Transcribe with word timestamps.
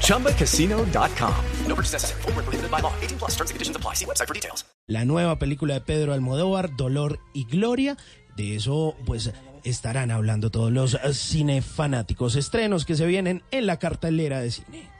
ChumbaCasino.com. 0.00 1.34
No 1.68 1.74
purchase 1.74 1.92
necessary. 1.92 2.22
Full 2.22 2.32
prohibited 2.32 2.70
by 2.70 2.80
law. 2.80 2.92
18 3.02 3.18
plus 3.18 3.32
terms 3.32 3.50
and 3.50 3.56
conditions 3.56 3.76
apply. 3.76 3.94
See 3.94 4.06
website 4.06 4.28
for 4.28 4.34
details. 4.34 4.64
La 4.86 5.04
nueva 5.04 5.38
película 5.38 5.74
de 5.74 5.80
Pedro 5.80 6.12
Almodóvar, 6.12 6.76
Dolor 6.76 7.18
y 7.32 7.44
Gloria. 7.46 7.96
De 8.36 8.56
eso, 8.56 8.94
pues, 9.06 9.32
estarán 9.64 10.10
hablando 10.10 10.50
todos 10.50 10.70
los 10.70 10.98
cinefanáticos. 11.12 12.36
Estrenos 12.36 12.84
que 12.84 12.94
se 12.94 13.06
vienen 13.06 13.42
en 13.50 13.66
la 13.66 13.78
cartelera 13.78 14.40
de 14.40 14.50
cine. 14.50 14.90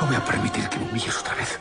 No 0.00 0.06
voy 0.06 0.16
a 0.16 0.24
permitir 0.24 0.68
que 0.68 0.78
me 0.78 0.90
humilles 0.90 1.16
otra 1.18 1.34
vez. 1.34 1.58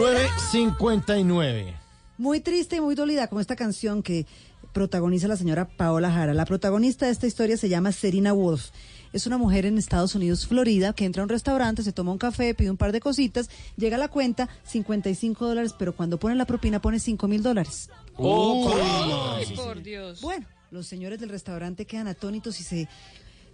959. 0.00 1.74
Muy 2.16 2.40
triste 2.40 2.76
y 2.76 2.80
muy 2.80 2.94
dolida, 2.94 3.26
como 3.28 3.42
esta 3.42 3.54
canción 3.54 4.02
que 4.02 4.26
protagoniza 4.72 5.28
la 5.28 5.36
señora 5.36 5.68
Paola 5.68 6.10
Jara. 6.10 6.32
La 6.32 6.46
protagonista 6.46 7.04
de 7.04 7.12
esta 7.12 7.26
historia 7.26 7.58
se 7.58 7.68
llama 7.68 7.92
Serena 7.92 8.32
Wolf. 8.32 8.70
Es 9.12 9.26
una 9.26 9.36
mujer 9.36 9.66
en 9.66 9.76
Estados 9.76 10.14
Unidos, 10.14 10.46
Florida, 10.46 10.94
que 10.94 11.04
entra 11.04 11.22
a 11.22 11.24
un 11.24 11.28
restaurante, 11.28 11.82
se 11.82 11.92
toma 11.92 12.12
un 12.12 12.18
café, 12.18 12.54
pide 12.54 12.70
un 12.70 12.78
par 12.78 12.92
de 12.92 13.00
cositas, 13.00 13.50
llega 13.76 13.96
a 13.96 13.98
la 13.98 14.08
cuenta, 14.08 14.48
55 14.64 15.46
dólares, 15.46 15.74
pero 15.78 15.94
cuando 15.94 16.18
pone 16.18 16.34
la 16.34 16.46
propina 16.46 16.80
pone 16.80 16.98
5 16.98 17.28
mil 17.28 17.42
dólares. 17.42 17.90
Ay, 18.16 19.54
por 19.54 19.82
Dios. 19.82 20.22
Bueno, 20.22 20.46
los 20.70 20.86
señores 20.86 21.20
del 21.20 21.28
restaurante 21.28 21.84
quedan 21.84 22.08
atónitos 22.08 22.58
y 22.60 22.62
se 22.62 22.88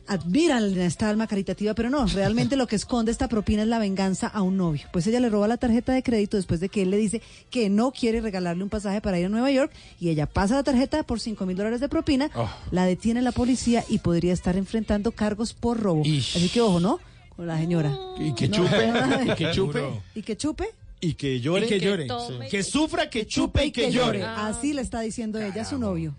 admiran 0.09 0.79
esta 0.79 1.09
alma 1.09 1.27
caritativa, 1.27 1.75
pero 1.75 1.91
no, 1.91 2.07
realmente 2.07 2.57
lo 2.57 2.67
que 2.67 2.77
esconde 2.77 3.11
esta 3.13 3.29
propina 3.29 3.63
es 3.63 3.69
la 3.69 3.79
venganza 3.79 4.27
a 4.29 4.43
un 4.43 4.57
novio. 4.57 4.87
Pues 4.93 5.07
ella 5.07 5.21
le 5.21 5.29
roba 5.29 5.49
la 5.49 5.57
tarjeta 5.57 5.93
de 5.93 6.03
crédito 6.03 6.37
después 6.37 6.61
de 6.61 6.69
que 6.69 6.83
él 6.83 6.91
le 6.91 6.97
dice 6.97 7.23
que 7.51 7.69
no 7.69 7.93
quiere 7.93 8.21
regalarle 8.21 8.63
un 8.63 8.69
pasaje 8.71 9.01
para 9.01 9.19
ir 9.19 9.27
a 9.27 9.29
Nueva 9.29 9.51
York 9.51 9.73
y 10.01 10.09
ella 10.11 10.27
pasa 10.27 10.55
la 10.55 10.63
tarjeta 10.63 11.03
por 11.03 11.21
5 11.21 11.45
mil 11.47 11.57
dólares 11.57 11.81
de 11.81 11.89
propina, 11.89 12.31
la 12.71 12.85
detiene 12.87 13.23
la 13.23 13.33
policía 13.33 13.85
y 13.89 13.99
podría 13.99 14.33
estar 14.33 14.57
enfrentando 14.57 15.13
cargos 15.13 15.53
por 15.55 15.81
robo. 15.81 16.03
Así 16.03 16.49
que 16.53 16.61
ojo, 16.61 16.81
¿no? 16.81 17.01
Con 17.35 17.47
la 17.47 17.59
señora. 17.59 17.97
Y 18.19 18.35
que 18.35 18.49
No. 18.49 18.57
chupe, 18.57 18.93
y 19.27 19.35
que 19.35 19.51
chupe, 19.53 19.83
Y 20.15 20.23
que 20.23 20.37
chupe 20.37 20.65
y 21.01 21.15
que 21.15 21.41
llore, 21.41 21.67
Y 21.67 21.69
que 21.69 21.81
llore. 21.81 22.07
Sí. 22.09 22.49
que 22.51 22.63
sufra, 22.63 23.11
que 23.11 23.27
chupe 23.27 23.67
y 23.67 23.71
que 23.71 23.93
llore. 23.93 24.23
Así 24.25 24.73
le 24.73 24.81
está 24.83 25.01
diciendo 25.01 25.39
ella 25.39 25.63
a 25.63 25.65
su 25.65 25.79
novio. 25.79 26.15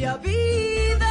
Propia 0.00 0.16
vida. 0.16 1.06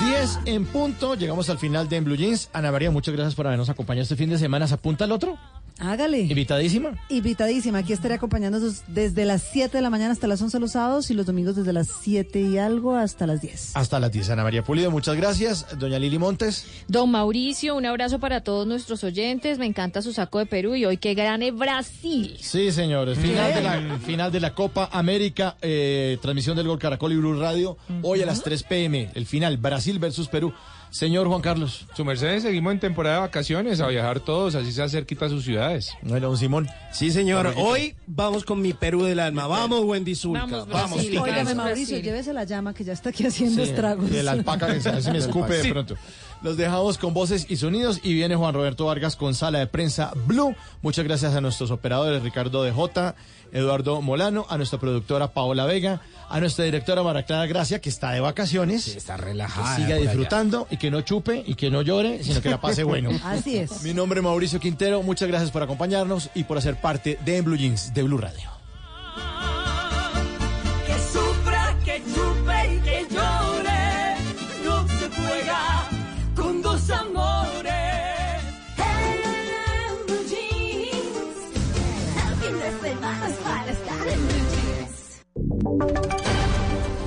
10 0.00 0.38
en 0.46 0.64
punto, 0.66 1.14
llegamos 1.14 1.50
al 1.50 1.58
final 1.58 1.88
de 1.88 1.96
En 1.96 2.04
Blue 2.04 2.16
Jeans. 2.16 2.48
Ana 2.52 2.70
María, 2.70 2.90
muchas 2.90 3.14
gracias 3.14 3.34
por 3.34 3.46
habernos 3.46 3.68
acompañado 3.68 4.02
este 4.02 4.16
fin 4.16 4.30
de 4.30 4.38
semana. 4.38 4.66
¿Se 4.66 4.74
apunta 4.74 5.04
al 5.04 5.12
otro? 5.12 5.36
Hágale. 5.80 6.20
Invitadísima. 6.20 6.90
Invitadísima. 7.08 7.78
Aquí 7.78 7.94
estaré 7.94 8.14
acompañándonos 8.14 8.82
desde 8.86 9.24
las 9.24 9.42
7 9.50 9.78
de 9.78 9.82
la 9.82 9.88
mañana 9.88 10.12
hasta 10.12 10.26
las 10.26 10.40
11 10.42 10.60
los 10.60 10.72
sábados 10.72 11.10
y 11.10 11.14
los 11.14 11.24
domingos 11.24 11.56
desde 11.56 11.72
las 11.72 11.88
7 12.02 12.40
y 12.40 12.58
algo 12.58 12.94
hasta 12.94 13.26
las 13.26 13.40
10. 13.40 13.76
Hasta 13.76 13.98
las 13.98 14.12
10. 14.12 14.30
Ana 14.30 14.42
María 14.42 14.62
Pulido, 14.62 14.90
muchas 14.90 15.16
gracias. 15.16 15.66
Doña 15.78 15.98
Lili 15.98 16.18
Montes. 16.18 16.66
Don 16.86 17.10
Mauricio, 17.10 17.74
un 17.76 17.86
abrazo 17.86 18.18
para 18.18 18.42
todos 18.42 18.66
nuestros 18.66 19.02
oyentes. 19.04 19.58
Me 19.58 19.66
encanta 19.66 20.02
su 20.02 20.12
saco 20.12 20.38
de 20.38 20.46
Perú 20.46 20.74
y 20.74 20.84
hoy 20.84 20.98
que 20.98 21.14
gane 21.14 21.50
Brasil. 21.50 22.36
Sí, 22.40 22.72
señores. 22.72 23.18
Final 23.18 23.54
de 23.54 23.62
la, 23.62 23.98
final 23.98 24.32
de 24.32 24.40
la 24.40 24.54
Copa 24.54 24.90
América, 24.92 25.56
eh, 25.62 26.18
transmisión 26.20 26.56
del 26.56 26.68
Gol 26.68 26.78
Caracol 26.78 27.12
y 27.12 27.16
Blue 27.16 27.40
Radio. 27.40 27.78
Hoy 28.02 28.20
a 28.20 28.26
las 28.26 28.42
3 28.42 28.62
pm, 28.64 29.10
el 29.14 29.24
final, 29.24 29.56
Brasil 29.56 29.98
versus 29.98 30.28
Perú. 30.28 30.52
Señor 30.90 31.28
Juan 31.28 31.40
Carlos. 31.40 31.86
Su 31.94 32.04
merced, 32.04 32.40
seguimos 32.40 32.72
en 32.72 32.80
temporada 32.80 33.16
de 33.16 33.20
vacaciones, 33.22 33.80
a 33.80 33.86
viajar 33.86 34.20
todos, 34.20 34.56
así 34.56 34.72
sea 34.72 34.88
cerquita 34.88 35.26
a 35.26 35.28
sus 35.28 35.44
ciudades. 35.44 35.92
Bueno, 36.02 36.28
don 36.28 36.36
Simón. 36.36 36.68
Sí, 36.92 37.10
señor. 37.10 37.54
Hoy 37.56 37.94
vamos 38.06 38.44
con 38.44 38.60
mi 38.60 38.72
Perú 38.72 39.04
del 39.04 39.20
alma. 39.20 39.46
Vamos, 39.46 39.84
Wendy 39.84 40.14
Zulka. 40.14 40.46
Vamos, 40.46 40.68
Vamos. 40.68 40.98
Óigame. 40.98 41.54
Mauricio, 41.54 41.98
llévese 41.98 42.32
la 42.32 42.44
llama 42.44 42.74
que 42.74 42.84
ya 42.84 42.92
está 42.92 43.10
aquí 43.10 43.24
haciendo 43.26 43.62
estragos. 43.62 44.10
Y 44.10 44.16
el 44.16 44.28
alpaca 44.28 44.66
que 44.66 44.80
se, 44.80 45.00
se 45.00 45.12
me 45.12 45.18
escupe 45.18 45.54
de 45.54 45.70
pronto. 45.70 45.96
Los 46.42 46.56
dejamos 46.56 46.96
con 46.96 47.12
voces 47.12 47.46
y 47.50 47.56
sonidos 47.56 48.00
y 48.02 48.14
viene 48.14 48.34
Juan 48.34 48.54
Roberto 48.54 48.86
Vargas 48.86 49.14
con 49.14 49.34
sala 49.34 49.58
de 49.58 49.66
prensa 49.66 50.12
Blue. 50.26 50.56
Muchas 50.80 51.04
gracias 51.04 51.34
a 51.34 51.40
nuestros 51.42 51.70
operadores 51.70 52.22
Ricardo 52.22 52.62
de 52.62 52.72
J, 52.72 53.14
Eduardo 53.52 54.00
Molano, 54.02 54.46
a 54.48 54.56
nuestra 54.56 54.78
productora 54.78 55.32
Paola 55.32 55.64
Vega, 55.66 56.00
a 56.28 56.40
nuestra 56.40 56.64
directora 56.64 57.02
Maraclara 57.02 57.46
Gracia, 57.46 57.80
que 57.80 57.88
está 57.88 58.12
de 58.12 58.20
vacaciones. 58.20 58.88
Está 58.88 59.16
que 59.16 59.22
relajada. 59.22 59.76
siga 59.76 59.88
por 59.88 59.96
allá. 59.96 60.02
disfrutando 60.02 60.66
y 60.70 60.76
que 60.76 60.90
no 60.90 61.00
chupe 61.02 61.42
y 61.46 61.54
que 61.54 61.70
no 61.70 61.82
llore, 61.82 62.22
sino 62.22 62.40
que 62.40 62.50
la 62.50 62.60
pase 62.60 62.84
bueno. 62.84 63.10
Así 63.24 63.56
es. 63.56 63.82
Mi 63.82 63.94
nombre 63.94 64.20
es 64.20 64.24
Mauricio 64.24 64.60
Quintero, 64.60 65.02
muchas 65.02 65.28
gracias 65.28 65.50
por 65.50 65.62
acompañarnos 65.62 66.30
y 66.34 66.44
por 66.44 66.58
hacer 66.58 66.76
parte 66.80 67.18
de 67.24 67.36
En 67.38 67.44
Blue 67.44 67.56
Jeans 67.56 67.92
de 67.94 68.02
Blue 68.02 68.18
Radio. 68.18 68.59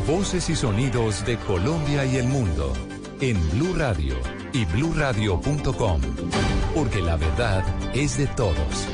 Voces 0.08 0.50
y 0.50 0.56
sonidos 0.56 1.26
de 1.26 1.38
Colombia 1.38 2.06
y 2.06 2.16
el 2.16 2.28
mundo 2.28 2.72
en 3.20 3.38
Blue 3.52 3.74
Radio 3.76 4.16
y 4.54 4.64
bluradio.com, 4.66 6.02
porque 6.74 7.02
la 7.02 7.18
verdad 7.18 7.64
es 7.94 8.18
de 8.18 8.28
todos. 8.28 8.88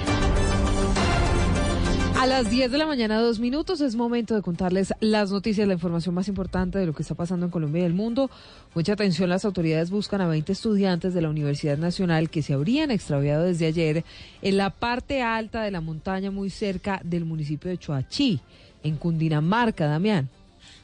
A 2.20 2.26
las 2.26 2.50
10 2.50 2.72
de 2.72 2.78
la 2.78 2.86
mañana, 2.86 3.20
dos 3.22 3.40
minutos, 3.40 3.80
es 3.80 3.96
momento 3.96 4.36
de 4.36 4.42
contarles 4.42 4.94
las 5.00 5.32
noticias, 5.32 5.68
la 5.68 5.76
información 5.76 6.14
más 6.16 6.28
importante 6.28 6.78
de 6.78 6.86
lo 6.86 6.94
que 6.94 7.04
está 7.04 7.16
pasando 7.16 7.46
en 7.46 7.52
Colombia 7.52 7.84
y 7.84 7.86
el 7.86 7.94
mundo. 7.94 8.30
Mucha 8.76 8.94
atención, 8.94 9.30
las 9.30 9.46
autoridades 9.46 9.90
buscan 9.90 10.20
a 10.22 10.28
20 10.28 10.52
estudiantes 10.52 11.14
de 11.14 11.22
la 11.22 11.30
Universidad 11.30 11.78
Nacional 11.78 12.30
que 12.30 12.42
se 12.42 12.54
habrían 12.54 12.92
extraviado 12.92 13.46
desde 13.46 13.68
ayer 13.68 14.04
en 14.42 14.58
la 14.58 14.70
parte 14.70 15.22
alta 15.22 15.62
de 15.62 15.72
la 15.72 15.80
montaña 15.80 16.30
muy 16.30 16.50
cerca 16.50 17.00
del 17.06 17.24
municipio 17.24 17.70
de 17.70 17.78
Choachí, 17.78 18.42
en 18.84 18.96
Cundinamarca, 18.96 19.88
Damián. 19.88 20.30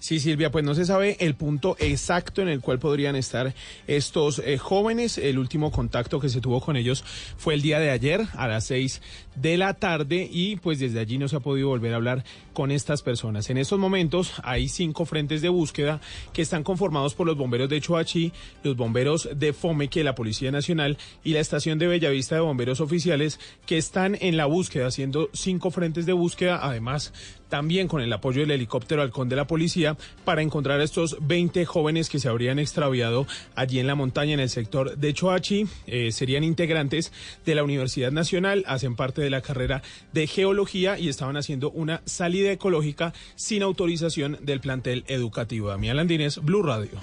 Sí, 0.06 0.19
Silvia, 0.19 0.51
pues 0.51 0.63
no 0.63 0.75
se 0.75 0.85
sabe 0.85 1.17
el 1.19 1.33
punto 1.33 1.75
exacto 1.79 2.44
en 2.44 2.47
el 2.47 2.61
cual 2.61 2.78
podrían 2.78 3.16
estar 3.16 3.56
estos 3.88 4.38
eh, 4.38 4.59
jóvenes. 4.59 5.17
El 5.17 5.39
último 5.39 5.72
contacto 5.72 6.19
que 6.19 6.29
se 6.29 6.41
tuvo 6.41 6.61
con 6.61 6.75
ellos 6.75 7.03
fue 7.38 7.56
el 7.56 7.63
día 7.63 7.79
de 7.79 7.89
ayer 7.89 8.22
a 8.35 8.47
las 8.47 8.66
seis 8.66 9.01
de 9.35 9.57
la 9.57 9.73
tarde 9.73 10.29
y 10.31 10.57
pues 10.57 10.79
desde 10.79 11.00
allí 11.00 11.17
no 11.17 11.28
se 11.28 11.38
ha 11.38 11.39
podido 11.39 11.69
volver 11.69 11.94
a 11.94 11.95
hablar 11.95 12.23
con 12.53 12.69
estas 12.69 13.01
personas. 13.01 13.50
En 13.50 13.57
estos 13.57 13.79
momentos 13.79 14.33
hay 14.44 14.67
cinco 14.67 15.06
frentes 15.06 15.41
de 15.41 15.50
búsqueda 15.50 16.00
que 16.33 16.44
están 16.44 16.63
conformados 16.63 17.16
por 17.16 17.25
los 17.25 17.35
bomberos 17.35 17.69
de 17.69 17.81
Choachí, 17.81 18.31
los 18.62 18.75
bomberos 18.75 19.27
de 19.35 19.53
Fomeque, 19.53 20.03
la 20.03 20.13
Policía 20.13 20.51
Nacional 20.51 21.00
y 21.23 21.33
la 21.33 21.39
estación 21.39 21.79
de 21.79 21.88
Bellavista 21.88 22.35
de 22.35 22.41
bomberos 22.41 22.79
oficiales 22.79 23.39
que 23.66 23.79
están 23.79 24.16
en 24.22 24.38
la 24.38 24.45
búsqueda, 24.45 24.85
haciendo 24.85 25.31
cinco 25.33 25.72
frentes 25.72 26.06
de 26.06 26.13
búsqueda, 26.13 26.59
además 26.62 27.12
también 27.50 27.88
con 27.88 28.01
el 28.01 28.12
apoyo 28.13 28.42
del 28.42 28.51
helicóptero 28.51 29.01
halcón 29.01 29.30
de 29.30 29.36
la 29.36 29.47
policía 29.47 29.97
para 30.24 30.42
encontrar 30.42 30.80
a 30.80 30.83
estos 30.83 31.18
20 31.21 31.65
jóvenes 31.65 32.09
que 32.09 32.19
se 32.19 32.30
habrían 32.30 32.59
extraviado 32.59 33.27
allí 33.56 33.80
en 33.80 33.88
la 33.88 33.95
montaña 33.95 34.33
en 34.33 34.39
el 34.39 34.50
sector 34.50 34.97
de 34.97 35.13
Choachi. 35.13 35.68
Eh, 35.88 36.12
serían 36.12 36.44
integrantes 36.44 37.12
de 37.45 37.56
la 37.56 37.63
Universidad 37.63 38.12
Nacional, 38.12 38.63
hacen 38.68 38.95
parte 38.95 39.21
de 39.21 39.30
la 39.30 39.42
carrera 39.42 39.81
de 40.13 40.27
geología 40.27 40.97
y 40.97 41.09
estaban 41.09 41.38
haciendo 41.38 41.71
una 41.71 42.01
salida 42.06 42.51
ecológica 42.51 43.13
sin 43.36 43.63
autorización 43.63 44.38
del 44.42 44.59
plantel 44.59 45.03
educativo. 45.07 45.69
Damián 45.69 45.97
Landines, 45.97 46.39
Blue 46.44 46.63
Radio. 46.63 47.00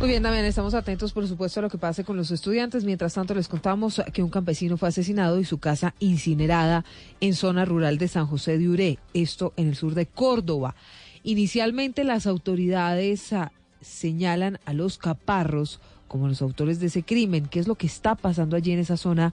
Muy 0.00 0.08
bien, 0.08 0.22
Damián, 0.22 0.46
estamos 0.46 0.72
atentos, 0.72 1.12
por 1.12 1.28
supuesto, 1.28 1.60
a 1.60 1.62
lo 1.62 1.68
que 1.68 1.76
pase 1.76 2.04
con 2.04 2.16
los 2.16 2.30
estudiantes. 2.30 2.84
Mientras 2.84 3.12
tanto, 3.12 3.34
les 3.34 3.48
contamos 3.48 4.00
que 4.14 4.22
un 4.22 4.30
campesino 4.30 4.78
fue 4.78 4.88
asesinado 4.88 5.38
y 5.38 5.44
su 5.44 5.58
casa 5.58 5.94
incinerada 5.98 6.86
en 7.20 7.34
zona 7.34 7.66
rural 7.66 7.98
de 7.98 8.08
San 8.08 8.26
José 8.26 8.56
de 8.56 8.66
Uré, 8.66 8.98
esto 9.12 9.52
en 9.60 9.68
el 9.68 9.76
sur 9.76 9.94
de 9.94 10.06
Córdoba. 10.06 10.74
Inicialmente, 11.22 12.04
las 12.04 12.26
autoridades 12.26 13.32
ah, 13.32 13.52
señalan 13.80 14.58
a 14.64 14.72
los 14.72 14.98
caparros 14.98 15.80
como 16.08 16.28
los 16.28 16.42
autores 16.42 16.80
de 16.80 16.86
ese 16.86 17.02
crimen. 17.02 17.46
¿Qué 17.46 17.60
es 17.60 17.68
lo 17.68 17.76
que 17.76 17.86
está 17.86 18.14
pasando 18.14 18.56
allí 18.56 18.72
en 18.72 18.80
esa 18.80 18.96
zona 18.96 19.32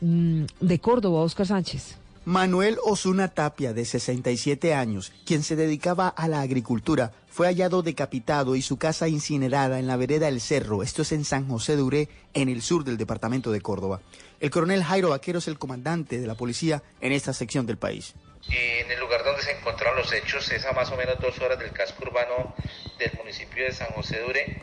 mm, 0.00 0.42
de 0.60 0.78
Córdoba, 0.78 1.20
Oscar 1.20 1.46
Sánchez? 1.46 1.96
Manuel 2.24 2.76
Osuna 2.84 3.28
Tapia, 3.28 3.72
de 3.72 3.84
67 3.84 4.74
años, 4.74 5.12
quien 5.24 5.42
se 5.42 5.56
dedicaba 5.56 6.08
a 6.08 6.28
la 6.28 6.42
agricultura, 6.42 7.12
fue 7.30 7.46
hallado 7.46 7.82
decapitado 7.82 8.56
y 8.56 8.62
su 8.62 8.76
casa 8.76 9.08
incinerada 9.08 9.78
en 9.78 9.86
la 9.86 9.96
vereda 9.96 10.28
El 10.28 10.40
Cerro, 10.40 10.82
esto 10.82 11.02
es 11.02 11.12
en 11.12 11.24
San 11.24 11.48
José 11.48 11.76
de 11.76 11.82
Uré, 11.82 12.08
en 12.34 12.48
el 12.48 12.60
sur 12.60 12.84
del 12.84 12.96
departamento 12.96 13.52
de 13.52 13.60
Córdoba. 13.60 14.00
El 14.40 14.50
coronel 14.50 14.82
Jairo 14.82 15.10
Vaquero 15.10 15.38
es 15.38 15.48
el 15.48 15.58
comandante 15.58 16.20
de 16.20 16.26
la 16.26 16.34
policía 16.34 16.82
en 17.00 17.12
esta 17.12 17.32
sección 17.32 17.66
del 17.66 17.78
país. 17.78 18.14
En 18.48 18.90
el 18.90 18.98
lugar 18.98 19.22
donde 19.22 19.42
se 19.42 19.52
encontraron 19.52 19.96
los 19.96 20.12
hechos 20.12 20.50
es 20.50 20.64
a 20.64 20.72
más 20.72 20.90
o 20.90 20.96
menos 20.96 21.18
dos 21.20 21.38
horas 21.40 21.58
del 21.58 21.72
casco 21.72 22.02
urbano 22.04 22.54
del 22.98 23.12
municipio 23.18 23.64
de 23.64 23.72
San 23.72 23.88
José 23.88 24.18
de 24.18 24.24
Uré. 24.24 24.62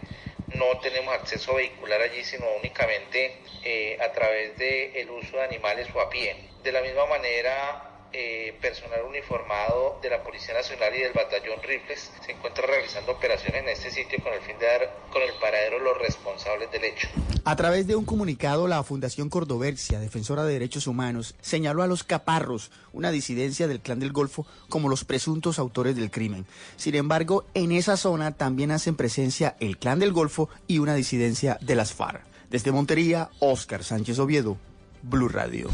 No 0.56 0.80
tenemos 0.82 1.14
acceso 1.14 1.56
vehicular 1.56 2.02
allí, 2.02 2.24
sino 2.24 2.46
únicamente 2.60 3.40
eh, 3.64 3.98
a 4.02 4.12
través 4.12 4.58
del 4.58 5.10
uso 5.12 5.38
de 5.38 5.44
animales 5.44 5.88
o 5.94 6.02
a 6.02 6.10
pie. 6.10 6.50
De 6.64 6.72
la 6.72 6.82
misma 6.82 7.06
manera, 7.06 7.87
eh, 8.14 8.58
personal 8.62 9.02
uniformado 9.08 10.00
de 10.02 10.10
la 10.10 10.24
Policía 10.24 10.54
Nacional 10.54 10.96
y 10.96 11.00
del 11.00 11.14
Batallón 11.14 11.62
Rifles 11.64 12.12
se 12.26 12.32
encuentra 12.32 12.66
realizando 12.66 13.12
operaciones 13.12 13.64
en 13.64 13.70
este 13.70 13.92
sitio 13.92 14.20
con 14.24 14.34
el 14.34 14.42
fin 14.42 14.58
de 14.60 14.66
dar 14.66 14.98
con 15.12 15.22
el 15.22 15.32
paradero 15.42 15.80
los 15.80 15.98
responsables 15.98 16.72
del 16.72 16.86
hecho. 16.86 17.08
A 17.44 17.56
través 17.56 17.88
de 17.88 17.96
un 17.96 18.06
comunicado, 18.06 18.68
la 18.68 18.84
Fundación 18.84 19.30
Cordoversia, 19.30 20.00
defensora 20.00 20.44
de 20.44 20.54
derechos 20.54 20.88
humanos, 20.88 21.36
señaló 21.42 21.84
a 21.84 21.88
los 21.88 22.04
caparros, 22.04 22.72
una 22.92 23.12
disidencia 23.12 23.68
del 23.68 23.80
Clan 23.80 24.00
del 24.00 24.12
Golfo, 24.12 24.46
como 24.70 24.90
los 24.90 25.06
presuntos 25.06 25.60
autores 25.60 25.96
del 25.96 26.12
crimen. 26.12 26.46
Sin 26.76 26.96
embargo, 26.96 27.46
en 27.54 27.72
esa 27.72 27.98
zona 27.98 28.32
también 28.36 28.72
hacen 28.72 28.96
presencia 28.96 29.56
el 29.60 29.78
Clan 29.78 30.00
del 30.00 30.12
Golfo 30.12 30.50
y 30.68 30.80
una 30.80 30.96
disidencia 30.96 31.58
de 31.62 31.76
las 31.76 31.94
FARC. 31.94 32.22
Desde 32.50 32.72
Montería, 32.72 33.30
Óscar 33.40 33.84
Sánchez 33.84 34.20
Oviedo, 34.20 34.58
Blue 35.04 35.30
Radio. 35.30 35.70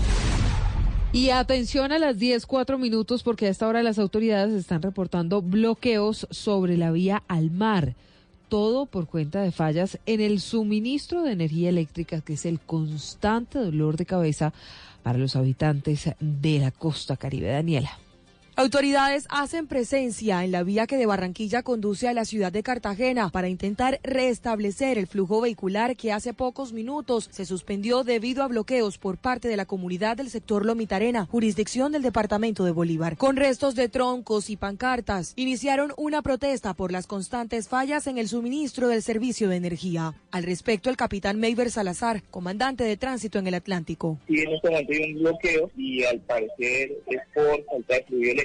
Y 1.13 1.29
atención 1.29 1.91
a 1.91 1.99
las 1.99 2.17
10, 2.17 2.47
4 2.47 2.79
minutos 2.79 3.21
porque 3.21 3.45
a 3.45 3.49
esta 3.49 3.67
hora 3.67 3.83
las 3.83 3.99
autoridades 3.99 4.55
están 4.55 4.81
reportando 4.81 5.43
bloqueos 5.43 6.25
sobre 6.31 6.75
la 6.75 6.91
vía 6.91 7.21
al 7.27 7.51
mar. 7.51 7.93
Todo 8.49 8.87
por 8.87 9.05
cuenta 9.05 9.43
de 9.43 9.51
fallas 9.51 9.99
en 10.07 10.21
el 10.21 10.41
suministro 10.41 11.21
de 11.21 11.33
energía 11.33 11.69
eléctrica, 11.69 12.21
que 12.21 12.33
es 12.33 12.47
el 12.47 12.59
constante 12.59 13.59
dolor 13.59 13.95
de 13.95 14.07
cabeza 14.07 14.53
para 15.03 15.19
los 15.19 15.35
habitantes 15.35 16.09
de 16.19 16.57
la 16.57 16.71
costa 16.71 17.15
caribe. 17.15 17.49
Daniela. 17.49 18.02
Autoridades 18.55 19.25
hacen 19.29 19.65
presencia 19.65 20.43
en 20.43 20.51
la 20.51 20.61
vía 20.61 20.85
que 20.85 20.95
de 20.95 21.07
Barranquilla 21.07 21.63
conduce 21.63 22.07
a 22.07 22.13
la 22.13 22.23
ciudad 22.23 22.51
de 22.51 22.61
Cartagena 22.61 23.29
para 23.29 23.49
intentar 23.49 23.99
restablecer 24.03 24.99
el 24.99 25.07
flujo 25.07 25.41
vehicular 25.41 25.95
que 25.95 26.11
hace 26.11 26.35
pocos 26.35 26.71
minutos 26.71 27.29
se 27.31 27.45
suspendió 27.45 28.03
debido 28.03 28.43
a 28.43 28.47
bloqueos 28.47 28.99
por 28.99 29.17
parte 29.17 29.47
de 29.47 29.57
la 29.57 29.65
comunidad 29.65 30.17
del 30.17 30.29
sector 30.29 30.67
Lomitarena, 30.67 31.25
jurisdicción 31.25 31.91
del 31.91 32.03
departamento 32.03 32.63
de 32.63 32.69
Bolívar. 32.69 33.17
Con 33.17 33.37
restos 33.37 33.73
de 33.73 33.89
troncos 33.89 34.51
y 34.51 34.55
pancartas, 34.55 35.33
iniciaron 35.35 35.91
una 35.97 36.21
protesta 36.21 36.75
por 36.75 36.91
las 36.91 37.07
constantes 37.07 37.67
fallas 37.67 38.05
en 38.05 38.19
el 38.19 38.27
suministro 38.27 38.87
del 38.87 39.01
servicio 39.01 39.49
de 39.49 39.55
energía. 39.55 40.13
Al 40.29 40.43
respecto, 40.43 40.91
el 40.91 40.97
capitán 40.97 41.39
Meiber 41.39 41.71
Salazar, 41.71 42.21
comandante 42.29 42.83
de 42.83 42.97
tránsito 42.97 43.39
en 43.39 43.47
el 43.47 43.55
Atlántico. 43.55 44.19
Este 44.27 45.13
un 45.13 45.23
bloqueo 45.23 45.71
y 45.75 46.03
al 46.03 46.19
parecer 46.19 46.91
es 47.07 47.21
por 47.33 47.65
falta 47.65 47.95
de 47.95 48.42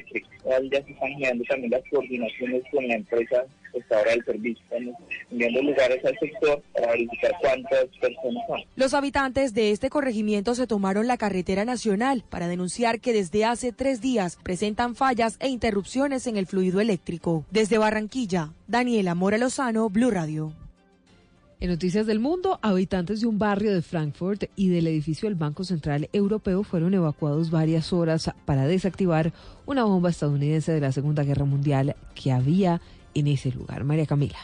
Los 8.77 8.95
habitantes 8.95 9.55
de 9.55 9.71
este 9.71 9.91
corregimiento 9.91 10.55
se 10.55 10.67
tomaron 10.67 11.07
la 11.07 11.17
carretera 11.17 11.65
nacional 11.65 12.25
para 12.29 12.49
denunciar 12.49 13.01
que 13.01 13.13
desde 13.13 13.45
hace 13.45 13.73
tres 13.73 14.01
días 14.01 14.39
presentan 14.43 14.95
fallas 14.95 15.37
e 15.41 15.49
interrupciones 15.49 16.27
en 16.27 16.37
el 16.37 16.47
fluido 16.47 16.81
eléctrico. 16.81 17.45
Desde 17.51 17.79
Barranquilla, 17.79 18.53
Daniela 18.67 19.15
Mora 19.15 19.39
Lozano, 19.39 19.89
Blue 19.91 20.11
Radio. 20.11 20.68
En 21.61 21.71
Noticias 21.71 22.07
del 22.07 22.21
Mundo, 22.21 22.61
habitantes 22.63 23.21
de 23.21 23.27
un 23.27 23.41
barrio 23.41 23.75
de 23.75 23.83
Frankfurt 23.83 24.45
y 24.55 24.69
del 24.69 24.87
edificio 24.87 25.29
del 25.29 25.35
Banco 25.35 25.65
Central 25.65 26.09
Europeo 26.13 26.63
fueron 26.63 26.95
evacuados 26.95 27.51
varias 27.51 27.93
horas 27.93 28.31
para 28.45 28.69
desactivar 28.69 29.33
una 29.67 29.83
bomba 29.83 30.11
estadounidense 30.11 30.71
de 30.71 30.81
la 30.81 30.93
Segunda 30.93 31.25
Guerra 31.25 31.47
Mundial 31.47 31.97
que 32.15 32.31
había 32.31 32.81
en 33.13 33.27
ese 33.27 33.51
lugar. 33.51 33.83
María 33.83 34.07
Camila. 34.07 34.39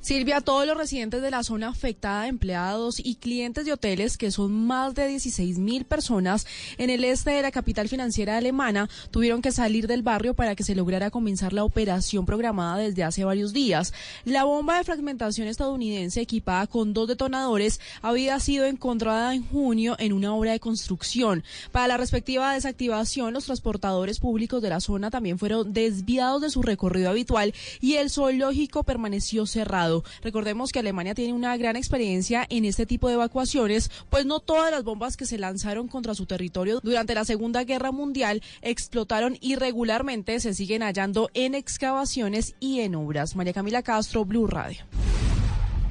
Silvia, 0.00 0.40
todos 0.40 0.64
los 0.64 0.76
residentes 0.76 1.22
de 1.22 1.30
la 1.30 1.42
zona 1.42 1.68
afectada, 1.68 2.28
empleados 2.28 3.00
y 3.04 3.16
clientes 3.16 3.66
de 3.66 3.72
hoteles, 3.72 4.16
que 4.16 4.30
son 4.30 4.52
más 4.66 4.94
de 4.94 5.08
16 5.08 5.58
mil 5.58 5.84
personas 5.84 6.46
en 6.78 6.88
el 6.88 7.02
este 7.04 7.32
de 7.32 7.42
la 7.42 7.50
capital 7.50 7.88
financiera 7.88 8.36
alemana, 8.36 8.88
tuvieron 9.10 9.42
que 9.42 9.50
salir 9.50 9.88
del 9.88 10.02
barrio 10.02 10.34
para 10.34 10.54
que 10.54 10.62
se 10.62 10.76
lograra 10.76 11.10
comenzar 11.10 11.52
la 11.52 11.64
operación 11.64 12.26
programada 12.26 12.78
desde 12.78 13.02
hace 13.02 13.24
varios 13.24 13.52
días. 13.52 13.92
La 14.24 14.44
bomba 14.44 14.78
de 14.78 14.84
fragmentación 14.84 15.48
estadounidense 15.48 16.20
equipada 16.20 16.68
con 16.68 16.94
dos 16.94 17.08
detonadores 17.08 17.80
había 18.00 18.38
sido 18.38 18.66
encontrada 18.66 19.34
en 19.34 19.44
junio 19.44 19.96
en 19.98 20.12
una 20.12 20.32
obra 20.32 20.52
de 20.52 20.60
construcción. 20.60 21.42
Para 21.72 21.88
la 21.88 21.96
respectiva 21.96 22.54
desactivación, 22.54 23.34
los 23.34 23.46
transportadores 23.46 24.20
públicos 24.20 24.62
de 24.62 24.70
la 24.70 24.80
zona 24.80 25.10
también 25.10 25.38
fueron 25.38 25.72
desviados 25.72 26.40
de 26.40 26.50
su 26.50 26.62
recorrido 26.62 27.10
habitual 27.10 27.52
y 27.80 27.94
el 27.94 28.10
zoológico 28.10 28.84
permaneció 28.84 29.44
cerrado. 29.44 29.87
Recordemos 30.22 30.70
que 30.70 30.78
Alemania 30.78 31.14
tiene 31.14 31.32
una 31.32 31.56
gran 31.56 31.76
experiencia 31.76 32.46
en 32.48 32.64
este 32.64 32.86
tipo 32.86 33.08
de 33.08 33.14
evacuaciones, 33.14 33.90
pues 34.10 34.26
no 34.26 34.40
todas 34.40 34.70
las 34.70 34.84
bombas 34.84 35.16
que 35.16 35.26
se 35.26 35.38
lanzaron 35.38 35.88
contra 35.88 36.14
su 36.14 36.26
territorio 36.26 36.80
durante 36.82 37.14
la 37.14 37.24
Segunda 37.24 37.64
Guerra 37.64 37.92
Mundial 37.92 38.42
explotaron 38.62 39.36
irregularmente, 39.40 40.40
se 40.40 40.54
siguen 40.54 40.82
hallando 40.82 41.30
en 41.34 41.54
excavaciones 41.54 42.54
y 42.60 42.80
en 42.80 42.94
obras. 42.94 43.36
María 43.36 43.52
Camila 43.52 43.82
Castro, 43.82 44.24
Blue 44.24 44.46
Radio. 44.46 44.84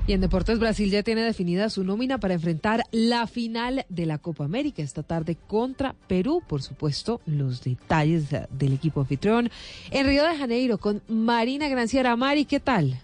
Y 0.07 0.13
en 0.13 0.21
Deportes 0.21 0.57
Brasil 0.57 0.89
ya 0.89 1.03
tiene 1.03 1.21
definida 1.21 1.69
su 1.69 1.83
nómina 1.83 2.17
para 2.17 2.35
enfrentar 2.35 2.83
la 2.91 3.27
final 3.27 3.85
de 3.89 4.05
la 4.05 4.17
Copa 4.19 4.45
América 4.45 4.81
esta 4.81 5.03
tarde 5.03 5.35
contra 5.47 5.95
Perú. 6.07 6.41
Por 6.47 6.61
supuesto, 6.61 7.19
los 7.25 7.61
detalles 7.61 8.29
del 8.29 8.71
equipo 8.71 9.01
anfitrión 9.01 9.51
en 9.91 10.07
Río 10.07 10.23
de 10.23 10.38
Janeiro 10.38 10.77
con 10.77 11.01
Marina 11.09 11.67
Granciera. 11.67 12.15
Mari, 12.15 12.45
¿qué 12.45 12.61
tal? 12.61 13.01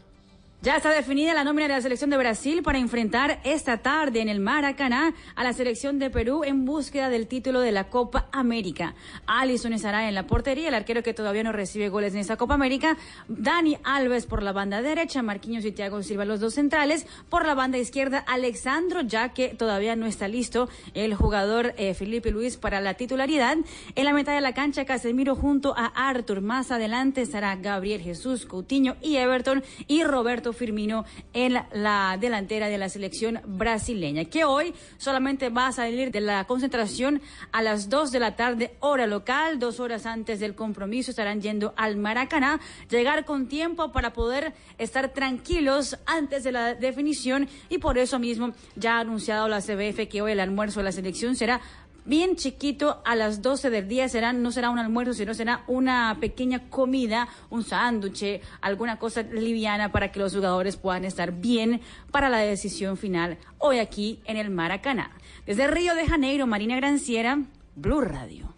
Ya 0.63 0.77
está 0.77 0.92
definida 0.92 1.33
la 1.33 1.44
nómina 1.44 1.68
de 1.68 1.74
la 1.74 1.81
selección 1.81 2.10
de 2.10 2.15
Brasil 2.15 2.63
para 2.63 2.77
enfrentar 2.77 3.42
esta 3.44 3.80
tarde 3.80 4.21
en 4.21 4.30
el 4.30 4.39
Maracaná 4.39 5.13
a 5.36 5.44
la 5.44 5.51
selección 5.51 6.00
de 6.00 6.10
Perú 6.10 6.45
en 6.45 6.63
búsqueda 6.63 7.10
del 7.10 7.27
título 7.27 7.60
de 7.60 7.74
la 7.74 7.89
Copa 7.89 8.30
América. 8.31 8.95
Alison 9.25 9.74
estará 9.74 10.07
en 10.07 10.15
la 10.15 10.25
portería, 10.25 10.69
el 10.69 10.74
arquero 10.74 11.04
que 11.04 11.13
todavía 11.13 11.44
no 11.44 11.51
recibe 11.51 11.89
goles 11.89 12.13
en 12.13 12.21
esta 12.21 12.38
Copa 12.38 12.54
América. 12.54 12.95
Dani 13.28 13.78
Alves 13.83 14.26
por 14.26 14.42
la 14.42 14.54
banda 14.54 14.81
derecha, 14.81 15.21
Marquinhos 15.21 15.66
y 15.66 15.73
Thiago 15.73 16.02
Silva 16.02 16.23
los 16.23 16.40
dos 16.40 16.54
centrales. 16.54 17.07
Por 17.28 17.45
la 17.45 17.56
banda 17.56 17.78
izquierda, 17.78 18.19
Alexandro, 18.19 19.02
ya 19.02 19.33
que 19.33 19.49
todavía 19.49 19.97
no 19.97 20.06
está 20.06 20.30
listo 20.30 20.69
el 20.94 21.14
jugador 21.14 21.73
eh, 21.76 21.94
Felipe 21.94 22.31
Luis 22.31 22.56
para 22.56 22.80
la 22.80 22.94
titularidad. 22.94 23.57
En 23.95 24.06
la 24.06 24.14
mitad 24.14 24.33
de 24.33 24.40
la 24.40 24.54
cancha, 24.54 24.85
Casemiro 24.85 25.35
junto 25.35 25.76
a 25.76 25.88
Arthur. 25.88 26.40
Más 26.40 26.71
adelante 26.71 27.21
estará 27.21 27.54
Gabriel 27.57 27.99
Jesús, 27.99 28.45
Coutinho 28.45 28.95
y 29.02 29.18
Everton 29.18 29.61
y 29.90 30.04
Roberto 30.06 30.53
Firmino 30.54 31.06
en 31.33 31.54
la 31.74 32.18
delantera 32.19 32.68
de 32.68 32.78
la 32.78 32.90
selección 32.90 33.42
brasileña, 33.45 34.26
que 34.26 34.45
hoy 34.45 34.74
solamente 34.98 35.50
va 35.50 35.68
a 35.68 35.72
salir 35.72 36.12
de 36.12 36.22
la 36.22 36.45
concentración 36.45 37.22
a 37.52 37.62
las 37.62 37.90
2 37.90 38.12
de 38.12 38.19
la 38.19 38.36
tarde, 38.36 38.76
hora 38.80 39.07
local, 39.07 39.60
dos 39.60 39.80
horas 39.80 40.06
antes 40.06 40.40
del 40.40 40.56
compromiso 40.56 41.12
estarán 41.12 41.42
yendo 41.42 41.74
al 41.78 41.98
Maracaná, 41.98 42.60
llegar 42.90 43.26
con 43.26 43.48
tiempo 43.48 43.92
para 43.92 44.14
poder 44.14 44.54
estar 44.78 45.14
tranquilos 45.14 45.98
antes 46.06 46.44
de 46.44 46.52
la 46.52 46.74
definición. 46.74 47.48
Y 47.69 47.78
por 47.78 47.98
eso 47.98 48.19
mismo 48.19 48.54
ya 48.76 48.98
ha 48.98 49.00
anunciado 49.02 49.48
la 49.48 49.62
CBF 49.62 50.07
que 50.10 50.22
hoy 50.22 50.33
el 50.33 50.40
almuerzo 50.40 50.80
de 50.80 50.86
la 50.86 50.92
selección 50.92 51.36
será 51.36 51.62
bien 52.06 52.36
chiquito 52.36 53.02
a 53.06 53.16
las 53.16 53.42
12 53.42 53.69
del 53.69 53.88
día 53.88 54.10
será 54.10 54.33
no 54.33 54.52
será 54.52 54.69
un 54.69 54.80
almuerzo 54.80 55.14
sino 55.14 55.33
será 55.33 55.64
una 55.68 56.18
pequeña 56.19 56.69
comida 56.69 57.28
un 57.50 57.64
sándwich 57.64 58.42
alguna 58.62 59.00
cosa 59.00 59.22
liviana 59.22 59.92
para 59.92 60.12
que 60.12 60.19
los 60.19 60.33
jugadores 60.33 60.78
puedan 60.78 61.06
estar 61.06 61.31
bien 61.31 61.81
para 62.12 62.30
la 62.30 62.40
decisión 62.40 62.98
final 62.98 63.38
hoy 63.57 63.80
aquí 63.80 64.19
en 64.26 64.38
el 64.38 64.50
Maracaná. 64.50 65.12
Desde 65.45 65.68
Río 65.68 65.95
de 65.95 66.07
Janeiro 66.07 66.48
Marina 66.48 66.76
Granciera 66.76 67.40
Blue 67.76 68.02
Radio. 68.02 68.54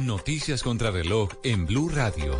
Noticias 0.00 0.62
contra 0.62 0.90
reloj 0.90 1.30
en 1.42 1.66
Blue 1.66 1.88
Radio. 1.88 2.38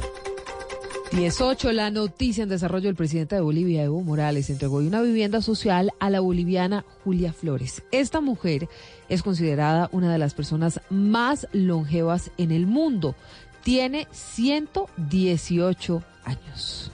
18, 1.12 1.72
la 1.72 1.90
noticia 1.90 2.42
en 2.42 2.50
desarrollo 2.50 2.86
del 2.86 2.94
presidente 2.94 3.34
de 3.34 3.40
Bolivia, 3.40 3.82
Evo 3.82 4.02
Morales, 4.02 4.50
entregó 4.50 4.76
una 4.76 5.00
vivienda 5.00 5.40
social 5.40 5.90
a 6.00 6.10
la 6.10 6.20
boliviana 6.20 6.84
Julia 7.02 7.32
Flores. 7.32 7.82
Esta 7.92 8.20
mujer 8.20 8.68
es 9.08 9.22
considerada 9.22 9.88
una 9.92 10.12
de 10.12 10.18
las 10.18 10.34
personas 10.34 10.80
más 10.90 11.46
longevas 11.52 12.30
en 12.38 12.50
el 12.50 12.66
mundo. 12.66 13.14
Tiene 13.62 14.06
118 14.12 16.02
años. 16.24 16.92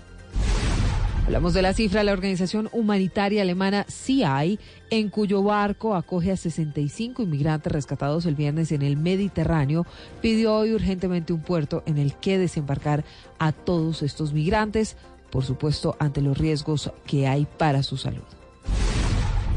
Hablamos 1.27 1.55
de 1.55 1.63
la 1.63 1.73
cifra 1.73 2.05
la 2.05 2.13
organización 2.13 2.69
humanitaria 2.73 3.41
alemana 3.41 3.87
CI, 3.89 4.59
en 4.91 5.09
cuyo 5.09 5.43
barco 5.43 5.95
acoge 5.95 6.31
a 6.31 6.37
65 6.37 7.23
inmigrantes 7.23 7.73
rescatados 7.73 8.27
el 8.27 8.35
viernes 8.35 8.73
en 8.73 8.83
el 8.83 8.99
Mediterráneo, 8.99 9.87
pidió 10.21 10.55
hoy 10.55 10.75
urgentemente 10.75 11.33
un 11.33 11.41
puerto 11.41 11.83
en 11.87 11.97
el 11.97 12.15
que 12.15 12.37
desembarcar 12.37 13.07
a 13.39 13.53
todos 13.53 14.03
estos 14.03 14.35
migrantes, 14.35 14.99
por 15.31 15.45
supuesto 15.45 15.97
ante 15.99 16.21
los 16.21 16.37
riesgos 16.37 16.93
que 17.07 17.27
hay 17.27 17.47
para 17.57 17.83
su 17.83 17.97
salud. 17.97 18.25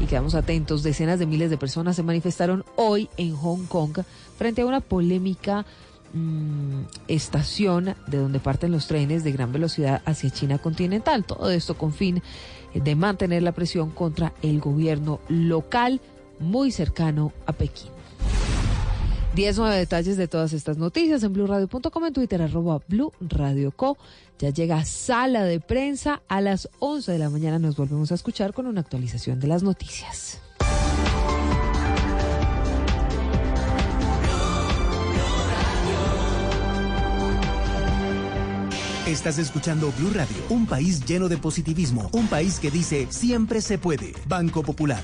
Y 0.00 0.06
quedamos 0.06 0.34
atentos, 0.34 0.82
decenas 0.82 1.18
de 1.18 1.26
miles 1.26 1.50
de 1.50 1.56
personas 1.56 1.96
se 1.96 2.02
manifestaron 2.02 2.64
hoy 2.76 3.08
en 3.16 3.34
Hong 3.34 3.66
Kong 3.66 3.98
frente 4.36 4.62
a 4.62 4.66
una 4.66 4.80
polémica 4.80 5.66
mm, 6.12 6.82
estación 7.08 7.96
de 8.06 8.18
donde 8.18 8.38
parten 8.38 8.70
los 8.70 8.86
trenes 8.86 9.24
de 9.24 9.32
gran 9.32 9.52
velocidad 9.52 10.02
hacia 10.04 10.30
China 10.30 10.58
continental. 10.58 11.24
Todo 11.24 11.50
esto 11.50 11.76
con 11.76 11.92
fin 11.92 12.22
de 12.74 12.94
mantener 12.94 13.42
la 13.42 13.52
presión 13.52 13.90
contra 13.90 14.32
el 14.42 14.60
gobierno 14.60 15.20
local 15.28 16.00
muy 16.38 16.70
cercano 16.70 17.32
a 17.46 17.52
Pekín. 17.52 17.90
10 19.34 19.58
nueve 19.58 19.76
detalles 19.76 20.16
de 20.16 20.26
todas 20.26 20.52
estas 20.52 20.78
noticias 20.78 21.22
en 21.22 21.32
blurradio.com, 21.32 22.04
en 22.04 22.12
Twitter, 22.12 22.42
arroba 22.42 22.80
Blue 22.88 23.12
Radio 23.20 23.70
Co. 23.70 23.96
Ya 24.38 24.50
llega 24.50 24.84
sala 24.84 25.44
de 25.44 25.60
prensa. 25.60 26.22
A 26.28 26.40
las 26.40 26.68
11 26.80 27.12
de 27.12 27.18
la 27.18 27.30
mañana 27.30 27.58
nos 27.58 27.76
volvemos 27.76 28.10
a 28.10 28.14
escuchar 28.14 28.52
con 28.52 28.66
una 28.66 28.80
actualización 28.80 29.38
de 29.40 29.48
las 29.48 29.62
noticias. 29.62 30.40
Estás 39.06 39.38
escuchando 39.38 39.90
Blue 39.96 40.10
Radio, 40.14 40.36
un 40.50 40.66
país 40.66 41.02
lleno 41.06 41.28
de 41.28 41.38
positivismo, 41.38 42.10
un 42.12 42.26
país 42.28 42.60
que 42.60 42.70
dice 42.70 43.06
siempre 43.08 43.62
se 43.62 43.78
puede. 43.78 44.12
Banco 44.26 44.62
Popular. 44.62 45.02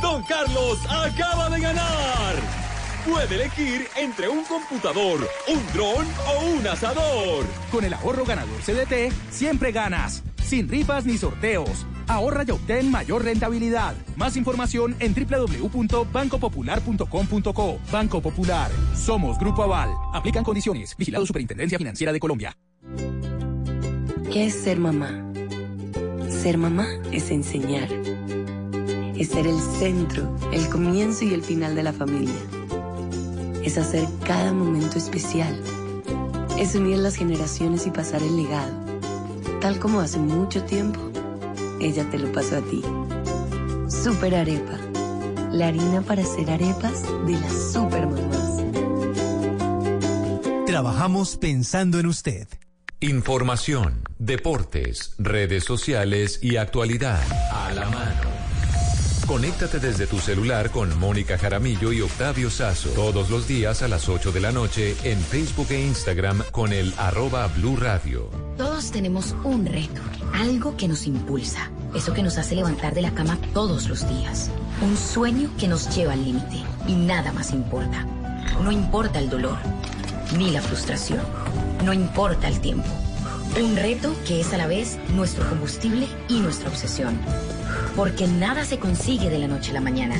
Don 0.00 0.22
Carlos 0.22 0.78
acaba 0.88 1.50
de 1.50 1.60
ganar. 1.60 2.77
Puede 3.06 3.36
elegir 3.36 3.86
entre 3.96 4.28
un 4.28 4.44
computador, 4.44 5.26
un 5.48 5.66
dron 5.72 6.06
o 6.26 6.40
un 6.56 6.66
asador. 6.66 7.46
Con 7.70 7.84
el 7.84 7.94
ahorro 7.94 8.24
ganador 8.24 8.60
CDT, 8.60 9.12
siempre 9.30 9.70
ganas. 9.72 10.22
Sin 10.44 10.68
rifas 10.68 11.06
ni 11.06 11.16
sorteos. 11.18 11.86
Ahorra 12.08 12.42
y 12.46 12.50
obtén 12.50 12.90
mayor 12.90 13.24
rentabilidad. 13.24 13.94
Más 14.16 14.36
información 14.36 14.96
en 14.98 15.14
www.bancopopular.com.co. 15.14 17.78
Banco 17.92 18.20
Popular. 18.22 18.70
Somos 18.94 19.38
Grupo 19.38 19.62
Aval. 19.62 19.90
Aplican 20.14 20.42
condiciones. 20.42 20.96
Vigilado 20.96 21.26
Superintendencia 21.26 21.76
Financiera 21.78 22.12
de 22.12 22.20
Colombia. 22.20 22.56
¿Qué 24.32 24.46
es 24.46 24.54
ser 24.54 24.78
mamá? 24.78 25.10
Ser 26.28 26.56
mamá 26.58 26.86
es 27.12 27.30
enseñar. 27.30 27.88
Es 29.16 29.28
ser 29.30 29.46
el 29.46 29.58
centro, 29.78 30.36
el 30.52 30.68
comienzo 30.68 31.24
y 31.24 31.32
el 31.34 31.42
final 31.42 31.74
de 31.74 31.82
la 31.82 31.92
familia. 31.92 32.34
Es 33.68 33.76
hacer 33.76 34.08
cada 34.24 34.50
momento 34.54 34.96
especial. 34.96 35.54
Es 36.56 36.74
unir 36.74 36.96
las 36.96 37.16
generaciones 37.16 37.86
y 37.86 37.90
pasar 37.90 38.22
el 38.22 38.34
legado. 38.34 38.72
Tal 39.60 39.78
como 39.78 40.00
hace 40.00 40.18
mucho 40.18 40.62
tiempo, 40.62 40.98
ella 41.78 42.08
te 42.10 42.18
lo 42.18 42.32
pasó 42.32 42.56
a 42.56 42.60
ti. 42.62 42.82
Super 43.90 44.36
Arepa. 44.36 44.78
La 45.52 45.66
harina 45.66 46.00
para 46.00 46.22
hacer 46.22 46.50
arepas 46.50 47.02
de 47.26 47.32
las 47.32 47.72
super 47.74 48.06
mamás. 48.06 48.62
Trabajamos 50.64 51.36
pensando 51.36 52.00
en 52.00 52.06
usted. 52.06 52.48
Información, 53.00 54.02
deportes, 54.18 55.14
redes 55.18 55.64
sociales 55.64 56.38
y 56.40 56.56
actualidad 56.56 57.20
a 57.52 57.70
la 57.74 57.84
mano. 57.90 58.27
Conéctate 59.28 59.78
desde 59.78 60.06
tu 60.06 60.18
celular 60.20 60.70
con 60.70 60.98
Mónica 60.98 61.36
Jaramillo 61.36 61.92
y 61.92 62.00
Octavio 62.00 62.48
Sazo 62.48 62.88
todos 62.94 63.28
los 63.28 63.46
días 63.46 63.82
a 63.82 63.88
las 63.88 64.08
8 64.08 64.32
de 64.32 64.40
la 64.40 64.52
noche 64.52 64.96
en 65.04 65.20
Facebook 65.20 65.66
e 65.68 65.82
Instagram 65.82 66.44
con 66.50 66.72
el 66.72 66.94
arroba 66.96 67.46
Blue 67.48 67.76
Radio. 67.76 68.30
Todos 68.56 68.90
tenemos 68.90 69.36
un 69.44 69.66
reto, 69.66 70.00
algo 70.32 70.78
que 70.78 70.88
nos 70.88 71.06
impulsa, 71.06 71.70
eso 71.94 72.14
que 72.14 72.22
nos 72.22 72.38
hace 72.38 72.54
levantar 72.54 72.94
de 72.94 73.02
la 73.02 73.10
cama 73.10 73.36
todos 73.52 73.90
los 73.90 74.08
días, 74.08 74.50
un 74.80 74.96
sueño 74.96 75.50
que 75.58 75.68
nos 75.68 75.94
lleva 75.94 76.14
al 76.14 76.24
límite 76.24 76.64
y 76.86 76.94
nada 76.94 77.30
más 77.30 77.52
importa. 77.52 78.06
No 78.62 78.72
importa 78.72 79.18
el 79.18 79.28
dolor, 79.28 79.58
ni 80.38 80.52
la 80.52 80.62
frustración, 80.62 81.20
no 81.84 81.92
importa 81.92 82.48
el 82.48 82.60
tiempo. 82.62 82.88
Un 83.62 83.76
reto 83.76 84.14
que 84.26 84.40
es 84.40 84.54
a 84.54 84.56
la 84.56 84.66
vez 84.66 84.98
nuestro 85.10 85.46
combustible 85.50 86.06
y 86.30 86.40
nuestra 86.40 86.70
obsesión. 86.70 87.18
Porque 87.96 88.26
nada 88.26 88.64
se 88.64 88.78
consigue 88.78 89.30
de 89.30 89.38
la 89.38 89.48
noche 89.48 89.70
a 89.70 89.74
la 89.74 89.80
mañana. 89.80 90.16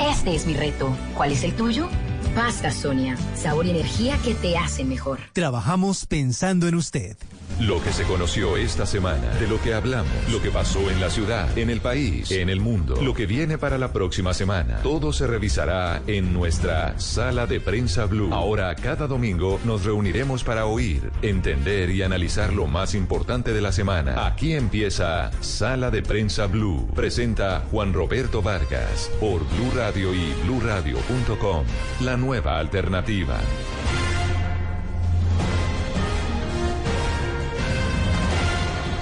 Este 0.00 0.34
es 0.34 0.46
mi 0.46 0.54
reto. 0.54 0.96
¿Cuál 1.16 1.32
es 1.32 1.44
el 1.44 1.54
tuyo? 1.54 1.88
Pasta 2.34 2.70
Sonia, 2.70 3.16
sabor 3.36 3.66
y 3.66 3.70
energía 3.70 4.18
que 4.24 4.34
te 4.34 4.56
hacen 4.56 4.88
mejor. 4.88 5.20
Trabajamos 5.32 6.06
pensando 6.06 6.66
en 6.66 6.76
usted. 6.76 7.16
Lo 7.60 7.82
que 7.82 7.92
se 7.92 8.04
conoció 8.04 8.56
esta 8.56 8.86
semana, 8.86 9.28
de 9.38 9.46
lo 9.46 9.60
que 9.60 9.74
hablamos, 9.74 10.12
lo 10.30 10.40
que 10.42 10.50
pasó 10.50 10.90
en 10.90 11.00
la 11.00 11.10
ciudad, 11.10 11.56
en 11.56 11.70
el 11.70 11.80
país, 11.80 12.30
en 12.30 12.48
el 12.48 12.60
mundo, 12.60 13.00
lo 13.00 13.14
que 13.14 13.26
viene 13.26 13.58
para 13.58 13.78
la 13.78 13.92
próxima 13.92 14.34
semana. 14.34 14.78
Todo 14.82 15.12
se 15.12 15.26
revisará 15.26 16.02
en 16.06 16.32
nuestra 16.32 16.98
sala 16.98 17.46
de 17.46 17.60
prensa 17.60 18.06
blue. 18.06 18.32
Ahora, 18.32 18.74
cada 18.74 19.06
domingo, 19.06 19.60
nos 19.64 19.84
reuniremos 19.84 20.44
para 20.44 20.66
oír, 20.66 21.10
entender 21.22 21.90
y 21.90 22.02
analizar 22.02 22.52
lo 22.52 22.66
más 22.66 22.94
importante 22.94 23.52
de 23.52 23.60
la 23.60 23.72
semana. 23.72 24.26
Aquí 24.26 24.54
empieza 24.54 25.30
Sala 25.40 25.90
de 25.90 26.02
Prensa 26.02 26.46
Blue. 26.46 26.88
Presenta 26.94 27.64
Juan 27.70 27.92
Roberto 27.92 28.42
Vargas 28.42 29.10
por 29.20 29.40
Blue 29.40 29.72
Radio 29.74 30.14
y 30.14 30.32
bluradio.com. 30.44 31.64
La 32.00 32.16
nueva 32.16 32.58
alternativa. 32.58 33.38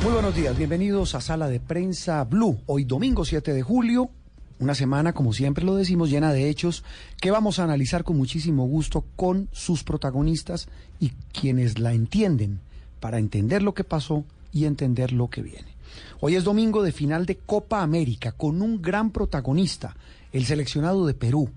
Muy 0.03 0.15
buenos 0.15 0.35
días, 0.35 0.57
bienvenidos 0.57 1.15
a 1.15 1.21
Sala 1.21 1.47
de 1.49 1.61
Prensa 1.61 2.25
Blue. 2.25 2.59
Hoy 2.65 2.85
domingo 2.85 3.27
7 3.27 3.53
de 3.53 3.63
julio, 3.63 4.09
una 4.59 4.75
semana, 4.75 5.13
como 5.13 5.35
siempre 5.35 5.63
lo 5.63 5.75
decimos, 5.75 6.09
llena 6.09 6.33
de 6.33 6.49
hechos 6.49 6.85
que 7.21 7.31
vamos 7.31 7.59
a 7.59 7.65
analizar 7.65 8.03
con 8.03 8.17
muchísimo 8.17 8.65
gusto 8.65 9.05
con 9.15 9.51
sus 9.53 9.85
protagonistas 9.85 10.69
y 11.01 11.11
quienes 11.39 11.79
la 11.79 11.93
entienden 11.93 12.61
para 12.99 13.19
entender 13.19 13.63
lo 13.63 13.75
que 13.75 13.85
pasó 13.85 14.25
y 14.55 14.65
entender 14.65 15.13
lo 15.13 15.29
que 15.29 15.43
viene. 15.43 15.77
Hoy 16.21 16.35
es 16.35 16.45
domingo 16.45 16.83
de 16.83 16.93
final 16.93 17.27
de 17.27 17.37
Copa 17.37 17.83
América 17.83 18.33
con 18.33 18.63
un 18.63 18.81
gran 18.81 19.11
protagonista, 19.11 19.95
el 20.33 20.47
seleccionado 20.47 21.07
de 21.07 21.13
Perú. 21.13 21.51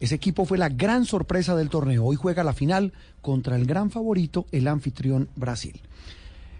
Ese 0.00 0.14
equipo 0.14 0.46
fue 0.46 0.56
la 0.56 0.70
gran 0.70 1.04
sorpresa 1.04 1.54
del 1.54 1.68
torneo. 1.68 2.06
Hoy 2.06 2.16
juega 2.16 2.42
la 2.42 2.54
final 2.54 2.94
contra 3.20 3.56
el 3.56 3.66
gran 3.66 3.90
favorito, 3.90 4.46
el 4.50 4.66
anfitrión 4.66 5.28
Brasil. 5.36 5.78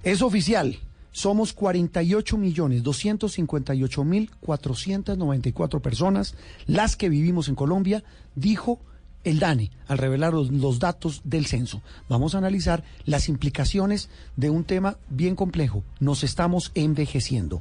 Es 0.02 0.20
oficial, 0.20 0.78
somos 1.12 1.52
48 1.52 2.36
millones 2.38 2.82
258 2.82 4.04
mil 4.04 4.30
494 4.40 5.80
personas 5.80 6.34
las 6.66 6.96
que 6.96 7.08
vivimos 7.08 7.48
en 7.48 7.54
Colombia, 7.54 8.04
dijo 8.34 8.80
el 9.24 9.38
DANE 9.38 9.70
al 9.86 9.98
revelar 9.98 10.32
los, 10.32 10.50
los, 10.50 10.78
datos 10.78 11.20
del 11.24 11.46
censo. 11.46 11.82
Vamos 12.08 12.34
a 12.34 12.38
analizar 12.38 12.84
las 13.04 13.28
implicaciones 13.28 14.08
de 14.36 14.48
un 14.48 14.64
tema 14.64 14.96
bien 15.10 15.36
complejo. 15.36 15.84
Nos 15.98 16.24
estamos 16.24 16.72
envejeciendo. 16.74 17.60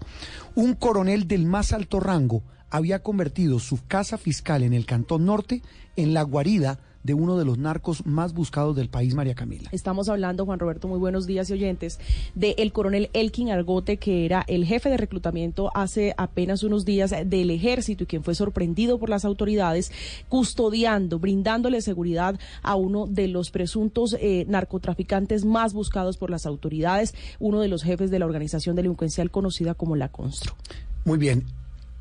Un 0.55 0.73
coronel 0.73 1.27
del 1.27 1.45
más 1.45 1.73
alto 1.73 1.99
rango 1.99 2.43
había 2.69 3.03
convertido 3.03 3.59
su 3.59 3.85
casa 3.87 4.17
fiscal 4.17 4.63
en 4.63 4.73
el 4.73 4.85
Cantón 4.85 5.25
Norte 5.25 5.61
en 5.95 6.13
la 6.13 6.21
guarida 6.21 6.79
de 7.03 7.13
uno 7.13 7.37
de 7.37 7.45
los 7.45 7.57
narcos 7.57 8.05
más 8.05 8.33
buscados 8.33 8.75
del 8.75 8.89
país, 8.89 9.15
María 9.15 9.35
Camila. 9.35 9.69
Estamos 9.71 10.09
hablando, 10.09 10.45
Juan 10.45 10.59
Roberto, 10.59 10.87
muy 10.87 10.99
buenos 10.99 11.27
días 11.27 11.49
y 11.49 11.53
oyentes, 11.53 11.99
del 12.35 12.55
el 12.57 12.71
coronel 12.71 13.09
Elkin 13.13 13.51
Argote, 13.51 13.97
que 13.97 14.25
era 14.25 14.43
el 14.47 14.65
jefe 14.65 14.89
de 14.89 14.97
reclutamiento 14.97 15.71
hace 15.75 16.13
apenas 16.17 16.63
unos 16.63 16.85
días 16.85 17.13
del 17.25 17.51
ejército 17.51 18.03
y 18.03 18.07
quien 18.07 18.23
fue 18.23 18.35
sorprendido 18.35 18.99
por 18.99 19.09
las 19.09 19.25
autoridades 19.25 19.91
custodiando, 20.27 21.19
brindándole 21.19 21.81
seguridad 21.81 22.39
a 22.61 22.75
uno 22.75 23.07
de 23.07 23.27
los 23.27 23.51
presuntos 23.51 24.15
eh, 24.19 24.45
narcotraficantes 24.47 25.45
más 25.45 25.73
buscados 25.73 26.17
por 26.17 26.29
las 26.29 26.45
autoridades, 26.45 27.15
uno 27.39 27.61
de 27.61 27.67
los 27.67 27.83
jefes 27.83 28.11
de 28.11 28.19
la 28.19 28.25
organización 28.25 28.75
delincuencial 28.75 29.31
conocida 29.31 29.73
como 29.73 29.95
la 29.95 30.09
Constro. 30.09 30.55
Muy 31.05 31.17
bien. 31.17 31.58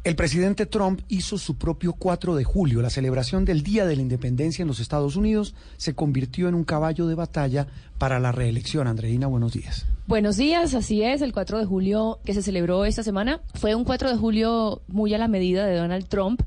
El 0.08 0.16
presidente 0.16 0.64
Trump 0.64 1.02
hizo 1.08 1.36
su 1.36 1.58
propio 1.58 1.92
4 1.92 2.34
de 2.34 2.42
julio. 2.42 2.80
La 2.80 2.88
celebración 2.88 3.44
del 3.44 3.62
Día 3.62 3.84
de 3.84 3.94
la 3.94 4.00
Independencia 4.00 4.62
en 4.62 4.68
los 4.68 4.80
Estados 4.80 5.16
Unidos 5.16 5.54
se 5.76 5.94
convirtió 5.94 6.48
en 6.48 6.54
un 6.54 6.64
caballo 6.64 7.06
de 7.06 7.14
batalla 7.14 7.66
para 7.98 8.20
la 8.20 8.32
reelección. 8.32 8.86
Andreina, 8.86 9.26
buenos 9.26 9.52
días. 9.52 9.86
Buenos 10.08 10.38
días, 10.38 10.72
así 10.72 11.02
es, 11.02 11.20
el 11.20 11.34
4 11.34 11.58
de 11.58 11.66
julio 11.66 12.18
que 12.24 12.32
se 12.32 12.40
celebró 12.40 12.86
esta 12.86 13.02
semana 13.02 13.42
fue 13.52 13.74
un 13.74 13.84
4 13.84 14.08
de 14.08 14.16
julio 14.16 14.80
muy 14.88 15.12
a 15.12 15.18
la 15.18 15.28
medida 15.28 15.66
de 15.66 15.76
Donald 15.76 16.08
Trump. 16.08 16.40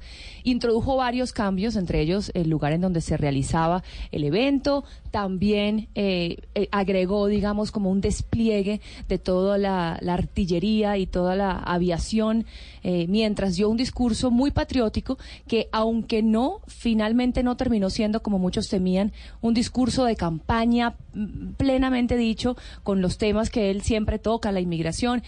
Introdujo 0.44 0.96
varios 0.96 1.32
cambios, 1.32 1.76
entre 1.76 2.02
ellos 2.02 2.32
el 2.34 2.50
lugar 2.50 2.74
en 2.74 2.82
donde 2.82 3.02
se 3.02 3.18
realizaba 3.18 3.84
el 4.12 4.24
evento, 4.24 4.84
también 5.12 5.90
eh, 5.94 6.38
eh, 6.56 6.70
agregó, 6.72 7.28
digamos, 7.28 7.72
como 7.72 7.92
un 7.92 8.02
despliegue 8.02 8.82
de 9.08 9.20
toda 9.20 9.60
la, 9.60 10.00
la 10.02 10.16
artillería 10.16 10.98
y 10.98 11.06
toda 11.06 11.36
la 11.36 11.52
aviación, 11.52 12.46
eh, 12.84 13.06
mientras 13.08 13.58
dio 13.58 13.70
un 13.70 13.78
discurso 13.78 14.32
muy 14.32 14.50
patriótico 14.50 15.20
que, 15.48 15.68
aunque 15.72 16.24
no, 16.24 16.62
finalmente 16.66 17.44
no 17.44 17.58
terminó 17.58 17.92
siendo, 17.92 18.24
como 18.24 18.40
muchos 18.40 18.70
temían, 18.70 19.12
un 19.42 19.54
discurso 19.54 20.06
de 20.06 20.16
campaña 20.16 20.96
mm, 21.14 21.41
plenamente 21.58 22.18
dicho 22.18 22.56
con 22.84 23.02
los 23.02 23.18
temas 23.18 23.50
que 23.50 23.72
él 23.72 23.82
siempre 23.82 24.20
toca, 24.20 24.52
la 24.52 24.60
inmigración. 24.60 25.24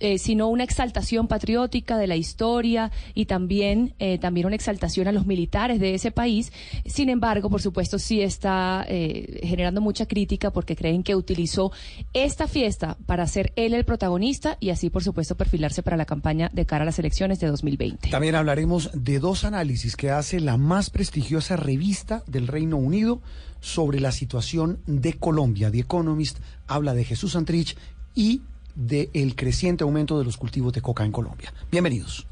Eh, 0.00 0.18
sino 0.18 0.48
una 0.48 0.64
exaltación 0.64 1.28
patriótica 1.28 1.96
de 1.98 2.06
la 2.06 2.16
historia 2.16 2.90
y 3.14 3.26
también, 3.26 3.94
eh, 3.98 4.18
también 4.18 4.46
una 4.46 4.56
exaltación 4.56 5.08
a 5.08 5.12
los 5.12 5.26
militares 5.26 5.80
de 5.80 5.94
ese 5.94 6.10
país. 6.10 6.52
Sin 6.86 7.08
embargo, 7.08 7.50
por 7.50 7.62
supuesto, 7.62 7.98
sí 7.98 8.20
está 8.20 8.84
eh, 8.88 9.40
generando 9.44 9.80
mucha 9.80 10.06
crítica 10.06 10.50
porque 10.50 10.76
creen 10.76 11.02
que 11.02 11.14
utilizó 11.14 11.72
esta 12.12 12.48
fiesta 12.48 12.96
para 13.06 13.26
ser 13.26 13.52
él 13.56 13.74
el 13.74 13.84
protagonista 13.84 14.56
y 14.60 14.70
así, 14.70 14.90
por 14.90 15.02
supuesto, 15.02 15.36
perfilarse 15.36 15.82
para 15.82 15.96
la 15.96 16.04
campaña 16.04 16.50
de 16.52 16.66
cara 16.66 16.82
a 16.82 16.86
las 16.86 16.98
elecciones 16.98 17.40
de 17.40 17.46
2020. 17.48 18.10
También 18.10 18.34
hablaremos 18.34 18.90
de 18.94 19.18
dos 19.18 19.44
análisis 19.44 19.96
que 19.96 20.10
hace 20.10 20.40
la 20.40 20.56
más 20.56 20.90
prestigiosa 20.90 21.56
revista 21.56 22.22
del 22.26 22.48
Reino 22.48 22.76
Unido 22.76 23.20
sobre 23.60 23.98
la 23.98 24.12
situación 24.12 24.80
de 24.86 25.14
Colombia. 25.14 25.70
The 25.70 25.80
Economist 25.80 26.38
habla 26.66 26.94
de 26.94 27.04
Jesús 27.04 27.32
Santrich 27.32 27.76
y 28.14 28.42
del 28.74 29.34
creciente 29.36 29.84
aumento 29.84 30.18
de 30.18 30.24
los 30.24 30.36
cultivos 30.36 30.72
de 30.72 30.82
coca 30.82 31.04
en 31.04 31.12
Colombia. 31.12 31.52
Bienvenidos. 31.70 32.26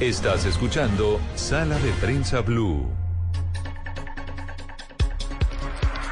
Estás 0.00 0.44
escuchando 0.44 1.18
Sala 1.36 1.78
de 1.78 1.90
Prensa 1.92 2.42
Blue. 2.42 2.86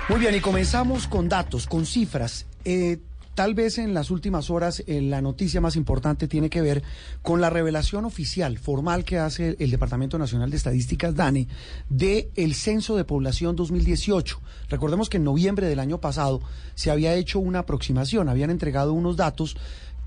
Muy 0.08 0.20
bien, 0.20 0.34
y 0.34 0.40
comenzamos 0.40 1.06
con 1.06 1.28
datos, 1.28 1.66
con 1.66 1.84
cifras. 1.84 2.46
Eh, 2.64 2.98
tal 3.34 3.54
vez 3.54 3.78
en 3.78 3.94
las 3.94 4.10
últimas 4.10 4.50
horas 4.50 4.82
eh, 4.86 5.00
la 5.02 5.20
noticia 5.20 5.60
más 5.60 5.76
importante 5.76 6.28
tiene 6.28 6.50
que 6.50 6.62
ver 6.62 6.82
con 7.22 7.40
la 7.40 7.50
revelación 7.50 8.04
oficial, 8.04 8.58
formal 8.58 9.04
que 9.04 9.18
hace 9.18 9.56
el 9.58 9.70
Departamento 9.70 10.18
Nacional 10.18 10.50
de 10.50 10.56
Estadísticas, 10.56 11.14
DANE, 11.14 11.48
del 11.88 12.28
el 12.36 12.54
Censo 12.54 12.96
de 12.96 13.04
Población 13.04 13.56
2018. 13.56 14.40
Recordemos 14.68 15.08
que 15.08 15.16
en 15.16 15.24
noviembre 15.24 15.66
del 15.66 15.80
año 15.80 16.00
pasado 16.00 16.40
se 16.74 16.90
había 16.90 17.14
hecho 17.14 17.38
una 17.38 17.60
aproximación, 17.60 18.28
habían 18.28 18.50
entregado 18.50 18.92
unos 18.92 19.16
datos 19.16 19.56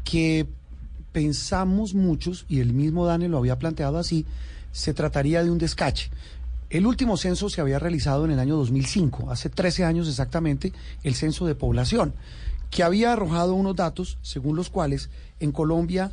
que 0.04 0.48
pensamos 1.12 1.94
muchos, 1.94 2.46
y 2.48 2.60
el 2.60 2.74
mismo 2.74 3.06
DANE 3.06 3.28
lo 3.28 3.38
había 3.38 3.58
planteado 3.58 3.98
así, 3.98 4.26
se 4.72 4.94
trataría 4.94 5.44
de 5.44 5.52
un 5.52 5.58
descache. 5.58 6.10
El 6.70 6.86
último 6.86 7.16
censo 7.16 7.50
se 7.50 7.62
había 7.62 7.80
realizado 7.80 8.26
en 8.26 8.32
el 8.32 8.40
año 8.40 8.58
2005, 8.58 9.32
hace 9.32 9.50
13 9.50 9.86
años 9.86 10.10
exactamente, 10.10 10.74
el 11.04 11.16
censo 11.16 11.46
de 11.46 11.56
población, 11.56 12.14
que 12.70 12.84
había 12.84 13.14
arrojado 13.14 13.54
unos 13.54 13.76
datos 13.76 14.18
según 14.22 14.56
los 14.56 14.70
cuales 14.70 15.10
en 15.40 15.52
Colombia 15.52 16.12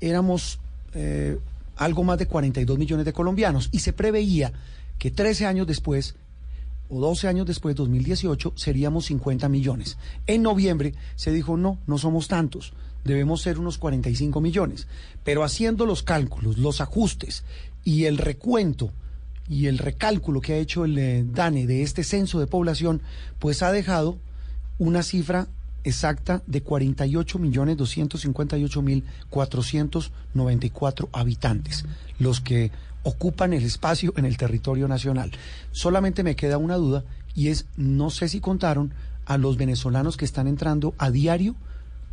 éramos 0.00 0.58
eh, 0.94 1.38
algo 1.76 2.04
más 2.04 2.18
de 2.18 2.26
42 2.26 2.78
millones 2.78 3.06
de 3.06 3.12
colombianos 3.12 3.68
y 3.72 3.80
se 3.80 3.92
preveía 3.92 4.52
que 4.98 5.10
13 5.10 5.46
años 5.46 5.66
después 5.66 6.16
o 6.92 7.00
12 7.00 7.26
años 7.26 7.46
después, 7.46 7.74
2018, 7.74 8.52
seríamos 8.54 9.06
50 9.06 9.48
millones. 9.48 9.96
En 10.26 10.42
noviembre 10.42 10.94
se 11.16 11.32
dijo, 11.32 11.56
no, 11.56 11.78
no 11.86 11.96
somos 11.96 12.28
tantos, 12.28 12.74
debemos 13.02 13.40
ser 13.40 13.58
unos 13.58 13.78
45 13.78 14.42
millones. 14.42 14.86
Pero 15.24 15.42
haciendo 15.42 15.86
los 15.86 16.02
cálculos, 16.02 16.58
los 16.58 16.82
ajustes 16.82 17.44
y 17.82 18.04
el 18.04 18.18
recuento 18.18 18.90
y 19.48 19.66
el 19.68 19.78
recálculo 19.78 20.42
que 20.42 20.52
ha 20.52 20.58
hecho 20.58 20.84
el 20.84 20.98
eh, 20.98 21.24
DANE 21.26 21.66
de 21.66 21.82
este 21.82 22.04
censo 22.04 22.40
de 22.40 22.46
población, 22.46 23.00
pues 23.38 23.62
ha 23.62 23.72
dejado 23.72 24.18
una 24.78 25.02
cifra 25.02 25.48
exacta 25.84 26.42
de 26.46 26.62
48 26.62 27.38
millones 27.38 27.76
258 27.76 28.82
mil 28.82 29.04
494 29.30 31.08
habitantes, 31.12 31.84
los 32.18 32.40
que 32.40 32.70
ocupan 33.02 33.52
el 33.52 33.64
espacio 33.64 34.12
en 34.16 34.24
el 34.24 34.36
territorio 34.36 34.88
nacional. 34.88 35.32
Solamente 35.72 36.22
me 36.22 36.36
queda 36.36 36.58
una 36.58 36.76
duda 36.76 37.04
y 37.34 37.48
es, 37.48 37.66
no 37.76 38.10
sé 38.10 38.28
si 38.28 38.40
contaron 38.40 38.92
a 39.24 39.38
los 39.38 39.56
venezolanos 39.56 40.16
que 40.16 40.24
están 40.24 40.46
entrando 40.46 40.94
a 40.98 41.10
diario 41.10 41.56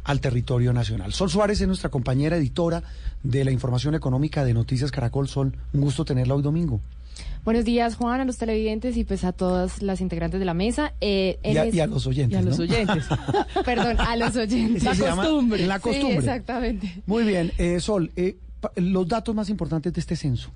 al 0.04 0.22
territorio 0.22 0.74
nacional. 0.74 1.14
Sol 1.14 1.30
Suárez 1.30 1.62
es 1.62 1.68
nuestra 1.68 1.90
compañera 1.90 2.38
editora 2.38 2.84
de 3.24 3.44
la 3.44 3.52
información 3.52 3.96
económica 3.96 4.44
de 4.44 4.54
Noticias 4.54 4.92
Caracol 4.92 5.28
Sol. 5.28 5.56
Un 5.74 5.82
gusto 5.82 6.06
tenerla 6.06 6.36
hoy 6.36 6.42
domingo. 6.42 6.82
Buenos 7.44 7.66
días, 7.66 7.96
Juan, 7.96 8.22
a 8.22 8.26
los 8.26 8.38
televidentes 8.38 8.98
y 8.98 9.04
pues 9.04 9.24
a 9.24 9.32
todas 9.32 9.82
las 9.82 10.02
integrantes 10.02 10.40
de 10.40 10.46
la 10.46 10.54
mesa. 10.54 10.94
Eh, 11.02 11.40
y, 11.44 11.58
a, 11.58 11.66
y, 11.66 11.80
a, 11.80 11.88
los 11.88 12.06
oyentes. 12.06 12.38
Y 12.38 12.42
a 12.42 12.46
los 12.46 12.60
oyentes. 12.60 13.06
Perdón, 13.66 13.98
a 14.00 14.16
los 14.16 14.36
oyentes. 14.36 14.84
La 14.84 15.16
costumbre. 15.16 15.66
La 15.66 15.80
costumbre. 15.80 16.12
Sí, 16.12 16.18
exactamente. 16.18 17.02
Muy 17.06 17.24
bien, 17.24 17.52
eh, 17.58 17.80
Sol, 17.80 18.12
eh, 18.16 18.38
los 18.76 19.08
datos 19.08 19.34
más 19.34 19.50
importantes 19.50 19.94
de 19.94 20.00
este 20.00 20.16
censo. 20.16 20.52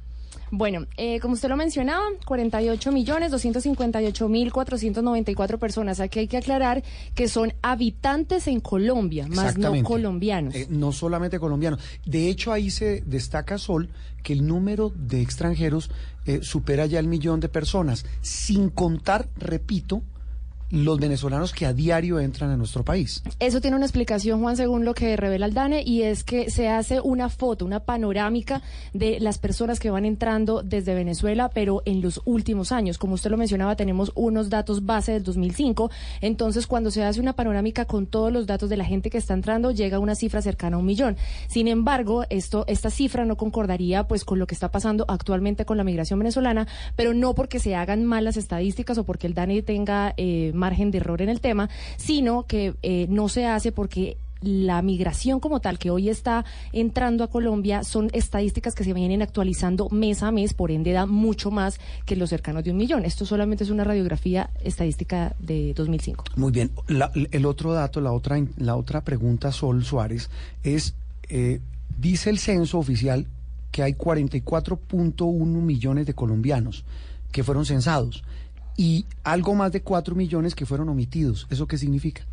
Bueno, 0.56 0.86
eh, 0.98 1.20
como 1.20 1.34
usted 1.34 1.50
lo 1.50 1.58
mencionaba, 1.58 2.04
48 2.28 2.92
millones 2.92 3.32
258 3.32 4.30
mil 4.30 4.54
494 4.54 5.58
personas. 5.58 6.00
Aquí 6.00 6.20
hay 6.20 6.28
que 6.28 6.38
aclarar 6.38 6.84
que 7.16 7.28
son 7.28 7.54
habitantes 7.64 8.46
en 8.46 8.60
Colombia, 8.60 9.28
más 9.28 9.58
no 9.58 9.74
colombianos. 9.82 10.54
Eh, 10.54 10.68
no 10.70 10.92
solamente 10.92 11.40
colombianos. 11.40 11.80
De 12.06 12.30
hecho, 12.30 12.54
ahí 12.54 12.70
se 12.70 13.02
destaca, 13.02 13.58
Sol, 13.58 13.90
que 14.22 14.34
el 14.34 14.46
número 14.46 14.92
de 14.96 15.22
extranjeros 15.22 15.90
eh, 16.28 16.42
supera 16.44 16.86
ya 16.86 17.00
el 17.00 17.08
millón 17.08 17.40
de 17.40 17.50
personas, 17.50 18.06
sin 18.22 18.70
contar, 18.70 19.30
repito, 19.36 20.04
los 20.74 21.00
venezolanos 21.00 21.54
que 21.54 21.68
a 21.68 21.74
diario 21.74 22.20
entran 22.20 22.50
a 22.50 22.58
nuestro 22.58 22.84
país. 22.84 23.22
Eso 23.40 23.62
tiene 23.62 23.78
una 23.78 23.86
explicación, 23.86 24.42
Juan, 24.42 24.58
según 24.58 24.86
lo 24.86 24.96
que 24.96 25.16
revela 25.16 25.46
el 25.46 25.54
DANE, 25.54 25.84
y 25.86 26.02
es 26.02 26.24
que 26.24 26.50
se 26.50 26.68
hace 26.68 27.00
una 27.00 27.30
foto, 27.30 27.64
una 27.64 27.82
panorámica 27.82 28.64
de 28.92 29.20
las 29.20 29.38
personas 29.38 29.80
que 29.80 29.92
van 29.92 30.04
entrando 30.04 30.64
desde 30.64 30.96
Venezuela, 30.96 31.52
pero 31.54 31.84
en 31.86 32.02
los 32.02 32.22
últimos 32.26 32.72
años. 32.72 32.98
Como 32.98 33.14
usted 33.14 33.30
lo 33.30 33.38
mencionaba, 33.38 33.76
tenemos 33.76 34.12
unos 34.16 34.50
datos 34.50 34.84
base 34.84 35.12
del 35.12 35.24
2005, 35.24 35.92
entonces 36.22 36.66
cuando 36.66 36.90
se 36.90 37.04
hace 37.04 37.22
una 37.22 37.34
panorámica 37.34 37.86
con 37.86 38.08
todos 38.08 38.32
los 38.34 38.48
datos 38.48 38.68
de 38.68 38.78
la 38.78 38.86
gente 38.86 39.12
que 39.12 39.20
está 39.20 39.36
entrando, 39.36 39.70
llega 39.70 39.98
a 39.98 40.00
una 40.00 40.16
cifra 40.16 40.42
cercana 40.42 40.78
a 40.78 40.80
un 40.80 40.88
millón. 40.88 41.18
Sin 41.50 41.68
embargo, 41.68 42.26
esto, 42.32 42.66
esta 42.66 42.90
cifra 42.90 43.26
no 43.26 43.38
concordaría 43.38 44.08
pues 44.08 44.26
con 44.26 44.40
lo 44.40 44.48
que 44.48 44.56
está 44.56 44.72
pasando 44.72 45.06
actualmente 45.08 45.66
con 45.66 45.78
la 45.78 45.84
migración 45.84 46.18
venezolana, 46.18 46.68
pero 46.96 47.14
no 47.14 47.36
porque 47.36 47.60
se 47.60 47.76
hagan 47.76 48.06
malas 48.06 48.38
estadísticas 48.38 48.98
o 48.98 49.04
porque 49.04 49.28
el 49.28 49.36
DANE 49.36 49.62
tenga 49.62 50.16
eh, 50.18 50.52
margen 50.64 50.92
de 50.92 51.00
error 51.00 51.22
en 51.22 51.30
el 51.30 51.42
tema, 51.42 51.70
sino 51.98 52.44
que 52.44 52.74
eh, 52.84 53.06
no 53.10 53.28
se 53.28 53.46
hace 53.46 53.74
porque 53.74 54.16
la 54.44 54.82
migración 54.82 55.40
como 55.40 55.60
tal 55.60 55.80
que 55.80 55.90
hoy 55.90 56.10
está 56.10 56.46
entrando 56.74 57.24
a 57.24 57.30
Colombia 57.30 57.84
son 57.84 58.10
estadísticas 58.14 58.76
que 58.76 58.84
se 58.84 58.94
vienen 58.94 59.22
actualizando 59.22 59.90
mes 59.90 60.22
a 60.22 60.32
mes, 60.32 60.54
por 60.54 60.72
ende 60.72 60.92
da 60.92 61.06
mucho 61.06 61.50
más 61.50 61.80
que 62.06 62.16
los 62.16 62.30
cercanos 62.30 62.64
de 62.64 62.72
un 62.72 62.78
millón. 62.78 63.06
Esto 63.06 63.26
solamente 63.26 63.64
es 63.64 63.70
una 63.70 63.84
radiografía 63.84 64.50
estadística 64.64 65.36
de 65.40 65.74
2005. 65.74 66.26
Muy 66.36 66.52
bien. 66.52 66.72
La, 66.88 67.12
el 67.14 67.46
otro 67.46 67.74
dato, 67.74 68.02
la 68.02 68.12
otra, 68.12 68.38
la 68.58 68.76
otra 68.76 69.02
pregunta, 69.02 69.52
Sol 69.52 69.84
Suárez, 69.84 70.30
es, 70.64 70.94
eh, 71.30 71.60
dice 71.98 72.30
el 72.30 72.38
censo 72.38 72.80
oficial 72.80 73.26
que 73.72 73.82
hay 73.82 73.94
44.1 73.94 75.46
millones 75.46 76.06
de 76.06 76.14
colombianos 76.14 76.84
que 77.32 77.44
fueron 77.44 77.66
censados 77.66 78.24
y 78.78 79.06
algo 79.24 79.56
más 79.56 79.72
de 79.72 79.82
4 79.82 80.16
millones 80.16 80.56
que 80.56 80.66
fueron 80.66 80.90
omitidos. 80.90 81.48
¿Eso 81.50 81.68
qué 81.68 81.78
significa? 81.78 82.26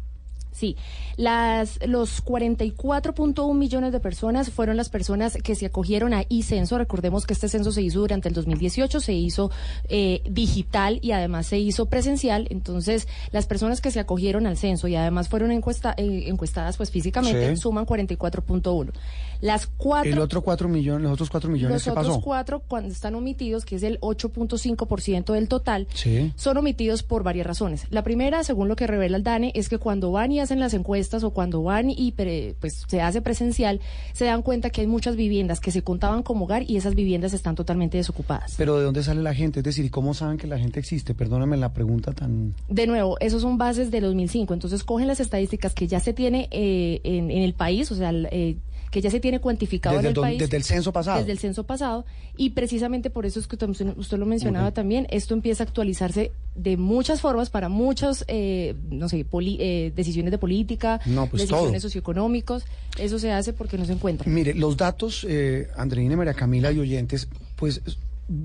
Sí, 0.53 0.77
las, 1.17 1.79
los 1.87 2.25
44.1 2.25 3.55
millones 3.55 3.93
de 3.93 4.01
personas 4.01 4.51
fueron 4.51 4.77
las 4.77 4.89
personas 4.89 5.39
que 5.43 5.55
se 5.55 5.67
acogieron 5.67 6.13
a 6.13 6.23
e-censo. 6.29 6.77
Recordemos 6.79 7.27
que 7.27 7.35
este 7.35 7.49
censo 7.49 7.73
se 7.73 7.83
hizo 7.83 8.01
durante 8.01 8.29
el 8.29 8.35
2018, 8.35 9.01
se 9.01 9.13
hizo 9.13 9.51
eh, 9.89 10.23
digital 10.29 10.99
y 11.03 11.13
además 11.13 11.47
se 11.47 11.59
hizo 11.59 11.87
presencial. 11.87 12.49
Entonces, 12.51 13.07
las 13.33 13.47
personas 13.47 13.81
que 13.81 13.91
se 13.91 14.01
acogieron 14.01 14.47
al 14.47 14.57
censo 14.57 14.89
y 14.89 14.97
además 14.97 15.29
fueron 15.29 15.53
encuesta, 15.53 15.95
eh, 15.97 16.25
encuestadas 16.27 16.77
pues 16.77 16.91
físicamente 16.91 17.55
sí. 17.55 17.63
suman 17.63 17.87
44.1. 17.87 18.93
Las 19.41 19.67
cuatro, 19.67 20.13
el 20.13 20.19
otro 20.19 20.43
4 20.43 20.69
millones, 20.69 21.03
los 21.05 21.13
otros 21.13 21.31
4 21.31 21.51
millones, 21.51 21.75
los 21.75 21.85
¿qué 21.85 21.91
otros 21.91 22.07
pasó? 22.09 22.21
cuatro, 22.21 22.63
cuando 22.67 22.93
están 22.93 23.15
omitidos, 23.15 23.65
que 23.65 23.77
es 23.77 23.83
el 23.83 23.99
8.5% 24.01 25.33
del 25.33 25.49
total, 25.49 25.87
sí. 25.95 26.33
son 26.37 26.59
omitidos 26.59 27.03
por 27.03 27.23
varias 27.23 27.47
razones. 27.47 27.87
La 27.89 28.03
primera, 28.03 28.45
según 28.45 28.69
lo 28.69 28.77
que 28.77 28.87
revela 28.87 29.17
el 29.17 29.23
DANE, 29.23 29.53
es 29.55 29.71
que 29.71 29.79
cuando 29.79 30.13
van 30.13 30.33
y 30.33 30.40
y 30.41 30.43
hacen 30.43 30.59
las 30.61 30.75
encuestas 30.75 31.23
o 31.23 31.31
cuando 31.31 31.63
van 31.63 31.91
y 31.91 32.13
pre- 32.13 32.55
pues 32.61 32.83
se 32.89 33.01
hace 33.01 33.23
presencial, 33.23 33.81
se 34.13 34.25
dan 34.25 34.43
cuenta 34.43 34.71
que 34.71 34.81
hay 34.81 34.87
muchas 34.87 35.15
viviendas 35.17 35.61
que 35.61 35.71
se 35.71 35.83
contaban 35.83 36.23
como 36.23 36.47
hogar 36.47 36.65
y 36.69 36.77
esas 36.77 36.95
viviendas 36.95 37.33
están 37.33 37.55
totalmente 37.55 37.97
desocupadas. 37.99 38.55
Pero 38.57 38.77
¿de 38.79 38.85
dónde 38.85 39.03
sale 39.03 39.23
la 39.23 39.35
gente? 39.35 39.61
Es 39.61 39.65
decir, 39.65 39.85
¿y 39.85 39.91
cómo 39.91 40.15
saben 40.15 40.39
que 40.39 40.47
la 40.47 40.59
gente 40.59 40.81
existe? 40.81 41.15
Perdóname 41.15 41.57
la 41.57 41.73
pregunta 41.73 42.13
tan... 42.13 42.55
De 42.69 42.87
nuevo, 42.87 43.17
esos 43.21 43.43
son 43.43 43.59
bases 43.59 43.91
de 43.91 44.01
2005, 44.01 44.55
entonces 44.55 44.83
cogen 44.85 45.07
las 45.07 45.21
estadísticas 45.21 45.75
que 45.75 45.87
ya 45.87 46.01
se 46.01 46.13
tiene 46.13 46.49
eh, 46.51 47.01
en, 47.05 47.31
en 47.31 47.43
el 47.43 47.55
país, 47.55 47.91
o 47.93 47.95
sea, 47.95 48.11
eh, 48.13 48.57
que 48.91 49.01
ya 49.01 49.11
se 49.11 49.21
tiene 49.21 49.41
cuantificado 49.41 49.97
Desde 49.97 50.01
en 50.01 50.07
el 50.07 50.11
el 50.11 50.15
do- 50.15 50.21
país. 50.23 50.39
desde 50.41 50.57
el 50.57 50.65
censo 50.65 50.93
pasado. 50.93 51.19
Desde 51.21 51.33
el 51.33 51.39
censo 51.39 51.65
pasado. 51.65 52.05
Y 52.37 52.51
precisamente 52.51 53.09
por 53.11 53.25
eso 53.25 53.39
es 53.39 53.47
que 53.47 53.55
usted, 53.57 53.97
usted 53.97 54.19
lo 54.19 54.27
mencionaba 54.27 54.73
también, 54.73 55.07
esto 55.11 55.33
empieza 55.35 55.63
a 55.63 55.67
actualizarse 55.67 56.33
de 56.57 56.77
muchas 56.77 57.21
formas 57.21 57.51
para 57.51 57.69
muchas, 57.69 58.25
eh, 58.27 58.75
no 58.91 59.09
sé, 59.09 59.25
poli- 59.25 59.59
eh, 59.61 59.93
decisiones 59.95 60.33
de 60.33 60.39
política, 60.39 61.01
No, 61.07 61.27
pues 61.29 61.43
decisiones 61.43 61.71
todo. 61.73 61.81
socioeconómicos. 61.83 62.65
Eso 62.99 63.19
se 63.19 63.31
hace 63.31 63.53
porque 63.53 63.79
no 63.79 63.85
se 63.85 63.93
encuentra. 63.93 64.31
Mire, 64.31 64.55
los 64.55 64.77
datos, 64.77 65.25
eh, 65.29 65.69
Andreina, 65.77 66.17
María 66.17 66.35
Camila 66.35 66.73
y 66.73 66.79
oyentes, 66.81 67.29
pues 67.57 67.81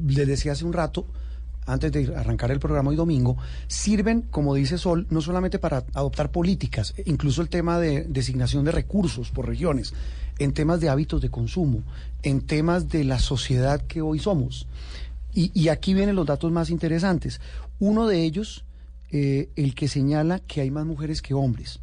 les 0.08 0.28
decía 0.28 0.52
hace 0.52 0.66
un 0.66 0.74
rato, 0.74 1.06
antes 1.68 1.92
de 1.92 2.16
arrancar 2.16 2.52
el 2.52 2.60
programa 2.60 2.92
hoy 2.92 2.96
domingo, 2.96 3.38
sirven, 3.68 4.22
como 4.30 4.54
dice 4.54 4.78
Sol, 4.78 5.08
no 5.10 5.22
solamente 5.22 5.58
para 5.58 5.84
adoptar 5.94 6.30
políticas, 6.32 6.94
incluso 7.06 7.42
el 7.42 7.50
tema 7.50 7.80
de 7.80 8.04
designación 8.04 8.66
de 8.66 8.72
recursos 8.72 9.32
por 9.32 9.48
regiones, 9.48 9.92
en 10.40 10.54
temas 10.54 10.80
de 10.82 10.90
hábitos 10.90 11.22
de 11.22 11.30
consumo, 11.30 11.84
en 12.24 12.42
temas 12.42 12.90
de 12.90 13.04
la 13.04 13.20
sociedad 13.20 13.82
que 13.82 14.02
hoy 14.02 14.20
somos. 14.20 14.68
Y, 15.38 15.68
aquí 15.68 15.94
vienen 15.94 16.16
los 16.16 16.26
datos 16.26 16.50
más 16.54 16.70
interesantes. 16.70 17.42
Uno 17.80 18.08
de 18.08 18.24
ellos, 18.24 18.64
eh, 19.12 19.50
el 19.58 19.76
que 19.76 19.90
señala 19.90 20.40
que 20.40 20.62
hay 20.62 20.72
más 20.72 20.86
mujeres 20.86 21.22
que 21.22 21.34
hombres. 21.34 21.82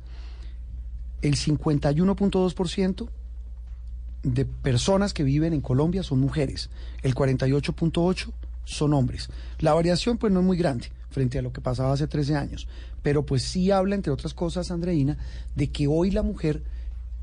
El 1.21 1.37
51.2% 1.37 3.09
de 4.23 4.45
personas 4.47 5.12
que 5.12 5.23
viven 5.23 5.53
en 5.53 5.61
Colombia 5.61 6.03
son 6.03 6.21
mujeres, 6.21 6.71
el 7.03 7.15
48.8 7.15 8.33
son 8.65 8.95
hombres. 8.95 9.29
La 9.59 9.75
variación 9.75 10.17
pues 10.17 10.33
no 10.33 10.41
es 10.41 10.47
muy 10.47 10.57
grande 10.57 10.87
frente 11.11 11.38
a 11.38 11.43
lo 11.43 11.53
que 11.53 11.61
pasaba 11.61 11.93
hace 11.93 12.07
13 12.07 12.37
años, 12.37 12.69
pero 13.03 13.27
pues 13.27 13.43
sí 13.43 13.71
habla, 13.71 13.95
entre 13.95 14.12
otras 14.12 14.33
cosas, 14.33 14.71
Andreina, 14.71 15.19
de 15.55 15.69
que 15.71 15.87
hoy 15.87 16.11
la 16.11 16.23
mujer 16.23 16.62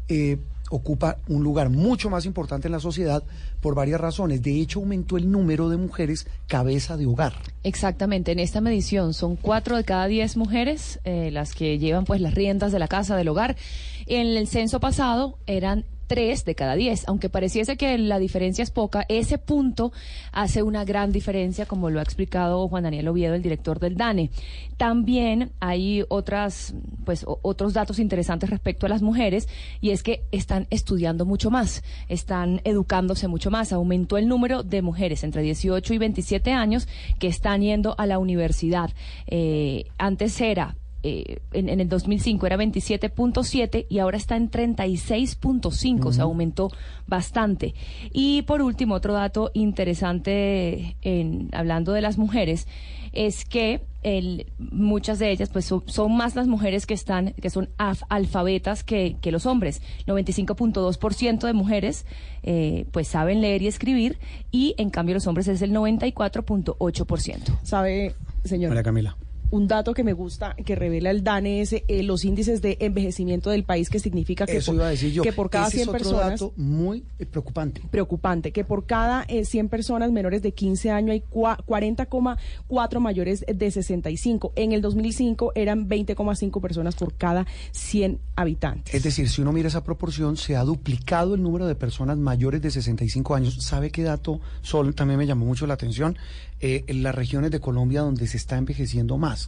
eh, 0.10 0.38
ocupa 0.70 1.18
un 1.28 1.44
lugar 1.44 1.70
mucho 1.70 2.10
más 2.10 2.26
importante 2.26 2.68
en 2.68 2.72
la 2.72 2.80
sociedad 2.80 3.24
por 3.62 3.76
varias 3.76 4.00
razones. 4.00 4.42
De 4.42 4.60
hecho, 4.60 4.80
aumentó 4.80 5.18
el 5.18 5.32
número 5.32 5.70
de 5.70 5.78
mujeres 5.78 6.28
cabeza 6.48 6.98
de 6.98 7.06
hogar. 7.06 7.34
Exactamente, 7.64 8.32
en 8.32 8.40
esta 8.40 8.62
medición 8.62 9.14
son 9.14 9.36
cuatro 9.36 9.78
de 9.78 9.84
cada 9.84 10.08
diez 10.08 10.38
mujeres 10.38 11.00
eh, 11.04 11.30
las 11.32 11.54
que 11.54 11.78
llevan 11.78 12.06
pues 12.06 12.22
las 12.22 12.34
riendas 12.34 12.72
de 12.72 12.80
la 12.80 12.88
casa, 12.88 13.16
del 13.16 13.28
hogar. 13.28 13.58
En 14.06 14.28
el 14.28 14.48
censo 14.48 14.80
pasado 14.80 15.38
eran 15.46 15.86
tres 16.10 16.44
de 16.44 16.56
cada 16.56 16.74
diez, 16.74 17.08
aunque 17.08 17.30
pareciese 17.30 17.78
que 17.78 17.96
la 18.00 18.18
diferencia 18.18 18.64
es 18.64 18.72
poca, 18.72 19.06
ese 19.10 19.38
punto 19.38 19.94
hace 20.32 20.64
una 20.64 20.84
gran 20.84 21.12
diferencia, 21.12 21.68
como 21.68 21.92
lo 21.92 22.00
ha 22.00 22.04
explicado 22.04 22.68
Juan 22.68 22.84
Daniel 22.84 23.08
Oviedo, 23.10 23.36
el 23.36 23.44
director 23.44 23.80
del 23.80 23.96
DANE. 23.96 24.32
También 24.76 25.52
hay 25.60 26.04
otras, 26.10 26.74
pues, 27.06 27.26
otros 27.28 27.74
datos 27.74 28.00
interesantes 28.00 28.50
respecto 28.50 28.88
a 28.88 28.90
las 28.90 29.04
mujeres, 29.04 29.48
y 29.82 29.92
es 29.92 30.02
que 30.02 30.24
están 30.32 30.66
estudiando 30.72 31.26
mucho 31.26 31.52
más, 31.52 31.84
están 32.08 32.60
educándose 32.64 33.28
mucho 33.28 33.52
más. 33.52 33.72
Aumentó 33.72 34.18
el 34.18 34.28
número 34.28 34.64
de 34.64 34.82
mujeres 34.82 35.24
entre 35.24 35.44
18 35.44 35.94
y 35.94 35.98
27 36.00 36.52
años 36.52 36.88
que 37.20 37.28
están 37.28 37.62
yendo 37.62 37.94
a 38.00 38.08
la 38.08 38.18
universidad. 38.18 38.90
Eh, 39.28 39.86
antes 40.00 40.42
era 40.42 40.76
eh, 41.04 41.40
en, 41.54 41.70
en 41.70 41.80
el 41.80 41.90
2005 41.90 42.46
era 42.46 42.58
27.7 42.58 43.86
y 43.90 44.00
ahora 44.00 44.18
está 44.18 44.36
en 44.36 44.50
36.5, 44.52 46.06
o 46.06 46.12
sea, 46.14 46.24
aumentó 46.26 46.72
bastante. 47.08 47.74
Y 48.12 48.42
por 48.44 48.62
último, 48.62 48.96
otro 48.96 49.14
dato 49.14 49.52
interesante 49.54 50.96
en, 51.02 51.50
hablando 51.54 51.94
de 51.94 52.02
las 52.02 52.18
mujeres 52.18 52.68
es 53.12 53.44
que 53.46 53.82
el, 54.04 54.46
muchas 54.60 55.18
de 55.20 55.32
ellas 55.32 55.50
pues 55.50 55.66
son, 55.66 55.84
son 55.88 56.16
más 56.16 56.36
las 56.36 56.48
mujeres 56.48 56.86
que 56.86 56.94
están 56.94 57.34
que 57.34 57.50
son 57.50 57.68
af- 57.78 58.06
alfabetas 58.08 58.84
que, 58.84 59.18
que 59.20 59.32
los 59.32 59.46
hombres 59.48 59.82
95.2% 60.06 61.40
de 61.48 61.54
mujeres 61.54 62.06
eh, 62.44 62.86
pues 62.92 63.08
saben 63.08 63.42
leer 63.42 63.62
y 63.64 63.68
escribir 63.68 64.20
y 64.52 64.76
en 64.78 64.90
cambio 64.92 65.16
los 65.16 65.26
hombres 65.28 65.48
es 65.48 65.62
el 65.64 65.72
94.8% 65.74 67.60
¿Sabe, 67.64 68.14
señor? 68.44 68.70
María 68.70 68.84
Camila. 68.84 69.18
Un 69.52 69.68
dato 69.68 69.94
que 69.94 70.04
me 70.04 70.14
gusta, 70.14 70.56
que 70.64 70.76
revela 70.76 71.10
el 71.10 71.24
DANE, 71.24 71.62
es 71.62 71.74
eh, 71.74 72.04
los 72.04 72.24
índices 72.24 72.62
de 72.62 72.78
envejecimiento 72.82 73.50
del 73.50 73.64
país, 73.64 73.90
que 73.90 74.00
significa 74.00 74.46
que, 74.46 74.58
Eso 74.58 74.72
por, 74.72 74.76
iba 74.76 74.88
a 74.88 74.90
decir 74.92 75.12
yo. 75.12 75.24
que 75.24 75.34
por 75.34 75.50
cada 75.50 75.68
Ese 75.68 75.78
100 75.78 75.82
es 75.82 75.88
otro 75.88 75.98
personas... 76.00 76.30
dato 76.40 76.54
muy 76.56 77.04
eh, 77.18 77.26
preocupante. 77.26 77.82
preocupante, 77.90 78.52
que 78.52 78.64
por 78.64 78.86
cada 78.86 79.24
eh, 79.28 79.46
100 79.46 79.70
personas 79.70 80.12
menores 80.12 80.42
de 80.44 80.52
15 80.54 80.92
años 80.92 81.12
hay 81.14 81.24
cua- 81.32 81.58
40,4 81.66 83.00
mayores 83.00 83.46
de 83.52 83.72
65. 83.72 84.54
En 84.56 84.72
el 84.72 84.82
2005 84.82 85.54
eran 85.56 85.88
20,5 85.90 86.62
personas 86.62 86.96
por 86.96 87.14
cada 87.16 87.46
100 87.72 88.20
habitantes. 88.36 88.94
Es 88.94 89.04
decir, 89.04 89.30
si 89.30 89.42
uno 89.42 89.52
mira 89.52 89.68
esa 89.68 89.84
proporción, 89.84 90.38
se 90.38 90.56
ha 90.56 90.64
duplicado 90.64 91.36
el 91.36 91.42
número 91.44 91.66
de 91.68 91.76
personas 91.76 92.18
mayores 92.18 92.62
de 92.62 92.72
65 92.72 93.36
años. 93.36 93.56
¿Sabe 93.62 93.90
qué 93.92 94.04
dato, 94.04 94.40
Sol, 94.62 94.94
también 94.96 95.18
me 95.18 95.26
llamó 95.26 95.46
mucho 95.46 95.66
la 95.68 95.74
atención? 95.74 96.18
Eh, 96.62 96.84
en 96.88 97.04
las 97.04 97.16
regiones 97.16 97.52
de 97.52 97.60
Colombia 97.60 98.02
donde 98.02 98.28
se 98.28 98.38
está 98.38 98.58
envejeciendo 98.58 99.18
más. 99.18 99.48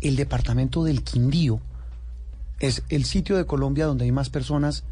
El 0.00 0.14
departamento 0.16 0.84
del 0.84 1.02
Quindío 1.02 1.60
es 2.60 2.82
el 2.88 3.04
sitio 3.04 3.36
de 3.36 3.46
Colombia 3.46 3.86
donde 3.86 4.04
hay 4.04 4.12
más 4.12 4.30
personas 4.30 4.84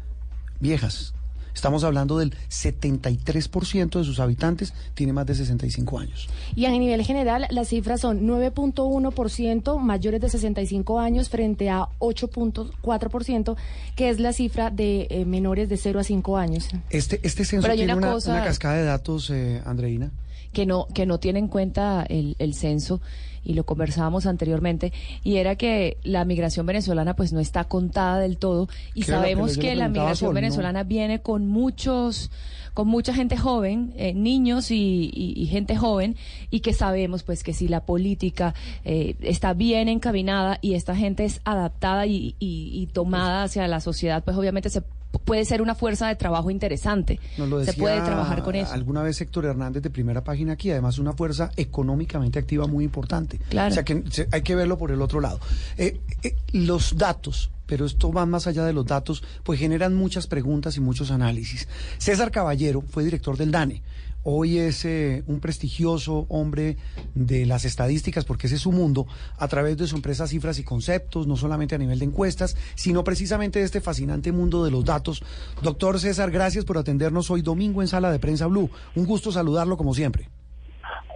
viejas. 0.59 1.13
Estamos 1.53 1.83
hablando 1.83 2.17
del 2.17 2.33
73% 2.49 3.99
de 3.99 4.05
sus 4.05 4.19
habitantes 4.21 4.73
tiene 4.93 5.11
más 5.13 5.25
de 5.25 5.35
65 5.35 5.99
años. 5.99 6.29
Y 6.55 6.65
a 6.65 6.71
nivel 6.71 7.03
general, 7.03 7.45
las 7.51 7.67
cifras 7.69 8.01
son 8.01 8.25
9.1% 8.27 9.77
mayores 9.79 10.21
de 10.21 10.29
65 10.29 10.99
años 10.99 11.29
frente 11.29 11.69
a 11.69 11.87
8.4%, 11.99 13.55
que 13.95 14.09
es 14.09 14.19
la 14.19 14.33
cifra 14.33 14.69
de 14.69 15.07
eh, 15.09 15.25
menores 15.25 15.69
de 15.69 15.77
0 15.77 15.99
a 15.99 16.03
5 16.03 16.37
años. 16.37 16.67
Este, 16.89 17.19
este 17.23 17.45
censo 17.45 17.67
tiene 17.69 17.93
una 17.93 17.97
una, 18.07 18.11
cosa- 18.13 18.31
una 18.31 18.43
cascada 18.43 18.75
de 18.75 18.83
datos, 18.83 19.29
eh, 19.29 19.61
Andreina. 19.65 20.11
Que 20.53 20.65
no 20.65 20.87
que 20.93 21.05
no 21.05 21.19
tiene 21.19 21.39
en 21.39 21.47
cuenta 21.47 22.05
el, 22.07 22.35
el 22.39 22.53
censo 22.53 23.01
y 23.43 23.53
lo 23.55 23.63
conversábamos 23.65 24.25
anteriormente 24.27 24.93
y 25.23 25.37
era 25.37 25.55
que 25.55 25.97
la 26.03 26.25
migración 26.25 26.65
venezolana 26.65 27.15
pues 27.15 27.33
no 27.33 27.39
está 27.39 27.63
contada 27.63 28.19
del 28.19 28.37
todo 28.37 28.67
y 28.93 29.03
sabemos 29.03 29.57
que, 29.57 29.75
la 29.75 29.87
migración 29.89 30.15
Sol, 30.15 30.29
¿no? 30.29 30.41
venezolana 30.41 30.83
viene 30.83 31.21
con 31.21 31.47
muchos 31.47 32.29
con 32.73 32.87
mucha 32.87 33.13
gente 33.13 33.35
joven 33.37 33.93
eh, 33.97 34.13
niños 34.13 34.71
y, 34.71 35.09
y- 35.13 35.33
y 35.35 35.47
gente 35.47 35.75
joven 35.75 36.15
y 36.51 36.59
que 36.59 36.71
sabemos 36.73 37.23
pues 37.23 37.43
que 37.43 37.51
si 37.53 37.67
la 37.67 37.81
política 37.81 38.53
eh, 38.85 39.15
está 39.21 39.53
bien 39.53 39.89
encaminada 39.89 40.59
y 40.61 40.75
esta 40.75 40.95
gente 40.95 41.25
es 41.25 41.41
adaptada 41.43 42.05
y, 42.05 42.35
y- 42.39 42.69
y 42.73 42.85
tomada 42.93 43.43
hacia 43.43 43.67
la 43.67 43.79
sociedad 43.79 44.23
pues 44.23 44.37
obviamente 44.37 44.69
se 44.69 44.83
puede 45.19 45.45
ser 45.45 45.61
una 45.61 45.75
fuerza 45.75 46.07
de 46.07 46.15
trabajo 46.15 46.49
interesante 46.49 47.19
Nos 47.37 47.49
lo 47.49 47.59
decía 47.59 47.73
se 47.73 47.79
puede 47.79 48.01
trabajar 48.01 48.43
con 48.43 48.55
eso 48.55 48.71
alguna 48.73 49.03
vez 49.03 49.19
Héctor 49.21 49.45
Hernández 49.45 49.83
de 49.83 49.89
primera 49.89 50.23
página 50.23 50.53
aquí, 50.53 50.71
además 50.71 50.97
una 50.97 51.13
fuerza 51.13 51.51
económicamente 51.55 52.39
activa 52.39 52.67
muy 52.67 52.83
importante. 52.83 53.39
Claro. 53.49 53.71
O 53.71 53.73
sea 53.73 53.83
que 53.83 54.03
hay 54.31 54.41
que 54.41 54.55
verlo 54.55 54.77
por 54.77 54.91
el 54.91 55.01
otro 55.01 55.21
lado. 55.21 55.39
Eh, 55.77 55.99
eh, 56.23 56.35
los 56.53 56.97
datos, 56.97 57.51
pero 57.65 57.85
esto 57.85 58.11
va 58.11 58.25
más 58.25 58.47
allá 58.47 58.65
de 58.65 58.73
los 58.73 58.85
datos, 58.85 59.23
pues 59.43 59.59
generan 59.59 59.93
muchas 59.93 60.27
preguntas 60.27 60.77
y 60.77 60.79
muchos 60.79 61.11
análisis. 61.11 61.67
César 61.97 62.31
Caballero 62.31 62.81
fue 62.81 63.03
director 63.03 63.37
del 63.37 63.51
DANE. 63.51 63.81
Hoy 64.23 64.59
es 64.59 64.85
eh, 64.85 65.23
un 65.25 65.39
prestigioso 65.39 66.27
hombre 66.29 66.77
de 67.15 67.45
las 67.47 67.65
estadísticas, 67.65 68.23
porque 68.23 68.47
ese 68.47 68.57
es 68.57 68.61
su 68.61 68.71
mundo, 68.71 69.07
a 69.37 69.47
través 69.47 69.77
de 69.77 69.87
su 69.87 69.95
empresa 69.95 70.27
Cifras 70.27 70.59
y 70.59 70.63
Conceptos, 70.63 71.25
no 71.25 71.35
solamente 71.35 71.73
a 71.73 71.79
nivel 71.79 71.97
de 71.97 72.05
encuestas, 72.05 72.55
sino 72.75 73.03
precisamente 73.03 73.59
de 73.59 73.65
este 73.65 73.81
fascinante 73.81 74.31
mundo 74.31 74.63
de 74.63 74.69
los 74.69 74.85
datos. 74.85 75.23
Doctor 75.63 75.99
César, 75.99 76.29
gracias 76.29 76.65
por 76.65 76.77
atendernos 76.77 77.31
hoy 77.31 77.41
domingo 77.41 77.81
en 77.81 77.87
Sala 77.87 78.11
de 78.11 78.19
Prensa 78.19 78.45
Blue. 78.45 78.69
Un 78.95 79.05
gusto 79.05 79.31
saludarlo 79.31 79.75
como 79.75 79.93
siempre. 79.95 80.29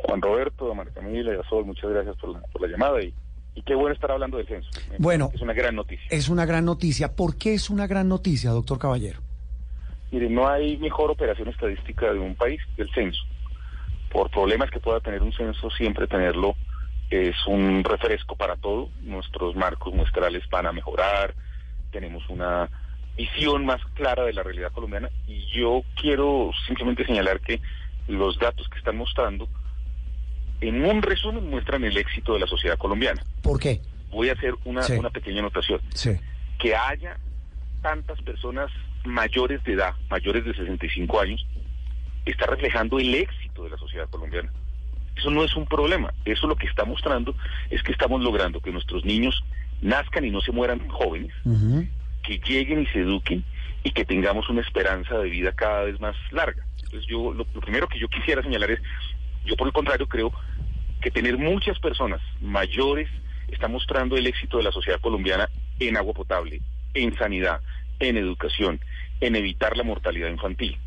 Juan 0.08 0.22
Roberto, 0.22 0.72
a 0.72 0.76
María 0.76 0.94
Camila 0.94 1.36
y 1.36 1.40
a 1.40 1.50
Sol, 1.50 1.66
muchas 1.66 1.90
gracias 1.92 2.16
por 2.18 2.32
la, 2.32 2.40
por 2.42 2.62
la 2.62 2.68
llamada 2.68 3.04
y, 3.04 3.14
y 3.54 3.62
qué 3.62 3.76
bueno 3.76 3.94
estar 3.94 4.12
hablando 4.12 4.38
del 4.38 4.48
censo. 4.48 4.70
Bueno. 4.98 5.30
Es 5.34 5.42
una 5.42 5.54
gran 5.54 5.76
noticia. 5.76 6.06
Es 6.10 6.30
una 6.30 6.46
gran 6.46 6.66
noticia. 6.66 7.16
¿Por 7.16 7.38
qué 7.38 7.54
es 7.54 7.70
una 7.70 7.86
gran 7.86 8.08
noticia, 8.08 8.50
doctor 8.50 8.80
Caballero? 8.80 9.25
Mire, 10.16 10.30
no 10.30 10.48
hay 10.48 10.78
mejor 10.78 11.12
operación 11.12 11.50
estadística 11.50 12.14
de 12.14 12.20
un 12.20 12.36
país 12.36 12.62
que 12.78 12.84
el 12.84 12.90
censo. 12.94 13.22
Por 14.10 14.30
problemas 14.32 14.72
que 14.72 14.80
pueda 14.80 15.02
tener 15.02 15.22
un 15.22 15.34
censo, 15.34 15.70
siempre 15.72 16.08
tenerlo 16.08 16.56
es 17.10 17.36
un 17.48 17.84
refresco 17.84 18.38
para 18.38 18.56
todo. 18.56 18.88
Nuestros 19.02 19.58
marcos 19.58 19.94
muestrales 19.94 20.50
van 20.50 20.68
a 20.68 20.72
mejorar, 20.72 21.36
tenemos 21.92 22.24
una 22.30 22.70
visión 23.18 23.66
más 23.66 23.82
clara 23.96 24.24
de 24.24 24.32
la 24.32 24.42
realidad 24.44 24.72
colombiana 24.72 25.10
y 25.28 25.46
yo 25.48 25.84
quiero 26.00 26.52
simplemente 26.66 27.06
señalar 27.06 27.42
que 27.42 27.60
los 28.08 28.40
datos 28.40 28.70
que 28.70 28.78
están 28.78 28.96
mostrando, 28.96 29.50
en 30.62 30.86
un 30.86 31.02
resumen, 31.02 31.50
muestran 31.50 31.84
el 31.84 31.98
éxito 31.98 32.36
de 32.36 32.40
la 32.40 32.48
sociedad 32.48 32.78
colombiana. 32.78 33.22
¿Por 33.44 33.60
qué? 33.60 33.82
Voy 34.12 34.30
a 34.30 34.34
hacer 34.34 34.54
una, 34.64 34.82
Sí. 34.84 34.94
una 34.94 35.10
pequeña 35.10 35.40
anotación. 35.40 35.82
Sí. 35.94 36.12
que 36.58 36.74
haya 36.74 37.18
tantas 37.82 38.22
personas 38.22 38.72
mayores 39.06 39.64
de 39.64 39.74
edad, 39.74 39.94
mayores 40.10 40.46
de 40.46 40.54
65 40.54 41.20
años, 41.20 41.46
está 42.26 42.46
reflejando 42.48 43.00
el 43.00 43.14
éxito 43.14 43.64
de 43.64 43.70
la 43.72 43.78
sociedad 43.78 44.10
colombiana. 44.10 44.52
Eso 45.16 45.30
no 45.32 45.44
es 45.44 45.56
un 45.56 45.66
problema, 45.66 46.14
eso 46.26 46.48
lo 46.48 46.56
que 46.56 46.68
está 46.68 46.84
mostrando 46.84 47.36
es 47.70 47.82
que 47.84 47.92
estamos 47.92 48.22
logrando 48.22 48.60
que 48.60 48.72
nuestros 48.72 49.06
niños 49.06 49.44
nazcan 49.82 50.26
y 50.26 50.32
no 50.32 50.42
se 50.42 50.52
mueran 50.52 50.88
jóvenes, 50.90 51.34
que 52.24 52.40
lleguen 52.40 52.82
y 52.82 52.86
se 52.88 53.00
eduquen 53.00 53.44
y 53.84 53.92
que 53.92 54.04
tengamos 54.04 54.50
una 54.50 54.62
esperanza 54.62 55.18
de 55.20 55.30
vida 55.30 55.52
cada 55.54 55.84
vez 55.84 56.00
más 56.00 56.16
larga. 56.32 56.66
Entonces 56.84 57.06
yo 57.08 57.34
lo, 57.34 57.46
lo 57.54 57.62
primero 57.62 57.88
que 57.88 58.00
yo 58.00 58.08
quisiera 58.08 58.42
señalar 58.42 58.72
es, 58.72 58.80
yo 59.46 59.56
por 59.56 59.68
el 59.68 59.74
contrario 59.74 60.08
creo 60.08 60.34
que 61.02 61.12
tener 61.12 61.38
muchas 61.38 61.80
personas 61.80 62.20
mayores 62.42 63.08
está 63.48 63.68
mostrando 63.68 64.18
el 64.18 64.28
éxito 64.28 64.58
de 64.58 64.64
la 64.64 64.72
sociedad 64.72 65.00
colombiana 65.00 65.50
en 65.80 65.98
agua 65.98 66.14
potable, 66.14 66.62
en 66.94 67.16
sanidad, 67.16 67.62
en 68.00 68.18
educación, 68.18 68.80
en 69.22 69.36
evitar 69.36 69.76
la 69.78 69.84
mortalidad 69.84 70.30
infantil. 70.30 70.78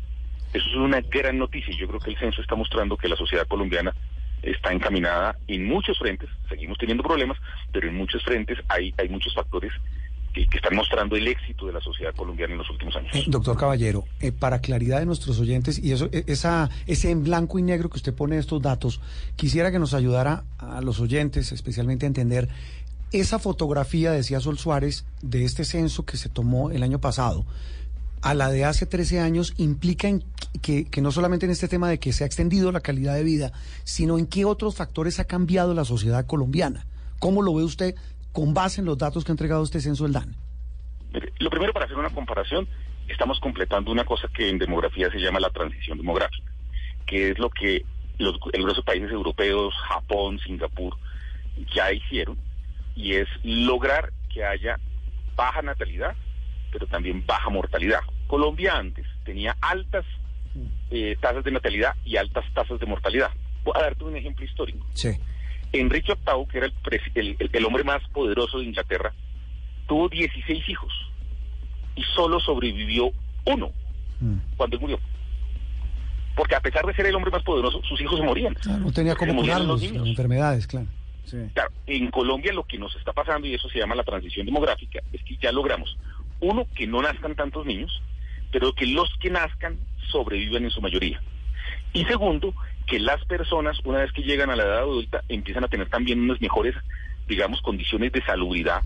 Eso 0.53 0.67
es 0.67 0.75
una 0.75 1.01
gran 1.01 1.37
noticia 1.37 1.73
y 1.73 1.77
yo 1.77 1.87
creo 1.87 1.99
que 1.99 2.09
el 2.11 2.17
censo 2.17 2.41
está 2.41 2.55
mostrando 2.55 2.97
que 2.97 3.07
la 3.07 3.15
sociedad 3.15 3.47
colombiana 3.47 3.93
está 4.41 4.71
encaminada 4.71 5.37
en 5.47 5.65
muchos 5.65 5.97
frentes, 5.99 6.29
seguimos 6.47 6.77
teniendo 6.77 7.03
problemas, 7.03 7.37
pero 7.71 7.87
en 7.87 7.95
muchos 7.95 8.23
frentes 8.23 8.57
hay, 8.69 8.93
hay 8.97 9.09
muchos 9.09 9.33
factores 9.33 9.71
que, 10.33 10.47
que 10.47 10.57
están 10.57 10.75
mostrando 10.75 11.15
el 11.15 11.27
éxito 11.27 11.67
de 11.67 11.73
la 11.73 11.81
sociedad 11.81 12.13
colombiana 12.15 12.53
en 12.53 12.59
los 12.59 12.69
últimos 12.69 12.95
años. 12.95 13.13
Eh, 13.13 13.23
doctor 13.27 13.57
Caballero, 13.57 14.05
eh, 14.21 14.31
para 14.31 14.61
claridad 14.61 14.99
de 14.99 15.05
nuestros 15.05 15.39
oyentes 15.39 15.79
y 15.83 15.91
eso, 15.91 16.09
eh, 16.11 16.23
esa, 16.27 16.69
ese 16.87 17.11
en 17.11 17.23
blanco 17.23 17.59
y 17.59 17.63
negro 17.63 17.89
que 17.89 17.97
usted 17.97 18.13
pone 18.13 18.37
estos 18.37 18.61
datos, 18.61 19.01
quisiera 19.35 19.71
que 19.71 19.79
nos 19.79 19.93
ayudara 19.93 20.43
a 20.57 20.81
los 20.81 20.99
oyentes, 20.99 21.51
especialmente 21.51 22.05
a 22.05 22.07
entender 22.07 22.47
esa 23.11 23.39
fotografía, 23.39 24.11
decía 24.11 24.39
Sol 24.39 24.57
Suárez, 24.57 25.05
de 25.21 25.45
este 25.45 25.65
censo 25.65 26.05
que 26.05 26.17
se 26.17 26.29
tomó 26.29 26.71
el 26.71 26.83
año 26.83 26.99
pasado 26.99 27.45
a 28.21 28.33
la 28.33 28.49
de 28.49 28.65
hace 28.65 28.85
13 28.85 29.19
años 29.19 29.53
implica 29.57 30.07
en 30.07 30.23
que, 30.61 30.87
no 31.01 31.11
solamente 31.11 31.45
en 31.45 31.51
este 31.51 31.67
tema 31.67 31.89
de 31.89 31.99
que 31.99 32.11
se 32.11 32.23
ha 32.23 32.27
extendido 32.27 32.71
la 32.71 32.81
calidad 32.81 33.15
de 33.15 33.23
vida, 33.23 33.51
sino 33.83 34.17
en 34.17 34.27
qué 34.27 34.45
otros 34.45 34.75
factores 34.75 35.19
ha 35.19 35.25
cambiado 35.25 35.73
la 35.73 35.85
sociedad 35.85 36.25
colombiana. 36.25 36.85
¿Cómo 37.19 37.41
lo 37.41 37.53
ve 37.53 37.63
usted 37.63 37.95
con 38.31 38.53
base 38.53 38.81
en 38.81 38.85
los 38.85 38.97
datos 38.97 39.23
que 39.23 39.31
ha 39.31 39.33
entregado 39.33 39.63
este 39.63 39.79
censo 39.79 40.03
del 40.03 40.13
DAN? 40.13 40.35
Lo 41.39 41.49
primero, 41.49 41.73
para 41.73 41.85
hacer 41.85 41.97
una 41.97 42.09
comparación, 42.09 42.67
estamos 43.07 43.39
completando 43.39 43.91
una 43.91 44.05
cosa 44.05 44.27
que 44.33 44.49
en 44.49 44.57
demografía 44.57 45.09
se 45.11 45.19
llama 45.19 45.39
la 45.39 45.49
transición 45.49 45.97
demográfica, 45.97 46.51
que 47.05 47.31
es 47.31 47.39
lo 47.39 47.49
que 47.49 47.85
los, 48.17 48.37
los 48.53 48.81
países 48.83 49.11
europeos, 49.11 49.73
Japón, 49.87 50.39
Singapur, 50.39 50.95
ya 51.73 51.91
hicieron, 51.91 52.37
y 52.99 53.15
es 53.15 53.27
lograr 53.43 54.11
que 54.31 54.43
haya 54.43 54.77
baja 55.35 55.61
natalidad, 55.61 56.15
pero 56.71 56.85
también 56.87 57.25
baja 57.25 57.49
mortalidad. 57.49 58.01
Colombia 58.27 58.75
antes 58.75 59.05
tenía 59.23 59.55
altas 59.61 60.05
eh, 60.91 61.15
tasas 61.21 61.43
de 61.45 61.51
natalidad 61.51 61.95
y 62.03 62.17
altas 62.17 62.43
tasas 62.53 62.77
de 62.79 62.85
mortalidad. 62.85 63.31
Voy 63.63 63.73
a 63.77 63.83
darte 63.83 64.03
un 64.03 64.17
ejemplo 64.17 64.43
histórico. 64.45 64.85
Sí. 64.93 65.17
Enrique 65.71 66.13
VIII, 66.13 66.45
que 66.51 66.57
era 66.57 66.67
el, 66.67 66.73
el, 67.15 67.35
el, 67.39 67.49
el 67.53 67.65
hombre 67.65 67.83
más 67.85 68.01
poderoso 68.09 68.59
de 68.59 68.65
Inglaterra, 68.65 69.13
tuvo 69.87 70.09
16 70.09 70.67
hijos 70.67 70.91
y 71.95 72.03
solo 72.15 72.39
sobrevivió 72.41 73.11
uno 73.45 73.71
mm. 74.19 74.57
cuando 74.57 74.75
él 74.75 74.81
murió. 74.81 74.99
Porque 76.35 76.55
a 76.55 76.59
pesar 76.59 76.85
de 76.85 76.93
ser 76.93 77.05
el 77.05 77.15
hombre 77.15 77.31
más 77.31 77.43
poderoso, 77.43 77.81
sus 77.87 77.99
hijos 78.01 78.19
se 78.19 78.25
morían. 78.25 78.55
Ah, 78.67 78.77
no 78.77 78.91
tenía 78.91 79.15
cómo 79.15 79.35
curarlos, 79.35 79.81
las 79.81 80.07
enfermedades, 80.07 80.67
claro. 80.67 80.87
Sí. 81.25 81.37
claro. 81.53 81.71
En 81.85 82.09
Colombia 82.11 82.53
lo 82.53 82.63
que 82.63 82.77
nos 82.77 82.95
está 82.95 83.13
pasando, 83.13 83.47
y 83.47 83.53
eso 83.53 83.69
se 83.69 83.79
llama 83.79 83.95
la 83.95 84.03
transición 84.03 84.45
demográfica, 84.45 84.99
es 85.11 85.23
que 85.23 85.37
ya 85.37 85.51
logramos, 85.51 85.97
uno, 86.39 86.67
que 86.75 86.87
no 86.87 87.01
nazcan 87.01 87.35
tantos 87.35 87.65
niños, 87.65 88.01
pero 88.51 88.73
que 88.73 88.87
los 88.87 89.09
que 89.19 89.29
nazcan 89.29 89.77
sobrevivan 90.11 90.63
en 90.63 90.71
su 90.71 90.81
mayoría. 90.81 91.21
Y 91.93 92.05
segundo, 92.05 92.53
que 92.87 92.99
las 92.99 93.23
personas, 93.25 93.79
una 93.83 93.99
vez 93.99 94.11
que 94.11 94.23
llegan 94.23 94.49
a 94.49 94.55
la 94.55 94.63
edad 94.63 94.79
adulta, 94.79 95.23
empiezan 95.27 95.63
a 95.63 95.67
tener 95.67 95.89
también 95.89 96.21
unas 96.21 96.41
mejores, 96.41 96.75
digamos, 97.27 97.61
condiciones 97.61 98.11
de 98.11 98.23
salubridad 98.23 98.81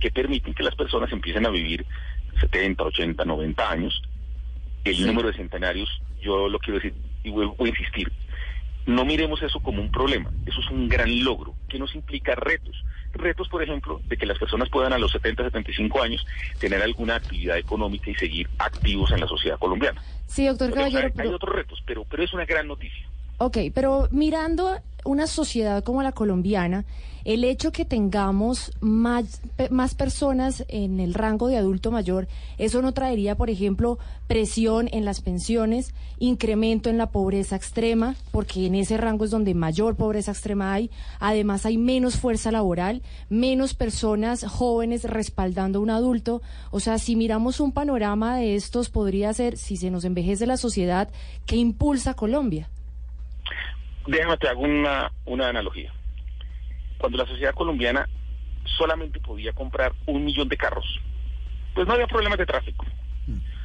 que 0.00 0.10
permiten 0.10 0.54
que 0.54 0.62
las 0.62 0.74
personas 0.74 1.10
empiecen 1.12 1.46
a 1.46 1.50
vivir 1.50 1.86
70, 2.40 2.82
80, 2.82 3.24
90 3.24 3.70
años. 3.70 4.02
El 4.84 4.96
sí. 4.96 5.04
número 5.04 5.28
de 5.28 5.36
centenarios, 5.36 5.88
yo 6.20 6.48
lo 6.48 6.58
quiero 6.58 6.78
decir 6.78 6.94
y 7.24 7.30
vuelvo 7.30 7.56
a 7.58 7.68
insistir, 7.68 8.12
no 8.86 9.04
miremos 9.04 9.42
eso 9.42 9.60
como 9.60 9.82
un 9.82 9.90
problema, 9.90 10.30
eso 10.46 10.60
es 10.60 10.70
un 10.70 10.88
gran 10.88 11.24
logro 11.24 11.54
que 11.68 11.78
nos 11.78 11.94
implica 11.94 12.34
retos. 12.34 12.84
Retos, 13.12 13.48
por 13.48 13.62
ejemplo, 13.62 14.00
de 14.06 14.16
que 14.16 14.26
las 14.26 14.38
personas 14.38 14.68
puedan 14.68 14.92
a 14.92 14.98
los 14.98 15.10
70, 15.12 15.44
75 15.44 16.02
años 16.02 16.24
tener 16.58 16.82
alguna 16.82 17.16
actividad 17.16 17.56
económica 17.56 18.10
y 18.10 18.14
seguir 18.14 18.48
activos 18.58 19.10
en 19.12 19.20
la 19.20 19.26
sociedad 19.26 19.58
colombiana. 19.58 20.02
Sí, 20.26 20.46
doctor 20.46 20.72
Caballero. 20.72 21.10
Hay, 21.16 21.26
hay 21.26 21.34
otros 21.34 21.54
retos, 21.54 21.82
pero, 21.86 22.04
pero 22.04 22.22
es 22.22 22.32
una 22.32 22.44
gran 22.44 22.68
noticia. 22.68 23.08
Ok, 23.38 23.58
pero 23.74 24.08
mirando 24.10 24.76
una 25.04 25.26
sociedad 25.26 25.84
como 25.84 26.02
la 26.02 26.12
colombiana, 26.12 26.86
el 27.26 27.42
hecho 27.42 27.72
que 27.72 27.84
tengamos 27.84 28.70
más, 28.80 29.42
más 29.70 29.94
personas 29.96 30.64
en 30.68 31.00
el 31.00 31.12
rango 31.12 31.48
de 31.48 31.56
adulto 31.56 31.90
mayor, 31.90 32.28
eso 32.56 32.82
no 32.82 32.92
traería, 32.92 33.34
por 33.34 33.50
ejemplo, 33.50 33.98
presión 34.28 34.88
en 34.92 35.04
las 35.04 35.20
pensiones, 35.20 35.92
incremento 36.18 36.88
en 36.88 36.98
la 36.98 37.10
pobreza 37.10 37.56
extrema, 37.56 38.14
porque 38.30 38.66
en 38.66 38.76
ese 38.76 38.96
rango 38.96 39.24
es 39.24 39.32
donde 39.32 39.54
mayor 39.54 39.96
pobreza 39.96 40.30
extrema 40.30 40.72
hay. 40.72 40.90
Además, 41.18 41.66
hay 41.66 41.78
menos 41.78 42.16
fuerza 42.16 42.52
laboral, 42.52 43.02
menos 43.28 43.74
personas 43.74 44.44
jóvenes 44.44 45.02
respaldando 45.02 45.80
a 45.80 45.82
un 45.82 45.90
adulto. 45.90 46.42
O 46.70 46.78
sea, 46.78 46.98
si 46.98 47.16
miramos 47.16 47.58
un 47.58 47.72
panorama 47.72 48.36
de 48.36 48.54
estos, 48.54 48.88
podría 48.88 49.34
ser, 49.34 49.56
si 49.56 49.76
se 49.76 49.90
nos 49.90 50.04
envejece 50.04 50.46
la 50.46 50.56
sociedad, 50.56 51.08
¿qué 51.44 51.56
impulsa 51.56 52.14
Colombia? 52.14 52.70
Déjame 54.06 54.36
te 54.36 54.48
hago 54.48 54.62
una, 54.62 55.10
una 55.24 55.48
analogía. 55.48 55.92
Cuando 56.98 57.18
la 57.18 57.26
sociedad 57.26 57.54
colombiana 57.54 58.08
solamente 58.64 59.20
podía 59.20 59.52
comprar 59.52 59.92
un 60.06 60.24
millón 60.24 60.48
de 60.48 60.56
carros, 60.56 60.86
pues 61.74 61.86
no 61.86 61.94
había 61.94 62.06
problemas 62.06 62.38
de 62.38 62.46
tráfico. 62.46 62.86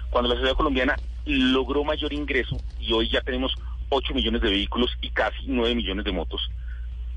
Cuando 0.10 0.30
la 0.30 0.36
sociedad 0.36 0.58
colombiana 0.58 0.95
logró 1.25 1.84
mayor 1.84 2.12
ingreso 2.12 2.58
y 2.80 2.91
hoy 2.91 3.10
ya 3.10 3.21
tenemos 3.21 3.56
8 3.89 4.13
millones 4.13 4.41
de 4.41 4.49
vehículos 4.49 4.91
y 5.01 5.10
casi 5.10 5.38
9 5.45 5.75
millones 5.75 6.04
de 6.04 6.12
motos, 6.12 6.49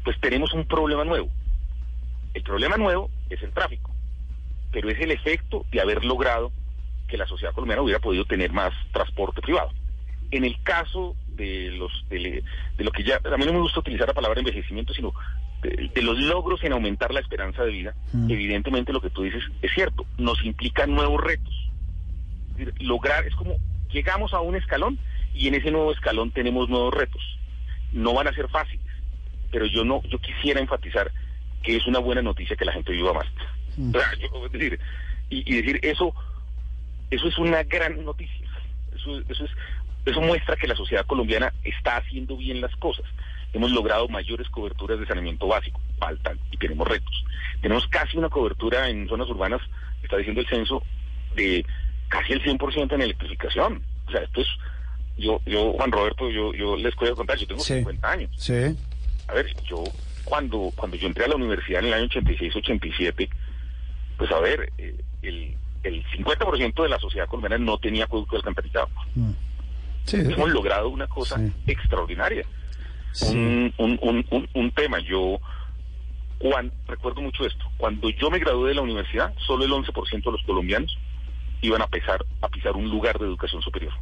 pues 0.05 0.21
tenemos 0.21 0.53
un 0.53 0.67
problema 0.67 1.05
nuevo. 1.05 1.29
El 2.35 2.43
problema 2.43 2.77
nuevo 2.77 3.11
es 3.31 3.43
el 3.43 3.53
tráfico, 3.53 3.91
pero 4.71 4.91
es 4.91 5.01
el 5.01 5.11
efecto 5.11 5.65
de 5.73 5.81
haber 5.81 6.05
logrado 6.05 6.53
que 7.09 7.17
la 7.17 7.27
sociedad 7.27 7.53
colombiana 7.55 7.83
hubiera 7.83 8.01
podido 8.01 8.25
tener 8.25 8.53
más 8.53 8.73
transporte 8.93 9.41
privado. 9.41 9.71
En 10.31 10.45
el 10.45 10.61
caso 10.63 11.17
de 11.37 11.71
los 11.73 11.93
de, 12.09 12.43
de, 12.77 12.85
lo 12.85 12.93
que 12.93 13.03
ya 13.03 13.21
a 13.25 13.37
mí 13.37 13.45
no 13.45 13.53
me 13.53 13.61
gusta 13.61 13.81
utilizar 13.81 14.09
la 14.09 14.15
palabra 14.15 14.41
envejecimiento 14.41 14.95
sino 14.95 15.13
de, 15.63 15.91
de 15.95 16.03
los 16.03 16.19
logros 16.19 16.63
en 16.65 16.73
aumentar 16.73 17.13
la 17.13 17.21
esperanza 17.21 17.65
de 17.65 17.73
vida 17.73 17.95
mm. 18.13 18.31
evidentemente 18.31 18.93
lo 18.93 19.01
que 19.01 19.11
tú 19.11 19.23
dices 19.23 19.43
es 19.63 19.73
cierto 19.73 20.07
nos 20.19 20.45
implica 20.45 20.87
nuevos 20.87 21.21
retos 21.21 21.55
es 22.51 22.57
decir, 22.57 22.75
lograr 22.81 23.27
es 23.27 23.35
como 23.35 23.57
llegamos 23.91 24.33
a 24.33 24.41
un 24.41 24.57
escalón 24.57 24.99
y 25.35 25.49
en 25.49 25.55
ese 25.55 25.71
nuevo 25.71 25.93
escalón 25.93 26.31
tenemos 26.31 26.69
nuevos 26.69 26.95
retos 26.95 27.23
no 27.93 28.15
van 28.15 28.29
a 28.29 28.35
ser 28.35 28.49
fáciles 28.49 28.87
pero 29.51 29.67
yo 29.67 29.85
no 29.85 30.03
yo 30.05 30.19
quisiera 30.19 30.61
enfatizar 30.61 31.11
que 31.63 31.77
es 31.77 31.87
una 31.87 31.99
buena 31.99 32.23
noticia 32.23 32.57
que 32.57 32.65
la 32.65 32.73
gente 32.73 32.93
viva 32.93 33.13
más 33.13 33.27
mm. 33.77 33.91
o 33.95 33.99
sea, 33.99 34.09
yo, 34.19 34.47
es 34.47 34.53
decir 34.53 34.81
y, 35.31 35.53
y 35.53 35.63
decir 35.63 35.81
eso 35.83 36.15
eso 37.11 37.29
es 37.29 37.39
una 37.39 37.63
gran 37.65 38.05
noticia 38.05 38.45
eso, 38.95 39.21
eso 39.29 39.45
es 39.45 39.51
eso 40.05 40.21
muestra 40.21 40.57
que 40.57 40.67
la 40.67 40.77
sociedad 40.77 41.07
colombiana 41.07 41.53
está 41.63 41.97
haciendo 41.97 42.37
bien 42.37 42.61
las 42.61 42.75
cosas. 42.77 43.07
Hemos 43.53 43.71
logrado 43.71 44.09
mayores 44.09 44.49
coberturas 44.49 44.99
de 44.99 45.07
saneamiento 45.07 45.47
básico, 45.47 45.81
faltan 45.99 46.39
y 46.51 46.57
tenemos 46.57 46.87
retos. 46.87 47.25
Tenemos 47.63 47.87
casi 47.89 48.19
una 48.19 48.29
cobertura 48.29 48.89
en 48.89 49.09
zonas 49.09 49.29
urbanas, 49.29 49.63
está 50.03 50.17
diciendo 50.17 50.41
el 50.41 50.49
censo, 50.49 50.83
de 51.35 51.65
casi 52.09 52.33
el 52.33 52.43
100% 52.43 52.93
en 52.93 53.03
electrificación. 53.03 53.83
O 54.07 54.11
sea, 54.11 54.23
esto 54.23 54.41
es, 54.41 54.49
yo, 55.17 55.41
yo 55.47 55.73
Juan 55.73 55.93
Roberto, 55.93 56.29
yo, 56.31 56.53
yo 56.53 56.77
les 56.77 56.95
puedo 56.97 57.17
contar, 57.17 57.39
yo 57.39 57.47
tengo 57.47 57.63
sí. 57.63 57.75
50 57.75 58.11
años. 58.11 58.31
Sí. 58.37 58.77
A 59.29 59.35
ver, 59.35 59.55
yo 59.65 59.85
cuando, 60.25 60.73
cuando 60.75 60.97
yo 60.97 61.07
entré 61.07 61.25
a 61.25 61.29
la 61.29 61.37
universidad 61.37 61.81
en 61.81 61.87
el 61.87 61.95
año 61.95 62.09
86-87, 62.09 63.29
pues 64.19 64.31
a 64.31 64.41
ver, 64.41 64.71
eh, 64.79 64.97
el, 65.23 65.57
el 65.83 66.05
50% 66.05 66.83
de 66.83 66.89
la 66.89 66.99
sociedad 66.99 67.27
colombiana 67.27 67.59
no 67.59 67.79
tenía 67.79 68.05
acueducto 68.05 68.37
alcantarillado. 68.37 68.89
Mm. 69.15 69.31
Sí, 70.05 70.17
hemos 70.17 70.51
logrado 70.51 70.89
una 70.89 71.07
cosa 71.07 71.39
sí. 71.39 71.53
extraordinaria. 71.67 72.45
Sí. 73.13 73.37
Un, 73.37 73.75
un, 73.79 74.27
un, 74.31 74.49
un, 74.55 74.71
tema, 74.73 74.99
yo 74.99 75.39
recuerdo 76.87 77.23
mucho 77.23 77.47
esto, 77.47 77.65
cuando 77.77 78.11
yo 78.11 78.31
me 78.31 78.39
gradué 78.39 78.71
de 78.71 78.75
la 78.75 78.83
universidad, 78.83 79.33
solo 79.47 79.65
el 79.65 79.71
11% 79.71 80.25
de 80.25 80.33
los 80.33 80.43
colombianos 80.43 80.97
iban 81.63 81.81
a, 81.81 81.87
pesar, 81.87 82.25
a 82.43 82.49
pisar 82.49 82.73
un 82.73 82.91
lugar 82.91 83.19
de 83.19 83.27
educación 83.27 83.63
superior. 83.63 83.93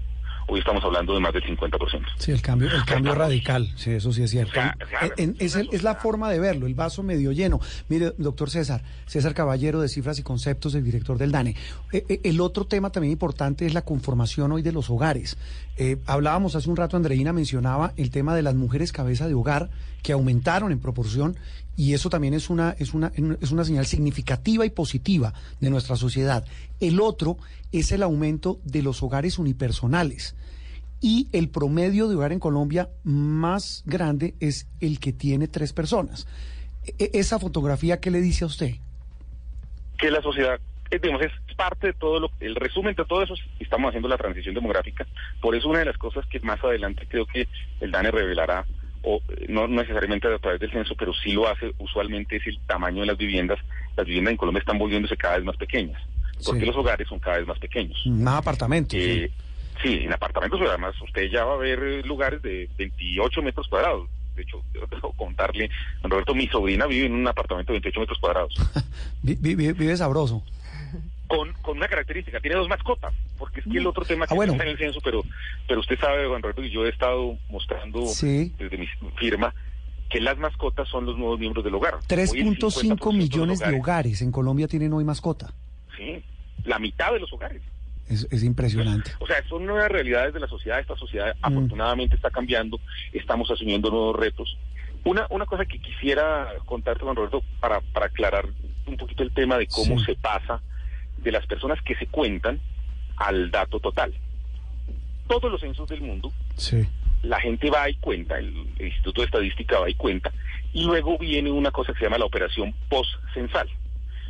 Hoy 0.49 0.61
estamos 0.61 0.83
hablando 0.85 1.15
de 1.15 1.21
más 1.21 1.33
del 1.33 1.43
50%. 1.45 2.05
Sí, 2.19 2.33
el 2.33 2.43
cambio, 2.43 2.69
el 2.71 2.85
cambio 2.85 3.15
radical, 3.15 3.71
sí, 3.77 3.91
eso 3.93 4.13
sí 4.13 4.23
es 4.23 4.31
cierto. 4.31 4.53
Claro, 4.53 4.79
claro. 4.89 5.15
En- 5.17 5.31
en- 5.31 5.37
es, 5.39 5.57
el- 5.57 5.69
es 5.73 5.83
la 5.83 5.95
forma 5.97 6.31
de 6.31 6.39
verlo, 6.41 6.67
el 6.67 6.75
vaso 6.75 7.03
medio 7.03 7.33
lleno. 7.33 7.61
Mire, 7.89 8.13
doctor 8.19 8.51
César, 8.51 8.83
César 9.07 9.35
Caballero 9.35 9.81
de 9.81 9.89
Cifras 9.89 10.19
y 10.19 10.23
Conceptos, 10.23 10.75
el 10.75 10.85
director 10.85 11.19
del 11.19 11.33
DANE. 11.33 11.57
Eh, 11.93 12.05
eh, 12.09 12.21
el 12.25 12.41
otro 12.41 12.65
tema 12.67 12.91
también 12.91 13.13
importante 13.13 13.67
es 13.67 13.75
la 13.75 13.83
conformación 13.83 14.53
hoy 14.53 14.63
de 14.63 14.73
los 14.73 14.91
hogares. 14.91 15.37
Eh, 15.77 15.97
hablábamos 16.07 16.55
hace 16.55 16.69
un 16.69 16.77
rato, 16.77 16.97
Andreina 16.97 17.33
mencionaba 17.33 17.93
el 17.97 18.11
tema 18.11 18.35
de 18.35 18.43
las 18.43 18.55
mujeres 18.55 18.93
cabeza 18.93 19.27
de 19.29 19.35
hogar 19.35 19.71
que 20.03 20.13
aumentaron 20.13 20.73
en 20.73 20.81
proporción 20.81 21.37
y 21.77 21.95
eso 21.95 22.11
también 22.11 22.35
es 22.35 22.51
una, 22.51 22.75
es 22.79 22.95
una, 22.95 23.13
es 23.41 23.51
una 23.51 23.65
señal 23.65 23.87
significativa 23.87 24.67
y 24.67 24.71
positiva 24.71 25.33
de 25.61 25.71
nuestra 25.71 25.97
sociedad. 25.97 26.45
El 26.81 27.01
otro 27.01 27.39
es 27.73 27.93
el 27.93 28.03
aumento 28.03 28.61
de 28.65 28.83
los 28.83 29.03
hogares 29.03 29.39
unipersonales 29.39 30.37
y 31.01 31.29
el 31.33 31.49
promedio 31.49 32.09
de 32.09 32.17
hogar 32.17 32.33
en 32.33 32.39
Colombia 32.39 32.91
más 33.05 33.83
grande 33.87 34.35
es 34.41 34.69
el 34.81 35.01
que 35.01 35.13
tiene 35.13 35.49
tres 35.49 35.73
personas. 35.73 36.27
E- 36.99 37.11
esa 37.15 37.39
fotografía, 37.39 38.01
¿qué 38.01 38.11
le 38.11 38.21
dice 38.21 38.45
a 38.45 38.49
usted? 38.49 38.75
que 40.03 40.11
la 40.11 40.21
sociedad, 40.21 40.59
eh, 40.91 41.01
es 41.01 41.55
parte 41.55 41.87
de 41.89 41.93
todo 41.93 42.19
lo, 42.19 42.31
el 42.41 42.57
resumen 42.57 42.95
de 42.97 43.05
todo 43.05 43.23
eso, 43.23 43.35
estamos 43.61 43.89
haciendo 43.89 44.09
la 44.09 44.19
transición 44.19 44.55
demográfica. 44.55 45.07
Por 45.41 45.55
eso 45.55 45.69
una 45.69 45.79
de 45.79 45.85
las 45.85 45.97
cosas 45.97 46.27
que 46.27 46.41
más 46.41 46.63
adelante 46.65 47.07
creo 47.09 47.25
que 47.25 47.47
el 47.81 47.93
DANE 47.93 48.11
revelará, 48.11 48.67
o 49.03 49.21
no 49.49 49.67
necesariamente 49.69 50.29
a 50.33 50.39
través 50.39 50.61
del 50.61 50.71
censo, 50.71 50.95
pero 50.97 51.13
sí 51.15 51.33
lo 51.33 51.49
hace 51.49 51.73
usualmente, 51.79 52.37
es 52.37 52.47
el 52.47 52.59
tamaño 52.67 53.01
de 53.01 53.07
las 53.09 53.19
viviendas. 53.19 53.59
Las 53.97 54.07
viviendas 54.07 54.33
en 54.33 54.37
Colombia 54.39 54.61
están 54.61 54.79
volviéndose 54.79 55.17
cada 55.17 55.37
vez 55.37 55.45
más 55.45 55.57
pequeñas, 55.57 56.01
porque 56.45 56.61
Sí. 56.61 56.67
los 56.67 56.77
hogares 56.77 57.09
son 57.09 57.19
cada 57.19 57.39
vez 57.39 57.47
más 57.47 57.59
pequeños. 57.59 57.99
Más 58.07 58.37
apartamentos. 58.37 58.99
Eh, 58.99 59.31
sí, 59.83 60.01
en 60.05 60.13
apartamentos, 60.13 60.61
además 60.69 60.95
usted 61.03 61.29
ya 61.31 61.45
va 61.45 61.55
a 61.55 61.59
ver 61.59 61.79
eh, 61.83 62.03
lugares 62.05 62.41
de 62.43 62.69
28 62.79 63.43
metros 63.43 63.69
cuadrados. 63.69 64.09
De 64.37 64.43
hecho, 64.43 64.63
debo 64.91 65.13
contarle, 65.13 65.69
Roberto, 66.03 66.35
mi 66.35 66.47
sobrina 66.49 66.87
vive 66.87 67.05
en 67.07 67.13
un 67.13 67.29
apartamento 67.29 67.73
de 67.73 67.81
28 67.81 68.01
metros 68.01 68.19
cuadrados. 68.19 68.55
Vi- 69.23 69.37
vi- 69.39 69.55
vi- 69.55 69.73
vive 69.73 69.97
sabroso. 69.97 70.43
Con, 71.33 71.51
con 71.63 71.79
una 71.79 71.89
característica, 71.89 72.41
tiene 72.41 72.57
dos 72.59 72.69
mascotas, 72.69 73.15
porque 73.39 73.61
es 73.61 73.67
que 73.67 73.79
el 73.79 73.87
otro 73.87 74.05
tema 74.05 74.27
que 74.27 74.35
Ah, 74.35 74.37
bueno. 74.37 74.53
no 74.53 74.57
está 74.59 74.65
en 74.65 74.71
el 74.73 74.77
censo, 74.77 75.01
pero, 75.03 75.23
pero 75.67 75.81
usted 75.81 75.99
sabe, 75.99 76.27
Juan 76.27 76.43
Roberto, 76.43 76.61
que 76.61 76.69
yo 76.69 76.85
he 76.85 76.91
estado 76.91 77.39
mostrando 77.49 78.05
Sí. 78.07 78.53
desde 78.59 78.77
mi 78.77 78.87
firma 79.17 79.55
que 80.11 80.21
las 80.21 80.37
mascotas 80.37 80.87
son 80.89 81.07
los 81.07 81.17
nuevos 81.17 81.39
miembros 81.41 81.65
del 81.65 81.75
hogar. 81.75 81.95
Hoy 81.95 82.01
el 82.03 82.07
3.5 82.59 82.71
50% 82.99 83.13
millones 83.17 83.61
de 83.61 83.65
hogares- 83.65 83.81
hogares 83.81 84.21
en 84.23 84.31
Colombia 84.31 84.69
tienen 84.69 84.93
hoy 84.93 85.05
mascota. 85.05 85.55
Sí, 85.97 86.23
la 86.65 86.79
mitad 86.79 87.15
de 87.15 87.21
los 87.21 87.33
hogares. 87.33 87.63
Es, 88.11 88.29
es 88.31 88.43
impresionante. 88.45 89.13
O 89.21 89.27
sea, 89.27 89.43
son 89.49 89.65
nuevas 89.65 89.91
realidades 89.91 90.35
de 90.35 90.41
la 90.41 90.49
sociedad. 90.49 90.81
Esta 90.81 90.97
sociedad 90.97 91.35
Mm. 91.37 91.39
afortunadamente 91.47 92.15
está 92.17 92.29
cambiando, 92.29 92.79
estamos 93.15 93.51
asumiendo 93.51 93.89
nuevos 93.91 94.17
retos. 94.17 94.59
Una, 95.05 95.27
una 95.31 95.47
cosa 95.47 95.65
que 95.65 95.79
quisiera 95.79 96.49
contarte, 96.67 97.05
Juan 97.05 97.17
Roberto, 97.17 97.43
para, 97.59 97.81
para 97.81 98.07
aclarar 98.07 98.47
un 98.87 98.99
poquito 98.99 99.23
el 99.23 99.33
tema 99.33 99.57
de 99.57 99.67
cómo 99.67 99.99
Sí. 99.99 100.05
se 100.05 100.15
pasa 100.17 100.61
de 101.23 101.33
las 101.33 101.47
personas 101.47 101.81
que 101.83 101.95
se 101.97 102.07
cuentan 102.07 102.61
al 103.17 103.51
dato 103.51 103.79
total. 103.81 104.13
Todos 105.29 105.51
los 105.51 105.61
censos 105.61 105.89
del 105.89 106.01
mundo, 106.01 106.33
Sí. 106.57 106.87
la 107.23 107.41
gente 107.41 107.71
va 107.71 107.89
y 107.89 107.95
cuenta, 107.97 108.39
el, 108.39 108.55
el 108.79 108.87
Instituto 108.89 109.21
de 109.21 109.27
Estadística 109.27 109.79
va 109.79 109.89
y 109.89 109.95
cuenta, 109.95 110.33
y 110.73 110.85
luego 110.85 111.19
viene 111.19 111.51
una 111.51 111.71
cosa 111.71 111.93
que 111.93 111.99
se 112.01 112.05
llama 112.05 112.19
la 112.19 112.25
operación 112.25 112.75
post-censal. 112.89 113.69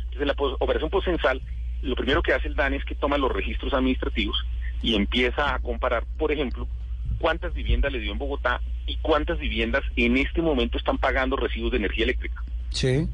Entonces, 0.05 0.27
la 0.27 0.33
pos- 0.35 0.55
operación 0.59 0.89
post-censal, 0.89 1.41
lo 1.81 1.95
primero 1.95 2.21
que 2.21 2.33
hace 2.33 2.47
el 2.47 2.55
DANE 2.55 2.77
es 2.77 2.85
que 2.85 2.95
toma 2.95 3.17
los 3.17 3.31
registros 3.31 3.73
administrativos 3.73 4.37
y 4.81 4.95
empieza 4.95 5.55
a 5.55 5.59
comparar, 5.59 6.05
por 6.17 6.31
ejemplo, 6.31 6.67
cuántas 7.19 7.53
viviendas 7.53 7.91
le 7.91 7.99
dio 7.99 8.11
en 8.11 8.17
Bogotá 8.19 8.61
y 8.85 8.97
cuántas 8.97 9.39
viviendas 9.39 9.81
en 9.95 10.17
este 10.17 10.41
momento 10.41 10.77
están 10.77 10.97
pagando 10.97 11.35
recibos 11.35 11.71
de 11.71 11.77
energía 11.77 12.03
eléctrica. 12.03 12.43
Sí. 12.69 13.07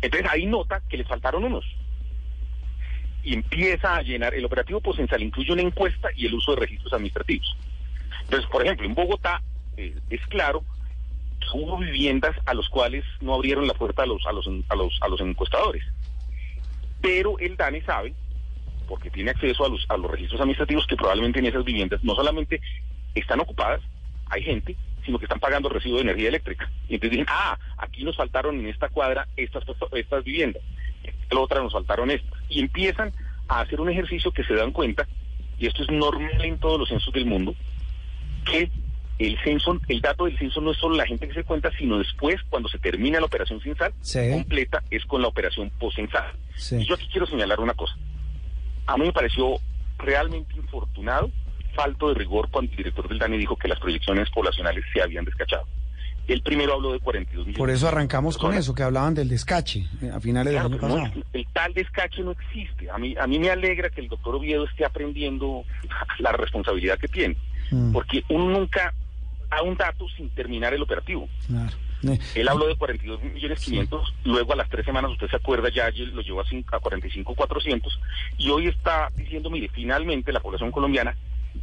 Entonces 0.00 0.28
ahí 0.30 0.46
nota 0.46 0.82
que 0.88 0.96
les 0.96 1.06
faltaron 1.06 1.44
unos. 1.44 1.64
Y 3.22 3.34
empieza 3.34 3.96
a 3.96 4.02
llenar, 4.02 4.34
el 4.34 4.44
operativo 4.44 4.80
posensal 4.80 5.22
incluye 5.22 5.52
una 5.52 5.62
encuesta 5.62 6.08
y 6.16 6.26
el 6.26 6.34
uso 6.34 6.54
de 6.54 6.60
registros 6.60 6.92
administrativos. 6.92 7.56
Entonces, 8.22 8.48
por 8.50 8.62
ejemplo, 8.62 8.86
en 8.86 8.94
Bogotá 8.94 9.42
eh, 9.76 9.94
es 10.10 10.20
claro 10.26 10.64
hubo 11.52 11.78
viviendas 11.78 12.34
a 12.46 12.54
los 12.54 12.68
cuales 12.68 13.04
no 13.20 13.34
abrieron 13.34 13.66
la 13.66 13.74
puerta 13.74 14.02
a 14.02 14.06
los, 14.06 14.24
a 14.26 14.32
los, 14.32 14.46
a 14.68 14.76
los, 14.76 14.98
a 15.00 15.08
los 15.08 15.20
encuestadores. 15.20 15.82
Pero 17.00 17.38
el 17.38 17.56
DANE 17.56 17.82
sabe, 17.82 18.14
porque 18.88 19.10
tiene 19.10 19.30
acceso 19.30 19.64
a 19.64 19.68
los, 19.68 19.84
a 19.88 19.96
los 19.96 20.10
registros 20.10 20.40
administrativos, 20.40 20.86
que 20.86 20.96
probablemente 20.96 21.40
en 21.40 21.46
esas 21.46 21.64
viviendas 21.64 22.02
no 22.04 22.14
solamente 22.14 22.60
están 23.14 23.40
ocupadas, 23.40 23.80
hay 24.26 24.42
gente, 24.42 24.76
sino 25.04 25.18
que 25.18 25.24
están 25.24 25.40
pagando 25.40 25.68
recibo 25.68 25.96
de 25.96 26.02
energía 26.02 26.28
eléctrica. 26.28 26.70
Y 26.88 26.94
entonces 26.94 27.18
dicen, 27.18 27.26
ah, 27.28 27.58
aquí 27.76 28.04
nos 28.04 28.16
faltaron 28.16 28.58
en 28.60 28.68
esta 28.68 28.88
cuadra 28.88 29.26
estas, 29.36 29.64
estas 29.92 30.24
viviendas, 30.24 30.62
en 30.62 30.81
la 31.30 31.40
otra 31.40 31.62
nos 31.62 31.72
faltaron 31.72 32.10
estas. 32.10 32.32
Y 32.48 32.60
empiezan 32.60 33.12
a 33.48 33.60
hacer 33.60 33.80
un 33.80 33.90
ejercicio 33.90 34.30
que 34.32 34.44
se 34.44 34.54
dan 34.54 34.72
cuenta, 34.72 35.06
y 35.58 35.66
esto 35.66 35.82
es 35.82 35.90
normal 35.90 36.44
en 36.44 36.58
todos 36.58 36.78
los 36.80 36.88
censos 36.88 37.12
del 37.12 37.26
mundo, 37.26 37.54
que 38.44 38.70
el 39.18 39.38
censo, 39.44 39.78
el 39.88 40.00
dato 40.00 40.24
del 40.24 40.36
censo 40.38 40.60
no 40.60 40.72
es 40.72 40.78
solo 40.78 40.96
la 40.96 41.06
gente 41.06 41.28
que 41.28 41.34
se 41.34 41.44
cuenta, 41.44 41.70
sino 41.78 41.98
después, 41.98 42.36
cuando 42.50 42.68
se 42.68 42.78
termina 42.78 43.20
la 43.20 43.26
operación 43.26 43.60
censal 43.60 43.92
Sí. 44.00 44.18
completa, 44.32 44.82
es 44.90 45.04
con 45.04 45.22
la 45.22 45.28
operación 45.28 45.70
poscensal. 45.78 46.32
Sí. 46.56 46.76
Y 46.76 46.86
yo 46.86 46.94
aquí 46.94 47.08
quiero 47.10 47.26
señalar 47.26 47.60
una 47.60 47.74
cosa. 47.74 47.94
A 48.86 48.96
mí 48.96 49.04
me 49.06 49.12
pareció 49.12 49.56
realmente 49.98 50.56
infortunado, 50.56 51.30
falto 51.74 52.08
de 52.08 52.14
rigor 52.14 52.48
cuando 52.50 52.70
el 52.72 52.76
director 52.76 53.08
del 53.08 53.18
DANE 53.18 53.38
dijo 53.38 53.56
que 53.56 53.68
las 53.68 53.78
proyecciones 53.78 54.28
poblacionales 54.30 54.84
se 54.92 55.00
habían 55.02 55.24
descachado. 55.24 55.64
Él 56.32 56.42
primero 56.42 56.74
habló 56.74 56.92
de 56.92 56.98
42 57.00 57.46
millones. 57.46 57.58
Por 57.58 57.70
eso 57.70 57.88
arrancamos 57.88 58.38
con 58.38 58.54
eso, 58.54 58.74
que 58.74 58.82
hablaban 58.82 59.14
del 59.14 59.28
descache 59.28 59.86
eh, 60.00 60.10
a 60.12 60.20
finales 60.20 60.52
Claro, 60.52 60.68
del 60.70 60.78
año 60.84 60.88
no, 60.88 61.02
pasado. 61.02 61.22
el 61.32 61.46
tal 61.52 61.74
descache 61.74 62.22
no 62.22 62.30
existe. 62.32 62.90
A 62.90 62.98
mí, 62.98 63.14
a 63.20 63.26
mí 63.26 63.38
me 63.38 63.50
alegra 63.50 63.90
que 63.90 64.00
el 64.00 64.08
doctor 64.08 64.34
Oviedo 64.36 64.64
esté 64.64 64.84
aprendiendo 64.84 65.64
la 66.18 66.32
responsabilidad 66.32 66.98
que 66.98 67.08
tiene, 67.08 67.36
Mm, 67.70 67.92
porque 67.92 68.22
uno 68.28 68.50
nunca 68.50 68.92
da 69.48 69.62
un 69.62 69.76
dato 69.76 70.06
sin 70.16 70.28
terminar 70.30 70.74
el 70.74 70.82
operativo. 70.82 71.28
claro. 71.46 71.74
Eh, 72.04 72.18
Él 72.34 72.48
habló 72.48 72.66
de 72.66 72.74
42 72.76 73.22
millones 73.22 73.60
500, 73.64 74.12
luego 74.24 74.52
a 74.52 74.56
las 74.56 74.68
tres 74.68 74.84
semanas, 74.84 75.12
usted 75.12 75.28
se 75.28 75.36
acuerda, 75.36 75.68
ya 75.70 75.88
lo 76.12 76.20
llevó 76.20 76.40
a 76.40 76.80
45 76.80 77.34
400, 77.34 78.00
y 78.38 78.50
hoy 78.50 78.66
está 78.66 79.08
diciendo, 79.16 79.48
mire, 79.50 79.68
finalmente 79.72 80.32
la 80.32 80.40
población 80.40 80.72
colombiana 80.72 81.14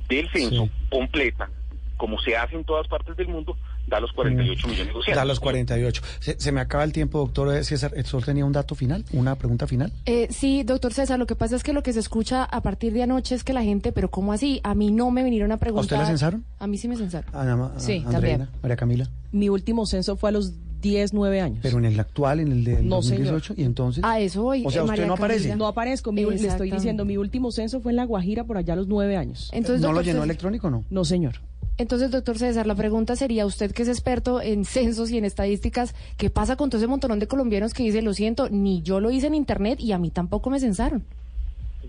del 0.08 0.30
censo 0.30 0.64
Sí. 0.66 0.72
completa, 0.90 1.50
como 1.98 2.20
se 2.22 2.38
hace 2.38 2.56
en 2.56 2.64
todas 2.64 2.88
partes 2.88 3.18
del 3.18 3.28
mundo, 3.28 3.58
da 3.90 4.00
los 4.00 4.12
48 4.14 4.68
millones 4.68 4.94
200. 4.94 5.16
Da 5.16 5.26
los 5.26 5.40
48. 5.40 6.02
Se, 6.20 6.40
se 6.40 6.52
me 6.52 6.62
acaba 6.62 6.84
el 6.84 6.92
tiempo, 6.94 7.20
doctor 7.20 7.56
eh, 7.56 7.64
César. 7.64 7.92
¿El 7.96 8.06
sol 8.06 8.24
tenía 8.24 8.46
un 8.46 8.52
dato 8.52 8.76
final? 8.76 9.04
¿Una 9.12 9.36
pregunta 9.36 9.68
final? 9.68 9.92
Eh, 10.06 10.28
sí, 10.30 10.64
doctor 10.64 10.94
César, 10.94 11.20
lo 11.20 11.26
que 11.28 11.36
pasa 11.36 11.56
es 11.56 11.64
que 11.64 11.74
lo 11.74 11.84
que 11.84 11.94
se 11.94 12.00
escucha 12.00 12.44
a 12.44 12.62
partir 12.62 12.94
de 12.94 13.04
anoche 13.04 13.36
es 13.36 13.44
que 13.44 13.54
la 13.54 13.64
gente, 13.64 13.92
pero 13.92 14.10
¿cómo 14.12 14.32
así? 14.34 14.62
A 14.64 14.76
mí 14.76 14.92
no 14.92 15.12
me 15.12 15.24
vinieron 15.24 15.52
a 15.52 15.58
preguntar. 15.58 15.84
usted 15.84 15.98
la 15.98 16.06
censaron? 16.06 16.46
A 16.60 16.68
mí 16.68 16.78
sí 16.78 16.88
me 16.88 16.96
censaron. 16.96 17.30
Ana, 17.36 17.56
Ma- 17.56 17.74
Sí, 17.78 18.04
Andreina, 18.06 18.12
también. 18.12 18.48
María 18.62 18.76
Camila. 18.78 19.10
Mi 19.32 19.50
último 19.50 19.86
censo 19.86 20.16
fue 20.16 20.30
a 20.30 20.32
los 20.34 20.54
10, 20.82 21.14
9 21.14 21.42
años. 21.42 21.60
Pero 21.62 21.78
en 21.78 21.86
el 21.86 22.00
actual, 22.00 22.40
en 22.40 22.52
el 22.54 22.64
de 22.64 22.82
No, 22.82 22.98
2018, 22.98 23.54
y 23.58 23.64
entonces. 23.64 24.02
A 24.04 24.20
eso 24.22 24.44
voy. 24.44 24.64
O 24.66 24.72
sea, 24.72 24.80
eh, 24.80 24.84
usted 24.84 24.92
María 24.94 25.08
no 25.08 25.14
aparece. 25.16 25.40
Camila. 25.50 25.56
No 25.58 25.68
aparezco, 25.68 26.12
mi- 26.14 26.24
le 26.24 26.36
estoy 26.48 26.72
diciendo, 26.72 27.04
mi 27.04 27.18
último 27.18 27.52
censo 27.52 27.82
fue 27.82 27.92
en 27.92 27.98
La 27.98 28.06
Guajira 28.06 28.46
por 28.46 28.58
allá 28.58 28.74
a 28.74 28.76
los 28.78 28.88
9 28.88 29.18
años. 29.18 29.50
Entonces, 29.52 29.82
¿No 29.82 29.92
lo 29.92 30.02
llenó 30.02 30.24
electrónico 30.24 30.68
o 30.68 30.70
no? 30.70 30.86
No, 30.90 31.04
señor. 31.04 31.42
Entonces, 31.80 32.12
doctor 32.12 32.38
César, 32.38 32.68
la 32.68 32.76
pregunta 32.76 33.16
sería, 33.16 33.46
usted 33.46 33.72
que 33.72 33.84
es 33.84 33.88
experto 33.88 34.42
en 34.42 34.66
censos 34.66 35.12
y 35.12 35.18
en 35.18 35.24
estadísticas, 35.24 35.96
¿qué 36.18 36.30
pasa 36.30 36.58
con 36.58 36.70
todo 36.70 36.78
ese 36.78 36.88
montón 36.88 37.18
de 37.20 37.28
colombianos 37.28 37.74
que 37.74 37.84
dicen, 37.84 38.04
lo 38.04 38.14
siento, 38.14 38.50
ni 38.50 38.82
yo 38.82 39.00
lo 39.00 39.10
hice 39.12 39.28
en 39.28 39.34
internet 39.34 39.80
y 39.80 39.94
a 39.94 39.98
mí 39.98 40.12
tampoco 40.12 40.50
me 40.50 40.60
censaron? 40.60 41.06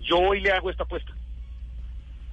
Yo 0.01 0.17
hoy 0.17 0.39
le 0.39 0.49
hago 0.53 0.69
esta 0.69 0.83
apuesta. 0.83 1.11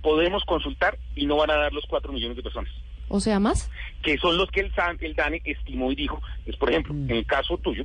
Podemos 0.02 0.44
consultar 0.44 0.96
y 1.16 1.26
no 1.26 1.36
van 1.36 1.50
a 1.50 1.56
dar 1.56 1.72
los 1.72 1.84
4 1.86 2.12
millones 2.12 2.36
de 2.36 2.44
personas. 2.44 2.72
O 3.08 3.18
sea, 3.18 3.40
más. 3.40 3.68
que 4.04 4.18
son 4.18 4.36
los 4.38 4.48
que 4.52 4.60
el, 4.60 4.72
SAN, 4.72 4.96
el 5.00 5.16
DANE 5.16 5.42
estimó 5.44 5.90
y 5.90 5.96
dijo, 5.96 6.22
es 6.46 6.54
por 6.54 6.70
ejemplo, 6.70 6.94
en 6.94 7.10
el 7.10 7.26
caso 7.26 7.58
tuyo, 7.58 7.84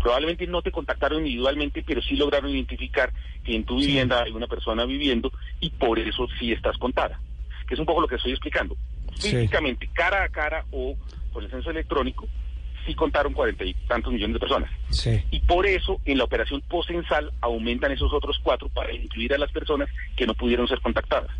probablemente 0.00 0.46
no 0.46 0.62
te 0.62 0.72
contactaron 0.72 1.18
individualmente, 1.18 1.84
pero 1.86 2.00
sí 2.00 2.16
lograron 2.16 2.48
identificar 2.48 3.12
que 3.44 3.56
en 3.56 3.64
tu 3.64 3.78
vivienda 3.78 4.22
hay 4.22 4.32
una 4.32 4.46
persona 4.46 4.86
viviendo 4.86 5.30
y 5.60 5.68
por 5.68 5.98
eso 5.98 6.28
sí 6.38 6.52
estás 6.52 6.78
contada, 6.78 7.20
que 7.66 7.74
es 7.74 7.80
un 7.80 7.86
poco 7.86 8.00
lo 8.00 8.08
que 8.08 8.16
estoy 8.16 8.32
explicando. 8.32 8.76
Sí. 9.14 9.30
Físicamente, 9.30 9.88
cara 9.92 10.24
a 10.24 10.28
cara 10.28 10.64
o 10.70 10.96
por 11.32 11.42
el 11.42 11.50
censo 11.50 11.70
electrónico, 11.70 12.26
sí 12.86 12.94
contaron 12.94 13.32
cuarenta 13.32 13.64
y 13.64 13.74
tantos 13.88 14.12
millones 14.12 14.34
de 14.34 14.40
personas. 14.40 14.70
Sí. 14.90 15.22
Y 15.30 15.40
por 15.40 15.66
eso 15.66 16.00
en 16.04 16.18
la 16.18 16.24
operación 16.24 16.60
postcensal 16.62 17.32
aumentan 17.40 17.92
esos 17.92 18.12
otros 18.12 18.38
cuatro 18.42 18.68
para 18.68 18.92
incluir 18.94 19.34
a 19.34 19.38
las 19.38 19.50
personas 19.50 19.88
que 20.16 20.26
no 20.26 20.34
pudieron 20.34 20.68
ser 20.68 20.80
contactadas. 20.80 21.30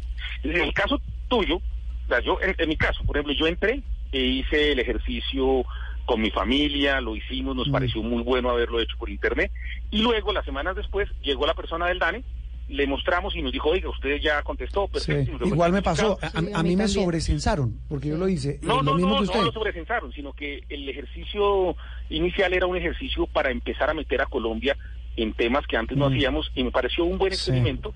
En 0.42 0.56
el 0.56 0.72
caso 0.72 1.00
tuyo, 1.28 1.56
o 1.56 2.08
sea, 2.08 2.20
yo 2.20 2.38
en, 2.40 2.54
en 2.58 2.68
mi 2.68 2.76
caso, 2.76 3.04
por 3.04 3.16
ejemplo, 3.16 3.34
yo 3.34 3.46
entré 3.46 3.82
e 4.12 4.20
hice 4.20 4.72
el 4.72 4.78
ejercicio 4.80 5.64
con 6.04 6.20
mi 6.20 6.30
familia, 6.30 7.00
lo 7.00 7.16
hicimos, 7.16 7.56
nos 7.56 7.68
pareció 7.68 8.00
muy 8.00 8.22
bueno 8.22 8.48
haberlo 8.48 8.80
hecho 8.80 8.96
por 8.96 9.10
internet, 9.10 9.50
y 9.90 10.02
luego 10.02 10.32
las 10.32 10.44
semanas 10.44 10.76
después 10.76 11.08
llegó 11.20 11.46
la 11.46 11.54
persona 11.54 11.86
del 11.86 11.98
DANE 11.98 12.22
le 12.68 12.86
mostramos 12.86 13.34
y 13.36 13.42
nos 13.42 13.52
dijo, 13.52 13.68
oiga, 13.70 13.88
usted 13.88 14.18
ya 14.20 14.42
contestó, 14.42 14.86
Sí, 14.86 14.92
perfecto. 14.94 15.30
y 15.30 15.32
nos 15.32 15.40
dio 15.42 15.48
Igual 15.54 15.72
me 15.72 15.82
pasó, 15.82 16.18
a, 16.20 16.58
a 16.58 16.62
mí 16.62 16.74
me 16.76 16.88
sobrecensaron, 16.88 17.78
porque 17.88 18.08
yo 18.08 18.16
lo 18.16 18.28
hice, 18.28 18.58
No, 18.62 18.80
eh, 18.80 18.82
no, 18.82 18.82
lo 18.82 18.94
mismo 18.96 19.10
no, 19.10 19.18
que 19.20 19.26
no 19.26 19.32
usted. 19.32 19.44
lo 19.44 19.52
sobrecensaron, 19.52 20.12
sino 20.12 20.32
que 20.32 20.64
el 20.68 20.88
ejercicio 20.88 21.76
inicial 22.10 22.52
era 22.52 22.66
un 22.66 22.76
ejercicio 22.76 23.26
para 23.26 23.50
empezar 23.50 23.88
a 23.90 23.94
meter 23.94 24.20
a 24.20 24.26
Colombia 24.26 24.76
en 25.16 25.32
temas 25.32 25.66
que 25.66 25.76
antes 25.76 25.96
no 25.96 26.10
Mm. 26.10 26.12
hacíamos 26.14 26.50
y 26.54 26.64
me 26.64 26.70
pareció 26.72 27.04
un 27.04 27.18
buen 27.18 27.32
Sí. 27.32 27.36
experimento, 27.38 27.94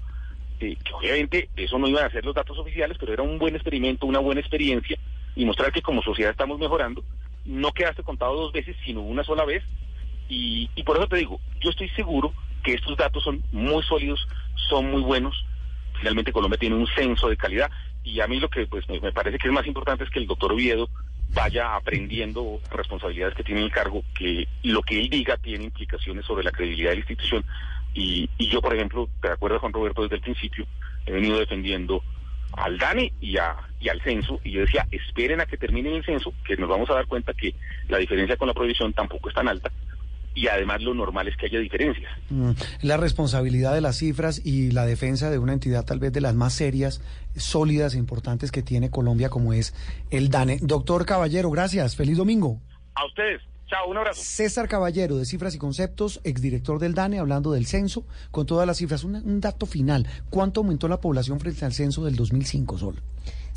eh, 0.61 0.77
que 0.85 0.93
obviamente 0.95 1.49
eso 1.57 1.79
no 1.79 1.89
iban 1.89 2.05
a 2.05 2.11
ser 2.11 2.25
los 2.25 2.35
datos 2.35 2.57
oficiales, 2.59 2.97
pero 2.99 3.13
era 3.13 3.23
un 3.23 3.39
buen 3.39 3.55
experimento, 3.57 4.07
una 4.07 4.21
buena 4.21 4.41
experiencia 4.41 4.97
y 5.35 5.45
mostrar 5.45 5.73
que 5.73 5.83
como 5.83 6.01
sociedad 6.03 6.31
estamos 6.31 6.59
mejorando. 6.59 7.03
No 7.45 7.73
quedaste 7.73 8.03
contado 8.05 8.37
dos 8.37 8.53
veces, 8.53 8.77
sino 8.85 9.01
una 9.01 9.25
sola 9.25 9.45
vez 9.45 9.65
y, 10.29 10.71
y 10.77 10.83
por 10.85 10.97
eso 10.97 11.09
te 11.09 11.17
digo, 11.17 11.41
yo 11.61 11.71
estoy 11.71 11.89
seguro 11.91 12.33
que 12.63 12.75
estos 12.75 12.97
datos 12.97 13.25
son 13.25 13.43
muy 13.53 13.83
sólidos, 13.85 14.27
son 14.69 14.91
muy 14.91 15.03
buenos. 15.03 15.45
Finalmente 15.99 16.33
Colombia 16.33 16.59
tiene 16.59 16.77
un 16.77 16.87
censo 16.87 17.29
de 17.29 17.37
calidad 17.37 17.71
y 18.03 18.21
a 18.21 18.27
mí 18.27 18.41
lo 18.41 18.49
que 18.49 18.67
pues 18.67 18.89
me, 18.89 19.13
parece 19.13 19.39
que 19.39 19.49
es 19.49 19.53
más 19.53 19.67
importante 19.67 20.05
es 20.05 20.11
que 20.11 20.19
el 20.19 20.27
doctor 20.27 20.53
Oviedo 20.53 20.89
vaya 21.33 21.77
aprendiendo 21.77 22.61
responsabilidades 22.71 23.37
que 23.37 23.45
tiene 23.45 23.61
en 23.61 23.67
el 23.67 23.73
cargo, 23.73 24.03
que 24.15 24.49
lo 24.65 24.83
que 24.83 24.99
él 24.99 25.09
diga 25.11 25.37
tiene 25.37 25.65
implicaciones 25.65 26.25
sobre 26.25 26.43
la 26.43 26.51
credibilidad 26.51 26.91
de 26.91 26.97
la 26.97 27.01
institución. 27.01 27.45
Y, 27.95 28.29
y 28.39 28.49
yo, 28.51 28.61
por 28.61 28.75
ejemplo, 28.75 29.09
te 29.21 29.29
acuerdas, 29.29 29.61
Juan 29.61 29.73
Roberto, 29.73 30.03
desde 30.03 30.17
el 30.17 30.23
principio 30.23 30.67
he 31.07 31.13
venido 31.13 31.39
defendiendo 31.39 32.03
al 32.53 32.79
DANE 32.79 33.13
y, 33.21 33.37
a, 33.37 33.57
y 33.81 33.89
al 33.89 34.01
censo, 34.03 34.41
y 34.43 34.53
yo 34.53 34.61
decía, 34.61 34.87
esperen 34.91 35.41
a 35.41 35.47
que 35.47 35.57
termine 35.57 35.95
el 35.95 36.05
censo, 36.05 36.33
que 36.45 36.57
nos 36.57 36.69
vamos 36.69 36.91
a 36.91 36.95
dar 36.95 37.07
cuenta 37.07 37.33
que 37.33 37.55
la 37.89 37.99
diferencia 37.99 38.37
con 38.37 38.49
la 38.49 38.55
prohibición 38.55 38.93
tampoco 38.93 39.29
es 39.29 39.35
tan 39.35 39.49
alta, 39.49 39.71
y 40.41 40.49
además 40.49 40.81
lo 40.81 40.95
normal 40.95 41.29
es 41.29 41.37
que 41.37 41.47
haya 41.47 41.59
diferencias. 41.59 42.11
Mm, 42.31 42.53
La 42.81 42.97
responsabilidad 42.97 43.75
de 43.75 43.83
las 43.83 43.97
cifras 43.99 44.41
y 44.43 44.71
la 44.71 44.87
defensa 44.87 45.29
de 45.29 45.39
una 45.39 45.53
entidad 45.53 45.85
tal 45.85 45.99
vez 45.99 46.15
de 46.15 46.23
las 46.23 46.35
más 46.35 46.55
serias, 46.55 47.03
sólidas 47.37 47.95
e 47.95 47.99
importantes 47.99 48.51
que 48.51 48.63
tiene 48.63 48.89
Colombia 48.89 49.29
como 49.29 49.53
es 49.53 49.75
el 50.11 50.31
DANE. 50.31 50.59
Doctor 50.63 51.05
Caballero, 51.05 51.51
gracias. 51.51 51.95
Feliz 51.95 52.17
domingo. 52.17 52.59
A 52.95 53.05
ustedes, 53.05 53.43
chao, 53.69 53.91
un 53.91 53.99
abrazo. 53.99 54.23
César 54.25 54.67
Caballero, 54.67 55.19
de 55.19 55.27
Cifras 55.27 55.55
y 55.55 55.59
Conceptos, 55.59 56.21
exdirector 56.25 56.79
del 56.79 56.95
DANE, 56.95 57.19
hablando 57.19 57.53
del 57.53 57.67
censo, 57.67 58.07
con 58.31 58.47
todas 58.47 58.67
las 58.67 58.79
cifras. 58.79 59.05
Un, 59.05 59.17
un 59.17 59.41
dato 59.43 59.67
final. 59.67 60.07
¿Cuánto 60.31 60.61
aumentó 60.61 60.89
la 60.89 61.03
población 61.03 61.39
frente 61.39 61.67
al 61.67 61.75
censo 61.75 62.03
del 62.03 62.17
2005, 62.17 62.79
Sol? 62.79 63.03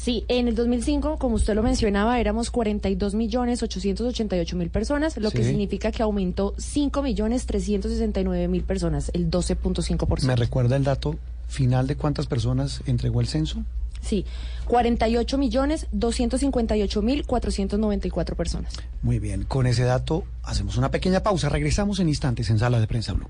Sí, 0.03 0.25
en 0.27 0.49
el 0.49 0.55
2005, 0.55 1.17
como 1.17 1.35
usted 1.35 1.55
lo 1.55 1.63
mencionaba, 1.63 2.19
éramos 2.19 2.51
42 2.51 3.15
millones 3.15 3.63
888 3.63 4.57
mil 4.57 4.69
personas, 4.69 5.15
lo 5.15 5.31
que 5.31 5.45
significa 5.45 5.93
que 5.93 6.03
aumentó 6.03 6.53
5 6.57 7.01
millones 7.01 7.45
369 7.45 8.49
mil 8.49 8.63
personas, 8.63 9.11
el 9.13 9.31
12.5%. 9.31 10.25
¿Me 10.25 10.35
recuerda 10.35 10.75
el 10.75 10.83
dato 10.83 11.15
final 11.47 11.87
de 11.87 11.95
cuántas 11.95 12.27
personas 12.27 12.81
entregó 12.85 13.21
el 13.21 13.27
censo? 13.27 13.63
Sí, 14.01 14.25
48 14.65 15.37
millones 15.37 15.87
258 15.93 17.01
mil 17.01 17.25
494 17.25 18.35
personas. 18.35 18.73
Muy 19.03 19.19
bien, 19.19 19.45
con 19.45 19.67
ese 19.67 19.83
dato 19.83 20.25
hacemos 20.43 20.75
una 20.75 20.91
pequeña 20.91 21.23
pausa. 21.23 21.47
Regresamos 21.47 22.01
en 22.01 22.09
instantes 22.09 22.49
en 22.49 22.59
Sala 22.59 22.81
de 22.81 22.87
Prensa 22.87 23.13
Blue. 23.13 23.29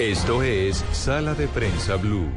Esto 0.00 0.42
es 0.42 0.82
Sala 0.92 1.34
de 1.34 1.46
Prensa 1.46 1.96
Blue. 1.96 2.30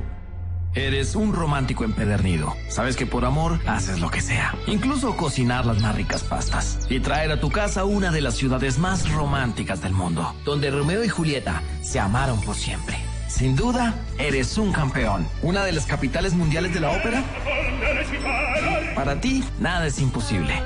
Eres 0.76 1.16
un 1.16 1.32
romántico 1.32 1.86
empedernido. 1.86 2.54
Sabes 2.68 2.98
que 2.98 3.06
por 3.06 3.24
amor 3.24 3.58
haces 3.66 4.02
lo 4.02 4.10
que 4.12 4.20
sea. 4.20 4.54
Incluso 4.68 5.16
cocinar 5.16 5.66
las 5.66 5.82
más 5.82 5.96
ricas 5.96 6.26
pastas. 6.26 6.86
Y 6.90 7.00
traer 7.00 7.32
a 7.32 7.40
tu 7.40 7.50
casa 7.50 7.86
una 7.86 8.12
de 8.12 8.20
las 8.20 8.34
ciudades 8.34 8.80
más 8.80 9.10
románticas 9.10 9.82
del 9.82 9.94
mundo. 9.94 10.36
Donde 10.44 10.72
Romeo 10.72 11.06
y 11.06 11.08
Julieta 11.08 11.64
se 11.82 12.02
amaron 12.02 12.42
por 12.42 12.58
siempre. 12.58 12.98
Sin 13.30 13.56
duda, 13.56 13.94
eres 14.18 14.58
un 14.58 14.74
campeón. 14.74 15.26
Una 15.42 15.64
de 15.64 15.72
las 15.72 15.86
capitales 15.86 16.34
mundiales 16.34 16.74
de 16.74 16.82
la 16.82 16.90
ópera. 16.90 17.24
Para 18.94 19.22
ti, 19.22 19.42
nada 19.62 19.88
es 19.88 20.00
imposible. 20.00 20.62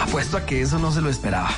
Apuesto 0.00 0.38
a 0.38 0.46
que 0.46 0.62
eso 0.62 0.78
no 0.78 0.90
se 0.92 1.02
lo 1.02 1.10
esperaba. 1.10 1.50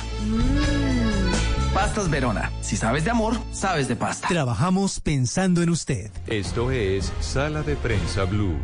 Pastas 1.73 2.09
Verona. 2.09 2.51
Si 2.61 2.75
sabes 2.75 3.05
de 3.05 3.11
amor, 3.11 3.35
sabes 3.51 3.87
de 3.87 3.95
pasta. 3.95 4.27
Trabajamos 4.27 4.99
pensando 4.99 5.61
en 5.61 5.69
usted. 5.69 6.11
Esto 6.27 6.69
es 6.69 7.11
Sala 7.21 7.63
de 7.63 7.75
Prensa 7.77 8.25
Blue. 8.25 8.57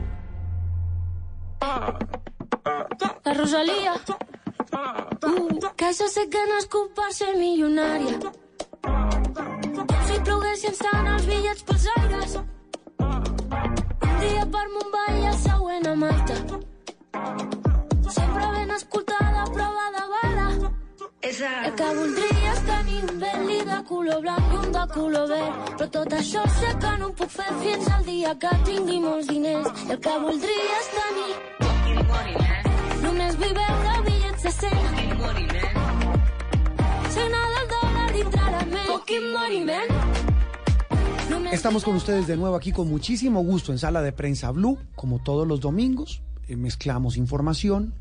La 3.23 3.33
Rosalía. 3.33 3.93
Uh, 5.23 5.59
que 5.75 5.89
que 6.29 6.43
nascut 6.53 6.93
per 6.93 7.13
ser 7.13 7.35
milionària. 7.37 8.19
Si 10.07 10.19
ploguessin 10.23 10.75
tant 10.79 11.07
els 11.13 11.25
bitllets 11.27 11.63
pels 11.63 11.87
aires. 11.97 12.37
Un 12.99 14.19
dia 14.23 14.45
per 14.55 14.65
Mumbai 14.75 15.21
i 15.21 15.25
el 15.31 15.39
següent 15.43 15.87
a 15.87 15.95
Malta. 15.95 16.35
Sempre 18.07 18.51
ben 18.53 18.67
bala. 18.69 19.26
El 21.27 21.73
que 21.75 21.87
voldria 21.91 22.51
és 22.53 22.59
tenir 22.63 23.01
un 23.03 23.17
Bentley 23.19 23.63
de 23.67 23.77
color 23.89 24.21
blanc 24.23 24.53
i 24.53 24.59
un 24.61 24.69
de 24.71 24.83
color 24.93 25.25
verd. 25.27 25.57
Però 25.73 25.87
tot 25.97 26.13
això 26.15 26.43
sé 26.55 26.69
que 26.79 26.91
no 27.01 27.09
ho 27.09 27.15
puc 27.19 27.33
fer 27.33 27.47
fins 27.63 27.89
al 27.91 28.05
dia 28.07 28.31
que 28.39 28.51
tingui 28.69 29.01
molts 29.03 29.27
diners. 29.27 29.67
El 29.91 29.99
que 30.05 30.13
voldria 30.23 30.77
és 30.77 30.87
tenir 30.93 31.33
Només 33.01 33.35
vull 33.41 33.53
veure 33.59 33.97
bitllets 34.07 34.47
de 34.47 34.53
100 34.55 34.71
Signa 37.17 37.43
del 37.57 37.67
dòlar 37.75 38.07
dintre 38.15 38.47
la 38.55 38.63
ment 38.71 38.87
Fucking 38.93 39.27
money, 39.35 39.61
man 39.67 39.87
Només 41.29 41.59
Estamos 41.59 41.83
con 41.83 41.99
ustedes 41.99 42.27
de 42.27 42.37
nuevo 42.37 42.55
aquí 42.55 42.71
con 42.71 42.87
muchísimo 42.87 43.43
gusto 43.43 43.73
en 43.73 43.79
Sala 43.79 44.01
de 44.01 44.13
Prensa 44.13 44.51
Blue, 44.51 44.79
como 44.95 45.19
todos 45.19 45.45
los 45.45 45.59
domingos. 45.59 46.21
Eh, 46.47 46.55
mezclamos 46.55 47.17
información, 47.17 47.93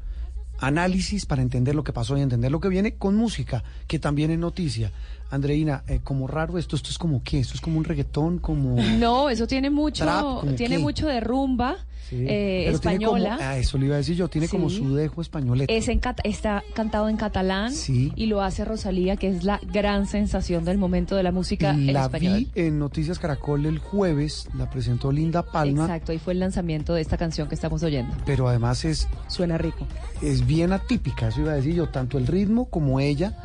análisis 0.59 1.27
para 1.27 1.43
entender 1.43 1.75
lo 1.75 1.85
que 1.85 1.93
pasó 1.93 2.17
y 2.17 2.21
entender 2.21 2.51
lo 2.51 2.61
que 2.61 2.69
viene 2.69 2.95
con 2.95 3.17
música, 3.17 3.65
que 3.87 3.99
también 3.99 4.31
es 4.31 4.39
noticia. 4.39 4.93
Andreina, 5.31 5.83
eh, 5.89 6.01
como 6.05 6.27
raro 6.27 6.57
esto, 6.59 6.77
esto 6.77 6.91
es 6.91 6.99
como 6.99 7.23
qué, 7.25 7.41
esto 7.41 7.55
es 7.55 7.61
como 7.61 7.79
un 7.79 7.85
reggaetón, 7.85 8.39
como... 8.39 8.77
No, 8.81 9.29
eso 9.29 9.47
tiene 9.47 9.71
mucho, 9.71 10.05
Trap, 10.05 10.23
¿como 10.23 10.53
tiene 10.53 10.77
qué? 10.77 10.83
mucho 10.83 11.07
de 11.07 11.21
rumba 11.21 11.77
Sí, 12.09 12.25
eh, 12.29 12.63
como- 12.67 12.77
española. 12.77 13.39
ah, 13.41 13.59
eso 13.59 13.77
le 13.79 13.87
iba 13.87 13.97
a 13.97 13.99
decir 13.99 14.15
yo, 14.15 14.29
tiene 14.29 14.49
como 14.49 14.71
su 14.71 14.95
dejo 14.95 15.21
españolete. 15.21 15.77
Es 15.77 15.89
en 15.89 16.01
está 16.23 16.63
cantado 16.73 17.09
en 17.09 17.17
catalán 17.17 17.73
Sí. 17.73 18.13
y 18.15 18.27
lo 18.27 18.43
hace 18.43 18.65
Rosalía, 18.65 19.17
que 19.17 19.27
es 19.27 19.43
la 19.43 19.59
gran 19.73 20.07
sensación 20.07 20.65
del 20.65 20.79
momento 20.79 21.17
de 21.17 21.25
la 21.25 21.33
música 21.33 21.71
en 21.71 21.93
La 21.93 22.05
español. 22.05 22.47
vi 22.55 22.61
en 22.63 22.79
Noticias 22.79 23.19
Caracol 23.19 23.67
el 23.67 23.81
jueves, 23.81 24.47
la 24.57 24.71
presentó 24.71 25.11
Linda 25.11 25.43
Palma, 25.43 25.83
Exacto, 25.83 26.13
y 26.13 26.19
fue 26.21 26.35
el 26.35 26.39
lanzamiento 26.39 26.95
de 26.95 27.01
esta 27.01 27.17
canción 27.17 27.49
que 27.49 27.57
estamos 27.57 27.83
oyendo. 27.83 28.15
pero 28.25 28.47
además 28.49 28.85
es... 28.85 29.09
Suena 29.27 29.59
rico. 29.59 29.85
Es 30.23 30.47
bien 30.47 30.73
atípica, 30.73 31.27
eso 31.27 31.41
iba 31.41 31.51
a 31.51 31.57
decir 31.57 31.75
yo, 31.75 31.89
tanto 31.89 32.19
el 32.19 32.29
ritmo 32.29 32.67
como 32.67 33.01
ella. 33.01 33.37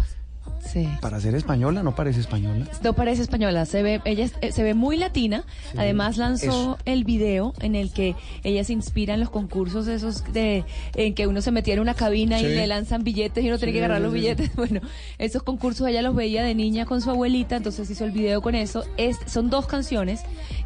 Sí. 0.63 0.87
Para 1.01 1.19
ser 1.19 1.35
española, 1.35 1.83
no 1.83 1.95
parece 1.95 2.19
española. 2.19 2.67
No 2.83 2.93
parece 2.93 3.21
española, 3.21 3.65
se 3.65 3.83
ve, 3.83 4.01
ella 4.05 4.27
eh, 4.41 4.51
se 4.51 4.63
ve 4.63 4.73
muy 4.73 4.97
latina. 4.97 5.43
Sí, 5.71 5.77
Además 5.77 6.17
lanzó 6.17 6.45
eso. 6.45 6.77
el 6.85 7.03
video 7.03 7.53
en 7.59 7.75
el 7.75 7.91
que 7.91 8.15
ella 8.43 8.63
se 8.63 8.73
inspira 8.73 9.13
en 9.13 9.19
los 9.19 9.29
concursos 9.29 9.87
esos 9.87 10.23
de 10.33 10.63
en 10.95 11.13
que 11.13 11.27
uno 11.27 11.41
se 11.41 11.51
metía 11.51 11.73
en 11.73 11.79
una 11.79 11.93
cabina 11.93 12.39
y 12.39 12.43
le 12.43 12.67
lanzan 12.67 13.03
billetes 13.03 13.43
y 13.43 13.47
uno 13.47 13.57
tiene 13.57 13.73
que 13.73 13.79
agarrar 13.79 14.01
los 14.01 14.13
billetes. 14.13 14.51
Bueno, 14.61 14.81
esos 15.17 15.41
concursos 15.41 15.87
ella 15.87 16.03
los 16.03 16.15
veía 16.15 16.43
de 16.43 16.53
niña 16.53 16.85
con 16.85 17.01
su 17.01 17.09
abuelita, 17.09 17.55
entonces 17.55 17.89
hizo 17.89 18.05
el 18.05 18.11
video 18.11 18.41
con 18.41 18.53
eso. 18.53 18.83
Es, 18.97 19.17
son 19.25 19.49
dos 19.49 19.65
canciones 19.65 20.21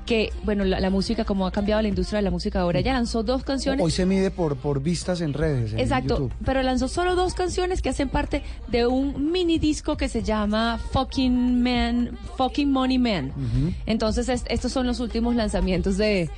que, 0.06 0.32
bueno, 0.44 0.64
la, 0.66 0.80
la 0.80 0.90
música, 0.90 1.26
como 1.26 1.48
ha 1.48 1.52
cambiado 1.52 1.82
la 1.82 1.88
industria 1.88 2.18
de 2.18 2.24
la 2.24 2.32
música 2.32 2.62
ahora, 2.62 2.80
ella 2.80 2.94
lanzó 2.94 3.24
dos 3.24 3.44
canciones. 3.44 3.84
Hoy 3.84 3.92
se 3.92 4.06
mide 4.06 4.32
por, 4.32 4.56
por 4.58 4.82
vistas 4.82 5.22
en 5.22 5.34
redes. 5.34 5.74
en 5.74 5.80
Exacto, 5.80 6.16
YouTube. 6.16 6.34
pero 6.46 6.62
lanzó 6.64 6.88
solo 6.88 7.16
dos 7.16 7.34
canciones 7.34 7.82
que 7.82 7.90
hacen 7.90 8.10
parte 8.10 8.44
de 8.68 8.86
un 8.88 9.32
mini 9.32 9.58
disco 9.60 9.98
que 9.98 10.08
se 10.08 10.22
llama 10.24 10.80
Fucking 10.92 11.62
Man, 11.64 12.18
Fucking 12.38 12.72
Money 12.72 13.00
Man. 13.00 13.32
Entonces 13.86 14.30
es- 14.30 14.46
estos 14.50 14.72
son 14.72 14.86
los 14.88 15.00
últimos 15.00 15.36
lanzamientos 15.36 15.98
de 15.98 16.30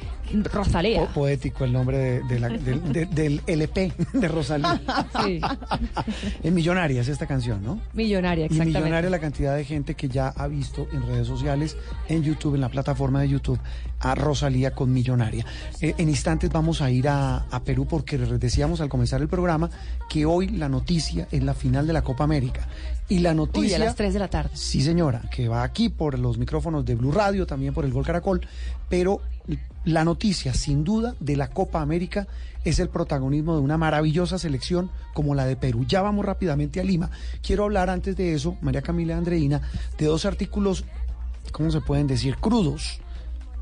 Rosalía. 0.52 1.00
Po- 1.06 1.14
poético 1.22 1.64
el 1.66 1.74
nombre 1.74 1.98
de, 1.98 2.24
de 2.24 2.40
la- 2.40 2.50
del- 2.50 2.94
de- 2.94 3.06
del 3.06 3.42
LP 3.48 3.94
de 4.14 4.28
Rosalía. 4.28 4.82
Sí. 5.24 5.42
En 6.44 6.54
Millonaria 6.54 7.02
es 7.02 7.08
esta 7.08 7.26
canción, 7.26 7.64
¿no? 7.64 7.80
Millonaria, 7.94 8.44
Y 8.44 8.46
exactamente. 8.48 8.80
millonaria 8.80 9.10
la 9.10 9.20
cantidad 9.20 9.56
de 9.56 9.66
gente 9.66 9.96
que 9.96 10.08
ya 10.10 10.30
ha 10.30 10.48
visto 10.48 10.88
en 10.92 11.06
redes 11.08 11.28
sociales, 11.28 11.78
en 12.08 12.24
YouTube, 12.24 12.56
en 12.56 12.62
la 12.62 12.70
plataforma 12.70 13.22
de 13.22 13.30
YouTube, 13.30 13.60
a 14.00 14.16
Rosalía 14.16 14.72
con 14.74 14.92
Millonaria. 14.94 15.46
Eh, 15.82 15.96
en 15.98 16.10
instantes 16.10 16.50
vamos 16.52 16.82
a 16.82 16.90
ir 16.92 17.08
a, 17.10 17.38
a 17.50 17.64
Perú 17.64 17.86
porque 17.88 18.18
decíamos 18.18 18.82
al 18.82 18.90
comenzar 18.90 19.22
el 19.22 19.28
programa 19.28 19.70
que 20.10 20.26
hoy 20.26 20.48
la 20.50 20.70
noticia 20.70 21.28
es 21.32 21.44
la 21.44 21.54
final 21.54 21.88
de 21.88 21.94
la 21.94 22.02
Copa 22.04 22.24
América. 22.24 22.68
Y 23.10 23.20
la 23.20 23.32
Uy, 23.32 23.36
noticia... 23.38 23.78
a 23.78 23.80
las 23.80 23.96
3 23.96 24.14
de 24.14 24.20
la 24.20 24.28
tarde. 24.28 24.50
Sí, 24.54 24.82
señora, 24.82 25.22
que 25.32 25.48
va 25.48 25.64
aquí 25.64 25.90
por 25.90 26.20
los 26.20 26.38
micrófonos 26.38 26.86
de 26.86 26.96
Blue 26.96 27.12
Radio, 27.12 27.46
también 27.48 27.74
por 27.74 27.86
el 27.86 27.94
Gol 27.94 28.06
Caracol, 28.06 28.42
pero 28.90 29.22
la 29.88 30.04
noticia, 30.04 30.54
sin 30.54 30.84
duda, 30.84 31.16
de 31.22 31.38
la 31.38 31.50
Copa 31.50 31.82
América 31.82 32.28
es 32.66 32.80
el 32.80 32.90
protagonismo 32.90 33.56
de 33.56 33.62
una 33.62 33.78
maravillosa 33.78 34.38
selección 34.38 34.92
como 35.14 35.34
la 35.34 35.46
de 35.46 35.56
Perú. 35.56 35.86
Ya 35.88 36.02
vamos 36.02 36.26
rápidamente 36.26 36.82
a 36.82 36.84
Lima. 36.84 37.10
Quiero 37.42 37.64
hablar 37.64 37.90
antes 37.90 38.18
de 38.18 38.34
eso, 38.34 38.58
María 38.60 38.82
Camila 38.82 39.18
Andreina, 39.18 39.62
de 39.98 40.06
dos 40.08 40.26
artículos, 40.26 40.84
¿cómo 41.54 41.72
se 41.72 41.80
pueden 41.80 42.06
decir? 42.06 42.36
Crudos, 42.36 43.00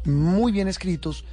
muy 0.03 0.51
bien 0.51 0.67
escritos, 0.67 1.26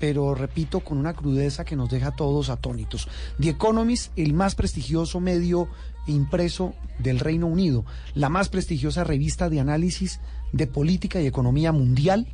pero 0.00 0.34
repito, 0.34 0.80
con 0.80 0.98
una 0.98 1.14
crudeza 1.14 1.64
que 1.64 1.76
nos 1.76 1.88
deja 1.88 2.08
a 2.08 2.16
todos 2.16 2.50
atónitos. 2.50 3.06
The 3.38 3.50
Economist, 3.50 4.10
el 4.18 4.34
más 4.34 4.56
prestigioso 4.56 5.20
medio 5.20 5.68
impreso 6.08 6.74
del 6.98 7.20
Reino 7.20 7.46
Unido, 7.46 7.84
la 8.14 8.30
más 8.30 8.48
prestigiosa 8.48 9.04
revista 9.04 9.48
de 9.48 9.60
análisis 9.60 10.18
de 10.50 10.66
política 10.66 11.20
y 11.20 11.28
economía 11.28 11.70
mundial, 11.70 12.26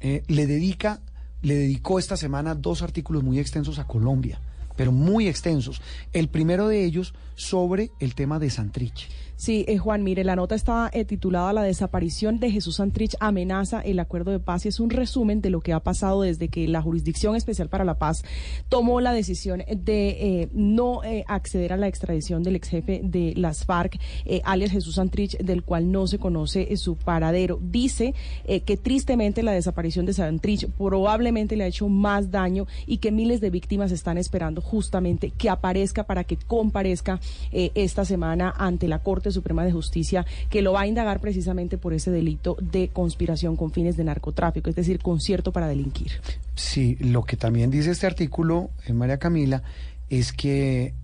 eh, 0.00 0.22
le 0.28 0.46
dedica, 0.46 1.00
le 1.42 1.54
dedicó 1.54 1.98
esta 1.98 2.16
semana 2.16 2.54
dos 2.54 2.82
artículos 2.82 3.22
muy 3.22 3.38
extensos 3.38 3.78
a 3.78 3.86
Colombia, 3.86 4.40
pero 4.76 4.92
muy 4.92 5.28
extensos. 5.28 5.80
El 6.12 6.28
primero 6.28 6.68
de 6.68 6.84
ellos 6.84 7.14
sobre 7.34 7.90
el 8.00 8.14
tema 8.14 8.38
de 8.38 8.50
Santrich. 8.50 9.08
Sí, 9.36 9.66
eh, 9.68 9.76
Juan, 9.76 10.02
mire, 10.02 10.24
la 10.24 10.34
nota 10.34 10.54
está 10.54 10.88
eh, 10.94 11.04
titulada 11.04 11.52
La 11.52 11.62
desaparición 11.62 12.40
de 12.40 12.50
Jesús 12.50 12.76
Santrich 12.76 13.16
amenaza 13.20 13.82
el 13.82 13.98
acuerdo 14.00 14.30
de 14.30 14.40
paz 14.40 14.64
y 14.64 14.68
es 14.68 14.80
un 14.80 14.88
resumen 14.88 15.42
de 15.42 15.50
lo 15.50 15.60
que 15.60 15.74
ha 15.74 15.80
pasado 15.80 16.22
desde 16.22 16.48
que 16.48 16.66
la 16.66 16.80
Jurisdicción 16.80 17.36
Especial 17.36 17.68
para 17.68 17.84
la 17.84 17.98
Paz 17.98 18.24
tomó 18.70 19.02
la 19.02 19.12
decisión 19.12 19.62
de 19.68 20.08
eh, 20.08 20.48
no 20.54 21.02
acceder 21.26 21.74
a 21.74 21.76
la 21.76 21.86
extradición 21.86 22.42
del 22.42 22.56
ex 22.56 22.70
jefe 22.70 23.02
de 23.04 23.34
las 23.36 23.66
FARC, 23.66 23.98
alias 24.44 24.70
Jesús 24.70 24.94
Santrich, 24.94 25.36
del 25.36 25.62
cual 25.64 25.92
no 25.92 26.06
se 26.06 26.18
conoce 26.18 26.74
su 26.78 26.96
paradero. 26.96 27.58
Dice 27.60 28.14
que 28.46 28.76
tristemente 28.76 29.42
la 29.42 29.52
desaparición 29.52 30.06
de 30.06 30.14
Santrich 30.14 30.66
probablemente 30.78 31.56
le 31.56 31.64
ha 31.64 31.68
hecho 31.68 31.88
más 31.88 32.30
daño 32.30 32.66
y 32.86 32.98
que 32.98 33.12
miles 33.12 33.40
de 33.40 33.50
víctimas 33.50 33.92
están 33.92 34.16
esperando 34.16 34.62
justamente 34.62 35.30
que 35.30 35.50
aparezca 35.50 36.04
para 36.04 36.24
que 36.24 36.36
comparezca 36.36 37.20
esta 37.52 38.04
semana 38.04 38.54
ante 38.56 38.88
la 38.88 39.00
Corte 39.00 39.25
Suprema 39.32 39.64
de 39.64 39.72
Justicia 39.72 40.26
que 40.50 40.62
lo 40.62 40.72
va 40.72 40.82
a 40.82 40.86
indagar 40.86 41.20
precisamente 41.20 41.78
por 41.78 41.92
ese 41.92 42.10
delito 42.10 42.56
de 42.60 42.88
conspiración 42.88 43.56
con 43.56 43.72
fines 43.72 43.96
de 43.96 44.04
narcotráfico, 44.04 44.70
es 44.70 44.76
decir, 44.76 45.00
concierto 45.00 45.52
para 45.52 45.68
delinquir. 45.68 46.12
Sí, 46.54 46.96
lo 47.00 47.24
que 47.24 47.36
también 47.36 47.70
dice 47.70 47.90
este 47.90 48.06
artículo, 48.06 48.70
en 48.86 48.92
eh, 48.92 48.98
María 48.98 49.18
Camila, 49.18 49.62
es 50.10 50.32
que 50.32 50.94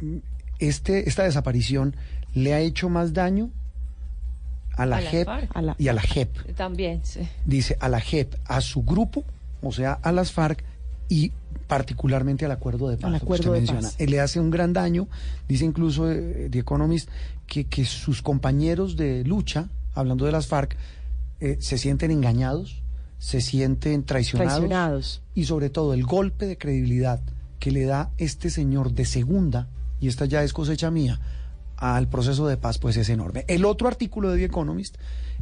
mm, 0.00 0.16
este, 0.58 1.08
esta 1.08 1.24
desaparición 1.24 1.96
le 2.34 2.54
ha 2.54 2.60
hecho 2.60 2.88
más 2.88 3.12
daño 3.12 3.50
a 4.76 4.86
la, 4.86 4.98
JEP 5.00 5.28
y 5.78 5.88
a 5.88 5.92
la 5.92 6.00
JEP. 6.00 6.54
También, 6.56 7.00
sí. 7.04 7.20
Dice 7.44 7.76
a 7.80 7.88
la 7.88 8.00
JEP, 8.00 8.34
a 8.46 8.60
su 8.60 8.82
grupo, 8.82 9.24
o 9.62 9.72
sea, 9.72 9.92
a 9.92 10.12
las 10.12 10.32
FARC 10.32 10.64
y 11.12 11.30
particularmente 11.66 12.46
al 12.46 12.52
acuerdo 12.52 12.88
de 12.88 12.96
paz. 12.96 13.20
que 13.20 13.32
usted 13.32 13.50
menciona. 13.50 13.90
Él 13.98 14.10
le 14.10 14.20
hace 14.20 14.40
un 14.40 14.50
gran 14.50 14.72
daño, 14.72 15.08
dice 15.46 15.66
incluso 15.66 16.10
eh, 16.10 16.48
The 16.50 16.60
Economist, 16.60 17.10
que, 17.46 17.64
que, 17.64 17.84
sus 17.84 18.22
compañeros 18.22 18.96
de 18.96 19.22
lucha, 19.24 19.68
hablando 19.94 20.24
de 20.24 20.32
las 20.32 20.46
FARC, 20.46 20.74
eh, 21.40 21.58
se 21.60 21.76
sienten 21.76 22.12
engañados, 22.12 22.82
se 23.18 23.42
sienten 23.42 24.04
traicionados, 24.04 24.54
traicionados, 24.54 25.22
y 25.34 25.44
sobre 25.44 25.68
todo 25.68 25.92
el 25.92 26.02
golpe 26.04 26.46
de 26.46 26.56
credibilidad 26.56 27.20
que 27.58 27.72
le 27.72 27.84
da 27.84 28.10
este 28.16 28.48
señor 28.48 28.92
de 28.92 29.04
segunda, 29.04 29.68
y 30.00 30.08
esta 30.08 30.24
ya 30.24 30.42
es 30.42 30.54
cosecha 30.54 30.90
mía, 30.90 31.20
al 31.76 32.08
proceso 32.08 32.46
de 32.46 32.56
paz, 32.56 32.78
pues 32.78 32.96
es 32.96 33.10
enorme. 33.10 33.44
El 33.48 33.66
otro 33.66 33.86
artículo 33.86 34.30
de 34.30 34.38
The 34.38 34.44
Economist 34.44 34.96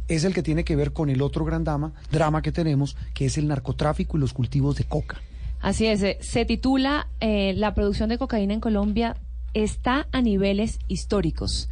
es 0.09 0.25
el 0.25 0.33
que 0.33 0.43
tiene 0.43 0.65
que 0.65 0.75
ver 0.75 0.91
con 0.91 1.09
el 1.09 1.21
otro 1.21 1.45
gran 1.45 1.63
drama, 1.63 1.93
drama 2.11 2.41
que 2.41 2.51
tenemos, 2.51 2.97
que 3.13 3.27
es 3.27 3.37
el 3.37 3.47
narcotráfico 3.47 4.17
y 4.17 4.19
los 4.19 4.33
cultivos 4.33 4.75
de 4.75 4.83
coca. 4.83 5.21
Así 5.61 5.85
es, 5.85 6.01
eh, 6.01 6.17
se 6.21 6.45
titula 6.45 7.07
eh, 7.19 7.53
La 7.55 7.73
producción 7.73 8.09
de 8.09 8.17
cocaína 8.17 8.53
en 8.53 8.59
Colombia 8.59 9.15
está 9.53 10.07
a 10.11 10.21
niveles 10.21 10.79
históricos. 10.87 11.69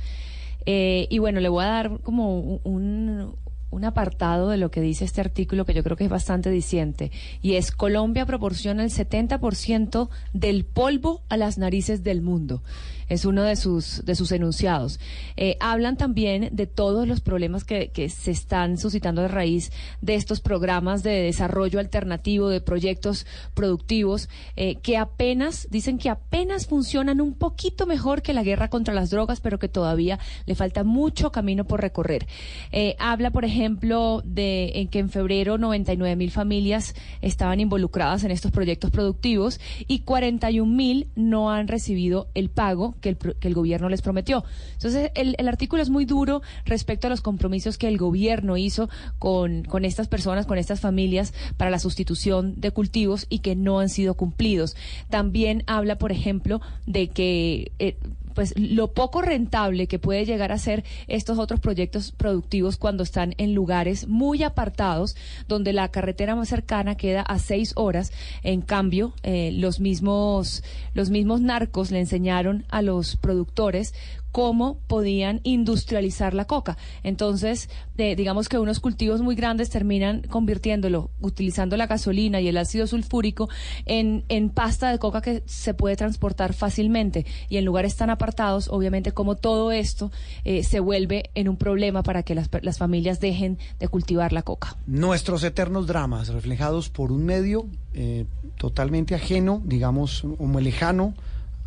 Eh, 0.66 1.08
y 1.10 1.18
bueno, 1.20 1.40
le 1.40 1.50
voy 1.50 1.64
a 1.64 1.68
dar 1.68 2.00
como 2.02 2.40
un, 2.40 3.36
un 3.72 3.86
apartado 3.86 4.50
de 4.50 4.58
lo 4.58 4.70
que 4.70 4.82
dice 4.82 5.06
este 5.06 5.22
artículo 5.22 5.66
que 5.66 5.74
yo 5.74 5.84
creo 5.84 5.98
que 5.98 6.04
es 6.04 6.10
bastante 6.10 6.50
diciente, 6.50 7.12
y 7.42 7.56
es 7.56 7.72
Colombia 7.72 8.26
proporciona 8.26 8.84
el 8.84 8.92
70% 8.92 10.10
del 10.34 10.66
polvo 10.66 11.22
a 11.30 11.38
las 11.38 11.58
narices 11.58 12.04
del 12.04 12.22
mundo 12.22 12.62
es 13.10 13.26
uno 13.26 13.44
de 13.44 13.56
sus, 13.56 14.06
de 14.06 14.16
sus 14.16 14.32
enunciados. 14.32 15.00
Eh, 15.36 15.58
hablan 15.60 15.98
también 15.98 16.50
de 16.52 16.68
todos 16.68 17.08
los 17.08 17.22
problemas 17.22 17.64
que, 17.64 17.90
que 17.90 18.10
se 18.10 18.32
están 18.32 18.78
suscitando 18.78 19.22
de 19.22 19.28
raíz 19.28 19.72
de 20.02 20.16
estos 20.16 20.40
programas 20.40 21.04
de 21.04 21.12
desarrollo 21.24 21.80
alternativo, 21.80 22.50
de 22.50 22.62
proyectos 22.62 23.26
productivos, 23.54 24.30
eh, 24.56 24.76
que 24.76 24.98
apenas, 24.98 25.68
dicen 25.72 25.98
que 25.98 26.10
apenas 26.10 26.68
funcionan 26.68 27.22
un 27.22 27.34
poquito 27.34 27.86
mejor 27.86 28.22
que 28.22 28.34
la 28.34 28.44
guerra 28.44 28.70
contra 28.70 28.94
las 28.94 29.10
drogas, 29.10 29.42
pero 29.42 29.60
que 29.60 29.68
todavía 29.68 30.20
le 30.46 30.56
falta 30.56 30.84
mucho 30.84 31.32
camino 31.32 31.66
por 31.66 31.82
recorrer. 31.82 32.28
Eh, 32.72 32.96
habla, 33.00 33.32
por 33.32 33.46
ejemplo, 33.46 34.22
de 34.24 34.88
que 34.92 35.00
en 35.00 35.10
febrero 35.10 35.58
99 35.58 36.16
mil 36.16 36.32
familias 36.32 36.96
estaban 37.22 37.60
involucradas 37.60 38.24
en 38.24 38.32
estos 38.32 38.52
proyectos 38.52 38.92
productivos 38.92 39.60
y 39.88 40.00
41 40.00 40.72
mil 40.72 41.08
no 41.16 41.52
han 41.52 41.68
recibido 41.68 42.28
el 42.34 42.50
pago 42.50 42.96
que 43.00 43.10
el, 43.10 43.18
que 43.18 43.48
el 43.48 43.54
gobierno 43.54 43.90
les 43.90 44.02
prometió. 44.02 44.44
Entonces, 44.74 45.12
el, 45.16 45.36
el, 45.38 45.48
artículo 45.48 45.82
es 45.82 45.90
muy 45.90 46.06
duro 46.06 46.42
respecto 46.66 47.08
a 47.08 47.10
los 47.10 47.22
compromisos 47.22 47.78
que 47.78 47.88
el 47.88 47.98
gobierno 47.98 48.58
hizo 48.58 48.90
con, 49.18 49.64
con 49.64 49.86
estas 49.86 50.08
personas, 50.08 50.46
con 50.46 50.58
estas 50.58 50.80
familias, 50.80 51.34
para 51.58 51.72
la 51.72 51.80
sustitución 51.80 52.54
de 52.58 52.72
cultivos 52.72 53.26
y 53.30 53.40
que 53.40 53.56
no 53.56 53.80
han 53.80 53.90
sido 53.90 54.16
cumplidos. 54.16 54.76
También 55.10 55.64
habla, 55.68 55.98
por 55.98 56.12
ejemplo, 56.12 56.62
de 56.86 57.10
que 57.10 57.72
eh, 57.80 57.98
pues 58.40 58.54
lo 58.58 58.94
poco 58.94 59.22
rentable 59.22 59.88
que 59.88 60.00
puede 60.00 60.26
llegar 60.26 60.54
a 60.54 60.58
ser 60.58 60.86
estos 61.10 61.38
otros 61.40 61.60
proyectos 61.60 62.14
productivos 62.14 62.78
cuando 62.78 63.04
están 63.04 63.36
en 63.38 63.54
lugares 63.54 64.08
muy 64.08 64.44
apartados, 64.44 65.18
donde 65.50 65.74
la 65.74 65.90
carretera 65.90 66.38
más 66.38 66.48
cercana 66.48 66.96
queda 66.96 67.22
a 67.22 67.38
seis 67.38 67.74
horas. 67.76 68.14
En 68.42 68.62
cambio, 68.62 69.14
eh, 69.24 69.52
los 69.52 69.82
mismos 69.82 70.64
los 70.94 71.10
mismos 71.10 71.42
narcos 71.42 71.92
le 71.92 72.00
enseñaron 72.00 72.64
a 72.70 72.82
los 72.82 73.18
productores 73.18 73.94
cómo 74.32 74.80
podían 74.88 75.42
industrializar 75.44 76.34
la 76.34 76.46
coca. 76.46 76.78
Entonces, 77.04 77.70
digamos 77.96 78.48
que 78.48 78.58
unos 78.58 78.80
cultivos 78.80 79.22
muy 79.22 79.36
grandes 79.36 79.70
terminan 79.70 80.22
convirtiéndolo, 80.22 81.10
utilizando 81.20 81.78
la 81.78 81.88
gasolina 81.88 82.40
y 82.40 82.48
el 82.48 82.58
ácido 82.58 82.88
sulfúrico, 82.88 83.50
en, 83.86 84.24
en 84.30 84.50
pasta 84.50 84.92
de 84.92 85.00
coca 85.00 85.22
que 85.22 85.44
se 85.46 85.74
puede 85.74 85.96
transportar 85.96 86.54
fácilmente. 86.54 87.26
Y 87.50 87.58
en 87.58 87.66
lugares 87.66 87.96
tan 87.96 88.10
apartados, 88.10 88.70
obviamente, 88.70 89.12
como 89.12 89.36
todo 89.36 89.72
esto 89.72 90.12
eh, 90.44 90.64
se 90.64 90.80
vuelve 90.80 91.30
en 91.36 91.50
un 91.50 91.58
problema 91.58 92.04
para 92.04 92.24
que 92.24 92.36
las, 92.36 92.50
las 92.62 92.78
familias 92.78 93.20
dejen 93.20 93.58
de 93.80 93.88
cultivar 93.88 94.32
la 94.32 94.44
coca. 94.44 94.78
Nuestros 94.86 95.44
eternos 95.44 95.88
dramas, 95.88 96.30
reflejados 96.30 96.90
por 96.90 97.12
un 97.12 97.26
medio 97.26 97.68
eh, 97.94 98.26
totalmente 98.58 99.16
ajeno, 99.16 99.62
digamos, 99.66 100.24
como 100.38 100.60
lejano 100.60 101.16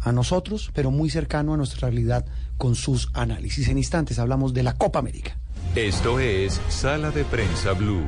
a 0.00 0.12
nosotros, 0.12 0.70
pero 0.74 0.90
muy 0.90 1.10
cercano 1.10 1.54
a 1.54 1.56
nuestra 1.56 1.88
realidad 1.88 2.24
con 2.56 2.74
sus 2.74 3.10
análisis. 3.14 3.68
En 3.68 3.78
instantes 3.78 4.18
hablamos 4.18 4.54
de 4.54 4.62
la 4.62 4.74
Copa 4.74 4.98
América. 4.98 5.36
Esto 5.74 6.20
es 6.20 6.60
Sala 6.68 7.10
de 7.10 7.24
Prensa 7.24 7.72
Blue. 7.72 8.06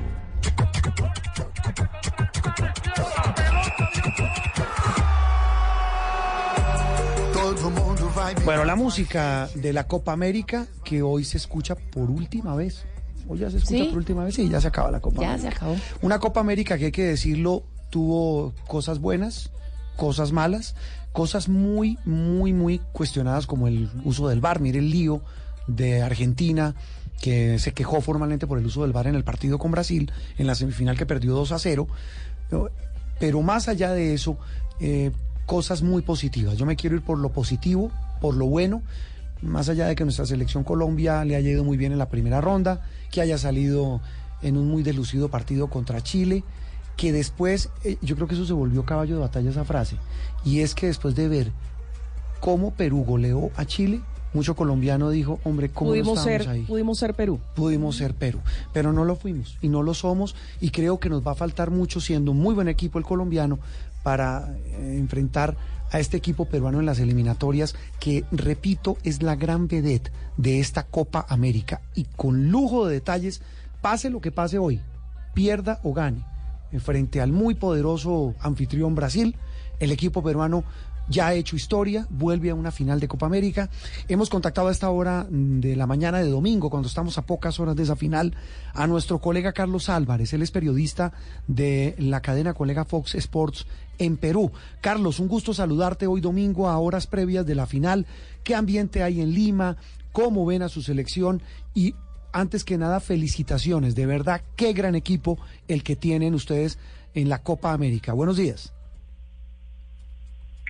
Bueno, 8.44 8.64
la 8.64 8.76
música 8.76 9.48
de 9.54 9.72
la 9.72 9.86
Copa 9.86 10.12
América 10.12 10.66
que 10.84 11.02
hoy 11.02 11.24
se 11.24 11.38
escucha 11.38 11.74
por 11.74 12.10
última 12.10 12.54
vez. 12.54 12.84
Hoy 13.26 13.38
ya 13.38 13.50
se 13.50 13.56
escucha 13.56 13.84
por 13.86 13.96
última 13.96 14.24
vez 14.24 14.38
y 14.38 14.48
ya 14.48 14.60
se 14.60 14.68
acaba 14.68 14.90
la 14.90 15.00
Copa 15.00 15.22
ya 15.22 15.38
se 15.38 15.48
acabó. 15.48 15.76
Una 16.02 16.18
Copa 16.18 16.40
América 16.40 16.76
que 16.76 16.86
hay 16.86 16.92
que 16.92 17.04
decirlo 17.04 17.64
tuvo 17.90 18.52
cosas 18.66 18.98
buenas, 18.98 19.50
cosas 19.96 20.32
malas, 20.32 20.74
cosas 21.14 21.48
muy, 21.48 21.96
muy, 22.04 22.52
muy 22.52 22.80
cuestionadas 22.92 23.46
como 23.46 23.68
el 23.68 23.88
uso 24.04 24.28
del 24.28 24.40
VAR. 24.40 24.60
Mire 24.60 24.80
el 24.80 24.90
lío 24.90 25.22
de 25.68 26.02
Argentina 26.02 26.74
que 27.22 27.60
se 27.60 27.72
quejó 27.72 28.00
formalmente 28.00 28.48
por 28.48 28.58
el 28.58 28.66
uso 28.66 28.82
del 28.82 28.92
VAR 28.92 29.06
en 29.06 29.14
el 29.14 29.22
partido 29.22 29.56
con 29.56 29.70
Brasil, 29.70 30.10
en 30.36 30.48
la 30.48 30.56
semifinal 30.56 30.98
que 30.98 31.06
perdió 31.06 31.32
2 31.34 31.52
a 31.52 31.58
0. 31.60 31.86
Pero 33.20 33.42
más 33.42 33.68
allá 33.68 33.92
de 33.92 34.12
eso, 34.12 34.38
eh, 34.80 35.12
cosas 35.46 35.82
muy 35.82 36.02
positivas. 36.02 36.58
Yo 36.58 36.66
me 36.66 36.74
quiero 36.74 36.96
ir 36.96 37.02
por 37.02 37.18
lo 37.18 37.30
positivo, 37.30 37.92
por 38.20 38.34
lo 38.34 38.46
bueno, 38.46 38.82
más 39.40 39.68
allá 39.68 39.86
de 39.86 39.94
que 39.94 40.02
nuestra 40.02 40.26
selección 40.26 40.64
Colombia 40.64 41.24
le 41.24 41.36
haya 41.36 41.48
ido 41.48 41.62
muy 41.62 41.76
bien 41.76 41.92
en 41.92 41.98
la 41.98 42.08
primera 42.08 42.40
ronda, 42.40 42.82
que 43.12 43.20
haya 43.20 43.38
salido 43.38 44.00
en 44.42 44.56
un 44.56 44.66
muy 44.66 44.82
delucido 44.82 45.28
partido 45.28 45.68
contra 45.68 46.02
Chile 46.02 46.42
que 46.96 47.12
después, 47.12 47.70
eh, 47.82 47.96
yo 48.02 48.16
creo 48.16 48.28
que 48.28 48.34
eso 48.34 48.46
se 48.46 48.52
volvió 48.52 48.84
caballo 48.84 49.16
de 49.16 49.20
batalla 49.20 49.50
esa 49.50 49.64
frase, 49.64 49.96
y 50.44 50.60
es 50.60 50.74
que 50.74 50.86
después 50.86 51.14
de 51.14 51.28
ver 51.28 51.52
cómo 52.40 52.72
Perú 52.72 53.04
goleó 53.04 53.50
a 53.56 53.64
Chile, 53.64 54.00
mucho 54.34 54.56
colombiano 54.56 55.10
dijo, 55.10 55.38
hombre, 55.44 55.70
¿cómo 55.70 55.90
pudimos 55.90 56.16
no 56.16 56.22
ser, 56.24 56.48
ahí? 56.48 56.62
pudimos 56.62 56.98
ser 56.98 57.14
Perú. 57.14 57.38
Pudimos 57.54 57.96
ser 57.96 58.14
Perú, 58.14 58.40
pero 58.72 58.92
no 58.92 59.04
lo 59.04 59.16
fuimos 59.16 59.56
y 59.62 59.68
no 59.68 59.82
lo 59.82 59.94
somos 59.94 60.34
y 60.60 60.70
creo 60.70 60.98
que 60.98 61.08
nos 61.08 61.24
va 61.26 61.32
a 61.32 61.36
faltar 61.36 61.70
mucho 61.70 62.00
siendo 62.00 62.32
un 62.32 62.38
muy 62.38 62.54
buen 62.54 62.68
equipo 62.68 62.98
el 62.98 63.04
colombiano 63.04 63.60
para 64.02 64.52
eh, 64.56 64.96
enfrentar 64.98 65.56
a 65.92 66.00
este 66.00 66.16
equipo 66.16 66.46
peruano 66.46 66.80
en 66.80 66.86
las 66.86 66.98
eliminatorias 66.98 67.76
que, 68.00 68.24
repito, 68.32 68.98
es 69.04 69.22
la 69.22 69.36
gran 69.36 69.68
vedette 69.68 70.10
de 70.36 70.58
esta 70.58 70.82
Copa 70.82 71.24
América 71.28 71.80
y 71.94 72.04
con 72.16 72.50
lujo 72.50 72.86
de 72.86 72.94
detalles, 72.94 73.40
pase 73.80 74.10
lo 74.10 74.20
que 74.20 74.32
pase 74.32 74.58
hoy, 74.58 74.80
pierda 75.34 75.78
o 75.84 75.94
gane, 75.94 76.24
frente 76.80 77.20
al 77.20 77.32
muy 77.32 77.54
poderoso 77.54 78.34
anfitrión 78.40 78.94
Brasil, 78.94 79.36
el 79.80 79.92
equipo 79.92 80.22
peruano 80.22 80.64
ya 81.08 81.28
ha 81.28 81.34
hecho 81.34 81.56
historia, 81.56 82.06
vuelve 82.10 82.50
a 82.50 82.54
una 82.54 82.70
final 82.70 82.98
de 83.00 83.08
Copa 83.08 83.26
América. 83.26 83.68
Hemos 84.08 84.30
contactado 84.30 84.68
a 84.68 84.72
esta 84.72 84.90
hora 84.90 85.26
de 85.28 85.76
la 85.76 85.86
mañana 85.86 86.18
de 86.18 86.30
domingo, 86.30 86.70
cuando 86.70 86.88
estamos 86.88 87.18
a 87.18 87.26
pocas 87.26 87.60
horas 87.60 87.76
de 87.76 87.82
esa 87.82 87.96
final, 87.96 88.34
a 88.72 88.86
nuestro 88.86 89.18
colega 89.20 89.52
Carlos 89.52 89.88
Álvarez. 89.88 90.32
Él 90.32 90.42
es 90.42 90.50
periodista 90.50 91.12
de 91.46 91.94
la 91.98 92.22
cadena 92.22 92.54
colega 92.54 92.84
Fox 92.84 93.14
Sports 93.16 93.66
en 93.98 94.16
Perú. 94.16 94.50
Carlos, 94.80 95.20
un 95.20 95.28
gusto 95.28 95.52
saludarte 95.52 96.06
hoy 96.06 96.20
domingo 96.20 96.68
a 96.68 96.78
horas 96.78 97.06
previas 97.06 97.46
de 97.46 97.54
la 97.54 97.66
final. 97.66 98.06
¿Qué 98.42 98.54
ambiente 98.54 99.02
hay 99.02 99.20
en 99.20 99.34
Lima? 99.34 99.76
¿Cómo 100.12 100.46
ven 100.46 100.62
a 100.62 100.68
su 100.68 100.80
selección? 100.80 101.42
Y 101.74 101.94
antes 102.34 102.64
que 102.64 102.76
nada, 102.76 103.00
felicitaciones. 103.00 103.94
De 103.94 104.06
verdad, 104.06 104.42
qué 104.56 104.72
gran 104.72 104.94
equipo 104.94 105.38
el 105.68 105.82
que 105.82 105.96
tienen 105.96 106.34
ustedes 106.34 106.78
en 107.14 107.28
la 107.28 107.42
Copa 107.42 107.72
América. 107.72 108.12
Buenos 108.12 108.36
días. 108.36 108.74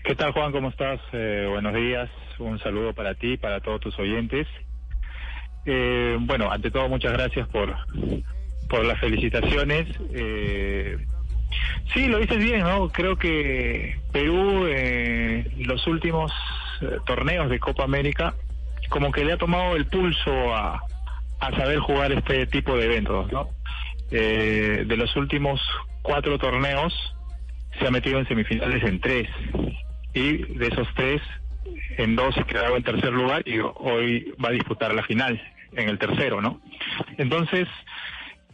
¿Qué 0.04 0.14
tal 0.14 0.32
Juan? 0.32 0.52
¿Cómo 0.52 0.68
estás? 0.68 1.00
Eh, 1.12 1.46
buenos 1.50 1.74
días. 1.74 2.10
Un 2.38 2.58
saludo 2.58 2.92
para 2.92 3.14
ti, 3.14 3.38
para 3.38 3.60
todos 3.60 3.80
tus 3.80 3.98
oyentes. 3.98 4.46
Eh, 5.64 6.18
bueno, 6.20 6.50
ante 6.50 6.70
todo 6.70 6.88
muchas 6.88 7.12
gracias 7.14 7.48
por, 7.48 7.74
por 8.68 8.84
las 8.84 9.00
felicitaciones. 9.00 9.88
Eh, 10.12 10.98
sí, 11.94 12.06
lo 12.06 12.18
dices 12.18 12.38
bien, 12.38 12.60
¿no? 12.60 12.90
Creo 12.90 13.16
que 13.16 13.98
Perú 14.12 14.66
eh, 14.66 15.50
los 15.60 15.86
últimos 15.86 16.30
eh, 16.82 16.98
torneos 17.06 17.48
de 17.48 17.58
Copa 17.58 17.84
América 17.84 18.34
como 18.90 19.10
que 19.10 19.24
le 19.24 19.32
ha 19.32 19.38
tomado 19.38 19.74
el 19.76 19.86
pulso 19.86 20.54
a, 20.54 20.82
a 21.40 21.50
saber 21.56 21.78
jugar 21.78 22.12
este 22.12 22.46
tipo 22.46 22.76
de 22.76 22.86
eventos, 22.86 23.30
¿no? 23.32 23.48
Eh, 24.10 24.84
de 24.86 24.96
los 24.96 25.14
últimos 25.16 25.60
cuatro 26.02 26.38
torneos 26.38 26.92
se 27.78 27.86
ha 27.86 27.90
metido 27.90 28.18
en 28.18 28.28
semifinales 28.28 28.82
en 28.84 29.00
tres 29.00 29.28
y 30.12 30.36
de 30.54 30.68
esos 30.68 30.86
tres 30.94 31.20
en 31.96 32.14
dos 32.14 32.34
se 32.34 32.44
quedaba 32.44 32.76
en 32.76 32.82
tercer 32.82 33.12
lugar 33.12 33.42
y 33.46 33.58
hoy 33.58 34.32
va 34.42 34.50
a 34.50 34.52
disputar 34.52 34.94
la 34.94 35.02
final 35.02 35.40
en 35.72 35.88
el 35.88 35.98
tercero, 35.98 36.40
¿no? 36.40 36.60
Entonces 37.18 37.68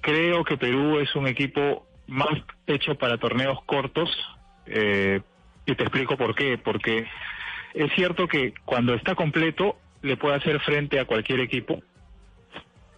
creo 0.00 0.44
que 0.44 0.56
Perú 0.56 0.98
es 0.98 1.14
un 1.14 1.26
equipo 1.26 1.86
más 2.06 2.38
hecho 2.66 2.96
para 2.96 3.18
torneos 3.18 3.62
cortos 3.64 4.10
eh, 4.66 5.20
y 5.66 5.74
te 5.74 5.82
explico 5.82 6.16
por 6.16 6.34
qué, 6.34 6.58
porque 6.58 7.06
es 7.74 7.92
cierto 7.94 8.26
que 8.26 8.54
cuando 8.64 8.94
está 8.94 9.14
completo 9.14 9.76
le 10.02 10.16
puede 10.16 10.36
hacer 10.36 10.60
frente 10.60 10.98
a 10.98 11.04
cualquier 11.04 11.40
equipo, 11.40 11.82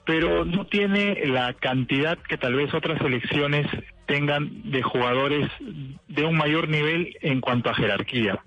pero 0.05 0.45
no 0.45 0.67
tiene 0.67 1.27
la 1.27 1.53
cantidad 1.55 2.19
que 2.19 2.37
tal 2.37 2.55
vez 2.55 2.73
otras 2.75 2.99
selecciones 2.99 3.67
tengan 4.07 4.71
de 4.71 4.83
jugadores 4.83 5.49
de 6.09 6.25
un 6.25 6.37
mayor 6.37 6.69
nivel 6.69 7.17
en 7.21 7.41
cuanto 7.41 7.71
a 7.71 7.75
jerarquía. 7.75 8.41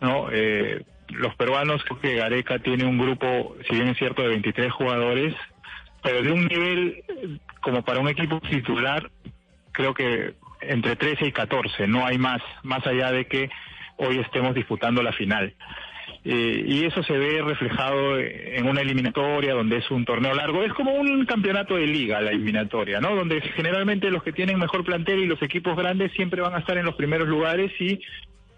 ¿no? 0.00 0.28
Eh, 0.30 0.84
los 1.08 1.34
peruanos, 1.36 1.84
creo 1.84 2.00
que 2.00 2.16
Gareca 2.16 2.58
tiene 2.58 2.84
un 2.84 2.98
grupo, 2.98 3.56
si 3.68 3.76
bien 3.76 3.88
es 3.88 3.98
cierto, 3.98 4.22
de 4.22 4.28
23 4.28 4.72
jugadores, 4.72 5.34
pero 6.02 6.22
de 6.22 6.32
un 6.32 6.46
nivel 6.46 7.04
eh, 7.08 7.38
como 7.60 7.82
para 7.82 8.00
un 8.00 8.08
equipo 8.08 8.40
titular, 8.40 9.10
creo 9.72 9.94
que 9.94 10.34
entre 10.60 10.96
13 10.96 11.26
y 11.26 11.32
14, 11.32 11.86
no 11.86 12.04
hay 12.04 12.18
más, 12.18 12.42
más 12.62 12.86
allá 12.86 13.10
de 13.12 13.26
que 13.26 13.50
hoy 13.96 14.18
estemos 14.18 14.54
disputando 14.54 15.02
la 15.02 15.12
final. 15.12 15.54
Eh, 16.26 16.64
y 16.66 16.84
eso 16.86 17.02
se 17.02 17.12
ve 17.12 17.42
reflejado 17.42 18.18
en 18.18 18.66
una 18.66 18.80
eliminatoria 18.80 19.52
donde 19.52 19.76
es 19.76 19.90
un 19.90 20.06
torneo 20.06 20.34
largo. 20.34 20.62
Es 20.62 20.72
como 20.72 20.94
un 20.94 21.26
campeonato 21.26 21.76
de 21.76 21.86
liga 21.86 22.22
la 22.22 22.30
eliminatoria, 22.30 22.98
¿no? 22.98 23.14
Donde 23.14 23.42
generalmente 23.42 24.10
los 24.10 24.22
que 24.22 24.32
tienen 24.32 24.58
mejor 24.58 24.84
plantel 24.84 25.18
y 25.18 25.26
los 25.26 25.42
equipos 25.42 25.76
grandes 25.76 26.12
siempre 26.12 26.40
van 26.40 26.54
a 26.54 26.60
estar 26.60 26.78
en 26.78 26.86
los 26.86 26.94
primeros 26.94 27.28
lugares 27.28 27.72
y 27.78 28.00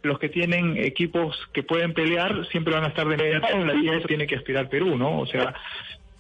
los 0.02 0.20
que 0.20 0.28
tienen 0.28 0.76
equipos 0.76 1.36
que 1.52 1.64
pueden 1.64 1.92
pelear 1.92 2.46
siempre 2.52 2.72
van 2.72 2.84
a 2.84 2.88
estar 2.88 3.08
de 3.08 3.16
media 3.16 3.40
tabla 3.40 3.74
y 3.74 3.88
eso 3.88 4.06
tiene 4.06 4.28
que 4.28 4.36
aspirar 4.36 4.68
Perú, 4.68 4.96
¿no? 4.96 5.18
O 5.18 5.26
sea, 5.26 5.52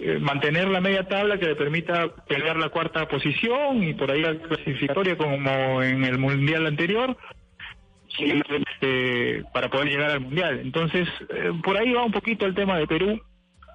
eh, 0.00 0.18
mantener 0.18 0.66
la 0.66 0.80
media 0.80 1.04
tabla 1.04 1.38
que 1.38 1.46
le 1.46 1.54
permita 1.54 2.08
pelear 2.26 2.56
la 2.56 2.70
cuarta 2.70 3.06
posición 3.06 3.84
y 3.84 3.94
por 3.94 4.10
ahí 4.10 4.20
la 4.20 4.34
clasificatoria 4.34 5.16
como 5.16 5.80
en 5.80 6.04
el 6.04 6.18
mundial 6.18 6.66
anterior 6.66 7.16
este, 8.18 9.44
para 9.52 9.68
poder 9.68 9.88
llegar 9.88 10.10
al 10.10 10.20
mundial. 10.20 10.60
Entonces, 10.60 11.08
eh, 11.30 11.52
por 11.62 11.76
ahí 11.76 11.92
va 11.92 12.04
un 12.04 12.12
poquito 12.12 12.46
el 12.46 12.54
tema 12.54 12.78
de 12.78 12.86
Perú, 12.86 13.20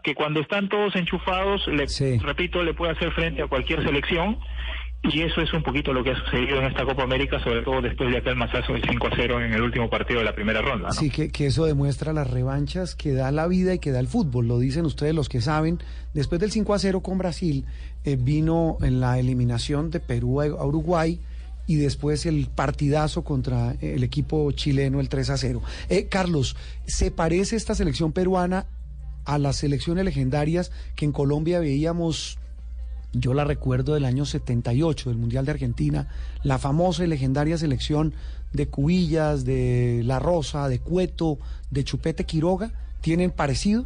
que 0.03 0.15
cuando 0.15 0.39
están 0.39 0.69
todos 0.69 0.95
enchufados, 0.95 1.67
le, 1.67 1.85
repito, 2.19 2.63
le 2.63 2.73
puede 2.73 2.93
hacer 2.93 3.11
frente 3.11 3.41
a 3.41 3.47
cualquier 3.47 3.83
selección. 3.83 4.39
Y 5.03 5.21
eso 5.21 5.41
es 5.41 5.51
un 5.51 5.63
poquito 5.63 5.93
lo 5.93 6.03
que 6.03 6.11
ha 6.11 6.15
sucedido 6.15 6.59
en 6.59 6.65
esta 6.65 6.85
Copa 6.85 7.01
América, 7.01 7.43
sobre 7.43 7.63
todo 7.63 7.81
después 7.81 8.11
de 8.11 8.17
aquel 8.17 8.35
masazo 8.35 8.73
de 8.73 8.81
5 8.87 9.07
a 9.07 9.09
0 9.15 9.41
en 9.41 9.51
el 9.51 9.61
último 9.63 9.89
partido 9.89 10.19
de 10.19 10.25
la 10.25 10.35
primera 10.35 10.61
ronda. 10.61 10.89
¿no? 10.89 10.93
Sí, 10.93 11.09
que, 11.09 11.31
que 11.31 11.47
eso 11.47 11.65
demuestra 11.65 12.13
las 12.13 12.29
revanchas 12.29 12.93
que 12.93 13.11
da 13.11 13.31
la 13.31 13.47
vida 13.47 13.73
y 13.73 13.79
que 13.79 13.89
da 13.89 13.99
el 13.99 14.05
fútbol, 14.05 14.47
lo 14.47 14.59
dicen 14.59 14.85
ustedes 14.85 15.15
los 15.15 15.27
que 15.27 15.41
saben. 15.41 15.79
Después 16.13 16.39
del 16.39 16.51
5 16.51 16.75
a 16.75 16.77
0 16.77 17.01
con 17.01 17.17
Brasil, 17.17 17.65
eh, 18.03 18.15
vino 18.15 18.77
en 18.81 18.99
la 18.99 19.17
eliminación 19.17 19.89
de 19.89 20.01
Perú 20.01 20.39
a 20.39 20.65
Uruguay 20.65 21.19
y 21.67 21.75
después 21.75 22.25
el 22.25 22.47
partidazo 22.47 23.23
contra 23.23 23.75
el 23.81 24.03
equipo 24.03 24.51
chileno, 24.51 24.99
el 24.99 25.09
3 25.09 25.29
a 25.29 25.37
0. 25.37 25.61
Eh, 25.89 26.07
Carlos, 26.07 26.55
¿se 26.85 27.11
parece 27.11 27.55
esta 27.55 27.75
selección 27.75 28.11
peruana 28.11 28.65
a 29.25 29.37
las 29.37 29.57
selecciones 29.57 30.05
legendarias 30.05 30.71
que 30.95 31.05
en 31.05 31.11
Colombia 31.11 31.59
veíamos? 31.59 32.37
Yo 33.13 33.33
la 33.33 33.43
recuerdo 33.43 33.93
del 33.93 34.05
año 34.05 34.25
78, 34.25 35.09
del 35.09 35.19
Mundial 35.19 35.45
de 35.45 35.51
Argentina, 35.51 36.07
la 36.43 36.59
famosa 36.59 37.03
y 37.03 37.07
legendaria 37.07 37.57
selección 37.57 38.13
de 38.53 38.67
Cubillas, 38.67 39.45
de 39.45 40.01
La 40.05 40.19
Rosa, 40.19 40.67
de 40.69 40.79
Cueto, 40.79 41.37
de 41.69 41.83
Chupete 41.83 42.25
Quiroga. 42.25 42.71
¿Tienen 43.01 43.31
parecido? 43.31 43.85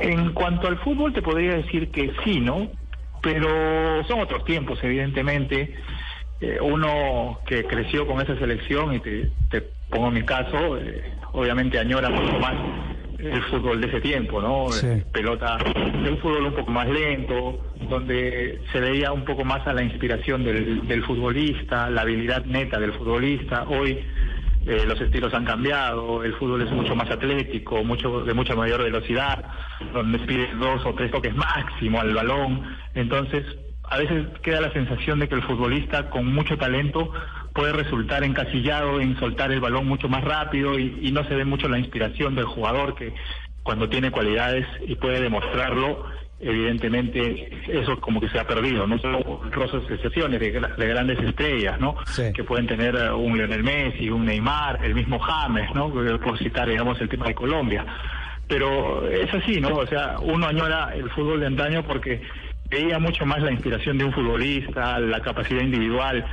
En 0.00 0.32
cuanto 0.32 0.66
al 0.66 0.78
fútbol, 0.80 1.12
te 1.12 1.22
podría 1.22 1.56
decir 1.56 1.90
que 1.90 2.10
sí, 2.24 2.40
¿no? 2.40 2.68
Pero 3.22 4.04
son 4.04 4.20
otros 4.20 4.44
tiempos, 4.44 4.78
evidentemente. 4.82 5.74
Eh, 6.40 6.58
uno 6.60 7.38
que 7.46 7.64
creció 7.64 8.06
con 8.06 8.20
esa 8.20 8.36
selección, 8.36 8.94
y 8.94 8.98
te, 8.98 9.30
te 9.48 9.62
pongo 9.88 10.10
mi 10.10 10.24
caso, 10.24 10.76
eh, 10.76 11.12
obviamente 11.32 11.78
añora 11.78 12.10
mucho 12.10 12.38
más 12.40 12.54
el 13.18 13.42
fútbol 13.44 13.80
de 13.80 13.86
ese 13.86 14.00
tiempo, 14.00 14.42
¿no? 14.42 14.68
Sí. 14.72 15.04
Pelota 15.12 15.58
un 15.64 16.18
fútbol 16.18 16.46
un 16.46 16.54
poco 16.54 16.70
más 16.72 16.88
lento, 16.88 17.60
donde 17.88 18.60
se 18.72 18.80
veía 18.80 19.12
un 19.12 19.24
poco 19.24 19.44
más 19.44 19.64
a 19.68 19.72
la 19.72 19.84
inspiración 19.84 20.42
del, 20.42 20.88
del 20.88 21.04
futbolista, 21.04 21.88
la 21.88 22.00
habilidad 22.00 22.44
neta 22.44 22.80
del 22.80 22.92
futbolista. 22.92 23.64
Hoy 23.68 24.00
eh, 24.66 24.84
los 24.86 25.00
estilos 25.00 25.34
han 25.34 25.44
cambiado, 25.44 26.22
el 26.22 26.34
fútbol 26.34 26.62
es 26.62 26.70
mucho 26.70 26.94
más 26.94 27.10
atlético, 27.10 27.82
mucho 27.82 28.20
de 28.20 28.34
mucha 28.34 28.54
mayor 28.54 28.82
velocidad, 28.82 29.44
donde 29.92 30.18
pides 30.20 30.58
dos 30.58 30.84
o 30.86 30.94
tres 30.94 31.10
toques 31.10 31.34
máximo 31.34 32.00
al 32.00 32.14
balón. 32.14 32.76
Entonces, 32.94 33.44
a 33.82 33.98
veces 33.98 34.26
queda 34.42 34.60
la 34.60 34.72
sensación 34.72 35.18
de 35.18 35.28
que 35.28 35.34
el 35.34 35.42
futbolista 35.42 36.10
con 36.10 36.32
mucho 36.32 36.56
talento 36.56 37.12
puede 37.54 37.72
resultar 37.72 38.24
encasillado 38.24 39.00
en 39.00 39.18
soltar 39.18 39.52
el 39.52 39.60
balón 39.60 39.86
mucho 39.86 40.08
más 40.08 40.22
rápido 40.22 40.78
y, 40.78 40.98
y 41.02 41.12
no 41.12 41.24
se 41.24 41.34
ve 41.34 41.44
mucho 41.44 41.68
la 41.68 41.78
inspiración 41.78 42.34
del 42.34 42.46
jugador 42.46 42.94
que 42.94 43.12
cuando 43.62 43.88
tiene 43.88 44.10
cualidades 44.10 44.66
y 44.86 44.96
puede 44.96 45.20
demostrarlo, 45.20 46.04
evidentemente 46.42 47.48
eso 47.68 47.98
como 48.00 48.20
que 48.20 48.28
se 48.28 48.38
ha 48.38 48.44
perdido, 48.46 48.86
no 48.86 48.98
solo 48.98 49.40
rosas 49.50 49.82
excepciones 49.88 50.40
de, 50.40 50.60
gra- 50.60 50.74
de 50.76 50.86
grandes 50.88 51.18
estrellas, 51.20 51.78
¿no? 51.80 51.96
Que 52.32 52.44
pueden 52.44 52.66
tener 52.66 52.94
eh, 52.96 53.10
un 53.12 53.36
Lionel 53.36 53.62
Messi, 53.62 54.10
un 54.10 54.24
Neymar, 54.26 54.84
el 54.84 54.94
mismo 54.94 55.18
James, 55.18 55.68
¿no? 55.74 55.90
Por 55.90 56.38
citar, 56.38 56.68
digamos, 56.68 57.00
el 57.00 57.08
tema 57.08 57.26
de 57.26 57.34
Colombia. 57.34 57.84
Pero 58.48 59.08
es 59.08 59.32
así, 59.32 59.60
¿no? 59.60 59.68
O 59.76 59.86
sea, 59.86 60.16
uno 60.20 60.46
añora 60.46 60.90
el 60.94 61.08
fútbol 61.10 61.40
de 61.40 61.46
antaño 61.46 61.84
porque 61.86 62.20
veía 62.70 62.98
mucho 62.98 63.24
más 63.24 63.40
la 63.40 63.52
inspiración 63.52 63.96
de 63.98 64.04
un 64.04 64.12
futbolista, 64.12 64.98
la 64.98 65.20
capacidad 65.20 65.60
individual, 65.62 66.24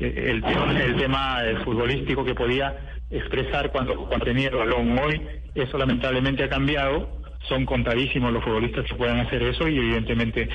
eh, 0.00 0.24
el, 0.30 0.42
tema- 0.42 0.80
el 0.82 0.96
tema 0.96 1.44
eh, 1.44 1.56
futbolístico 1.64 2.24
que 2.24 2.34
podía 2.34 2.74
expresar 3.10 3.70
cuando, 3.70 3.96
cuando 4.06 4.24
tenía 4.24 4.48
el 4.48 4.56
balón. 4.56 4.98
Hoy 4.98 5.20
eso 5.54 5.76
lamentablemente 5.78 6.44
ha 6.44 6.48
cambiado, 6.48 7.17
son 7.48 7.64
contadísimos 7.64 8.32
los 8.32 8.44
futbolistas 8.44 8.84
que 8.86 8.94
puedan 8.94 9.20
hacer 9.20 9.42
eso 9.42 9.66
y 9.68 9.76
evidentemente 9.78 10.48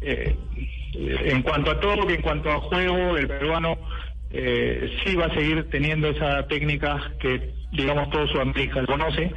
eh, 0.00 0.34
en 0.94 1.42
cuanto 1.42 1.70
a 1.70 1.80
todo, 1.80 2.08
en 2.10 2.20
cuanto 2.22 2.50
a 2.50 2.60
juego, 2.60 3.16
el 3.16 3.26
peruano 3.28 3.78
eh, 4.30 4.90
sí 5.04 5.14
va 5.16 5.26
a 5.26 5.34
seguir 5.34 5.68
teniendo 5.70 6.08
esa 6.08 6.46
técnica 6.48 7.12
que 7.20 7.52
digamos 7.72 8.10
todo 8.10 8.26
Sudamérica 8.26 8.84
conoce 8.86 9.30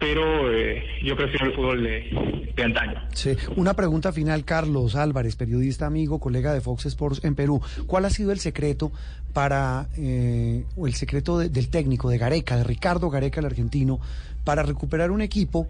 pero 0.00 0.52
eh, 0.52 0.80
yo 1.02 1.16
prefiero 1.16 1.46
el 1.46 1.54
fútbol 1.54 1.82
de, 1.82 2.52
de 2.54 2.62
antaño. 2.62 3.02
Sí. 3.14 3.30
Una 3.56 3.74
pregunta 3.74 4.12
final, 4.12 4.44
Carlos 4.44 4.94
Álvarez, 4.94 5.34
periodista 5.34 5.86
amigo, 5.86 6.20
colega 6.20 6.54
de 6.54 6.60
Fox 6.60 6.86
Sports 6.86 7.24
en 7.24 7.34
Perú. 7.34 7.60
¿Cuál 7.88 8.04
ha 8.04 8.10
sido 8.10 8.30
el 8.30 8.38
secreto 8.38 8.92
para, 9.32 9.88
eh, 9.96 10.62
o 10.76 10.86
el 10.86 10.94
secreto 10.94 11.36
de- 11.38 11.48
del 11.48 11.68
técnico, 11.68 12.10
de 12.10 12.18
Gareca, 12.18 12.56
de 12.56 12.62
Ricardo 12.62 13.10
Gareca, 13.10 13.40
el 13.40 13.46
argentino, 13.46 13.98
para 14.44 14.62
recuperar 14.62 15.10
un 15.10 15.20
equipo 15.20 15.66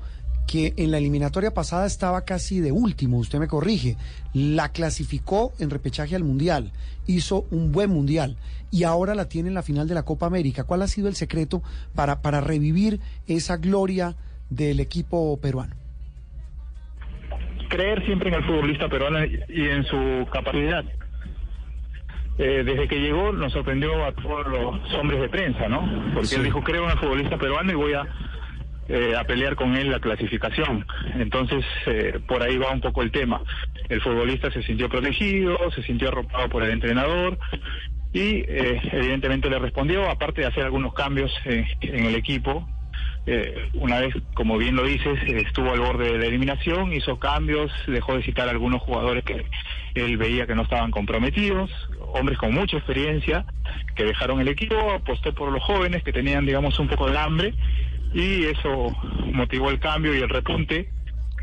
que 0.49 0.73
en 0.79 0.91
la 0.91 0.97
eliminatoria 0.99 1.53
pasada 1.53 1.87
estaba 1.87 2.25
casi 2.25 2.61
de 2.61 2.73
último, 2.73 3.19
usted 3.19 3.39
me 3.39 3.47
corrige, 3.49 3.97
la 4.33 4.71
clasificó 4.71 5.53
en 5.59 5.69
repechaje 5.69 6.17
al 6.17 6.25
Mundial, 6.25 6.73
hizo 7.07 7.47
un 7.51 7.71
buen 7.71 7.91
Mundial 7.91 8.37
y 8.71 8.85
ahora 8.85 9.15
la 9.15 9.29
tiene 9.29 9.49
en 9.49 9.55
la 9.55 9.63
final 9.63 9.87
de 9.87 9.95
la 9.95 10.05
Copa 10.05 10.27
América. 10.27 10.65
¿Cuál 10.65 10.83
ha 10.83 10.89
sido 10.89 11.09
el 11.09 11.17
secreto 11.17 11.63
para, 11.95 12.23
para 12.23 12.41
revivir 12.41 12.99
esa 13.27 13.59
gloria 13.59 14.17
del 14.51 14.81
equipo 14.81 15.37
peruano? 15.37 15.77
creer 17.69 18.03
siempre 18.07 18.31
en 18.31 18.37
el 18.37 18.45
futbolista 18.45 18.89
peruano 18.89 19.23
y 19.27 19.43
y 19.49 19.69
en 19.69 19.85
su 19.85 20.27
capacidad. 20.33 20.85
Eh, 22.39 22.63
desde 22.65 22.89
que 22.89 23.01
llegó 23.01 23.33
nos 23.33 23.53
sorprendió 23.53 24.05
a 24.07 24.13
todos 24.13 24.47
los 24.47 24.95
hombres 24.95 25.21
de 25.21 25.29
prensa, 25.29 25.69
¿no? 25.69 26.13
Porque 26.15 26.37
él 26.37 26.45
dijo, 26.45 26.63
creo 26.63 26.85
en 26.85 26.93
el 26.93 26.99
futbolista 26.99 27.37
peruano 27.37 27.73
y 27.73 27.75
voy 27.75 27.93
a, 27.95 28.07
eh, 28.89 29.15
a 29.17 29.25
pelear 29.25 29.55
con 29.55 29.77
él 29.77 29.91
la 29.91 30.01
clasificación. 30.01 30.87
Entonces, 31.15 31.65
eh, 31.87 32.19
por 32.27 32.43
ahí 32.43 32.57
va 32.57 32.71
un 32.71 32.81
poco 32.81 33.03
el 33.03 33.11
tema. 33.11 33.43
El 33.89 34.01
futbolista 34.01 34.51
se 34.51 34.63
sintió 34.63 34.89
protegido, 34.89 35.59
se 35.73 35.83
sintió 35.83 36.09
arropado 36.09 36.49
por 36.49 36.63
el 36.63 36.71
entrenador 36.71 37.39
y 38.13 38.45
eh, 38.49 38.81
evidentemente 38.93 39.51
le 39.51 39.59
respondió, 39.59 40.09
aparte 40.09 40.41
de 40.41 40.47
hacer 40.47 40.65
algunos 40.65 40.95
cambios 40.95 41.31
eh, 41.45 41.67
en 41.83 42.07
el 42.07 42.15
equipo, 42.15 42.67
eh, 43.27 43.69
una 43.75 44.01
vez, 44.01 44.15
como 44.33 44.57
bien 44.57 44.75
lo 44.75 44.85
dices, 44.85 45.19
estuvo 45.27 45.71
al 45.71 45.81
borde 45.81 46.13
de 46.13 46.19
la 46.19 46.27
eliminación, 46.27 46.95
hizo 46.95 47.19
cambios, 47.19 47.71
dejó 47.87 48.17
de 48.17 48.23
citar 48.23 48.49
algunos 48.49 48.81
jugadores 48.81 49.23
que 49.25 49.45
él 49.95 50.17
veía 50.17 50.47
que 50.47 50.55
no 50.55 50.63
estaban 50.63 50.91
comprometidos, 50.91 51.71
hombres 52.15 52.39
con 52.39 52.55
mucha 52.55 52.79
experiencia 52.79 53.45
que 53.95 54.05
dejaron 54.05 54.41
el 54.41 54.49
equipo, 54.49 54.93
apostó 54.93 55.35
por 55.35 55.53
los 55.53 55.63
jóvenes 55.63 56.03
que 56.03 56.13
tenían, 56.13 56.47
digamos, 56.47 56.79
un 56.79 56.89
poco 56.89 57.11
de 57.11 57.19
hambre 57.19 57.55
y 58.15 58.45
eso 58.45 58.95
motivó 59.33 59.71
el 59.71 59.79
cambio 59.81 60.15
y 60.15 60.19
el 60.19 60.29
repunte 60.29 60.91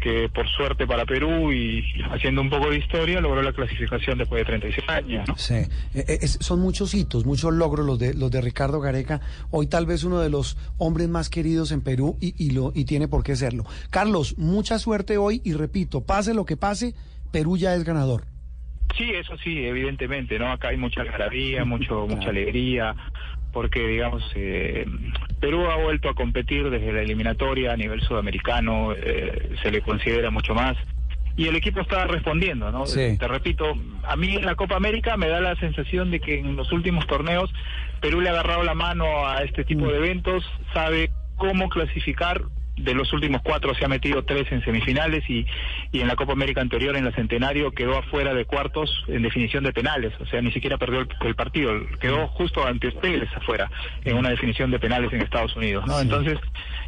que 0.01 0.30
por 0.30 0.47
suerte 0.49 0.86
para 0.86 1.03
Perú 1.05 1.51
y 1.51 1.84
haciendo 2.11 2.41
un 2.41 2.49
poco 2.49 2.70
de 2.70 2.78
historia 2.78 3.20
logró 3.22 3.41
la 3.41 3.53
clasificación 3.53 4.20
después 4.20 4.41
de 4.41 4.45
36 4.45 4.88
años. 4.89 5.28
¿no? 5.28 5.36
Sí, 5.36 5.55
eh, 5.55 5.68
eh, 5.95 6.20
es- 6.22 6.38
son 6.41 6.59
muchos 6.59 6.93
hitos, 6.93 7.26
muchos 7.26 7.51
logros 7.53 7.86
los 7.86 7.97
de 7.97 8.13
los 8.13 8.30
de 8.30 8.39
Ricardo 8.41 8.80
Gareca. 8.80 9.22
Hoy 9.49 9.66
tal 9.68 9.88
vez 9.88 10.03
uno 10.03 10.20
de 10.20 10.30
los 10.30 10.57
hombres 10.78 11.07
más 11.09 11.30
queridos 11.30 11.72
en 11.72 11.82
Perú 11.82 12.18
y, 12.22 12.36
y 12.38 12.51
lo 12.51 12.72
y 12.76 12.86
tiene 12.86 13.07
por 13.07 13.24
qué 13.24 13.36
serlo. 13.36 13.63
Carlos, 13.89 14.38
mucha 14.38 14.78
suerte 14.78 15.18
hoy 15.18 15.41
y 15.43 15.53
repito, 15.53 16.05
pase 16.05 16.36
lo 16.36 16.45
que 16.45 16.57
pase, 16.57 16.93
Perú 17.32 17.57
ya 17.57 17.74
es 17.74 17.84
ganador. 17.84 18.26
Sí, 18.95 19.09
eso 19.11 19.36
sí, 19.43 19.57
evidentemente, 19.66 20.38
¿no? 20.38 20.51
Acá 20.51 20.68
hay 20.70 20.78
mucha 20.78 21.01
algarabía, 21.01 21.66
mucho, 21.66 22.05
mucha 22.07 22.30
alegría, 22.30 22.95
porque, 23.56 23.88
digamos, 23.88 24.22
eh, 24.36 24.86
Perú 25.39 25.66
ha 25.72 25.78
vuelto 25.78 26.10
a 26.10 26.14
competir 26.14 26.70
desde 26.70 26.91
la 26.91 27.01
eliminatoria 27.01 27.72
a 27.72 27.78
nivel 27.78 28.01
sudamericano, 28.01 28.91
eh, 28.91 29.56
se 29.64 29.72
le 29.72 29.80
considera 29.80 30.30
mucho 30.30 30.53
más, 30.53 30.76
y 31.38 31.47
el 31.47 31.56
equipo 31.56 31.80
está 31.80 32.06
respondiendo, 32.06 32.70
¿no? 32.70 32.86
Sí. 32.86 33.18
Te 33.18 33.30
repito, 33.30 33.74
a 34.03 34.18
mí 34.18 34.36
en 34.36 34.45
la 34.45 34.56
Copa 34.56 34.76
América 34.76 35.16
me 35.16 35.30
da 35.30 35.39
la 35.39 35.56
sensación 35.56 36.12
de 36.12 36.20
que 36.20 36.38
en 36.38 36.58
los 36.58 36.74
últimos 36.74 37.08
torneos 37.08 37.49
Perú 38.01 38.20
le 38.20 38.28
ha 38.28 38.34
agarrado 38.34 38.64
la 38.64 38.74
mano 38.74 39.26
a 39.26 39.41
este 39.43 39.64
tipo 39.64 39.88
de 39.88 39.99
eventos, 39.99 40.43
sabe 40.74 41.10
cómo 41.38 41.70
clasificar. 41.70 42.41
De 42.78 42.94
los 42.94 43.12
últimos 43.14 43.42
cuatro 43.42 43.74
se 43.74 43.86
ha 43.86 43.88
metido 43.88 44.24
tres 44.24 44.52
en 44.52 44.64
semifinales 44.64 45.24
y, 45.30 45.46
y 45.92 46.02
en 46.02 46.08
la 46.08 46.16
Copa 46.16 46.34
América 46.34 46.62
anterior, 46.62 46.96
en 46.96 47.06
la 47.06 47.12
Centenario, 47.12 47.72
quedó 47.72 47.98
afuera 47.98 48.34
de 48.34 48.46
cuartos 48.46 49.04
en 49.08 49.22
definición 49.22 49.64
de 49.64 49.72
penales. 49.72 50.14
O 50.20 50.26
sea, 50.26 50.42
ni 50.42 50.52
siquiera 50.52 50.78
perdió 50.78 51.00
el, 51.00 51.08
el 51.22 51.36
partido. 51.36 51.72
Quedó 52.00 52.28
justo 52.28 52.66
ante 52.66 52.88
ustedes 52.88 53.30
afuera 53.36 53.70
en 54.04 54.18
una 54.18 54.30
definición 54.30 54.72
de 54.72 54.80
penales 54.80 55.12
en 55.14 55.22
Estados 55.22 55.56
Unidos. 55.56 55.86
¿no? 55.88 56.00
Entonces, 56.00 56.38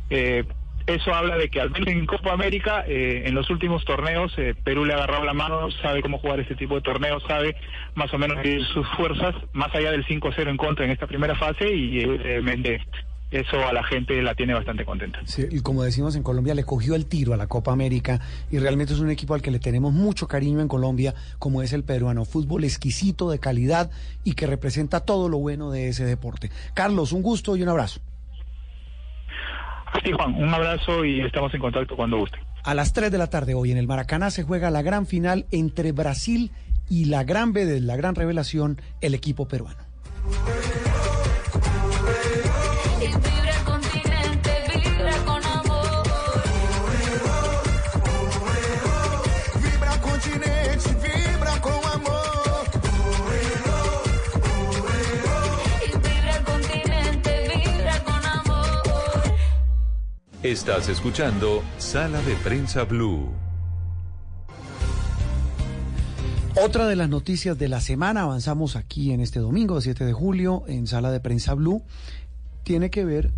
eh, 0.10 0.44
eso 0.86 1.14
habla 1.14 1.38
de 1.38 1.50
que 1.50 1.60
al 1.60 1.70
menos 1.70 1.88
en 1.90 2.06
Copa 2.06 2.32
América, 2.32 2.86
eh, 2.88 3.24
en 3.26 3.36
los 3.36 3.50
últimos 3.50 3.84
torneos, 3.84 4.34
eh, 4.38 4.56
Perú 4.64 4.86
le 4.86 4.94
ha 4.94 4.98
agarrado 4.98 5.26
la 5.26 5.34
mano, 5.34 5.70
sabe 5.82 6.02
cómo 6.02 6.18
jugar 6.18 6.40
este 6.40 6.56
tipo 6.56 6.76
de 6.76 6.82
torneos, 6.82 7.22
sabe 7.28 7.58
más 7.96 8.14
o 8.14 8.18
menos 8.18 8.38
sus 8.74 8.88
fuerzas, 8.96 9.36
más 9.52 9.74
allá 9.76 9.92
del 9.92 10.06
5-0 10.06 10.50
en 10.50 10.58
contra 10.58 10.86
en 10.86 10.92
esta 10.92 11.08
primera 11.08 11.36
fase 11.36 11.70
y 11.70 12.00
evidentemente 12.00 12.82
eso 13.30 13.57
a 13.67 13.73
la 13.73 13.84
gente 13.84 14.21
la 14.21 14.36
tiene 14.36 14.53
bastante 14.53 14.86
contenta. 14.86 15.19
Sí, 15.25 15.45
y 15.51 15.59
como 15.59 15.84
decimos 15.84 16.15
en 16.15 16.23
Colombia, 16.23 16.55
le 16.55 16.63
cogió 16.63 16.95
el 16.95 17.07
tiro 17.07 17.34
a 17.34 17.38
la 17.38 17.47
Copa 17.47 17.73
América 17.73 18.21
y 18.49 18.57
realmente 18.57 18.93
es 18.93 18.99
un 18.99 19.09
equipo 19.09 19.34
al 19.34 19.41
que 19.41 19.51
le 19.51 19.59
tenemos 19.59 19.93
mucho 19.93 20.28
cariño 20.28 20.61
en 20.61 20.67
Colombia, 20.67 21.13
como 21.39 21.61
es 21.61 21.73
el 21.73 21.84
peruano. 21.84 22.23
Fútbol 22.23 22.63
exquisito, 22.63 23.30
de 23.30 23.39
calidad 23.39 23.91
y 24.23 24.34
que 24.34 24.47
representa 24.47 25.01
todo 25.01 25.28
lo 25.28 25.39
bueno 25.39 25.71
de 25.71 25.89
ese 25.89 26.05
deporte. 26.05 26.51
Carlos, 26.73 27.11
un 27.11 27.21
gusto 27.21 27.57
y 27.57 27.63
un 27.63 27.69
abrazo. 27.69 27.99
Sí, 30.03 30.11
Juan, 30.11 30.36
un 30.36 30.53
abrazo 30.53 31.03
y 31.03 31.21
estamos 31.21 31.53
en 31.53 31.59
contacto 31.59 31.95
cuando 31.95 32.17
guste. 32.17 32.38
A 32.63 32.73
las 32.73 32.93
3 32.93 33.11
de 33.11 33.17
la 33.17 33.28
tarde 33.28 33.55
hoy 33.55 33.71
en 33.71 33.78
el 33.78 33.88
Maracaná 33.88 34.30
se 34.32 34.43
juega 34.43 34.69
la 34.69 34.82
gran 34.82 35.05
final 35.05 35.45
entre 35.51 35.91
Brasil 35.91 36.51
y 36.89 37.05
la 37.05 37.23
gran 37.23 37.53
B 37.53 37.65
de 37.65 37.82
la 37.82 37.95
gran 37.95 38.15
revelación, 38.15 38.82
el 39.01 39.13
equipo 39.13 39.47
peruano. 39.47 39.80
Estás 60.44 60.88
escuchando 60.88 61.64
Sala 61.80 62.22
de 62.22 62.36
Prensa 62.36 62.84
Blue. 62.84 63.28
Otra 66.64 66.86
de 66.86 66.96
las 66.96 67.10
noticias 67.10 67.58
de 67.58 67.68
la 67.68 67.82
semana, 67.82 68.22
avanzamos 68.22 68.76
aquí 68.76 69.12
en 69.12 69.20
este 69.20 69.40
domingo, 69.40 69.82
7 69.82 70.06
de 70.06 70.14
julio, 70.14 70.64
en 70.68 70.86
Sala 70.86 71.10
de 71.10 71.20
Prensa 71.20 71.56
Blue, 71.56 71.82
tiene 72.62 72.92
que 72.92 73.04
ver, 73.04 73.32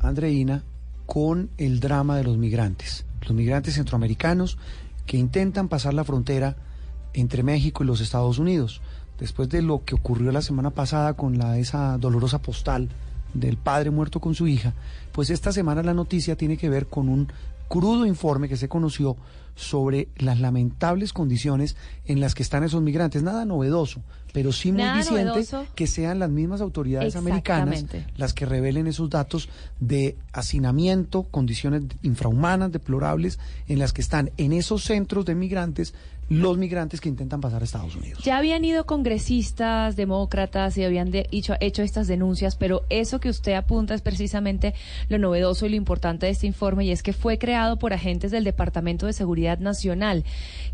Andreina, 0.00 0.64
con 1.06 1.50
el 1.56 1.78
drama 1.78 2.16
de 2.16 2.24
los 2.24 2.36
migrantes. 2.36 3.06
Los 3.22 3.30
migrantes 3.30 3.74
centroamericanos 3.74 4.58
que 5.06 5.18
intentan 5.18 5.68
pasar 5.68 5.94
la 5.94 6.02
frontera 6.02 6.56
entre 7.12 7.44
México 7.44 7.84
y 7.84 7.86
los 7.86 8.00
Estados 8.00 8.40
Unidos. 8.40 8.80
Después 9.20 9.48
de 9.50 9.62
lo 9.62 9.84
que 9.84 9.94
ocurrió 9.94 10.32
la 10.32 10.42
semana 10.42 10.70
pasada 10.70 11.14
con 11.14 11.38
la, 11.38 11.58
esa 11.58 11.96
dolorosa 11.96 12.42
postal 12.42 12.88
del 13.34 13.56
padre 13.56 13.90
muerto 13.90 14.18
con 14.18 14.34
su 14.34 14.48
hija, 14.48 14.74
pues 15.12 15.30
esta 15.30 15.52
semana 15.52 15.82
la 15.82 15.94
noticia 15.94 16.36
tiene 16.36 16.56
que 16.56 16.68
ver 16.68 16.86
con 16.86 17.08
un 17.08 17.32
crudo 17.68 18.04
informe 18.04 18.48
que 18.48 18.56
se 18.56 18.68
conoció 18.68 19.16
sobre 19.54 20.08
las 20.16 20.40
lamentables 20.40 21.12
condiciones 21.12 21.76
en 22.06 22.20
las 22.20 22.34
que 22.34 22.42
están 22.42 22.64
esos 22.64 22.82
migrantes. 22.82 23.22
Nada 23.22 23.44
novedoso, 23.44 24.02
pero 24.32 24.52
sí 24.52 24.72
muy 24.72 24.82
Nada 24.82 24.96
diciente 24.96 25.24
novedoso. 25.26 25.66
que 25.74 25.86
sean 25.86 26.18
las 26.18 26.30
mismas 26.30 26.60
autoridades 26.60 27.14
americanas 27.14 27.84
las 28.16 28.32
que 28.32 28.46
revelen 28.46 28.86
esos 28.86 29.10
datos 29.10 29.48
de 29.78 30.16
hacinamiento, 30.32 31.24
condiciones 31.24 31.82
infrahumanas, 32.02 32.72
deplorables, 32.72 33.38
en 33.68 33.78
las 33.78 33.92
que 33.92 34.00
están 34.00 34.30
en 34.36 34.52
esos 34.52 34.82
centros 34.84 35.24
de 35.26 35.34
migrantes 35.34 35.94
los 36.30 36.56
migrantes 36.56 37.00
que 37.02 37.08
intentan 37.10 37.40
pasar 37.42 37.60
a 37.60 37.64
Estados 37.64 37.94
Unidos. 37.96 38.24
Ya 38.24 38.38
habían 38.38 38.64
ido 38.64 38.86
congresistas, 38.86 39.96
demócratas 39.96 40.78
y 40.78 40.84
habían 40.84 41.10
de- 41.10 41.28
hecho, 41.32 41.54
hecho 41.60 41.82
estas 41.82 42.06
denuncias, 42.06 42.56
pero 42.56 42.84
eso 42.88 43.20
que 43.20 43.28
usted 43.28 43.52
apunta 43.54 43.94
es 43.94 44.00
precisamente 44.00 44.72
lo 45.08 45.18
novedoso 45.18 45.66
y 45.66 45.70
lo 45.70 45.76
importante 45.76 46.26
de 46.26 46.32
este 46.32 46.46
informe 46.46 46.84
y 46.86 46.92
es 46.92 47.02
que 47.02 47.12
fue 47.12 47.36
creado 47.38 47.78
por 47.78 47.92
agentes 47.92 48.30
del 48.30 48.44
Departamento 48.44 49.06
de 49.06 49.12
Seguridad 49.12 49.58
Nacional 49.58 50.24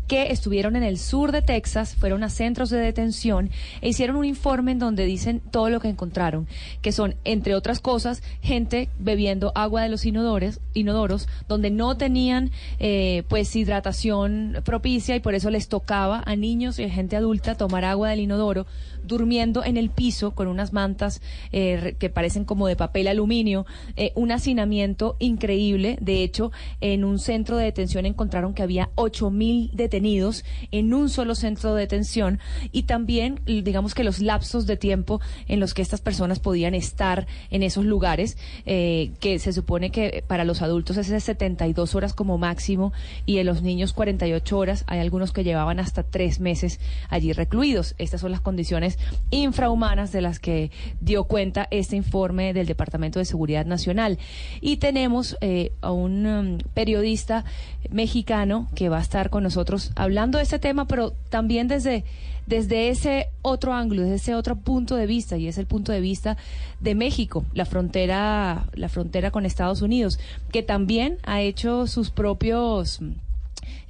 que 0.07 0.31
estuvieron 0.31 0.75
en 0.77 0.83
el 0.83 0.97
sur 0.99 1.31
de 1.33 1.41
Texas, 1.41 1.95
fueron 1.95 2.23
a 2.23 2.29
centros 2.29 2.69
de 2.69 2.77
detención 2.77 3.49
e 3.81 3.89
hicieron 3.89 4.15
un 4.15 4.23
informe 4.25 4.71
en 4.71 4.79
donde 4.79 5.05
dicen 5.05 5.41
todo 5.51 5.69
lo 5.69 5.79
que 5.81 5.89
encontraron, 5.89 6.47
que 6.81 6.91
son, 6.93 7.15
entre 7.25 7.55
otras 7.55 7.81
cosas, 7.81 8.23
gente 8.41 8.87
bebiendo 8.99 9.51
agua 9.55 9.81
de 9.81 9.89
los 9.89 10.05
inodores, 10.05 10.61
inodoros, 10.73 11.27
donde 11.49 11.71
no 11.71 11.97
tenían 11.97 12.51
eh, 12.79 13.23
pues 13.27 13.53
hidratación 13.55 14.57
propicia 14.63 15.15
y 15.15 15.19
por 15.19 15.33
eso 15.35 15.46
les 15.49 15.67
tocaba 15.67 16.23
a 16.25 16.35
niños 16.35 16.79
y 16.79 16.83
a 16.83 16.89
gente 16.89 17.15
adulta 17.15 17.55
tomar 17.55 17.85
agua 17.85 18.09
del 18.09 18.19
inodoro, 18.21 18.65
durmiendo 19.07 19.63
en 19.63 19.77
el 19.77 19.89
piso 19.89 20.31
con 20.31 20.47
unas 20.47 20.73
mantas 20.73 21.21
eh, 21.51 21.95
que 21.99 22.09
parecen 22.09 22.45
como 22.45 22.67
de 22.67 22.75
papel 22.75 23.07
aluminio, 23.07 23.65
eh, 23.95 24.11
un 24.15 24.31
hacinamiento 24.31 25.15
increíble. 25.19 25.97
De 26.01 26.23
hecho, 26.23 26.51
en 26.81 27.03
un 27.03 27.19
centro 27.19 27.57
de 27.57 27.65
detención 27.65 28.05
encontraron 28.05 28.53
que 28.53 28.63
había 28.63 28.89
8.000 28.95 29.71
detenidos 29.71 30.43
en 30.71 30.93
un 30.93 31.09
solo 31.09 31.35
centro 31.35 31.73
de 31.73 31.81
detención 31.81 32.39
y 32.71 32.83
también, 32.83 33.39
digamos 33.45 33.95
que 33.95 34.03
los 34.03 34.19
lapsos 34.19 34.67
de 34.67 34.77
tiempo 34.77 35.21
en 35.47 35.59
los 35.59 35.73
que 35.73 35.81
estas 35.81 36.01
personas 36.01 36.39
podían 36.39 36.75
estar 36.75 37.27
en 37.49 37.63
esos 37.63 37.85
lugares, 37.85 38.37
eh, 38.65 39.11
que 39.19 39.39
se 39.39 39.53
supone 39.53 39.91
que 39.91 40.23
para 40.27 40.43
los 40.43 40.61
adultos 40.61 40.97
es 40.97 41.09
de 41.09 41.19
72 41.19 41.95
horas 41.95 42.13
como 42.13 42.37
máximo 42.37 42.93
y 43.25 43.37
en 43.37 43.45
los 43.45 43.61
niños 43.61 43.93
48 43.93 44.57
horas. 44.57 44.83
Hay 44.87 44.99
algunos 44.99 45.31
que 45.31 45.43
llevaban 45.43 45.79
hasta 45.79 46.03
tres 46.03 46.39
meses 46.39 46.79
allí 47.09 47.33
recluidos. 47.33 47.95
Estas 47.97 48.21
son 48.21 48.31
las 48.31 48.41
condiciones 48.41 48.96
infrahumanas 49.31 50.11
de 50.11 50.21
las 50.21 50.39
que 50.39 50.71
dio 51.01 51.25
cuenta 51.25 51.67
este 51.71 51.95
informe 51.95 52.53
del 52.53 52.67
Departamento 52.67 53.19
de 53.19 53.25
Seguridad 53.25 53.65
Nacional. 53.65 54.17
Y 54.61 54.77
tenemos 54.77 55.37
eh, 55.41 55.71
a 55.81 55.91
un 55.91 56.25
um, 56.25 56.57
periodista 56.73 57.45
mexicano 57.89 58.67
que 58.75 58.89
va 58.89 58.97
a 58.97 59.01
estar 59.01 59.29
con 59.29 59.43
nosotros 59.43 59.91
hablando 59.95 60.37
de 60.37 60.43
este 60.43 60.59
tema, 60.59 60.87
pero 60.87 61.13
también 61.29 61.67
desde 61.67 62.03
desde 62.47 62.87
ese 62.89 63.27
otro 63.41 63.73
ángulo, 63.73 64.03
desde 64.03 64.15
ese 64.15 64.35
otro 64.35 64.55
punto 64.55 64.95
de 64.95 65.05
vista, 65.05 65.37
y 65.37 65.47
es 65.47 65.57
el 65.57 65.67
punto 65.67 65.91
de 65.91 65.99
vista 65.99 66.37
de 66.79 66.95
México, 66.95 67.45
la 67.53 67.65
frontera, 67.65 68.67
la 68.73 68.89
frontera 68.89 69.31
con 69.31 69.45
Estados 69.45 69.81
Unidos, 69.81 70.17
que 70.51 70.63
también 70.63 71.17
ha 71.23 71.41
hecho 71.41 71.87
sus 71.87 72.09
propios 72.09 73.01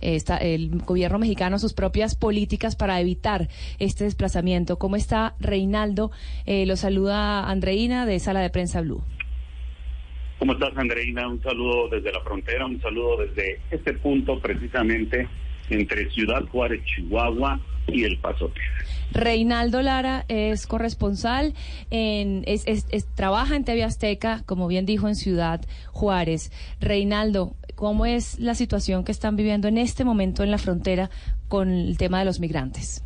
está 0.02 0.38
el 0.38 0.70
gobierno 0.86 1.20
mexicano 1.20 1.60
sus 1.60 1.74
propias 1.74 2.16
políticas 2.16 2.76
para 2.76 3.00
evitar 3.02 3.48
este 3.80 4.04
desplazamiento. 4.04 4.78
¿Cómo 4.78 4.96
está 4.96 5.36
Reinaldo? 5.40 6.12
Eh, 6.46 6.66
lo 6.66 6.76
saluda 6.76 7.50
Andreina 7.50 8.06
de 8.06 8.20
Sala 8.20 8.42
de 8.42 8.50
Prensa 8.50 8.82
Blue. 8.82 9.02
¿Cómo 10.40 10.54
estás, 10.54 10.72
Andreina? 10.78 11.28
Un 11.28 11.42
saludo 11.42 11.90
desde 11.90 12.12
la 12.12 12.22
frontera, 12.22 12.66
un 12.66 12.80
saludo 12.82 13.18
desde 13.26 13.60
este 13.72 13.94
punto 13.94 14.40
precisamente 14.40 15.28
entre 15.70 16.10
Ciudad 16.12 16.44
Juárez, 16.52 16.82
Chihuahua 16.86 17.60
y 17.88 18.04
El 18.04 18.18
Paso. 18.20 18.52
Reinaldo 19.12 19.82
Lara 19.82 20.26
es 20.28 20.68
corresponsal, 20.68 21.54
en, 21.90 22.44
es, 22.46 22.68
es- 22.68 22.86
es- 22.92 23.08
trabaja 23.16 23.56
en 23.56 23.64
TV 23.64 23.84
Azteca, 23.84 24.44
como 24.46 24.68
bien 24.68 24.86
dijo, 24.86 25.08
en 25.08 25.16
Ciudad 25.16 25.62
Juárez. 25.92 26.52
Reinaldo, 26.80 27.56
¿cómo 27.78 28.08
es 28.08 28.40
la 28.40 28.56
situación 28.56 29.06
que 29.06 29.12
están 29.12 29.36
viviendo 29.36 29.68
en 29.68 29.78
este 29.78 30.04
momento 30.04 30.44
en 30.44 30.50
la 30.50 30.58
frontera 30.58 31.12
con 31.48 31.70
el 31.70 31.96
tema 31.98 32.20
de 32.20 32.26
los 32.26 32.40
migrantes? 32.40 33.06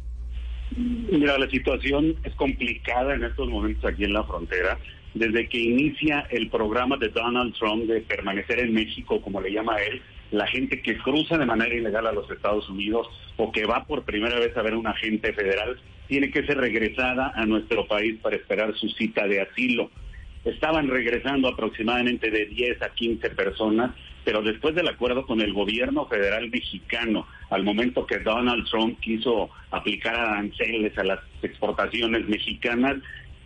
Mira, 0.76 1.38
la 1.38 1.50
situación 1.50 2.16
es 2.24 2.34
complicada 2.36 3.14
en 3.14 3.26
estos 3.26 3.50
momentos 3.50 3.84
aquí 3.84 4.06
en 4.06 4.14
la 4.14 4.24
frontera. 4.24 4.80
Desde 5.14 5.50
que 5.50 5.60
inicia 5.60 6.22
el 6.32 6.50
programa 6.50 6.96
de 6.96 7.10
Donald 7.10 7.54
Trump 7.56 7.84
de 7.84 8.00
permanecer 8.00 8.60
en 8.60 8.74
México, 8.74 9.22
como 9.22 9.42
le 9.42 9.52
llama 9.52 9.76
él, 9.76 10.02
la 10.32 10.48
gente 10.48 10.82
que 10.82 10.98
cruza 11.00 11.38
de 11.38 11.46
manera 11.46 11.76
ilegal 11.76 12.08
a 12.08 12.14
los 12.14 12.32
Estados 12.32 12.70
Unidos 12.70 13.08
o 13.36 13.52
que 13.52 13.66
va 13.66 13.84
por 13.84 14.06
primera 14.06 14.40
vez 14.40 14.56
a 14.56 14.62
ver 14.62 14.74
a 14.74 14.78
un 14.78 14.88
agente 14.88 15.34
federal 15.34 15.78
tiene 16.08 16.32
que 16.32 16.46
ser 16.46 16.58
regresada 16.58 17.34
a 17.36 17.46
nuestro 17.46 17.86
país 17.88 18.18
para 18.22 18.38
esperar 18.38 18.74
su 18.76 18.88
cita 18.92 19.28
de 19.28 19.42
asilo. 19.42 19.92
Estaban 20.46 20.88
regresando 20.88 21.50
aproximadamente 21.50 22.32
de 22.32 22.46
10 22.46 22.82
a 22.82 22.90
15 22.90 23.30
personas, 23.32 23.92
pero 24.24 24.42
después 24.42 24.76
del 24.76 24.88
acuerdo 24.88 25.26
con 25.26 25.42
el 25.42 25.54
gobierno 25.54 26.06
federal 26.06 26.50
mexicano, 26.50 27.28
al 27.50 27.64
momento 27.64 28.06
que 28.06 28.20
Donald 28.20 28.68
Trump 28.70 29.00
quiso 29.00 29.50
aplicar 29.72 30.16
aranceles 30.16 30.98
a 30.98 31.04
las 31.04 31.20
exportaciones 31.42 32.28
mexicanas, 32.28 32.98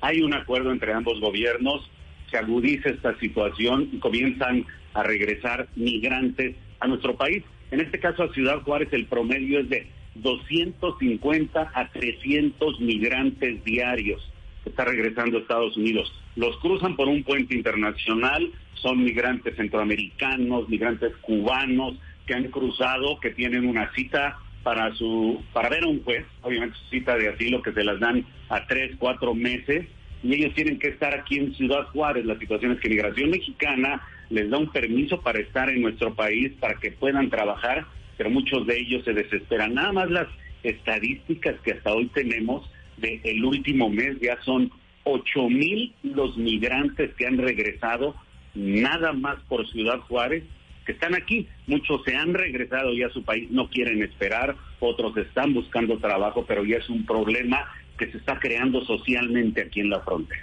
hay 0.01 0.21
un 0.21 0.33
acuerdo 0.33 0.71
entre 0.71 0.93
ambos 0.93 1.19
gobiernos, 1.19 1.89
se 2.29 2.37
agudiza 2.37 2.89
esta 2.89 3.17
situación 3.19 3.89
y 3.91 3.99
comienzan 3.99 4.65
a 4.93 5.03
regresar 5.03 5.67
migrantes 5.75 6.55
a 6.79 6.87
nuestro 6.87 7.15
país. 7.15 7.43
En 7.71 7.81
este 7.81 7.99
caso 7.99 8.23
a 8.23 8.33
Ciudad 8.33 8.61
Juárez 8.61 8.89
el 8.91 9.05
promedio 9.05 9.59
es 9.59 9.69
de 9.69 9.87
250 10.15 11.71
a 11.73 11.91
300 11.91 12.79
migrantes 12.79 13.63
diarios 13.63 14.21
que 14.63 14.69
está 14.69 14.85
regresando 14.85 15.37
a 15.37 15.41
Estados 15.41 15.77
Unidos. 15.77 16.11
Los 16.35 16.57
cruzan 16.57 16.95
por 16.95 17.07
un 17.07 17.23
puente 17.23 17.55
internacional, 17.55 18.51
son 18.85 19.03
migrantes 19.03 19.55
centroamericanos, 19.55 20.69
migrantes 20.69 21.11
cubanos 21.21 21.95
que 22.27 22.35
han 22.35 22.51
cruzado, 22.51 23.19
que 23.19 23.31
tienen 23.31 23.67
una 23.67 23.91
cita 23.93 24.37
para 24.61 24.93
su 24.93 25.43
para 25.53 25.69
ver 25.69 25.85
a 25.85 25.87
un 25.87 26.03
juez, 26.03 26.23
obviamente 26.43 26.77
su 26.77 26.89
cita 26.89 27.17
de 27.17 27.29
asilo 27.29 27.63
que 27.63 27.71
se 27.71 27.83
las 27.83 27.99
dan 27.99 28.23
a 28.49 28.67
tres, 28.67 28.95
cuatro 28.99 29.33
meses 29.33 29.87
y 30.21 30.35
ellos 30.35 30.53
tienen 30.53 30.77
que 30.77 30.89
estar 30.89 31.15
aquí 31.15 31.37
en 31.37 31.55
Ciudad 31.55 31.85
Juárez. 31.93 32.25
La 32.25 32.37
situación 32.37 32.73
es 32.73 32.79
que 32.79 32.89
Migración 32.89 33.31
Mexicana 33.31 34.03
les 34.29 34.51
da 34.51 34.59
un 34.59 34.71
permiso 34.71 35.19
para 35.19 35.39
estar 35.39 35.67
en 35.69 35.81
nuestro 35.81 36.13
país, 36.13 36.51
para 36.59 36.75
que 36.75 36.91
puedan 36.91 37.31
trabajar, 37.31 37.85
pero 38.17 38.29
muchos 38.29 38.67
de 38.67 38.77
ellos 38.77 39.03
se 39.03 39.13
desesperan. 39.13 39.73
Nada 39.73 39.93
más 39.93 40.11
las 40.11 40.27
estadísticas 40.61 41.55
que 41.63 41.71
hasta 41.71 41.91
hoy 41.91 42.05
tenemos 42.13 42.69
del 42.97 43.19
el 43.23 43.43
último 43.43 43.89
mes 43.89 44.19
ya 44.21 44.37
son 44.43 44.69
ocho 45.05 45.49
mil 45.49 45.91
los 46.03 46.37
migrantes 46.37 47.13
que 47.15 47.25
han 47.25 47.39
regresado 47.39 48.15
nada 48.55 49.13
más 49.13 49.35
por 49.47 49.67
Ciudad 49.71 49.99
Juárez 50.07 50.43
que 50.85 50.91
están 50.91 51.15
aquí. 51.15 51.47
Muchos 51.67 52.01
se 52.05 52.15
han 52.15 52.33
regresado 52.33 52.93
ya 52.93 53.07
a 53.07 53.09
su 53.09 53.23
país, 53.23 53.49
no 53.51 53.69
quieren 53.69 54.01
esperar, 54.03 54.55
otros 54.79 55.15
están 55.17 55.53
buscando 55.53 55.97
trabajo, 55.97 56.45
pero 56.47 56.63
ya 56.63 56.77
es 56.77 56.89
un 56.89 57.05
problema 57.05 57.65
que 57.97 58.11
se 58.11 58.17
está 58.17 58.39
creando 58.39 58.83
socialmente 58.85 59.61
aquí 59.63 59.79
en 59.79 59.89
la 59.89 60.01
frontera. 60.01 60.41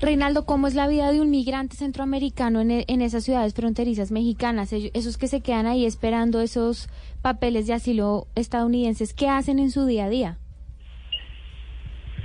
Reinaldo, 0.00 0.46
¿cómo 0.46 0.66
es 0.66 0.74
la 0.74 0.88
vida 0.88 1.12
de 1.12 1.20
un 1.20 1.30
migrante 1.30 1.76
centroamericano 1.76 2.60
en, 2.62 2.70
e- 2.70 2.84
esas 2.88 3.24
ciudades 3.24 3.52
fronterizas 3.54 4.10
mexicanas? 4.10 4.72
Ellos- 4.72 4.90
Esos 4.94 5.18
que 5.18 5.26
se 5.28 5.42
quedan 5.42 5.66
ahí 5.66 5.84
esperando 5.84 6.40
esos 6.40 6.88
papeles 7.20 7.66
de 7.66 7.74
asilo 7.74 8.26
estadounidenses, 8.34 9.12
¿qué 9.12 9.28
hacen 9.28 9.58
en 9.58 9.70
su 9.70 9.84
día 9.84 10.06
a 10.06 10.08
día? 10.08 10.38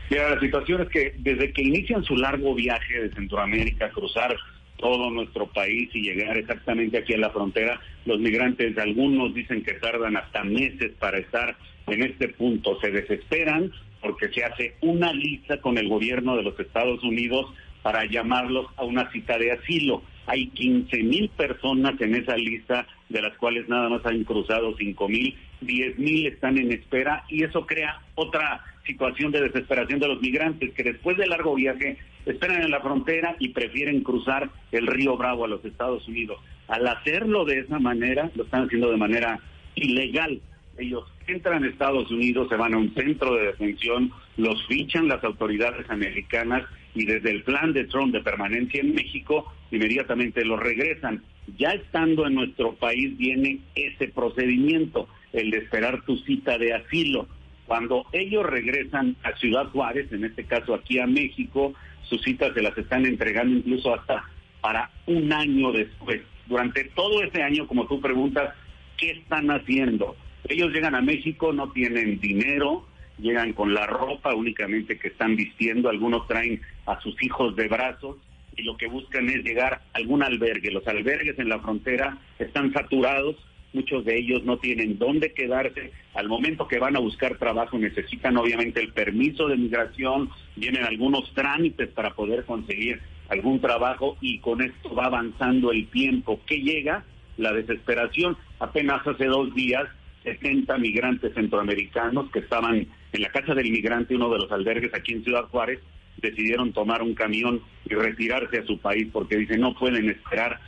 Mira, 0.09 0.29
la 0.29 0.39
situación 0.39 0.81
es 0.83 0.89
que 0.89 1.13
desde 1.17 1.51
que 1.51 1.63
inician 1.63 2.03
su 2.03 2.15
largo 2.15 2.53
viaje 2.53 3.01
de 3.01 3.13
Centroamérica, 3.13 3.89
cruzar 3.89 4.35
todo 4.77 5.09
nuestro 5.09 5.47
país 5.47 5.89
y 5.93 6.01
llegar 6.01 6.37
exactamente 6.37 6.97
aquí 6.97 7.13
a 7.13 7.17
la 7.17 7.31
frontera, 7.31 7.79
los 8.05 8.19
migrantes, 8.19 8.77
algunos 8.77 9.33
dicen 9.33 9.63
que 9.63 9.73
tardan 9.73 10.17
hasta 10.17 10.43
meses 10.43 10.91
para 10.99 11.17
estar 11.17 11.55
en 11.87 12.03
este 12.03 12.29
punto. 12.29 12.79
Se 12.81 12.91
desesperan 12.91 13.71
porque 14.01 14.29
se 14.29 14.43
hace 14.43 14.75
una 14.81 15.11
lista 15.13 15.59
con 15.61 15.77
el 15.77 15.87
gobierno 15.87 16.35
de 16.37 16.43
los 16.43 16.59
Estados 16.59 17.03
Unidos 17.03 17.51
para 17.81 18.05
llamarlos 18.05 18.67
a 18.77 18.83
una 18.83 19.11
cita 19.11 19.37
de 19.37 19.51
asilo. 19.51 20.03
Hay 20.27 20.47
15 20.47 21.03
mil 21.03 21.29
personas 21.29 21.99
en 22.01 22.15
esa 22.15 22.35
lista, 22.35 22.87
de 23.09 23.21
las 23.21 23.37
cuales 23.37 23.69
nada 23.69 23.89
más 23.89 24.05
han 24.05 24.23
cruzado 24.23 24.75
5 24.77 25.07
mil, 25.07 25.35
10 25.61 25.99
mil 25.99 26.27
están 26.27 26.57
en 26.57 26.71
espera 26.71 27.23
y 27.29 27.43
eso 27.43 27.65
crea 27.65 28.01
otra 28.15 28.63
situación 28.85 29.31
de 29.31 29.41
desesperación 29.41 29.99
de 29.99 30.07
los 30.07 30.21
migrantes 30.21 30.73
que 30.73 30.83
después 30.83 31.17
del 31.17 31.29
largo 31.29 31.55
viaje 31.55 31.97
esperan 32.25 32.61
en 32.61 32.71
la 32.71 32.81
frontera 32.81 33.35
y 33.39 33.49
prefieren 33.49 34.01
cruzar 34.01 34.49
el 34.71 34.87
río 34.87 35.17
Bravo 35.17 35.45
a 35.45 35.47
los 35.47 35.63
Estados 35.65 36.07
Unidos. 36.07 36.37
Al 36.67 36.87
hacerlo 36.87 37.45
de 37.45 37.59
esa 37.59 37.79
manera, 37.79 38.31
lo 38.35 38.43
están 38.43 38.65
haciendo 38.65 38.91
de 38.91 38.97
manera 38.97 39.39
ilegal. 39.75 40.41
Ellos 40.77 41.05
entran 41.27 41.63
a 41.63 41.67
Estados 41.67 42.11
Unidos, 42.11 42.49
se 42.49 42.55
van 42.55 42.73
a 42.73 42.77
un 42.77 42.93
centro 42.93 43.35
de 43.35 43.47
detención, 43.47 44.11
los 44.37 44.65
fichan 44.67 45.07
las 45.07 45.23
autoridades 45.23 45.89
americanas 45.89 46.63
y 46.93 47.05
desde 47.05 47.31
el 47.31 47.43
plan 47.43 47.73
de 47.73 47.85
Trump 47.85 48.13
de 48.13 48.21
permanencia 48.21 48.81
en 48.81 48.93
México, 48.93 49.51
inmediatamente 49.71 50.43
los 50.43 50.59
regresan. 50.59 51.23
Ya 51.57 51.71
estando 51.71 52.25
en 52.25 52.35
nuestro 52.35 52.73
país 52.73 53.15
viene 53.17 53.59
ese 53.75 54.07
procedimiento, 54.07 55.07
el 55.33 55.51
de 55.51 55.59
esperar 55.59 56.03
tu 56.03 56.17
cita 56.17 56.57
de 56.57 56.73
asilo. 56.73 57.27
Cuando 57.65 58.05
ellos 58.11 58.45
regresan 58.45 59.15
a 59.23 59.35
Ciudad 59.37 59.67
Juárez, 59.69 60.11
en 60.11 60.25
este 60.25 60.45
caso 60.45 60.73
aquí 60.73 60.99
a 60.99 61.07
México, 61.07 61.73
sus 62.03 62.21
citas 62.21 62.53
se 62.53 62.61
las 62.61 62.77
están 62.77 63.05
entregando 63.05 63.57
incluso 63.57 63.93
hasta 63.93 64.23
para 64.61 64.89
un 65.07 65.31
año 65.33 65.71
después. 65.71 66.21
Durante 66.47 66.83
todo 66.95 67.23
ese 67.23 67.41
año, 67.41 67.67
como 67.67 67.87
tú 67.87 67.99
preguntas, 67.99 68.53
¿qué 68.97 69.11
están 69.11 69.49
haciendo? 69.49 70.15
Ellos 70.47 70.71
llegan 70.71 70.95
a 70.95 71.01
México, 71.01 71.53
no 71.53 71.71
tienen 71.71 72.19
dinero, 72.19 72.85
llegan 73.17 73.53
con 73.53 73.73
la 73.73 73.87
ropa 73.87 74.35
únicamente 74.35 74.97
que 74.99 75.07
están 75.07 75.35
vistiendo, 75.35 75.89
algunos 75.89 76.27
traen 76.27 76.61
a 76.85 76.99
sus 77.01 77.21
hijos 77.23 77.55
de 77.55 77.67
brazos 77.67 78.17
y 78.55 78.63
lo 78.63 78.77
que 78.77 78.87
buscan 78.87 79.29
es 79.29 79.43
llegar 79.43 79.73
a 79.73 79.81
algún 79.93 80.23
albergue. 80.23 80.71
Los 80.71 80.87
albergues 80.87 81.37
en 81.39 81.49
la 81.49 81.59
frontera 81.59 82.17
están 82.39 82.71
saturados, 82.73 83.35
muchos 83.75 84.05
de 84.05 84.17
ellos 84.17 84.43
no 84.43 84.57
tienen 84.57 84.97
dónde 84.97 85.33
quedarse. 85.33 85.91
Al 86.13 86.27
momento 86.27 86.67
que 86.67 86.79
van 86.79 86.95
a 86.95 86.99
buscar 86.99 87.37
trabajo 87.37 87.77
necesitan 87.77 88.37
obviamente 88.37 88.81
el 88.81 88.93
permiso 88.93 89.47
de 89.47 89.57
migración, 89.57 90.29
vienen 90.55 90.83
algunos 90.83 91.31
trámites 91.33 91.89
para 91.89 92.15
poder 92.15 92.45
conseguir 92.45 93.01
algún 93.29 93.59
trabajo 93.59 94.17
y 94.21 94.39
con 94.39 94.61
esto 94.61 94.95
va 94.95 95.05
avanzando 95.05 95.71
el 95.71 95.87
tiempo. 95.87 96.39
que 96.47 96.61
llega? 96.61 97.03
La 97.37 97.51
desesperación. 97.51 98.37
Apenas 98.59 99.05
hace 99.05 99.25
dos 99.25 99.53
días 99.53 99.85
70 100.23 100.77
migrantes 100.77 101.33
centroamericanos 101.33 102.31
que 102.31 102.39
estaban 102.39 102.87
en 103.11 103.21
la 103.21 103.29
casa 103.29 103.53
del 103.53 103.69
migrante, 103.71 104.15
uno 104.15 104.29
de 104.29 104.39
los 104.39 104.51
albergues 104.51 104.93
aquí 104.93 105.13
en 105.13 105.23
Ciudad 105.23 105.45
Juárez, 105.49 105.79
decidieron 106.17 106.73
tomar 106.73 107.03
un 107.03 107.13
camión 107.13 107.61
y 107.85 107.93
retirarse 107.93 108.59
a 108.59 108.65
su 108.65 108.79
país 108.79 109.07
porque 109.11 109.35
dicen 109.35 109.61
no 109.61 109.75
pueden 109.75 110.09
esperar 110.09 110.59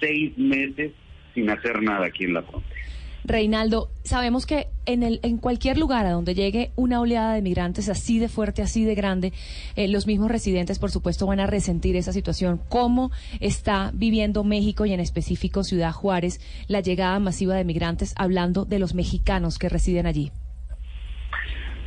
seis 0.00 0.36
meses 0.38 0.92
sin 1.34 1.50
hacer 1.50 1.82
nada 1.82 2.06
aquí 2.06 2.24
en 2.24 2.34
la 2.34 2.42
frontera. 2.42 2.82
Reinaldo, 3.24 3.88
sabemos 4.02 4.46
que 4.46 4.66
en, 4.84 5.04
el, 5.04 5.20
en 5.22 5.38
cualquier 5.38 5.78
lugar 5.78 6.06
a 6.06 6.10
donde 6.10 6.34
llegue 6.34 6.72
una 6.74 7.00
oleada 7.00 7.34
de 7.34 7.42
migrantes 7.42 7.88
así 7.88 8.18
de 8.18 8.28
fuerte, 8.28 8.62
así 8.62 8.84
de 8.84 8.96
grande, 8.96 9.32
eh, 9.76 9.86
los 9.86 10.08
mismos 10.08 10.30
residentes, 10.30 10.80
por 10.80 10.90
supuesto, 10.90 11.26
van 11.26 11.38
a 11.38 11.46
resentir 11.46 11.94
esa 11.94 12.12
situación. 12.12 12.60
¿Cómo 12.68 13.12
está 13.38 13.92
viviendo 13.94 14.42
México 14.42 14.86
y 14.86 14.92
en 14.92 14.98
específico 14.98 15.62
Ciudad 15.62 15.92
Juárez 15.92 16.40
la 16.66 16.80
llegada 16.80 17.18
masiva 17.20 17.54
de 17.54 17.64
migrantes, 17.64 18.12
hablando 18.16 18.64
de 18.64 18.80
los 18.80 18.94
mexicanos 18.94 19.58
que 19.58 19.68
residen 19.68 20.06
allí? 20.06 20.32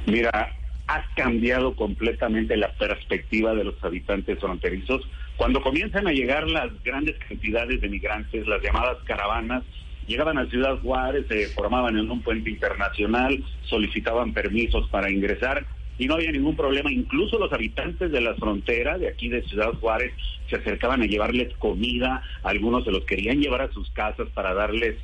Mira, 0.07 0.55
ha 0.87 1.03
cambiado 1.15 1.75
completamente 1.75 2.55
la 2.55 2.71
perspectiva 2.77 3.53
de 3.55 3.65
los 3.65 3.83
habitantes 3.83 4.39
fronterizos. 4.39 5.01
Cuando 5.37 5.61
comienzan 5.61 6.07
a 6.07 6.11
llegar 6.11 6.49
las 6.49 6.71
grandes 6.83 7.17
cantidades 7.27 7.81
de 7.81 7.89
migrantes, 7.89 8.47
las 8.47 8.61
llamadas 8.61 8.97
caravanas, 9.05 9.63
llegaban 10.07 10.37
a 10.37 10.49
Ciudad 10.49 10.79
Juárez, 10.81 11.25
se 11.27 11.47
formaban 11.47 11.97
en 11.97 12.09
un 12.09 12.21
puente 12.21 12.49
internacional, 12.49 13.43
solicitaban 13.63 14.33
permisos 14.33 14.87
para 14.89 15.11
ingresar 15.11 15.65
y 15.97 16.07
no 16.07 16.15
había 16.15 16.31
ningún 16.31 16.55
problema. 16.55 16.91
Incluso 16.91 17.37
los 17.37 17.51
habitantes 17.51 18.11
de 18.11 18.21
la 18.21 18.35
frontera 18.35 18.97
de 18.97 19.09
aquí 19.09 19.27
de 19.27 19.43
Ciudad 19.43 19.73
Juárez 19.73 20.13
se 20.49 20.55
acercaban 20.57 21.01
a 21.01 21.05
llevarles 21.05 21.53
comida, 21.57 22.23
algunos 22.43 22.85
se 22.85 22.91
los 22.91 23.03
querían 23.05 23.41
llevar 23.41 23.61
a 23.61 23.71
sus 23.71 23.89
casas 23.91 24.29
para 24.33 24.53
darles 24.53 24.95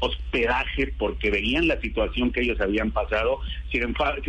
hospedaje 0.00 0.94
porque 0.98 1.30
veían 1.30 1.68
la 1.68 1.80
situación 1.80 2.32
que 2.32 2.42
ellos 2.42 2.60
habían 2.60 2.90
pasado. 2.90 3.40
Sin, 3.70 3.82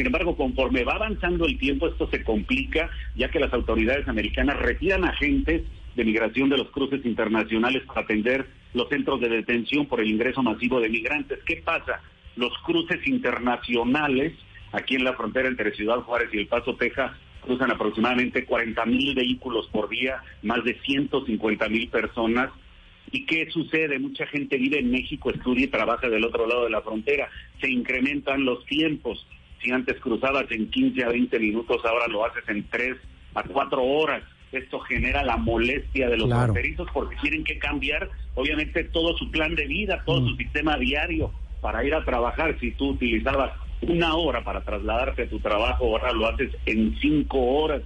embargo, 0.05 0.35
conforme 0.35 0.83
va 0.83 0.93
avanzando 0.93 1.45
el 1.45 1.57
tiempo, 1.57 1.87
esto 1.87 2.09
se 2.09 2.23
complica, 2.23 2.89
ya 3.15 3.29
que 3.29 3.39
las 3.39 3.53
autoridades 3.53 4.07
americanas 4.07 4.57
retiran 4.57 5.05
agentes 5.05 5.63
de 5.95 6.05
migración 6.05 6.49
de 6.49 6.57
los 6.57 6.69
cruces 6.69 7.05
internacionales 7.05 7.83
para 7.87 8.01
atender 8.01 8.47
los 8.73 8.89
centros 8.89 9.19
de 9.19 9.29
detención 9.29 9.87
por 9.87 9.99
el 9.99 10.07
ingreso 10.07 10.43
masivo 10.43 10.79
de 10.79 10.89
migrantes. 10.89 11.39
¿Qué 11.45 11.57
pasa? 11.57 12.01
Los 12.35 12.53
cruces 12.59 13.05
internacionales 13.07 14.33
aquí 14.71 14.95
en 14.95 15.03
la 15.03 15.13
frontera 15.13 15.47
entre 15.47 15.73
Ciudad 15.75 16.01
Juárez 16.01 16.29
y 16.33 16.37
El 16.37 16.47
Paso, 16.47 16.75
Texas, 16.75 17.11
cruzan 17.41 17.71
aproximadamente 17.71 18.45
40 18.45 18.85
mil 18.85 19.15
vehículos 19.15 19.67
por 19.67 19.89
día, 19.89 20.21
más 20.43 20.63
de 20.63 20.79
150 20.81 21.69
mil 21.69 21.89
personas. 21.89 22.51
¿Y 23.11 23.25
qué 23.25 23.49
sucede? 23.51 23.99
Mucha 23.99 24.25
gente 24.27 24.57
vive 24.57 24.79
en 24.79 24.91
México, 24.91 25.29
estudia 25.31 25.65
y 25.65 25.69
trabaja 25.69 26.09
del 26.09 26.25
otro 26.25 26.45
lado 26.47 26.65
de 26.65 26.69
la 26.71 26.81
frontera. 26.81 27.29
Se 27.61 27.69
incrementan 27.71 28.43
los 28.45 28.65
tiempos. 28.65 29.25
Si 29.61 29.71
antes 29.71 29.99
cruzabas 29.99 30.45
en 30.51 30.69
15 30.69 31.03
a 31.03 31.09
20 31.09 31.39
minutos, 31.39 31.77
ahora 31.85 32.07
lo 32.07 32.25
haces 32.25 32.43
en 32.47 32.63
3 32.69 32.97
a 33.35 33.43
4 33.43 33.81
horas. 33.81 34.23
Esto 34.51 34.79
genera 34.81 35.23
la 35.23 35.37
molestia 35.37 36.09
de 36.09 36.17
los 36.17 36.27
Claro. 36.27 36.53
fronterizos 36.53 36.87
porque 36.93 37.15
tienen 37.21 37.43
que 37.43 37.57
cambiar, 37.57 38.09
obviamente, 38.35 38.83
todo 38.85 39.17
su 39.17 39.29
plan 39.31 39.55
de 39.55 39.65
vida, 39.65 40.03
todo 40.05 40.21
Mm. 40.21 40.29
su 40.29 40.35
sistema 40.35 40.77
diario 40.77 41.31
para 41.61 41.83
ir 41.83 41.93
a 41.93 42.03
trabajar. 42.03 42.57
Si 42.59 42.71
tú 42.71 42.89
utilizabas 42.91 43.51
una 43.81 44.15
hora 44.15 44.43
para 44.43 44.61
trasladarte 44.61 45.23
a 45.23 45.29
tu 45.29 45.39
trabajo, 45.39 45.85
ahora 45.85 46.11
lo 46.11 46.27
haces 46.27 46.51
en 46.65 46.97
cinco 46.99 47.39
horas. 47.39 47.81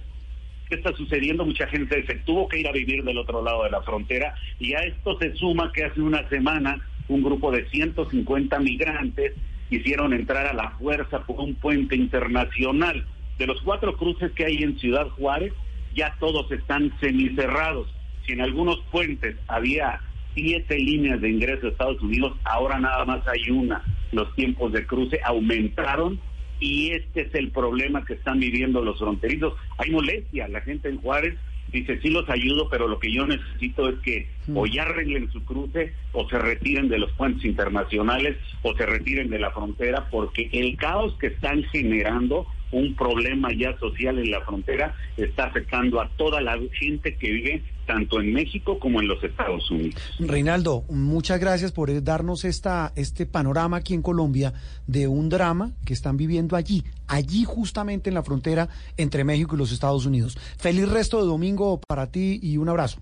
¿Qué 0.72 0.76
está 0.76 0.94
sucediendo? 0.94 1.44
Mucha 1.44 1.66
gente 1.66 2.02
se 2.06 2.14
tuvo 2.20 2.48
que 2.48 2.60
ir 2.60 2.66
a 2.66 2.72
vivir 2.72 3.04
del 3.04 3.18
otro 3.18 3.44
lado 3.44 3.64
de 3.64 3.70
la 3.70 3.82
frontera 3.82 4.34
y 4.58 4.72
a 4.72 4.78
esto 4.78 5.18
se 5.18 5.34
suma 5.34 5.70
que 5.70 5.84
hace 5.84 6.00
una 6.00 6.26
semana 6.30 6.80
un 7.08 7.22
grupo 7.22 7.52
de 7.52 7.68
150 7.68 8.58
migrantes 8.58 9.34
quisieron 9.68 10.14
entrar 10.14 10.46
a 10.46 10.54
la 10.54 10.70
fuerza 10.78 11.26
por 11.26 11.40
un 11.40 11.56
puente 11.56 11.94
internacional. 11.94 13.04
De 13.36 13.46
los 13.46 13.60
cuatro 13.60 13.98
cruces 13.98 14.32
que 14.32 14.46
hay 14.46 14.62
en 14.62 14.78
Ciudad 14.78 15.08
Juárez, 15.10 15.52
ya 15.94 16.16
todos 16.18 16.50
están 16.50 16.90
semicerrados. 17.02 17.94
Si 18.24 18.32
en 18.32 18.40
algunos 18.40 18.80
puentes 18.90 19.36
había 19.48 20.00
siete 20.32 20.78
líneas 20.78 21.20
de 21.20 21.28
ingreso 21.28 21.66
a 21.66 21.70
Estados 21.70 22.00
Unidos, 22.00 22.32
ahora 22.44 22.78
nada 22.78 23.04
más 23.04 23.20
hay 23.28 23.50
una. 23.50 23.84
Los 24.10 24.34
tiempos 24.36 24.72
de 24.72 24.86
cruce 24.86 25.20
aumentaron 25.22 26.18
y 26.62 26.92
este 26.92 27.22
es 27.22 27.34
el 27.34 27.50
problema 27.50 28.04
que 28.04 28.14
están 28.14 28.38
viviendo 28.38 28.84
los 28.84 28.96
fronterizos. 28.96 29.54
Hay 29.78 29.90
molestia, 29.90 30.46
la 30.46 30.60
gente 30.60 30.88
en 30.88 30.98
Juárez 30.98 31.34
dice, 31.72 31.98
sí 32.00 32.08
los 32.08 32.28
ayudo, 32.30 32.68
pero 32.70 32.86
lo 32.86 33.00
que 33.00 33.12
yo 33.12 33.26
necesito 33.26 33.88
es 33.88 33.98
que 33.98 34.28
o 34.54 34.66
ya 34.66 34.82
arreglen 34.82 35.28
su 35.32 35.44
cruce 35.44 35.92
o 36.12 36.28
se 36.28 36.38
retiren 36.38 36.88
de 36.88 36.98
los 36.98 37.10
puentes 37.12 37.44
internacionales 37.44 38.36
o 38.62 38.76
se 38.76 38.86
retiren 38.86 39.28
de 39.28 39.40
la 39.40 39.50
frontera 39.50 40.06
porque 40.08 40.50
el 40.52 40.76
caos 40.76 41.16
que 41.18 41.28
están 41.28 41.64
generando 41.64 42.46
un 42.72 42.96
problema 42.96 43.52
ya 43.52 43.78
social 43.78 44.18
en 44.18 44.30
la 44.30 44.40
frontera 44.40 44.94
está 45.16 45.44
afectando 45.44 46.00
a 46.00 46.08
toda 46.16 46.40
la 46.40 46.58
gente 46.72 47.16
que 47.16 47.30
vive 47.30 47.62
tanto 47.86 48.20
en 48.20 48.32
México 48.32 48.78
como 48.78 49.00
en 49.00 49.08
los 49.08 49.22
Estados 49.22 49.70
Unidos. 49.70 49.94
Reinaldo, 50.18 50.84
muchas 50.88 51.38
gracias 51.38 51.72
por 51.72 52.02
darnos 52.02 52.44
esta, 52.44 52.92
este 52.96 53.26
panorama 53.26 53.78
aquí 53.78 53.94
en 53.94 54.02
Colombia 54.02 54.54
de 54.86 55.06
un 55.06 55.28
drama 55.28 55.72
que 55.84 55.92
están 55.92 56.16
viviendo 56.16 56.56
allí, 56.56 56.84
allí 57.06 57.44
justamente 57.44 58.08
en 58.08 58.14
la 58.14 58.22
frontera 58.22 58.68
entre 58.96 59.24
México 59.24 59.54
y 59.54 59.58
los 59.58 59.72
Estados 59.72 60.06
Unidos. 60.06 60.38
Feliz 60.58 60.88
resto 60.88 61.20
de 61.20 61.26
domingo 61.26 61.80
para 61.86 62.10
ti 62.10 62.40
y 62.42 62.56
un 62.56 62.68
abrazo. 62.68 63.00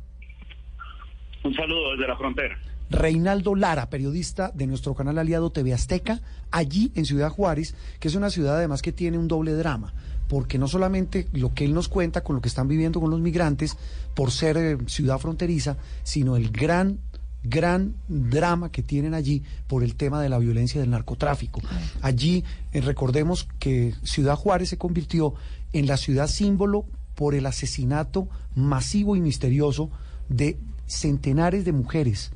Un 1.45 1.55
saludo 1.55 1.93
desde 1.93 2.09
la 2.09 2.17
frontera. 2.17 2.59
Reinaldo 2.91 3.55
Lara, 3.55 3.89
periodista 3.89 4.51
de 4.53 4.67
nuestro 4.67 4.95
canal 4.95 5.19
aliado 5.19 5.51
TV 5.51 5.73
Azteca, 5.73 6.21
allí 6.51 6.91
en 6.97 7.07
Ciudad 7.07 7.31
Juárez, 7.31 7.75
que 8.01 8.09
es 8.09 8.17
una 8.17 8.31
ciudad 8.31 8.57
además 8.57 8.83
que 8.83 8.93
tiene 8.93 9.17
un 9.17 9.29
doble 9.29 9.53
drama, 9.53 9.95
porque 10.29 10.59
no 10.59 10.67
solamente 10.67 11.29
lo 11.33 11.55
que 11.55 11.65
él 11.65 11.73
nos 11.73 11.89
cuenta 11.89 12.23
con 12.23 12.37
lo 12.37 12.43
que 12.43 12.49
están 12.49 12.67
viviendo 12.67 13.01
con 13.01 13.11
los 13.11 13.21
migrantes 13.21 13.77
por 14.15 14.33
ser 14.33 14.57
eh, 14.57 14.79
ciudad 14.87 15.19
fronteriza, 15.19 15.77
sino 16.03 16.37
el 16.37 16.51
gran 16.51 16.99
gran 17.43 17.95
drama 18.07 18.71
que 18.71 18.83
tienen 18.83 19.15
allí 19.15 19.43
por 19.67 19.83
el 19.83 19.95
tema 19.95 20.21
de 20.21 20.29
la 20.29 20.39
violencia 20.39 20.79
del 20.79 20.91
narcotráfico. 20.91 21.63
Allí 22.03 22.45
eh, 22.73 22.83
recordemos 22.83 23.49
que 23.59 23.95
Ciudad 24.03 24.37
Juárez 24.37 24.69
se 24.69 24.77
convirtió 24.77 25.33
en 25.73 25.87
la 25.87 25.97
ciudad 25.97 26.27
símbolo 26.27 26.85
por 27.15 27.35
el 27.35 27.47
asesinato 27.47 28.29
masivo 28.55 29.17
y 29.17 29.21
misterioso 29.21 29.91
de 30.29 30.59
centenares 30.87 31.65
de 31.65 31.73
mujeres 31.73 32.31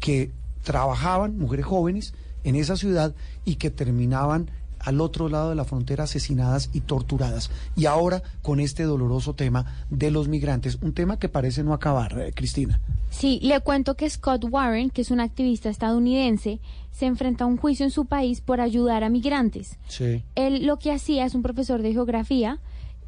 que 0.00 0.30
trabajaban, 0.62 1.38
mujeres 1.38 1.66
jóvenes, 1.66 2.14
en 2.44 2.54
esa 2.56 2.76
ciudad 2.76 3.14
y 3.44 3.56
que 3.56 3.70
terminaban 3.70 4.50
al 4.80 5.00
otro 5.00 5.28
lado 5.28 5.50
de 5.50 5.56
la 5.56 5.64
frontera 5.64 6.04
asesinadas 6.04 6.70
y 6.72 6.80
torturadas. 6.80 7.50
Y 7.76 7.86
ahora 7.86 8.22
con 8.42 8.60
este 8.60 8.84
doloroso 8.84 9.34
tema 9.34 9.66
de 9.90 10.10
los 10.10 10.28
migrantes, 10.28 10.78
un 10.82 10.92
tema 10.92 11.18
que 11.18 11.28
parece 11.28 11.64
no 11.64 11.72
acabar, 11.72 12.18
eh, 12.20 12.32
Cristina. 12.34 12.80
Sí, 13.10 13.40
le 13.42 13.60
cuento 13.60 13.96
que 13.96 14.08
Scott 14.08 14.44
Warren, 14.48 14.90
que 14.90 15.02
es 15.02 15.10
un 15.10 15.20
activista 15.20 15.68
estadounidense, 15.68 16.60
se 16.92 17.06
enfrenta 17.06 17.44
a 17.44 17.46
un 17.46 17.56
juicio 17.56 17.84
en 17.84 17.90
su 17.90 18.04
país 18.04 18.40
por 18.40 18.60
ayudar 18.60 19.04
a 19.04 19.08
migrantes. 19.08 19.78
Sí. 19.88 20.22
Él 20.34 20.66
lo 20.66 20.78
que 20.78 20.92
hacía 20.92 21.24
es 21.24 21.34
un 21.34 21.42
profesor 21.42 21.82
de 21.82 21.92
geografía 21.92 22.58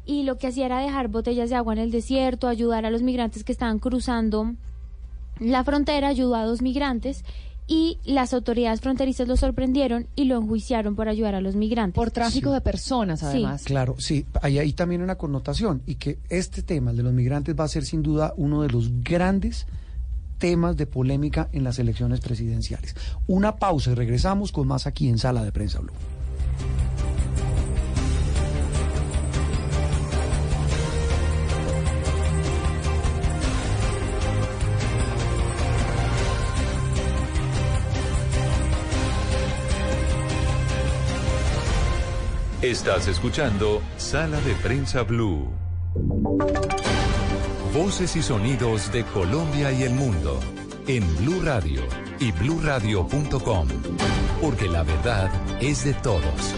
y 0.05 0.23
lo 0.23 0.37
que 0.37 0.47
hacía 0.47 0.65
era 0.65 0.79
dejar 0.79 1.07
botellas 1.07 1.49
de 1.49 1.55
agua 1.55 1.73
en 1.73 1.79
el 1.79 1.91
desierto, 1.91 2.47
ayudar 2.47 2.85
a 2.85 2.91
los 2.91 3.03
migrantes 3.03 3.43
que 3.43 3.51
estaban 3.51 3.79
cruzando 3.79 4.55
la 5.41 5.63
frontera, 5.63 6.07
ayudó 6.07 6.35
a 6.35 6.45
dos 6.45 6.61
migrantes 6.61 7.25
y 7.67 7.97
las 8.03 8.33
autoridades 8.33 8.81
fronterizas 8.81 9.27
lo 9.27 9.37
sorprendieron 9.37 10.07
y 10.15 10.25
lo 10.25 10.37
enjuiciaron 10.37 10.95
por 10.95 11.07
ayudar 11.09 11.35
a 11.35 11.41
los 11.41 11.55
migrantes. 11.55 11.95
Por 11.95 12.11
tráfico 12.11 12.51
de 12.51 12.61
personas, 12.61 13.23
además. 13.23 13.63
Claro, 13.63 13.95
sí, 13.97 14.25
hay 14.41 14.59
ahí 14.59 14.73
también 14.73 15.01
una 15.01 15.15
connotación 15.15 15.81
y 15.85 15.95
que 15.95 16.19
este 16.29 16.63
tema, 16.63 16.91
el 16.91 16.97
de 16.97 17.03
los 17.03 17.13
migrantes, 17.13 17.55
va 17.59 17.63
a 17.63 17.69
ser 17.69 17.83
sin 17.83 18.03
duda 18.03 18.33
uno 18.37 18.61
de 18.61 18.69
los 18.69 19.03
grandes 19.03 19.67
temas 20.37 20.75
de 20.75 20.85
polémica 20.85 21.49
en 21.53 21.63
las 21.63 21.79
elecciones 21.79 22.19
presidenciales. 22.19 22.95
Una 23.27 23.55
pausa 23.55 23.91
y 23.91 23.95
regresamos 23.95 24.51
con 24.51 24.67
más 24.67 24.85
aquí 24.85 25.07
en 25.07 25.17
Sala 25.17 25.43
de 25.43 25.51
Prensa 25.51 25.79
Blue. 25.79 25.93
Estás 42.61 43.07
escuchando 43.07 43.81
Sala 43.97 44.39
de 44.41 44.53
Prensa 44.53 45.01
Blue. 45.01 45.49
Voces 47.73 48.15
y 48.15 48.21
sonidos 48.21 48.91
de 48.91 49.03
Colombia 49.03 49.71
y 49.71 49.81
el 49.81 49.93
mundo 49.93 50.39
en 50.85 51.03
Blue 51.17 51.41
Radio 51.41 51.81
y 52.19 52.31
bluradio.com, 52.31 53.67
porque 54.39 54.67
la 54.67 54.83
verdad 54.83 55.31
es 55.59 55.85
de 55.85 55.95
todos. 55.95 56.53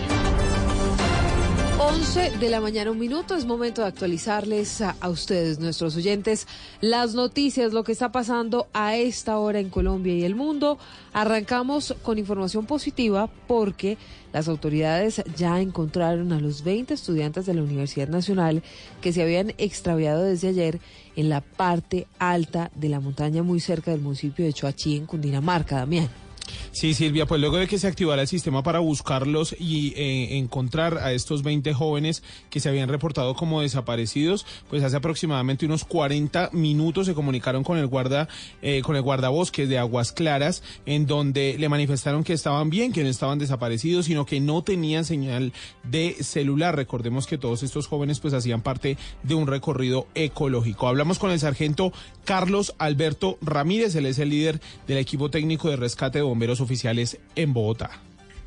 11 1.86 2.38
de 2.40 2.50
la 2.50 2.62
mañana, 2.62 2.92
un 2.92 3.00
minuto. 3.00 3.36
Es 3.36 3.46
momento 3.46 3.82
de 3.82 3.90
actualizarles 3.90 4.80
a, 4.80 4.96
ustedes, 5.10 5.60
nuestros 5.60 5.98
oyentes, 5.98 6.48
las 6.80 7.14
noticias, 7.14 7.74
lo 7.74 7.84
que 7.84 7.92
está 7.92 8.14
pasando 8.14 8.68
a 8.72 8.96
esta 8.96 9.38
hora 9.38 9.60
en 9.60 9.70
Colombia 9.70 10.14
y 10.14 10.24
el 10.24 10.34
mundo. 10.34 10.78
Arrancamos 11.12 11.94
con 12.02 12.18
información 12.18 12.66
positiva 12.66 13.30
porque 13.48 13.98
las 14.32 14.48
autoridades 14.48 15.24
ya 15.36 15.60
encontraron 15.60 16.32
a 16.32 16.40
los 16.40 16.64
20 16.64 16.94
estudiantes 16.94 17.46
de 17.46 17.54
la 17.54 17.64
Universidad 17.64 18.08
Nacional 18.08 18.64
que 19.02 19.12
se 19.12 19.22
habían 19.22 19.54
extraviado 19.58 20.24
desde 20.24 20.48
ayer 20.48 20.80
en 21.18 21.28
la 21.28 21.42
parte 21.42 22.08
alta 22.18 22.72
de 22.76 22.88
la 22.88 23.02
montaña 23.02 23.44
muy 23.44 23.60
cerca 23.60 23.92
del 23.92 24.00
municipio 24.00 24.46
de 24.46 24.54
Choachí, 24.54 24.96
en 24.96 25.06
Cundinamarca, 25.06 25.80
Damián. 25.80 26.23
Sí, 26.72 26.94
Silvia, 26.94 27.26
pues 27.26 27.40
luego 27.40 27.58
de 27.58 27.68
que 27.68 27.78
se 27.78 27.88
activara 27.88 28.24
el 28.24 28.28
sistema 28.28 28.64
para 28.64 28.80
buscarlos 28.80 29.56
y 29.60 29.94
eh, 29.96 30.38
encontrar 30.38 30.98
a 30.98 31.14
estos 31.14 31.44
20 31.44 31.74
jóvenes 31.74 32.24
que 32.50 32.60
se 32.60 32.70
habían 32.70 32.90
reportado 32.90 33.36
como 33.36 33.62
desaparecidos, 33.62 34.46
pues 34.70 34.84
hace 34.84 34.98
aproximadamente 34.98 35.66
unos 35.66 35.86
40 35.86 36.50
minutos 36.52 37.06
se 37.06 37.14
comunicaron 37.14 37.64
con 37.64 37.78
el 37.78 37.88
guarda, 37.88 38.28
eh, 38.62 38.82
con 38.82 38.96
el 38.96 39.02
guardabosques 39.04 39.70
de 39.70 39.78
Aguas 39.78 40.12
Claras, 40.12 40.64
en 40.86 41.06
donde 41.06 41.56
le 41.60 41.70
manifestaron 41.70 42.24
que 42.24 42.34
estaban 42.34 42.70
bien, 42.70 42.92
que 42.92 43.04
no 43.04 43.10
estaban 43.10 43.40
desaparecidos, 43.40 44.06
sino 44.06 44.26
que 44.26 44.40
no 44.40 44.64
tenían 44.64 45.06
señal 45.06 45.54
de 45.84 46.16
celular. 46.22 46.76
Recordemos 46.76 47.28
que 47.28 47.38
todos 47.38 47.64
estos 47.64 47.88
jóvenes 47.88 48.20
pues 48.20 48.34
hacían 48.34 48.62
parte 48.62 48.98
de 49.22 49.36
un 49.36 49.48
recorrido 49.48 50.08
ecológico. 50.16 50.88
Hablamos 50.88 51.20
con 51.20 51.32
el 51.32 51.40
sargento 51.40 51.94
Carlos 52.26 52.74
Alberto 52.78 53.38
Ramírez, 53.42 53.96
él 53.96 54.06
es 54.06 54.18
el 54.18 54.30
líder 54.30 54.60
del 54.88 54.98
equipo 54.98 55.30
técnico 55.30 55.70
de 55.70 55.76
rescate 55.76 56.20
de 56.20 56.24
bomberos 56.34 56.62
oficiales 56.62 57.20
en 57.36 57.54
Bogotá. 57.54 57.92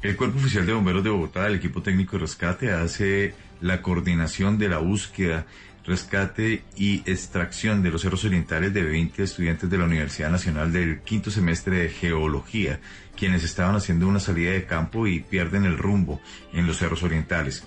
El 0.02 0.16
Cuerpo 0.16 0.38
Oficial 0.38 0.66
de 0.66 0.72
Bomberos 0.72 1.04
de 1.04 1.10
Bogotá, 1.10 1.46
el 1.46 1.54
equipo 1.54 1.82
técnico 1.82 2.16
de 2.16 2.22
rescate, 2.22 2.72
hace 2.72 3.32
la 3.60 3.80
coordinación 3.80 4.58
de 4.58 4.68
la 4.68 4.78
búsqueda, 4.78 5.46
rescate 5.86 6.64
y 6.76 6.96
extracción 7.08 7.84
de 7.84 7.90
los 7.90 8.02
cerros 8.02 8.24
orientales 8.24 8.74
de 8.74 8.82
20 8.82 9.22
estudiantes 9.22 9.70
de 9.70 9.78
la 9.78 9.84
Universidad 9.84 10.30
Nacional 10.30 10.72
del 10.72 11.00
quinto 11.02 11.30
semestre 11.30 11.78
de 11.78 11.88
Geología, 11.90 12.80
quienes 13.16 13.44
estaban 13.44 13.76
haciendo 13.76 14.08
una 14.08 14.18
salida 14.18 14.50
de 14.50 14.66
campo 14.66 15.06
y 15.06 15.20
pierden 15.20 15.64
el 15.64 15.78
rumbo 15.78 16.20
en 16.52 16.66
los 16.66 16.78
cerros 16.78 17.04
orientales. 17.04 17.62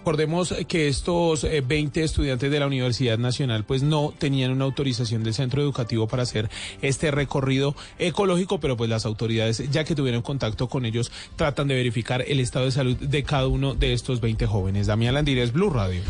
Recordemos 0.00 0.54
que 0.66 0.88
estos 0.88 1.42
20 1.44 2.02
estudiantes 2.02 2.50
de 2.50 2.58
la 2.58 2.66
Universidad 2.66 3.18
Nacional 3.18 3.64
pues 3.64 3.82
no 3.82 4.14
tenían 4.16 4.50
una 4.50 4.64
autorización 4.64 5.22
del 5.22 5.34
centro 5.34 5.60
educativo 5.60 6.08
para 6.08 6.22
hacer 6.22 6.48
este 6.80 7.10
recorrido 7.10 7.76
ecológico, 7.98 8.58
pero 8.60 8.78
pues 8.78 8.88
las 8.88 9.04
autoridades, 9.04 9.70
ya 9.70 9.84
que 9.84 9.94
tuvieron 9.94 10.22
contacto 10.22 10.70
con 10.70 10.86
ellos, 10.86 11.12
tratan 11.36 11.68
de 11.68 11.74
verificar 11.74 12.24
el 12.26 12.40
estado 12.40 12.64
de 12.64 12.70
salud 12.70 12.96
de 12.96 13.22
cada 13.24 13.46
uno 13.46 13.74
de 13.74 13.92
estos 13.92 14.22
20 14.22 14.46
jóvenes. 14.46 14.86
Damián 14.86 15.12
Landírez, 15.12 15.52
Blue 15.52 15.68
Radio. 15.68 16.00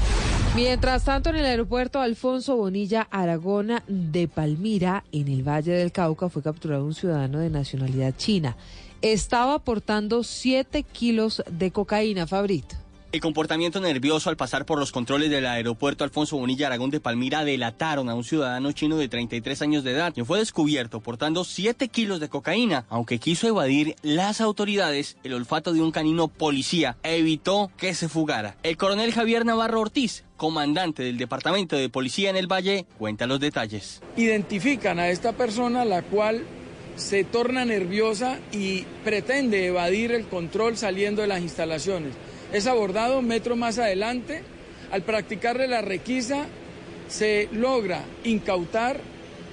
Mientras 0.55 1.05
tanto, 1.05 1.31
en 1.31 1.37
el 1.37 1.45
aeropuerto 1.45 2.01
Alfonso 2.01 2.55
Bonilla 2.55 3.09
Aragona 3.11 3.83
de 3.89 4.29
Palmira, 4.29 5.03
en 5.11 5.27
el 5.27 5.43
Valle 5.43 5.73
del 5.73 5.91
Cauca, 5.91 6.29
fue 6.29 6.43
capturado 6.43 6.85
un 6.85 6.95
ciudadano 6.95 7.41
de 7.41 7.51
nacionalidad 7.51 8.15
china. 8.17 8.57
Estaba 9.03 9.59
portando 9.59 10.23
7 10.23 10.85
kilos 10.85 11.43
de 11.51 11.73
cocaína, 11.73 12.29
Fabrito. 12.29 12.80
El 13.13 13.21
comportamiento 13.21 13.81
nervioso 13.81 14.31
al 14.31 14.37
pasar 14.37 14.65
por 14.65 14.79
los 14.79 14.93
controles 14.93 15.31
del 15.31 15.45
aeropuerto 15.45 16.05
Alfonso 16.05 16.37
Bonilla 16.37 16.69
Aragón 16.69 16.91
de 16.91 17.01
Palmira 17.01 17.45
delataron 17.45 18.09
a 18.09 18.15
un 18.15 18.23
ciudadano 18.23 18.71
chino 18.71 18.99
de 18.99 19.09
33 19.09 19.63
años 19.63 19.83
de 19.83 19.91
edad, 19.91 20.15
quien 20.15 20.27
fue 20.27 20.39
descubierto 20.39 21.01
portando 21.01 21.43
7 21.43 21.89
kilos 21.89 22.21
de 22.21 22.29
cocaína. 22.29 22.85
Aunque 22.89 23.19
quiso 23.19 23.49
evadir 23.49 23.97
las 24.03 24.41
autoridades, 24.41 25.17
el 25.25 25.35
olfato 25.35 25.73
de 25.73 25.83
un 25.83 25.91
canino 25.91 26.29
policía 26.29 26.99
evitó 27.03 27.73
que 27.77 27.95
se 27.95 28.09
fugara. 28.09 28.55
El 28.63 28.77
coronel 28.77 29.13
Javier 29.13 29.45
Navarro 29.45 29.81
Ortiz, 29.81 30.23
comandante 30.37 31.03
del 31.03 31.19
Departamento 31.19 31.75
de 31.75 31.89
Policía 31.89 32.31
en 32.31 32.37
el 32.37 32.47
Valle, 32.47 32.87
cuenta 32.97 33.27
los 33.27 33.41
detalles. 33.41 34.01
Identifican 34.17 35.01
a 35.01 35.09
esta 35.09 35.33
persona 35.33 35.85
la 35.85 36.03
cual 36.03 36.45
se 36.95 37.25
torna 37.25 37.65
nerviosa 37.65 38.39
y 38.53 38.83
pretende 39.03 39.67
evadir 39.67 40.13
el 40.13 40.27
control 40.27 40.77
saliendo 40.77 41.23
de 41.23 41.29
las 41.29 41.41
instalaciones 41.41 42.15
es 42.53 42.67
abordado 42.67 43.23
metro 43.23 43.57
más 43.57 43.79
adelante. 43.79 44.43
Al 44.91 45.03
practicarle 45.03 45.69
la 45.69 45.83
requisa, 45.83 46.47
se 47.09 47.49
logra 47.53 48.05
incautar 48.25 49.01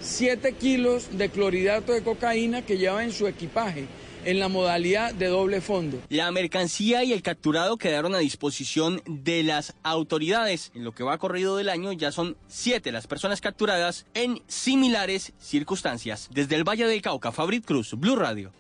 7 0.02 0.54
kilos 0.54 1.18
de 1.18 1.30
clorhidrato 1.30 1.94
de 1.94 2.04
cocaína 2.04 2.64
que 2.64 2.78
lleva 2.78 3.04
en 3.04 3.12
su 3.12 3.28
equipaje 3.28 3.86
en 4.26 4.40
la 4.40 4.50
modalidad 4.50 5.14
de 5.14 5.28
doble 5.28 5.62
fondo. 5.62 6.02
La 6.10 6.32
mercancía 6.32 7.04
y 7.04 7.14
el 7.14 7.22
capturado 7.22 7.78
quedaron 7.78 8.14
a 8.14 8.18
disposición 8.18 9.02
de 9.06 9.42
las 9.44 9.74
autoridades. 9.84 10.72
En 10.76 10.84
lo 10.84 10.92
que 10.92 11.04
va 11.04 11.18
corrido 11.18 11.56
del 11.56 11.70
año 11.70 11.94
ya 11.94 12.12
son 12.12 12.36
siete 12.48 12.92
las 12.92 13.08
personas 13.08 13.40
capturadas 13.40 14.06
en 14.14 14.42
similares 14.48 15.32
circunstancias. 15.40 16.28
Desde 16.32 16.56
el 16.56 16.68
Valle 16.68 16.88
del 16.88 17.02
Cauca, 17.02 17.32
Fabrit 17.32 17.66
Cruz, 17.66 17.94
Blue 17.94 18.18
Radio. 18.18 18.52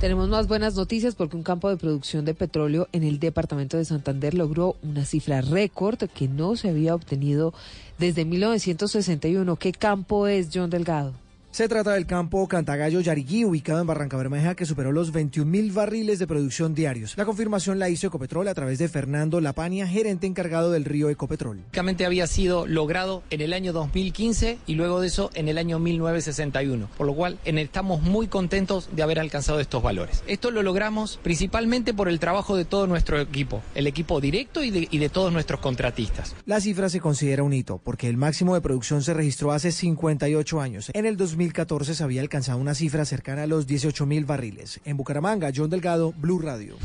Tenemos 0.00 0.28
más 0.28 0.46
buenas 0.46 0.74
noticias 0.74 1.14
porque 1.14 1.38
un 1.38 1.42
campo 1.42 1.70
de 1.70 1.78
producción 1.78 2.26
de 2.26 2.34
petróleo 2.34 2.86
en 2.92 3.02
el 3.02 3.18
departamento 3.18 3.78
de 3.78 3.86
Santander 3.86 4.34
logró 4.34 4.76
una 4.82 5.06
cifra 5.06 5.40
récord 5.40 5.98
que 6.10 6.28
no 6.28 6.54
se 6.54 6.68
había 6.68 6.94
obtenido 6.94 7.54
desde 7.98 8.26
1961. 8.26 9.56
¿Qué 9.56 9.72
campo 9.72 10.26
es, 10.26 10.50
John 10.52 10.68
Delgado? 10.68 11.14
Se 11.56 11.68
trata 11.68 11.94
del 11.94 12.04
campo 12.04 12.46
Cantagallo 12.48 13.00
Yariguí, 13.00 13.46
ubicado 13.46 13.80
en 13.80 13.86
Barranca 13.86 14.18
Bermeja, 14.18 14.54
que 14.54 14.66
superó 14.66 14.92
los 14.92 15.10
21 15.10 15.50
mil 15.50 15.72
barriles 15.72 16.18
de 16.18 16.26
producción 16.26 16.74
diarios. 16.74 17.14
La 17.16 17.24
confirmación 17.24 17.78
la 17.78 17.88
hizo 17.88 18.08
Ecopetrol 18.08 18.46
a 18.48 18.52
través 18.52 18.78
de 18.78 18.90
Fernando 18.90 19.40
Lapania, 19.40 19.86
gerente 19.86 20.26
encargado 20.26 20.70
del 20.70 20.84
río 20.84 21.08
Ecopetrol. 21.08 21.60
Únicamente 21.60 22.04
había 22.04 22.26
sido 22.26 22.66
logrado 22.66 23.22
en 23.30 23.40
el 23.40 23.54
año 23.54 23.72
2015 23.72 24.58
y 24.66 24.74
luego 24.74 25.00
de 25.00 25.06
eso 25.06 25.30
en 25.32 25.48
el 25.48 25.56
año 25.56 25.78
1961, 25.78 26.90
por 26.94 27.06
lo 27.06 27.14
cual 27.14 27.38
estamos 27.46 28.02
muy 28.02 28.26
contentos 28.26 28.90
de 28.92 29.02
haber 29.02 29.18
alcanzado 29.18 29.58
estos 29.58 29.82
valores. 29.82 30.24
Esto 30.26 30.50
lo 30.50 30.62
logramos 30.62 31.18
principalmente 31.22 31.94
por 31.94 32.10
el 32.10 32.20
trabajo 32.20 32.54
de 32.54 32.66
todo 32.66 32.86
nuestro 32.86 33.18
equipo, 33.18 33.62
el 33.74 33.86
equipo 33.86 34.20
directo 34.20 34.62
y 34.62 34.70
de, 34.70 34.88
y 34.90 34.98
de 34.98 35.08
todos 35.08 35.32
nuestros 35.32 35.60
contratistas. 35.60 36.36
La 36.44 36.60
cifra 36.60 36.90
se 36.90 37.00
considera 37.00 37.42
un 37.42 37.54
hito 37.54 37.80
porque 37.82 38.10
el 38.10 38.18
máximo 38.18 38.52
de 38.52 38.60
producción 38.60 39.02
se 39.02 39.14
registró 39.14 39.52
hace 39.52 39.72
58 39.72 40.60
años. 40.60 40.90
En 40.92 41.06
el 41.06 41.16
2000 41.16 41.45
2014 41.46 41.94
se 41.94 42.02
había 42.02 42.22
alcanzado 42.22 42.58
una 42.58 42.74
cifra 42.74 43.04
cercana 43.04 43.44
a 43.44 43.46
los 43.46 43.66
18 43.66 44.04
mil 44.04 44.24
barriles. 44.24 44.80
En 44.84 44.96
Bucaramanga, 44.96 45.52
John 45.54 45.70
Delgado, 45.70 46.12
Blue 46.16 46.40
Radio. 46.40 46.76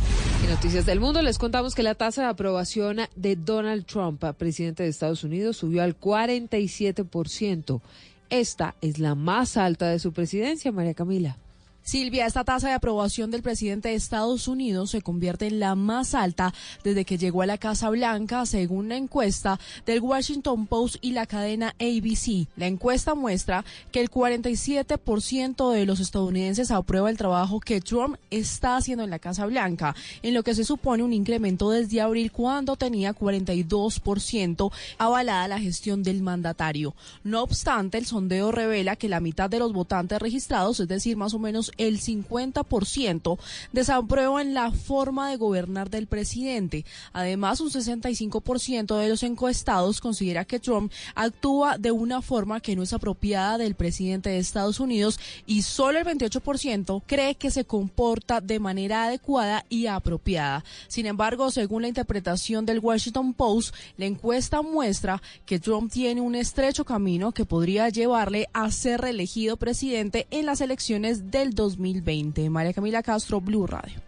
En 0.44 0.50
Noticias 0.50 0.86
del 0.86 1.00
Mundo 1.00 1.22
les 1.22 1.40
contamos 1.40 1.74
que 1.74 1.82
la 1.84 1.96
tasa 1.96 2.24
de 2.24 2.28
aprobación 2.30 2.98
de 3.16 3.36
Donald 3.36 3.86
Trump, 3.86 4.24
presidente 4.38 4.84
de 4.84 4.90
Estados 4.90 5.24
Unidos, 5.24 5.58
subió 5.58 5.82
al 5.82 6.00
47%. 6.00 7.82
Esta 8.30 8.76
es 8.82 9.00
la 9.00 9.16
más 9.16 9.58
alta 9.58 9.90
de 9.90 10.00
su 10.00 10.14
presidencia, 10.14 10.72
María 10.72 10.94
Camila. 10.94 11.38
Silvia, 11.84 12.28
esta 12.28 12.44
tasa 12.44 12.68
de 12.68 12.74
aprobación 12.76 13.32
del 13.32 13.42
presidente 13.42 13.90
de 13.90 13.96
Estados 13.96 14.48
Unidos 14.48 14.92
se 14.92 15.02
convierte 15.02 15.48
en 15.48 15.60
la 15.60 15.74
más 15.74 16.14
alta 16.14 16.54
desde 16.84 17.06
que 17.06 17.18
llegó 17.18 17.42
a 17.42 17.48
la 17.48 17.58
Casa 17.58 17.90
Blanca, 17.90 18.46
según 18.46 18.88
la 18.90 18.98
encuesta 18.98 19.60
del 19.88 20.00
Washington 20.00 20.68
Post 20.68 20.98
y 21.02 21.14
la 21.14 21.26
cadena 21.26 21.76
ABC. 21.80 22.48
La 22.56 22.68
encuesta 22.68 23.16
muestra 23.16 23.66
que 23.92 24.00
el 24.00 24.12
47% 24.12 25.72
de 25.72 25.86
los 25.88 26.00
estadounidenses 26.00 26.70
aprueba 26.70 27.10
el 27.10 27.18
trabajo 27.18 27.60
que 27.60 27.82
Trump 27.82 28.16
está 28.30 28.78
haciendo 28.78 29.04
en 29.04 29.10
la 29.10 29.20
Casa 29.20 29.48
Blanca, 29.48 29.96
en 30.22 30.36
lo 30.36 30.44
que 30.44 30.54
se 30.54 30.64
supone 30.64 31.02
un 31.04 31.14
incremento 31.14 31.72
desde 31.72 32.00
abril 32.00 32.32
cuando 32.32 32.76
tenía 32.76 33.16
42% 33.16 34.72
avalada 35.00 35.48
la 35.48 35.60
gestión 35.60 36.04
del 36.04 36.22
mandatario. 36.22 36.94
No 37.24 37.42
obstante, 37.42 37.98
el 37.98 38.06
sondeo 38.06 38.52
revela 38.52 38.96
que 38.96 39.10
la 39.10 39.20
mitad 39.20 39.50
de 39.50 39.60
los 39.60 39.74
votantes 39.74 40.20
registrados, 40.20 40.80
es 40.80 40.88
decir, 40.88 41.18
más 41.18 41.34
o 41.34 41.40
menos 41.40 41.71
el 41.78 42.00
50% 42.00 43.38
desaprueban 43.72 44.54
la 44.54 44.72
forma 44.72 45.30
de 45.30 45.38
gobernar 45.38 45.90
del 45.90 46.08
presidente. 46.08 46.86
Además, 47.14 47.62
un 47.62 47.70
65% 47.70 48.98
de 48.98 49.10
los 49.10 49.24
encuestados 49.24 50.02
considera 50.02 50.46
que 50.46 50.60
Trump 50.60 50.92
actúa 51.16 51.78
de 51.78 51.92
una 51.92 52.22
forma 52.22 52.60
que 52.60 52.76
no 52.76 52.84
es 52.84 52.94
apropiada 52.94 53.58
del 53.58 53.76
presidente 53.76 54.30
de 54.30 54.40
Estados 54.40 54.80
Unidos 54.80 55.20
y 55.46 55.62
solo 55.62 56.00
el 56.00 56.06
28% 56.06 57.04
cree 57.06 57.36
que 57.36 57.52
se 57.52 57.66
comporta 57.66 58.42
de 58.42 58.60
manera 58.60 59.06
adecuada 59.06 59.66
y 59.70 59.88
apropiada. 59.88 60.64
Sin 60.88 61.06
embargo, 61.06 61.52
según 61.52 61.84
la 61.84 61.88
interpretación 61.88 62.66
del 62.66 62.80
Washington 62.80 63.34
Post, 63.34 63.76
la 63.98 64.06
encuesta 64.06 64.62
muestra 64.62 65.22
que 65.46 65.60
Trump 65.60 65.92
tiene 65.92 66.22
un 66.22 66.36
estrecho 66.36 66.86
camino 66.86 67.32
que 67.32 67.46
podría 67.46 67.90
llevarle 67.90 68.48
a 68.54 68.70
ser 68.72 69.02
reelegido 69.02 69.58
presidente 69.58 70.28
en 70.32 70.46
las 70.46 70.62
elecciones 70.62 71.32
del 71.32 71.54
2020. 71.64 72.50
María 72.50 72.74
Camila 72.74 73.04
Castro, 73.04 73.42
Blue 73.42 73.68
Radio. 73.68 74.02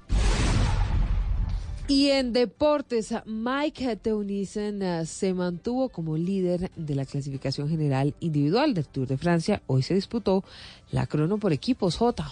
Y 1.88 2.10
en 2.12 2.32
deportes, 2.32 3.14
Mike 3.26 3.98
Teunissen 3.98 4.82
uh, 4.82 5.06
se 5.06 5.34
mantuvo 5.34 5.90
como 5.90 6.16
líder 6.16 6.72
de 6.78 6.96
la 6.96 7.06
clasificación 7.06 7.70
general 7.70 8.16
individual 8.22 8.74
del 8.74 8.88
Tour 8.88 9.08
de 9.08 9.18
Francia. 9.18 9.62
Hoy 9.68 9.84
se 9.84 9.94
disputó 9.94 10.46
la 10.92 11.08
crono 11.08 11.38
por 11.38 11.52
equipos 11.52 11.98
J. 11.98 12.26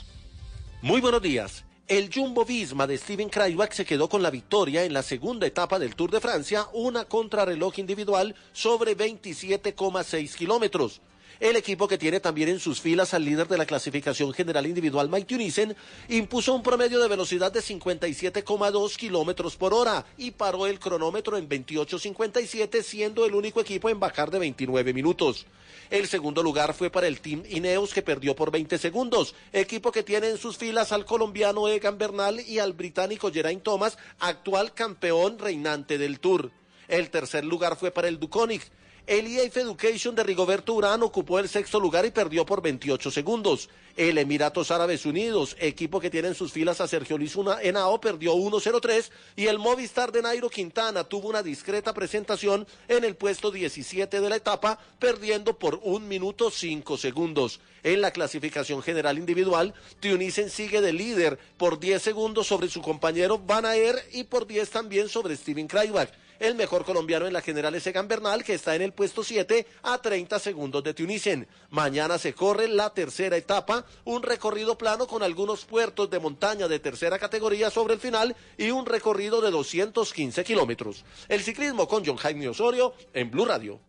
Muy 0.81 1.01
buenos 1.01 1.21
días. 1.21 1.65
El 1.87 2.09
Jumbo 2.13 2.45
Visma 2.45 2.87
de 2.87 2.97
Steven 2.97 3.27
Krajewak 3.27 3.73
se 3.73 3.83
quedó 3.83 4.07
con 4.07 4.23
la 4.23 4.31
victoria 4.31 4.85
en 4.85 4.93
la 4.93 5.03
segunda 5.03 5.45
etapa 5.45 5.77
del 5.77 5.95
Tour 5.95 6.11
de 6.11 6.21
Francia, 6.21 6.67
una 6.71 7.03
contrarreloj 7.03 7.79
individual 7.79 8.33
sobre 8.53 8.95
27,6 8.95 10.35
kilómetros. 10.35 11.01
El 11.39 11.55
equipo 11.55 11.87
que 11.87 11.97
tiene 11.97 12.19
también 12.19 12.49
en 12.49 12.59
sus 12.59 12.81
filas 12.81 13.13
al 13.13 13.25
líder 13.25 13.47
de 13.47 13.57
la 13.57 13.65
clasificación 13.65 14.33
general 14.33 14.67
individual, 14.67 15.09
Mike 15.09 15.25
Tunisen, 15.25 15.75
impuso 16.09 16.53
un 16.53 16.61
promedio 16.61 16.99
de 16.99 17.07
velocidad 17.07 17.51
de 17.51 17.61
57,2 17.61 18.95
kilómetros 18.95 19.55
por 19.55 19.73
hora 19.73 20.05
y 20.17 20.31
paró 20.31 20.67
el 20.67 20.79
cronómetro 20.79 21.37
en 21.37 21.49
28.57, 21.49 22.83
siendo 22.83 23.25
el 23.25 23.33
único 23.33 23.59
equipo 23.61 23.89
en 23.89 23.99
bajar 23.99 24.29
de 24.29 24.39
29 24.39 24.93
minutos. 24.93 25.45
El 25.89 26.07
segundo 26.07 26.41
lugar 26.43 26.73
fue 26.73 26.89
para 26.89 27.07
el 27.07 27.19
Team 27.19 27.43
Ineos, 27.49 27.93
que 27.93 28.01
perdió 28.01 28.35
por 28.35 28.51
20 28.51 28.77
segundos, 28.77 29.35
equipo 29.51 29.91
que 29.91 30.03
tiene 30.03 30.29
en 30.29 30.37
sus 30.37 30.57
filas 30.57 30.91
al 30.91 31.05
colombiano 31.05 31.67
Egan 31.67 31.97
Bernal 31.97 32.39
y 32.39 32.59
al 32.59 32.73
británico 32.73 33.31
Geraint 33.31 33.63
Thomas, 33.63 33.97
actual 34.19 34.73
campeón 34.73 35.37
reinante 35.39 35.97
del 35.97 36.19
Tour. 36.19 36.51
El 36.87 37.09
tercer 37.09 37.45
lugar 37.45 37.77
fue 37.77 37.91
para 37.91 38.07
el 38.07 38.19
Duconic. 38.19 38.69
El 39.07 39.25
EAF 39.25 39.57
Education 39.57 40.13
de 40.13 40.23
Rigoberto 40.23 40.73
Urán 40.73 41.01
ocupó 41.01 41.39
el 41.39 41.49
sexto 41.49 41.79
lugar 41.79 42.05
y 42.05 42.11
perdió 42.11 42.45
por 42.45 42.61
28 42.61 43.09
segundos. 43.09 43.67
El 43.97 44.17
Emiratos 44.19 44.69
Árabes 44.69 45.05
Unidos, 45.05 45.57
equipo 45.59 45.99
que 45.99 46.11
tiene 46.11 46.29
en 46.29 46.35
sus 46.35 46.51
filas 46.51 46.79
a 46.79 46.87
Sergio 46.87 47.17
Luis 47.17 47.35
Henao, 47.61 47.99
perdió 47.99 48.35
1-0-3 48.35 49.09
y 49.35 49.47
el 49.47 49.57
Movistar 49.57 50.11
de 50.11 50.21
Nairo 50.21 50.49
Quintana 50.49 51.03
tuvo 51.03 51.29
una 51.29 51.41
discreta 51.41 51.93
presentación 51.93 52.67
en 52.87 53.03
el 53.03 53.15
puesto 53.15 53.51
17 53.51 54.21
de 54.21 54.29
la 54.29 54.35
etapa, 54.35 54.77
perdiendo 54.99 55.57
por 55.57 55.79
1 55.83 56.05
minuto 56.05 56.51
5 56.51 56.95
segundos. 56.97 57.59
En 57.83 58.01
la 58.01 58.11
clasificación 58.11 58.83
general 58.83 59.17
individual, 59.17 59.73
Tunisen 59.99 60.51
sigue 60.51 60.79
de 60.79 60.93
líder 60.93 61.39
por 61.57 61.79
10 61.79 62.01
segundos 62.01 62.45
sobre 62.47 62.69
su 62.69 62.81
compañero 62.81 63.39
Van 63.39 63.65
y 64.13 64.23
por 64.25 64.45
10 64.45 64.69
también 64.69 65.09
sobre 65.09 65.35
Steven 65.35 65.67
Krajewak. 65.67 66.11
El 66.41 66.55
mejor 66.55 66.85
colombiano 66.85 67.27
en 67.27 67.33
la 67.33 67.41
general 67.41 67.75
es 67.75 67.85
Egan 67.85 68.07
Bernal, 68.07 68.43
que 68.43 68.55
está 68.55 68.73
en 68.73 68.81
el 68.81 68.93
puesto 68.93 69.23
7 69.23 69.67
a 69.83 69.99
30 69.99 70.39
segundos 70.39 70.83
de 70.83 70.95
Tunisen. 70.95 71.47
Mañana 71.69 72.17
se 72.17 72.33
corre 72.33 72.67
la 72.67 72.95
tercera 72.95 73.37
etapa, 73.37 73.85
un 74.05 74.23
recorrido 74.23 74.75
plano 74.75 75.05
con 75.05 75.21
algunos 75.21 75.65
puertos 75.65 76.09
de 76.09 76.19
montaña 76.19 76.67
de 76.67 76.79
tercera 76.79 77.19
categoría 77.19 77.69
sobre 77.69 77.93
el 77.93 77.99
final 77.99 78.35
y 78.57 78.71
un 78.71 78.87
recorrido 78.87 79.39
de 79.39 79.51
215 79.51 80.43
kilómetros. 80.43 81.05
El 81.29 81.41
ciclismo 81.41 81.87
con 81.87 82.03
John 82.03 82.17
Jaime 82.17 82.49
Osorio 82.49 82.95
en 83.13 83.29
Blue 83.29 83.45
Radio. 83.45 83.79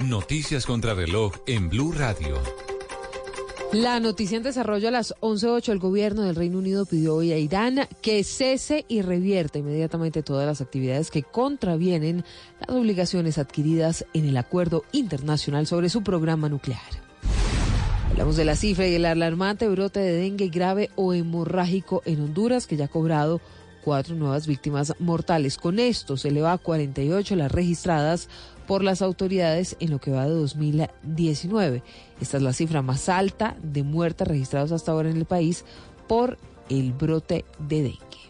Noticias 0.00 0.66
contra 0.66 0.94
reloj 0.94 1.36
en 1.46 1.70
Blue 1.70 1.92
Radio. 1.92 2.42
La 3.72 3.98
noticia 3.98 4.36
en 4.36 4.42
desarrollo 4.42 4.88
a 4.88 4.92
las 4.92 5.14
11.08. 5.20 5.72
El 5.72 5.78
gobierno 5.78 6.22
del 6.22 6.36
Reino 6.36 6.58
Unido 6.58 6.86
pidió 6.86 7.16
hoy 7.16 7.32
a 7.32 7.38
Irán 7.38 7.88
que 8.02 8.22
cese 8.22 8.84
y 8.88 9.02
revierta 9.02 9.58
inmediatamente 9.58 10.22
todas 10.22 10.46
las 10.46 10.60
actividades 10.60 11.10
que 11.10 11.24
contravienen 11.24 12.24
las 12.60 12.76
obligaciones 12.76 13.38
adquiridas 13.38 14.06
en 14.14 14.26
el 14.26 14.36
acuerdo 14.36 14.84
internacional 14.92 15.66
sobre 15.66 15.88
su 15.88 16.02
programa 16.02 16.48
nuclear. 16.48 16.80
Hablamos 18.10 18.36
de 18.36 18.44
la 18.44 18.54
cifra 18.54 18.86
y 18.86 18.94
el 18.94 19.06
alarmante 19.06 19.68
brote 19.68 19.98
de 19.98 20.12
dengue 20.12 20.48
grave 20.48 20.90
o 20.94 21.12
hemorrágico 21.12 22.00
en 22.04 22.20
Honduras 22.20 22.68
que 22.68 22.76
ya 22.76 22.84
ha 22.84 22.88
cobrado 22.88 23.40
cuatro 23.84 24.14
nuevas 24.14 24.46
víctimas 24.46 24.94
mortales. 24.98 25.58
Con 25.58 25.78
esto 25.78 26.16
se 26.16 26.28
eleva 26.28 26.52
a 26.52 26.58
48 26.58 27.36
las 27.36 27.52
registradas 27.52 28.28
por 28.66 28.82
las 28.82 29.02
autoridades 29.02 29.76
en 29.80 29.90
lo 29.90 30.00
que 30.00 30.10
va 30.10 30.24
de 30.24 30.34
2019. 30.34 31.82
Esta 32.20 32.36
es 32.36 32.42
la 32.42 32.52
cifra 32.52 32.82
más 32.82 33.08
alta 33.08 33.56
de 33.62 33.82
muertes 33.82 34.28
registradas 34.28 34.72
hasta 34.72 34.92
ahora 34.92 35.10
en 35.10 35.16
el 35.16 35.24
país 35.24 35.64
por 36.06 36.38
el 36.68 36.92
brote 36.92 37.44
de 37.58 37.82
dengue. 37.82 38.24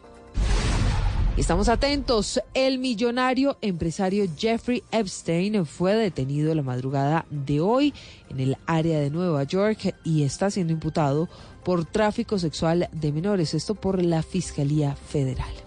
Estamos 1.37 1.69
atentos. 1.69 2.41
El 2.55 2.79
millonario 2.79 3.59
empresario 3.61 4.25
Jeffrey 4.37 4.85
Epstein 4.93 5.67
fue 5.67 5.95
detenido 5.95 6.55
la 6.55 6.63
madrugada 6.63 7.27
de 7.29 7.61
hoy 7.61 7.93
en 8.31 8.39
el 8.39 8.57
área 8.67 9.01
de 9.01 9.11
Nueva 9.11 9.43
York 9.43 9.97
y 10.05 10.23
está 10.23 10.51
siendo 10.53 10.73
imputado 10.73 11.29
por 11.65 11.87
tráfico 11.87 12.39
sexual 12.39 12.89
de 12.93 13.11
menores, 13.11 13.53
esto 13.53 13.75
por 13.75 14.01
la 14.01 14.23
Fiscalía 14.23 14.95
Federal. 14.95 15.64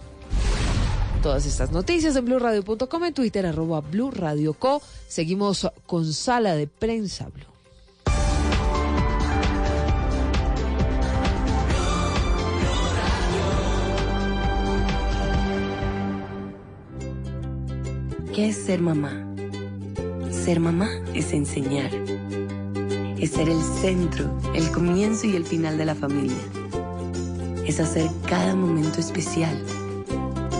Todas 1.22 1.46
estas 1.46 1.72
noticias 1.72 2.14
en 2.14 2.24
blurradio.com, 2.26 3.04
en 3.04 3.12
Twitter 3.12 3.44
arroba 3.44 3.80
Blue 3.80 4.12
Radio 4.12 4.54
Co. 4.54 4.80
Seguimos 5.08 5.68
con 5.84 6.12
Sala 6.12 6.54
de 6.54 6.68
Prensa 6.68 7.28
Blue. 7.28 7.44
¿Qué 18.32 18.50
es 18.50 18.56
ser 18.56 18.80
mamá? 18.80 19.26
Ser 20.30 20.60
mamá 20.60 20.88
es 21.14 21.32
enseñar. 21.32 21.90
Es 23.18 23.32
ser 23.32 23.48
el 23.48 23.60
centro, 23.80 24.38
el 24.54 24.70
comienzo 24.70 25.26
y 25.26 25.34
el 25.34 25.44
final 25.44 25.76
de 25.76 25.84
la 25.84 25.96
familia. 25.96 26.38
Es 27.66 27.80
hacer 27.80 28.08
cada 28.28 28.54
momento 28.54 29.00
especial. 29.00 29.60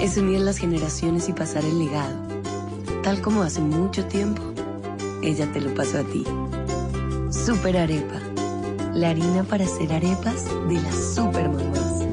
Es 0.01 0.17
unir 0.17 0.41
las 0.41 0.59
generaciones 0.59 1.29
y 1.29 1.33
pasar 1.33 1.65
el 1.65 1.79
legado. 1.79 2.17
Tal 3.03 3.21
como 3.21 3.43
hace 3.43 3.61
mucho 3.61 4.05
tiempo, 4.05 4.41
ella 5.23 5.51
te 5.53 5.61
lo 5.61 5.75
pasó 5.75 5.99
a 5.99 6.05
ti. 6.05 6.25
Super 7.31 7.77
Arepa. 7.77 8.21
La 8.95 9.11
harina 9.11 9.43
para 9.43 9.65
hacer 9.65 9.93
arepas 9.93 10.45
de 10.69 10.75
las 10.81 11.15
super 11.15 11.49
mamás. 11.49 12.05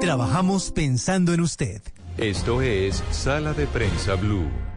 Trabajamos 0.00 0.70
pensando 0.70 1.34
en 1.34 1.40
usted. 1.40 1.82
Esto 2.16 2.62
es 2.62 3.02
Sala 3.10 3.52
de 3.52 3.66
Prensa 3.66 4.14
Blue. 4.14 4.69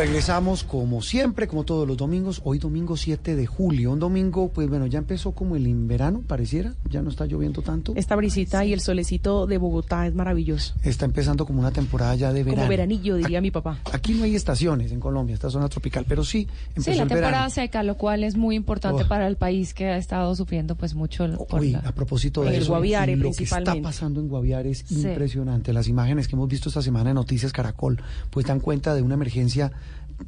Regresamos 0.00 0.64
como 0.64 1.02
siempre, 1.02 1.46
como 1.46 1.64
todos 1.64 1.86
los 1.86 1.94
domingos, 1.94 2.40
hoy 2.44 2.58
domingo 2.58 2.96
7 2.96 3.36
de 3.36 3.44
julio, 3.46 3.92
un 3.92 3.98
domingo, 3.98 4.48
pues 4.48 4.66
bueno, 4.66 4.86
ya 4.86 4.96
empezó 4.98 5.32
como 5.32 5.56
el 5.56 5.74
verano, 5.86 6.22
pareciera, 6.26 6.72
ya 6.88 7.02
no 7.02 7.10
está 7.10 7.26
lloviendo 7.26 7.60
tanto. 7.60 7.92
Esta 7.96 8.16
brisita 8.16 8.64
y 8.64 8.72
el 8.72 8.80
solecito 8.80 9.46
de 9.46 9.58
Bogotá 9.58 10.06
es 10.06 10.14
maravilloso. 10.14 10.72
Está 10.84 11.04
empezando 11.04 11.44
como 11.44 11.60
una 11.60 11.70
temporada 11.70 12.14
ya 12.14 12.32
de 12.32 12.44
verano. 12.44 12.62
Como 12.62 12.70
veranillo, 12.70 13.16
diría 13.16 13.42
mi 13.42 13.50
papá. 13.50 13.78
Aquí 13.92 14.14
no 14.14 14.24
hay 14.24 14.34
estaciones 14.36 14.90
en 14.90 15.00
Colombia, 15.00 15.34
esta 15.34 15.50
zona 15.50 15.68
tropical, 15.68 16.06
pero 16.08 16.24
sí 16.24 16.48
empezó 16.68 16.92
Sí, 16.92 16.96
la 16.96 17.02
el 17.02 17.08
temporada 17.10 17.32
verano. 17.32 17.50
seca, 17.50 17.82
lo 17.82 17.98
cual 17.98 18.24
es 18.24 18.38
muy 18.38 18.56
importante 18.56 19.02
Oh. 19.02 19.06
para 19.06 19.26
el 19.26 19.36
país 19.36 19.74
que 19.74 19.84
ha 19.84 19.98
estado 19.98 20.34
sufriendo 20.34 20.76
pues 20.76 20.94
mucho 20.94 21.26
el- 21.26 21.36
por 21.36 21.60
Uy, 21.60 21.72
la- 21.72 21.80
a 21.80 21.92
propósito 21.92 22.40
de 22.42 22.56
el 22.56 22.62
eso, 22.62 22.70
Guaviare 22.72 23.16
lo 23.16 23.32
que 23.32 23.44
está 23.44 23.74
pasando 23.82 24.18
en 24.20 24.28
Guaviare 24.28 24.70
es 24.70 24.78
Sí. 24.78 25.02
impresionante. 25.02 25.74
Las 25.74 25.88
imágenes 25.88 26.26
que 26.26 26.36
hemos 26.36 26.48
visto 26.48 26.70
esta 26.70 26.80
semana 26.80 27.10
en 27.10 27.16
Noticias 27.16 27.52
Caracol, 27.52 28.00
pues 28.30 28.46
dan 28.46 28.60
cuenta 28.60 28.94
de 28.94 29.02
una 29.02 29.12
emergencia 29.12 29.70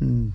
mm, 0.00 0.28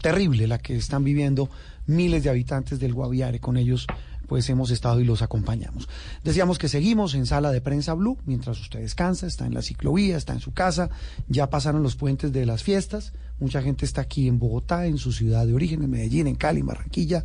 terrible 0.00 0.46
la 0.46 0.58
que 0.58 0.76
están 0.76 1.04
viviendo 1.04 1.48
miles 1.86 2.24
de 2.24 2.30
habitantes 2.30 2.78
del 2.80 2.94
Guaviare. 2.94 3.40
Con 3.40 3.56
ellos, 3.56 3.86
pues 4.26 4.48
hemos 4.48 4.70
estado 4.70 5.00
y 5.00 5.04
los 5.04 5.22
acompañamos. 5.22 5.88
Decíamos 6.24 6.58
que 6.58 6.68
seguimos 6.68 7.14
en 7.14 7.26
sala 7.26 7.50
de 7.50 7.60
prensa 7.60 7.94
Blue 7.94 8.18
mientras 8.26 8.60
usted 8.60 8.80
descansa, 8.80 9.26
está 9.26 9.46
en 9.46 9.54
la 9.54 9.62
ciclovía, 9.62 10.16
está 10.16 10.32
en 10.32 10.40
su 10.40 10.52
casa, 10.52 10.90
ya 11.28 11.50
pasaron 11.50 11.82
los 11.82 11.96
puentes 11.96 12.32
de 12.32 12.46
las 12.46 12.62
fiestas. 12.62 13.12
Mucha 13.40 13.62
gente 13.62 13.84
está 13.84 14.02
aquí 14.02 14.28
en 14.28 14.38
Bogotá, 14.38 14.86
en 14.86 14.98
su 14.98 15.12
ciudad 15.12 15.46
de 15.46 15.54
origen, 15.54 15.82
en 15.82 15.90
Medellín, 15.90 16.26
en 16.26 16.36
Cali, 16.36 16.60
en 16.60 16.66
Barranquilla, 16.66 17.24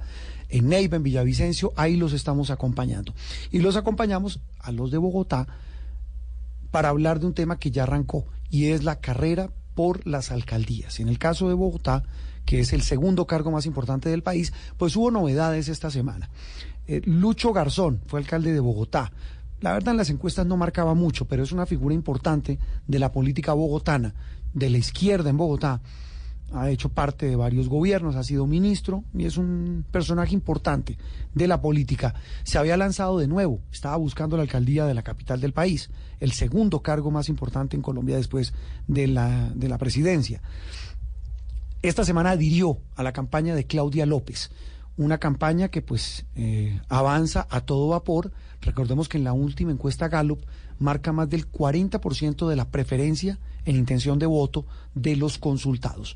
en 0.49 0.69
Neiva, 0.69 0.97
en 0.97 1.03
Villavicencio. 1.03 1.73
Ahí 1.75 1.95
los 1.95 2.13
estamos 2.13 2.49
acompañando. 2.49 3.13
Y 3.51 3.59
los 3.59 3.75
acompañamos 3.75 4.39
a 4.59 4.71
los 4.71 4.91
de 4.91 4.97
Bogotá 4.97 5.47
para 6.71 6.89
hablar 6.89 7.19
de 7.19 7.27
un 7.27 7.33
tema 7.33 7.57
que 7.59 7.71
ya 7.71 7.83
arrancó 7.83 8.25
y 8.49 8.67
es 8.67 8.83
la 8.83 8.99
carrera 8.99 9.49
por 9.77 10.07
las 10.07 10.31
alcaldías. 10.31 10.99
En 10.99 11.07
el 11.07 11.19
caso 11.19 11.47
de 11.49 11.53
Bogotá, 11.53 12.01
que 12.47 12.59
es 12.59 12.73
el 12.73 12.81
segundo 12.81 13.27
cargo 13.27 13.51
más 13.51 13.67
importante 13.67 14.09
del 14.09 14.23
país, 14.23 14.51
pues 14.75 14.95
hubo 14.95 15.11
novedades 15.11 15.67
esta 15.67 15.91
semana. 15.91 16.31
Eh, 16.87 17.03
Lucho 17.05 17.53
Garzón 17.53 18.01
fue 18.07 18.19
alcalde 18.19 18.53
de 18.53 18.59
Bogotá. 18.59 19.11
La 19.61 19.73
verdad 19.73 19.91
en 19.91 19.97
las 19.97 20.09
encuestas 20.09 20.47
no 20.47 20.57
marcaba 20.57 20.95
mucho, 20.95 21.25
pero 21.25 21.43
es 21.43 21.51
una 21.51 21.67
figura 21.67 21.93
importante 21.93 22.57
de 22.87 22.97
la 22.97 23.11
política 23.11 23.53
bogotana, 23.53 24.15
de 24.51 24.71
la 24.71 24.79
izquierda 24.79 25.29
en 25.29 25.37
Bogotá. 25.37 25.79
Ha 26.53 26.69
hecho 26.69 26.89
parte 26.89 27.25
de 27.25 27.35
varios 27.35 27.67
gobiernos, 27.67 28.15
ha 28.15 28.23
sido 28.23 28.47
ministro 28.47 29.03
y 29.13 29.25
es 29.25 29.37
un 29.37 29.85
personaje 29.91 30.33
importante 30.33 30.97
de 31.33 31.47
la 31.47 31.61
política. 31.61 32.15
Se 32.43 32.57
había 32.57 32.77
lanzado 32.77 33.19
de 33.19 33.27
nuevo, 33.27 33.59
estaba 33.71 33.97
buscando 33.97 34.37
la 34.37 34.43
alcaldía 34.43 34.85
de 34.85 34.93
la 34.93 35.03
capital 35.03 35.41
del 35.41 35.53
país, 35.53 35.89
el 36.19 36.31
segundo 36.31 36.81
cargo 36.81 37.11
más 37.11 37.27
importante 37.27 37.75
en 37.75 37.81
Colombia 37.81 38.15
después 38.15 38.53
de 38.87 39.07
la, 39.07 39.49
de 39.53 39.67
la 39.67 39.77
presidencia. 39.77 40.41
Esta 41.81 42.05
semana 42.05 42.31
adhirió 42.31 42.79
a 42.95 43.03
la 43.03 43.13
campaña 43.13 43.53
de 43.53 43.67
Claudia 43.67 44.05
López, 44.05 44.49
una 44.97 45.19
campaña 45.19 45.69
que 45.69 45.81
pues 45.81 46.25
eh, 46.35 46.81
avanza 46.89 47.47
a 47.49 47.61
todo 47.61 47.89
vapor. 47.89 48.31
Recordemos 48.61 49.07
que 49.07 49.17
en 49.17 49.23
la 49.23 49.33
última 49.33 49.71
encuesta 49.71 50.07
Gallup 50.07 50.41
marca 50.79 51.11
más 51.11 51.29
del 51.29 51.51
40% 51.51 52.47
de 52.47 52.55
la 52.55 52.69
preferencia 52.69 53.39
en 53.65 53.75
intención 53.75 54.19
de 54.19 54.25
voto 54.25 54.65
de 54.95 55.15
los 55.15 55.37
consultados. 55.37 56.15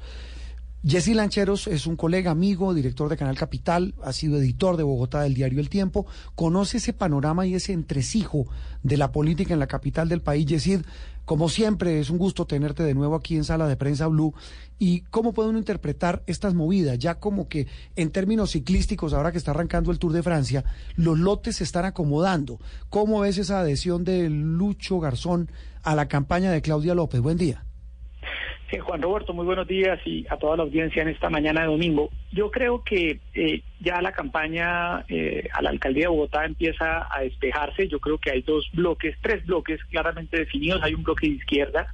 Jesse 0.84 1.10
Lancheros 1.10 1.68
es 1.68 1.86
un 1.86 1.96
colega, 1.96 2.32
amigo, 2.32 2.74
director 2.74 3.08
de 3.08 3.16
Canal 3.16 3.38
Capital, 3.38 3.94
ha 4.02 4.14
sido 4.14 4.40
editor 4.40 4.78
de 4.78 4.84
Bogotá 4.84 5.22
del 5.22 5.36
diario 5.36 5.60
El 5.60 5.70
Tiempo, 5.70 6.08
conoce 6.34 6.78
ese 6.78 6.92
panorama 6.92 7.46
y 7.46 7.54
ese 7.54 7.72
entresijo 7.72 8.48
de 8.82 8.98
la 8.98 9.12
política 9.12 9.54
en 9.54 9.60
la 9.60 9.68
capital 9.68 10.10
del 10.10 10.22
país. 10.22 10.48
Yesid, 10.48 10.82
como 11.24 11.50
siempre, 11.50 12.00
es 12.00 12.10
un 12.10 12.18
gusto 12.18 12.48
tenerte 12.48 12.82
de 12.82 12.96
nuevo 12.96 13.14
aquí 13.14 13.36
en 13.36 13.44
Sala 13.44 13.68
de 13.68 13.76
Prensa 13.76 14.08
Blue. 14.08 14.34
¿Y 14.80 15.02
cómo 15.02 15.34
puede 15.34 15.50
uno 15.50 15.60
interpretar 15.60 16.24
estas 16.26 16.56
movidas? 16.56 16.98
Ya 16.98 17.20
como 17.20 17.48
que 17.48 17.68
en 17.96 18.10
términos 18.10 18.54
ciclísticos, 18.54 19.14
ahora 19.14 19.32
que 19.32 19.38
está 19.38 19.52
arrancando 19.52 19.92
el 19.92 20.00
Tour 20.00 20.14
de 20.14 20.24
Francia, 20.24 20.66
los 20.96 21.20
lotes 21.20 21.58
se 21.58 21.64
están 21.64 21.86
acomodando. 21.86 22.60
¿Cómo 22.90 23.20
ves 23.20 23.38
esa 23.38 23.60
adhesión 23.60 24.04
de 24.04 24.32
Lucho 24.32 25.00
Garzón 25.00 25.52
a 25.84 25.94
la 25.94 26.08
campaña 26.08 26.52
de 26.52 26.64
Claudia 26.64 26.96
López? 26.96 27.22
Buen 27.22 27.38
día. 27.38 27.66
Sí, 28.72 28.80
Juan 28.80 29.02
Roberto, 29.02 29.34
muy 29.34 29.46
buenos 29.46 29.68
días 29.68 30.00
y 30.06 30.26
a 30.30 30.38
toda 30.38 30.56
la 30.56 30.64
audiencia 30.64 31.02
en 31.02 31.10
esta 31.10 31.30
mañana 31.30 31.60
de 31.60 31.68
domingo. 31.68 32.10
Yo 32.32 32.50
creo 32.50 32.86
que 32.86 33.20
eh, 33.34 33.64
ya 33.82 34.02
la 34.02 34.14
campaña 34.14 35.04
eh, 35.10 35.50
a 35.52 35.62
la 35.62 35.72
alcaldía 35.72 36.04
de 36.04 36.08
Bogotá 36.08 36.46
empieza 36.46 37.06
a 37.14 37.20
despejarse. 37.20 37.90
Yo 37.90 38.00
creo 38.00 38.18
que 38.18 38.32
hay 38.32 38.44
dos 38.44 38.70
bloques, 38.72 39.18
tres 39.22 39.46
bloques 39.46 39.84
claramente 39.90 40.38
definidos. 40.38 40.82
Hay 40.84 40.94
un 40.94 41.04
bloque 41.04 41.28
de 41.28 41.34
izquierda 41.34 41.94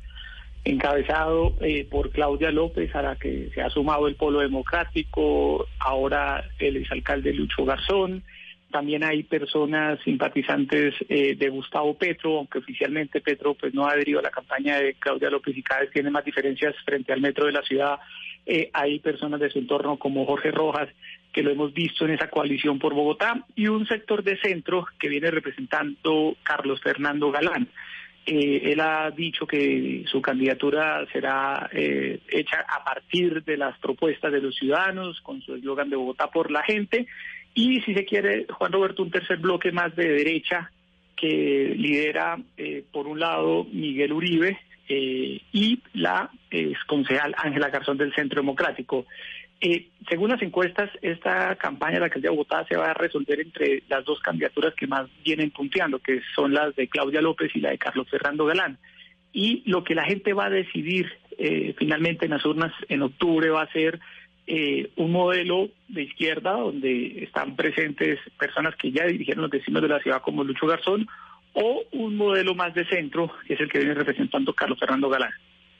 encabezado 0.65 1.55
eh, 1.61 1.87
por 1.89 2.11
Claudia 2.11 2.51
López, 2.51 2.93
a 2.93 3.01
la 3.01 3.15
que 3.15 3.49
se 3.55 3.61
ha 3.63 3.71
sumado 3.71 4.07
el 4.07 4.13
Polo 4.13 4.41
Democrático, 4.41 5.65
ahora 5.79 6.43
el 6.59 6.77
exalcalde 6.77 7.33
Lucho 7.33 7.65
Garzón. 7.65 8.23
También 8.71 9.03
hay 9.03 9.23
personas 9.23 9.99
simpatizantes 10.03 10.93
eh, 11.07 11.35
de 11.35 11.49
Gustavo 11.49 11.97
Petro, 11.97 12.37
aunque 12.37 12.59
oficialmente 12.59 13.21
Petro 13.21 13.53
pues 13.53 13.73
no 13.73 13.85
ha 13.85 13.91
adherido 13.91 14.19
a 14.19 14.23
la 14.23 14.29
campaña 14.29 14.77
de 14.77 14.95
Claudia 14.95 15.29
López 15.29 15.55
y 15.55 15.63
cada 15.63 15.81
vez 15.81 15.91
tiene 15.91 16.09
más 16.09 16.25
diferencias 16.25 16.75
frente 16.83 17.13
al 17.13 17.21
metro 17.21 17.45
de 17.45 17.53
la 17.53 17.61
ciudad. 17.61 17.99
Eh, 18.45 18.69
hay 18.73 18.99
personas 18.99 19.39
de 19.39 19.49
su 19.49 19.59
entorno 19.59 19.97
como 19.97 20.25
Jorge 20.25 20.51
Rojas, 20.51 20.89
que 21.31 21.43
lo 21.43 21.51
hemos 21.51 21.73
visto 21.73 22.05
en 22.05 22.11
esa 22.11 22.29
coalición 22.29 22.79
por 22.79 22.93
Bogotá, 22.93 23.45
y 23.55 23.67
un 23.67 23.85
sector 23.87 24.23
de 24.23 24.37
centro 24.37 24.85
que 24.99 25.09
viene 25.09 25.31
representando 25.31 26.35
Carlos 26.43 26.81
Fernando 26.81 27.31
Galán. 27.31 27.69
Eh, 28.25 28.73
él 28.73 28.81
ha 28.81 29.09
dicho 29.11 29.47
que 29.47 30.03
su 30.11 30.21
candidatura 30.21 31.05
será 31.13 31.69
eh, 31.71 32.19
hecha 32.27 32.65
a 32.67 32.83
partir 32.83 33.41
de 33.45 33.55
las 33.55 33.77
propuestas 33.79 34.33
de 34.33 34.41
los 34.41 34.53
ciudadanos, 34.53 35.21
con 35.21 35.41
su 35.41 35.55
eslogan 35.55 35.89
de 35.89 35.95
Bogotá 35.95 36.29
por 36.29 36.51
la 36.51 36.61
gente, 36.63 37.07
y 37.57 37.81
si 37.81 37.95
se 37.95 38.05
quiere, 38.05 38.45
Juan 38.51 38.71
Roberto, 38.71 39.01
un 39.01 39.09
tercer 39.09 39.37
bloque 39.37 39.71
más 39.71 39.95
de 39.95 40.07
derecha 40.07 40.71
que 41.15 41.73
lidera, 41.75 42.37
eh, 42.55 42.83
por 42.91 43.07
un 43.07 43.19
lado, 43.19 43.65
Miguel 43.71 44.13
Uribe 44.13 44.59
eh, 44.87 45.41
y 45.51 45.81
la 45.95 46.29
ex 46.51 46.77
concejal 46.83 47.33
Ángela 47.35 47.71
Garzón 47.71 47.97
del 47.97 48.13
Centro 48.13 48.41
Democrático. 48.41 49.07
Eh, 49.59 49.87
según 50.07 50.29
las 50.29 50.41
encuestas, 50.43 50.91
esta 51.01 51.55
campaña 51.55 51.93
de 51.93 51.99
la 52.01 52.05
alcaldía 52.05 52.29
de 52.29 52.35
Bogotá 52.35 52.63
se 52.69 52.77
va 52.77 52.91
a 52.91 52.93
resolver 52.93 53.39
entre 53.39 53.81
las 53.89 54.05
dos 54.05 54.19
candidaturas 54.19 54.75
que 54.75 54.85
más 54.85 55.09
vienen 55.25 55.49
punteando, 55.49 55.97
que 55.97 56.21
son 56.35 56.53
las 56.53 56.75
de 56.75 56.87
Claudia 56.87 57.21
López 57.21 57.49
y 57.55 57.59
la 57.59 57.71
de 57.71 57.79
Carlos 57.79 58.07
Fernando 58.07 58.45
Galán. 58.45 58.77
Y 59.33 59.63
lo 59.65 59.83
que 59.83 59.95
la 59.95 60.05
gente 60.05 60.33
va 60.33 60.45
a 60.45 60.51
decidir 60.51 61.11
eh, 61.39 61.73
finalmente 61.75 62.25
en 62.25 62.31
las 62.31 62.45
urnas 62.45 62.71
en 62.87 63.01
octubre 63.01 63.49
va 63.49 63.63
a 63.63 63.71
ser 63.71 63.99
eh, 64.47 64.89
un 64.95 65.11
modelo 65.11 65.69
de 65.89 66.03
izquierda 66.03 66.53
donde 66.53 67.23
están 67.23 67.55
presentes 67.55 68.19
personas 68.39 68.75
que 68.75 68.91
ya 68.91 69.05
dirigieron 69.05 69.41
los 69.41 69.51
vecinos 69.51 69.81
de 69.81 69.89
la 69.89 69.99
ciudad 69.99 70.21
como 70.21 70.43
Lucho 70.43 70.65
Garzón 70.65 71.07
o 71.53 71.83
un 71.91 72.15
modelo 72.15 72.55
más 72.55 72.73
de 72.73 72.85
centro, 72.85 73.29
que 73.45 73.55
es 73.55 73.59
el 73.59 73.69
que 73.69 73.79
viene 73.79 73.93
representando 73.93 74.53
Carlos 74.53 74.79
Fernando 74.79 75.09
Galán. 75.09 75.31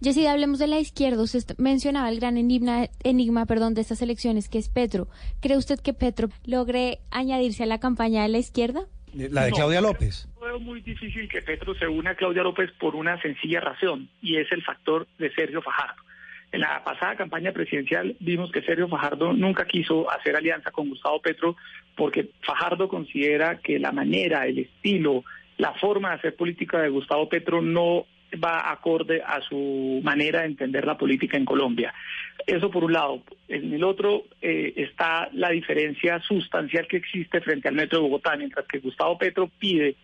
Jessy, 0.02 0.28
hablemos 0.28 0.60
de 0.60 0.68
la 0.68 0.80
izquierda. 0.80 1.24
Usted 1.24 1.56
mencionaba 1.58 2.10
el 2.10 2.20
gran 2.20 2.38
enigma, 2.38 2.88
enigma 3.04 3.46
perdón, 3.46 3.74
de 3.74 3.82
estas 3.82 4.02
elecciones, 4.02 4.50
que 4.50 4.60
es 4.60 4.70
Petro. 4.70 5.08
¿Cree 5.42 5.58
usted 5.58 5.80
que 5.80 5.94
Petro 5.94 6.30
logre 6.46 7.00
añadirse 7.10 7.64
a 7.64 7.68
la 7.68 7.80
campaña 7.80 8.24
de 8.24 8.30
la 8.30 8.38
izquierda? 8.38 8.82
La 9.14 9.46
de 9.46 9.52
Claudia 9.52 9.82
López. 9.82 10.28
Veo 10.40 10.60
muy 10.60 10.82
difícil 10.82 11.28
que 11.30 11.42
Petro 11.42 11.74
se 11.76 11.88
una 11.88 12.12
a 12.12 12.16
Claudia 12.16 12.44
López 12.44 12.70
por 12.80 12.96
una 12.96 13.20
sencilla 13.22 13.62
razón, 13.62 14.10
y 14.22 14.38
es 14.38 14.52
el 14.52 14.64
factor 14.64 15.08
de 15.18 15.34
Sergio 15.34 15.62
Fajardo. 15.62 16.04
En 16.52 16.62
la 16.62 16.84
pasada 16.84 17.16
campaña 17.16 17.52
presidencial 17.52 18.16
vimos 18.20 18.52
que 18.52 18.62
Sergio 18.62 18.88
Fajardo 18.88 19.34
nunca 19.34 19.66
quiso 19.66 20.10
hacer 20.10 20.36
alianza 20.36 20.72
con 20.72 20.90
Gustavo 20.90 21.22
Petro 21.22 21.58
porque 21.96 22.30
Fajardo 22.42 22.88
considera 22.88 23.60
que 23.60 23.80
la 23.80 23.92
manera, 23.92 24.46
el 24.46 24.60
estilo, 24.60 25.24
la 25.58 25.74
forma 25.74 26.10
de 26.10 26.16
hacer 26.16 26.36
política 26.36 26.82
de 26.82 26.90
Gustavo 26.90 27.28
Petro 27.28 27.62
no 27.62 28.06
va 28.44 28.72
acorde 28.72 29.22
a 29.26 29.42
su 29.42 30.02
manera 30.04 30.42
de 30.42 30.48
entender 30.48 30.86
la 30.86 30.98
política 30.98 31.38
en 31.38 31.46
Colombia. 31.46 31.94
Eso 32.46 32.70
por 32.70 32.84
un 32.84 32.94
lado. 32.94 33.24
En 33.48 33.74
el 33.74 33.84
otro 33.84 34.24
eh, 34.42 34.74
está 34.76 35.30
la 35.34 35.50
diferencia 35.50 36.20
sustancial 36.22 36.88
que 36.88 36.98
existe 36.98 37.42
frente 37.42 37.68
al 37.68 37.76
metro 37.76 38.00
de 38.00 38.04
Bogotá, 38.04 38.36
mientras 38.36 38.66
que 38.68 38.80
Gustavo 38.80 39.18
Petro 39.18 39.50
pide 39.60 39.96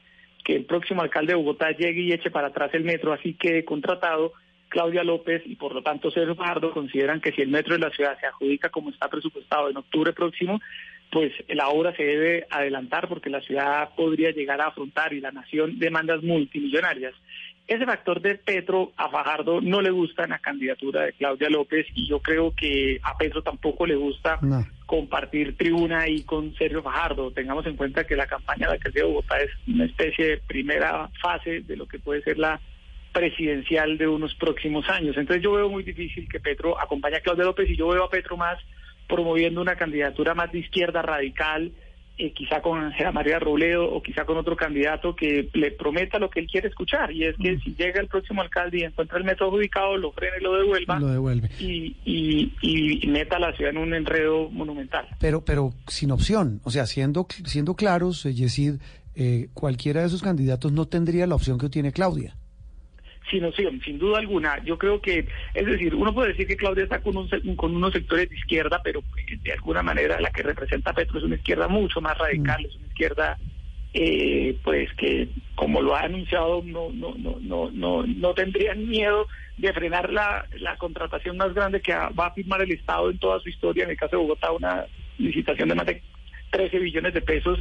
que 0.43 0.55
el 0.55 0.65
próximo 0.65 1.01
alcalde 1.01 1.33
de 1.33 1.37
Bogotá 1.37 1.71
llegue 1.71 2.01
y 2.01 2.11
eche 2.11 2.31
para 2.31 2.47
atrás 2.47 2.73
el 2.73 2.83
metro, 2.83 3.13
así 3.13 3.33
que 3.33 3.63
contratado. 3.63 4.33
Claudia 4.73 5.03
López 5.03 5.43
y 5.45 5.55
por 5.55 5.75
lo 5.75 5.83
tanto 5.83 6.09
Sergio 6.09 6.33
Fajardo 6.33 6.71
consideran 6.73 7.21
que 7.21 7.31
si 7.31 7.43
el 7.43 7.49
metro 7.49 7.73
de 7.75 7.79
la 7.79 7.91
ciudad 7.91 8.19
se 8.19 8.25
adjudica 8.25 8.69
como 8.69 8.89
está 8.89 9.07
presupuestado 9.07 9.69
en 9.69 9.77
octubre 9.77 10.13
próximo, 10.13 10.59
pues 11.11 11.31
la 11.49 11.67
obra 11.69 11.95
se 11.95 12.01
debe 12.01 12.47
adelantar 12.49 13.07
porque 13.07 13.29
la 13.29 13.39
ciudad 13.41 13.91
podría 13.95 14.31
llegar 14.31 14.59
a 14.61 14.69
afrontar 14.69 15.13
y 15.13 15.21
la 15.21 15.31
nación 15.31 15.77
demandas 15.77 16.23
multimillonarias. 16.23 17.13
Ese 17.67 17.85
factor 17.85 18.19
de 18.19 18.33
Petro 18.33 18.93
a 18.97 19.09
Fajardo 19.09 19.61
no 19.61 19.79
le 19.79 19.91
gusta 19.91 20.23
en 20.23 20.31
la 20.31 20.39
candidatura 20.39 21.03
de 21.03 21.13
Claudia 21.13 21.49
López 21.51 21.85
y 21.93 22.09
yo 22.09 22.19
creo 22.19 22.51
que 22.55 22.99
a 23.03 23.15
Petro 23.15 23.43
tampoco 23.43 23.85
le 23.85 23.95
gusta 23.95 24.39
No. 24.41 24.65
compartir 24.87 25.55
tribuna 25.55 25.99
ahí 25.99 26.23
con 26.23 26.55
Sergio 26.55 26.81
Fajardo. 26.81 27.29
Tengamos 27.29 27.67
en 27.67 27.77
cuenta 27.77 28.05
que 28.05 28.15
la 28.15 28.25
campaña 28.25 28.61
de 28.65 28.69
la 28.69 28.73
alcaldía 28.73 29.03
de 29.03 29.09
Bogotá 29.09 29.37
es 29.37 29.51
una 29.67 29.85
especie 29.85 30.25
de 30.29 30.37
primera 30.39 31.09
fase 31.21 31.61
de 31.61 31.77
lo 31.77 31.85
que 31.87 31.99
puede 31.99 32.23
ser 32.23 32.39
la 32.39 32.59
presidencial 33.13 33.97
de 33.97 34.07
unos 34.07 34.33
próximos 34.35 34.89
años. 34.89 35.15
Entonces 35.17 35.43
yo 35.43 35.53
veo 35.53 35.69
muy 35.69 35.83
difícil 35.83 36.27
que 36.27 36.39
Petro 36.39 36.79
acompañe 36.79 37.17
a 37.17 37.21
Claudia 37.21 37.45
López 37.45 37.69
y 37.69 37.77
yo 37.77 37.87
veo 37.89 38.03
a 38.03 38.09
Petro 38.09 38.35
más 38.35 38.57
promoviendo 39.07 39.61
una 39.61 39.75
candidatura 39.75 40.33
más 40.33 40.51
de 40.51 40.59
izquierda 40.59 41.01
radical, 41.01 41.71
eh, 42.17 42.31
quizá 42.31 42.61
con 42.61 42.79
Ángela 42.79 43.11
María 43.11 43.39
Robledo 43.39 43.91
o 43.91 44.01
quizá 44.03 44.23
con 44.25 44.37
otro 44.37 44.55
candidato 44.55 45.15
que 45.15 45.49
le 45.53 45.71
prometa 45.71 46.19
lo 46.19 46.29
que 46.29 46.41
él 46.41 46.47
quiere 46.47 46.67
escuchar 46.67 47.11
y 47.11 47.23
es 47.25 47.35
que 47.37 47.57
si 47.59 47.73
llega 47.75 47.99
el 47.99 48.07
próximo 48.07 48.41
alcalde 48.41 48.79
y 48.79 48.83
encuentra 48.83 49.17
el 49.17 49.23
metro 49.23 49.47
adjudicado, 49.47 49.97
lo 49.97 50.11
frene 50.11 50.37
y 50.39 50.43
lo 50.43 50.55
devuelva 50.55 50.99
Lo 50.99 51.07
devuelve. 51.07 51.49
y, 51.59 51.95
y, 52.05 52.51
y 52.61 53.07
meta 53.07 53.37
a 53.37 53.39
la 53.39 53.53
ciudad 53.55 53.71
en 53.71 53.79
un 53.79 53.93
enredo 53.95 54.49
monumental. 54.51 55.07
Pero, 55.19 55.43
pero 55.43 55.73
sin 55.87 56.11
opción, 56.11 56.61
o 56.63 56.69
sea, 56.71 56.85
siendo, 56.85 57.27
siendo 57.45 57.75
claros, 57.75 58.25
eh, 58.25 58.33
Yesid, 58.33 58.75
eh, 59.15 59.49
cualquiera 59.53 60.01
de 60.01 60.07
esos 60.07 60.21
candidatos 60.21 60.71
no 60.71 60.87
tendría 60.87 61.25
la 61.27 61.35
opción 61.35 61.57
que 61.57 61.69
tiene 61.69 61.91
Claudia. 61.91 62.35
Sin 63.29 63.45
opción, 63.45 63.81
sin 63.83 63.97
duda 63.99 64.19
alguna. 64.19 64.63
Yo 64.63 64.77
creo 64.77 65.01
que, 65.01 65.27
es 65.53 65.65
decir, 65.65 65.95
uno 65.95 66.13
puede 66.13 66.29
decir 66.29 66.47
que 66.47 66.57
Claudia 66.57 66.83
está 66.83 67.01
con, 67.01 67.17
un, 67.17 67.55
con 67.55 67.75
unos 67.75 67.93
sectores 67.93 68.29
de 68.29 68.35
izquierda, 68.35 68.81
pero 68.83 68.99
eh, 68.99 69.37
de 69.41 69.53
alguna 69.53 69.81
manera 69.83 70.19
la 70.19 70.31
que 70.31 70.43
representa 70.43 70.91
a 70.91 70.93
Petro 70.93 71.19
es 71.19 71.25
una 71.25 71.35
izquierda 71.35 71.67
mucho 71.67 72.01
más 72.01 72.17
radical, 72.17 72.65
es 72.65 72.75
una 72.75 72.87
izquierda, 72.87 73.37
eh, 73.93 74.57
pues 74.63 74.93
que, 74.93 75.29
como 75.55 75.81
lo 75.81 75.95
ha 75.95 76.01
anunciado, 76.01 76.61
no, 76.65 76.89
no, 76.93 77.15
no, 77.17 77.37
no, 77.39 77.71
no, 77.71 78.05
no 78.05 78.33
tendrían 78.33 78.87
miedo 78.87 79.27
de 79.57 79.71
frenar 79.73 80.11
la, 80.11 80.47
la 80.59 80.77
contratación 80.77 81.37
más 81.37 81.53
grande 81.53 81.81
que 81.81 81.93
va 81.93 82.27
a 82.27 82.33
firmar 82.33 82.61
el 82.61 82.71
Estado 82.71 83.09
en 83.09 83.19
toda 83.19 83.39
su 83.39 83.49
historia, 83.49 83.83
en 83.83 83.91
el 83.91 83.97
caso 83.97 84.17
de 84.17 84.23
Bogotá, 84.23 84.51
una 84.51 84.85
licitación 85.17 85.69
de 85.69 85.75
más 85.75 85.85
de 85.85 86.01
13 86.51 86.79
billones 86.79 87.13
de 87.13 87.21
pesos. 87.21 87.59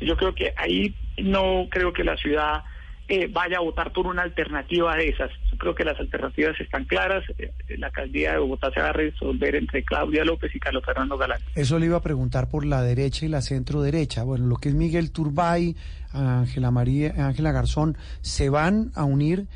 Yo 0.00 0.16
creo 0.16 0.34
que 0.34 0.52
ahí 0.56 0.94
no 1.18 1.68
creo 1.70 1.92
que 1.92 2.04
la 2.04 2.16
ciudad 2.16 2.64
eh, 3.08 3.28
vaya 3.30 3.58
a 3.58 3.60
votar 3.60 3.92
por 3.92 4.06
una 4.06 4.22
alternativa 4.22 4.96
de 4.96 5.08
esas. 5.08 5.30
Yo 5.50 5.58
creo 5.58 5.74
que 5.74 5.84
las 5.84 5.98
alternativas 6.00 6.58
están 6.58 6.84
claras. 6.84 7.22
Eh, 7.38 7.52
la 7.76 7.88
alcaldía 7.88 8.32
de 8.32 8.38
Bogotá 8.38 8.70
se 8.72 8.80
va 8.80 8.88
a 8.88 8.92
resolver 8.92 9.54
entre 9.56 9.84
Claudia 9.84 10.24
López 10.24 10.54
y 10.54 10.60
Carlos 10.60 10.84
Fernando 10.84 11.18
Galán. 11.18 11.40
Eso 11.54 11.78
le 11.78 11.86
iba 11.86 11.98
a 11.98 12.02
preguntar 12.02 12.48
por 12.48 12.64
la 12.64 12.82
derecha 12.82 13.26
y 13.26 13.28
la 13.28 13.42
centro 13.42 13.82
derecha. 13.82 14.24
Bueno, 14.24 14.46
lo 14.46 14.56
que 14.56 14.70
es 14.70 14.74
Miguel 14.74 15.10
Turbay, 15.10 15.76
Ángela 16.12 16.70
María, 16.70 17.14
Ángela 17.18 17.52
Garzón, 17.52 17.96
se 18.22 18.48
van 18.48 18.90
a 18.94 19.04
unir 19.04 19.48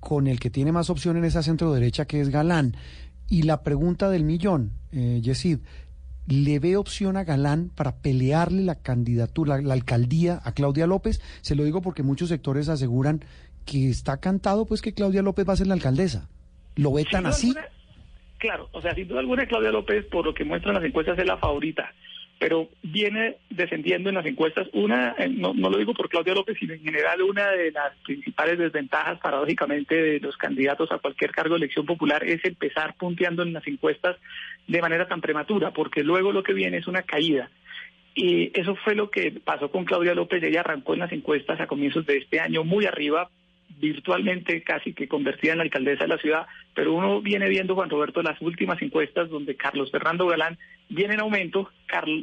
con 0.00 0.26
el 0.26 0.38
que 0.38 0.50
tiene 0.50 0.70
más 0.70 0.90
opción 0.90 1.16
en 1.16 1.24
esa 1.24 1.42
centro 1.42 1.72
derecha, 1.72 2.04
que 2.04 2.20
es 2.20 2.28
Galán. 2.28 2.76
Y 3.28 3.42
la 3.42 3.62
pregunta 3.62 4.10
del 4.10 4.24
millón, 4.24 4.72
eh, 4.92 5.20
Yesid, 5.22 5.60
¿le 6.26 6.58
ve 6.58 6.76
opción 6.76 7.16
a 7.16 7.24
Galán 7.24 7.70
para 7.74 7.96
pelearle 7.96 8.62
la 8.62 8.76
candidatura, 8.76 9.56
la, 9.56 9.62
la 9.62 9.74
alcaldía 9.74 10.40
a 10.44 10.52
Claudia 10.52 10.86
López? 10.86 11.20
Se 11.42 11.54
lo 11.54 11.64
digo 11.64 11.82
porque 11.82 12.02
muchos 12.02 12.28
sectores 12.28 12.68
aseguran 12.68 13.24
que 13.66 13.88
está 13.88 14.18
cantado 14.20 14.66
pues 14.66 14.82
que 14.82 14.92
Claudia 14.94 15.22
López 15.22 15.48
va 15.48 15.52
a 15.54 15.56
ser 15.56 15.66
la 15.66 15.74
alcaldesa. 15.74 16.28
¿Lo 16.76 16.92
ve 16.92 17.04
tan 17.10 17.26
así? 17.26 17.48
alguna- 17.48 17.66
claro, 18.38 18.68
o 18.72 18.80
sea, 18.82 18.94
sin 18.94 19.08
duda 19.08 19.20
alguna 19.20 19.46
Claudia 19.46 19.70
López, 19.70 20.04
por 20.06 20.24
lo 20.26 20.34
que 20.34 20.44
muestran 20.44 20.74
las 20.74 20.84
encuestas, 20.84 21.18
es 21.18 21.26
la 21.26 21.38
favorita. 21.38 21.92
pero 22.36 22.68
viene 22.82 23.36
descendiendo 23.48 24.08
en 24.10 24.16
las 24.16 24.26
encuestas. 24.26 24.66
Una, 24.74 25.14
eh, 25.18 25.28
no, 25.30 25.54
no 25.54 25.70
lo 25.70 25.78
digo 25.78 25.94
por 25.94 26.08
Claudia 26.10 26.34
López, 26.34 26.56
sino 26.58 26.74
en 26.74 26.82
general 26.82 27.22
una 27.22 27.48
de 27.52 27.70
las 27.70 27.94
principales 28.04 28.58
desventajas, 28.58 29.18
paradójicamente, 29.20 29.94
de 29.94 30.20
los 30.20 30.36
candidatos 30.36 30.90
a 30.92 30.98
cualquier 30.98 31.30
cargo 31.30 31.54
de 31.54 31.58
elección 31.58 31.86
popular 31.86 32.22
es 32.24 32.44
empezar 32.44 32.96
punteando 32.98 33.44
en 33.44 33.52
las 33.54 33.66
encuestas 33.68 34.16
de 34.66 34.82
manera 34.82 35.06
tan 35.06 35.20
prematura, 35.20 35.72
porque 35.72 36.02
luego 36.02 36.32
lo 36.32 36.42
que 36.42 36.54
viene 36.54 36.78
es 36.78 36.86
una 36.86 37.02
caída. 37.02 37.50
Y 38.14 38.58
eso 38.58 38.76
fue 38.76 38.94
lo 38.94 39.10
que 39.10 39.32
pasó 39.32 39.70
con 39.70 39.84
Claudia 39.84 40.14
López. 40.14 40.42
Ella 40.42 40.60
arrancó 40.60 40.94
en 40.94 41.00
las 41.00 41.12
encuestas 41.12 41.60
a 41.60 41.66
comienzos 41.66 42.06
de 42.06 42.18
este 42.18 42.40
año 42.40 42.62
muy 42.62 42.86
arriba, 42.86 43.28
virtualmente 43.80 44.62
casi 44.62 44.92
que 44.92 45.08
convertida 45.08 45.52
en 45.52 45.58
la 45.58 45.64
alcaldesa 45.64 46.04
de 46.04 46.08
la 46.08 46.18
ciudad, 46.18 46.46
pero 46.74 46.92
uno 46.94 47.20
viene 47.20 47.48
viendo, 47.48 47.74
Juan 47.74 47.90
Roberto, 47.90 48.22
las 48.22 48.40
últimas 48.40 48.80
encuestas 48.80 49.28
donde 49.30 49.56
Carlos 49.56 49.90
Fernando 49.90 50.26
Galán 50.26 50.58
viene 50.88 51.14
en 51.14 51.20
aumento, 51.20 51.70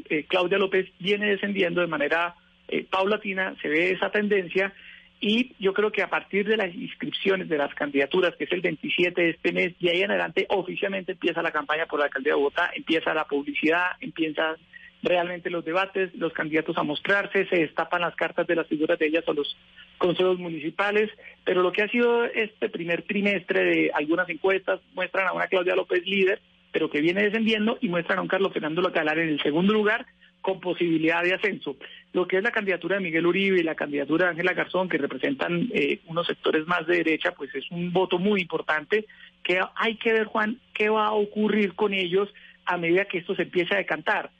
eh, 0.10 0.26
Claudia 0.28 0.58
López 0.58 0.90
viene 1.00 1.28
descendiendo 1.28 1.82
de 1.82 1.88
manera 1.88 2.36
eh, 2.68 2.86
paulatina, 2.90 3.56
se 3.62 3.68
ve 3.68 3.92
esa 3.92 4.12
tendencia 4.12 4.74
y 5.22 5.54
yo 5.60 5.72
creo 5.74 5.92
que 5.92 6.02
a 6.02 6.10
partir 6.10 6.48
de 6.48 6.58
las 6.58 6.74
inscripciones 6.74 7.48
de 7.48 7.58
las 7.58 7.74
candidaturas, 7.76 8.36
que 8.36 8.46
es 8.46 8.52
el 8.52 8.62
27 8.62 9.22
de 9.22 9.30
este 9.30 9.52
mes, 9.52 9.74
y 9.80 9.88
ahí 9.88 10.02
en 10.02 10.10
adelante 10.10 10.48
oficialmente 10.50 11.12
empieza 11.12 11.44
la 11.44 11.52
campaña 11.52 11.86
por 11.86 12.00
la 12.00 12.06
alcaldía 12.06 12.34
de 12.34 12.40
Bogotá, 12.40 12.72
empieza 12.74 13.14
la 13.14 13.26
publicidad, 13.26 13.92
empieza 14.00 14.58
realmente 15.04 15.52
los 15.52 15.64
debates, 15.64 16.14
los 16.16 16.34
candidatos 16.34 16.76
a 16.78 16.84
mostrarse, 16.84 17.46
se 17.48 17.56
destapan 17.58 18.02
las 18.02 18.16
cartas 18.16 18.48
de 18.48 18.56
las 18.56 18.68
figuras 18.68 18.98
de 18.98 19.08
ellas 19.08 19.24
a 19.28 19.34
los 19.34 19.56
consejos 20.00 20.40
municipales, 20.40 21.12
pero 21.44 21.62
lo 21.62 21.72
que 21.72 21.84
ha 21.84 21.88
sido 21.88 22.26
este 22.26 22.70
primer 22.70 23.04
trimestre 23.04 23.64
de 23.64 23.92
algunas 23.94 24.28
encuestas 24.28 24.80
muestran 24.96 25.28
a 25.28 25.34
una 25.34 25.48
Claudia 25.48 25.76
López 25.76 26.04
líder, 26.06 26.42
pero 26.72 26.90
que 26.90 27.02
viene 27.02 27.24
descendiendo 27.24 27.78
y 27.80 27.90
muestran 27.90 28.18
a 28.18 28.22
un 28.24 28.28
Carlos 28.28 28.54
Fernando 28.54 28.82
Localar 28.82 29.20
en 29.20 29.30
el 29.30 29.42
segundo 29.44 29.72
lugar 29.72 30.08
con 30.42 30.60
posibilidad 30.60 31.24
de 31.24 31.34
ascenso. 31.34 31.76
Lo 32.14 32.28
que 32.28 32.38
es 32.38 32.44
la 32.44 32.52
candidatura 32.52 32.96
de 32.96 33.04
Miguel 33.04 33.26
Uribe 33.26 33.60
y 33.60 33.64
la 33.64 33.76
candidatura 33.76 34.26
de 34.26 34.32
Ángela 34.32 34.54
Garzón, 34.54 34.90
que 34.90 34.98
representan 34.98 35.70
eh, 35.74 36.00
unos 36.08 36.28
sectores 36.28 36.68
más 36.68 36.86
de 36.88 36.98
derecha, 36.98 37.32
pues 37.32 37.54
es 37.56 37.70
un 37.72 37.94
voto 37.94 38.20
muy 38.20 38.42
importante 38.42 39.06
que 39.44 39.60
hay 39.76 39.96
que 39.98 40.14
ver, 40.14 40.26
Juan, 40.26 40.60
qué 40.74 40.90
va 40.90 41.08
a 41.08 41.14
ocurrir 41.14 41.74
con 41.76 41.94
ellos 41.94 42.30
a 42.66 42.78
medida 42.78 43.06
que 43.06 43.20
esto 43.20 43.36
se 43.36 43.44
empiece 43.44 43.74
a 43.74 43.78
decantar 43.78 44.32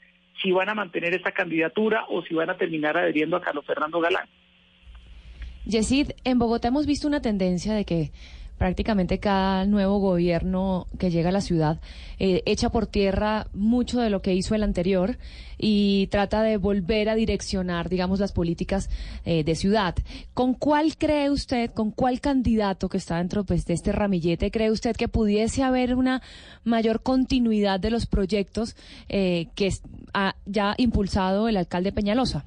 si 0.42 0.50
van 0.50 0.68
a 0.68 0.74
mantener 0.74 1.14
esta 1.14 1.32
candidatura 1.32 2.04
o 2.08 2.22
si 2.22 2.34
van 2.34 2.50
a 2.50 2.56
terminar 2.56 2.96
adheriendo 2.96 3.36
a 3.36 3.40
Carlos 3.40 3.64
Fernando 3.64 4.00
Galán. 4.00 4.28
Yesid, 5.64 6.10
en 6.24 6.38
Bogotá 6.38 6.68
hemos 6.68 6.86
visto 6.86 7.06
una 7.06 7.22
tendencia 7.22 7.74
de 7.74 7.84
que 7.84 8.10
prácticamente 8.58 9.18
cada 9.18 9.66
nuevo 9.66 9.98
gobierno 9.98 10.86
que 10.98 11.10
llega 11.10 11.30
a 11.30 11.32
la 11.32 11.40
ciudad 11.40 11.80
eh, 12.24 12.42
echa 12.46 12.70
por 12.70 12.86
tierra 12.86 13.48
mucho 13.52 14.00
de 14.00 14.08
lo 14.08 14.22
que 14.22 14.32
hizo 14.32 14.54
el 14.54 14.62
anterior 14.62 15.18
y 15.58 16.06
trata 16.08 16.42
de 16.42 16.56
volver 16.56 17.08
a 17.08 17.14
direccionar, 17.14 17.88
digamos, 17.88 18.20
las 18.20 18.32
políticas 18.32 18.90
eh, 19.24 19.42
de 19.42 19.54
ciudad. 19.54 19.94
¿Con 20.34 20.54
cuál 20.54 20.96
cree 20.96 21.30
usted, 21.30 21.70
con 21.70 21.90
cuál 21.90 22.20
candidato 22.20 22.88
que 22.88 22.98
está 22.98 23.18
dentro 23.18 23.44
pues, 23.44 23.66
de 23.66 23.74
este 23.74 23.90
ramillete, 23.90 24.50
cree 24.50 24.70
usted 24.70 24.94
que 24.94 25.08
pudiese 25.08 25.62
haber 25.62 25.94
una 25.94 26.22
mayor 26.62 27.02
continuidad 27.02 27.80
de 27.80 27.90
los 27.90 28.06
proyectos 28.06 28.76
eh, 29.08 29.48
que 29.54 29.72
ha 30.14 30.36
ya 30.46 30.74
impulsado 30.78 31.48
el 31.48 31.56
alcalde 31.56 31.90
Peñalosa? 31.90 32.44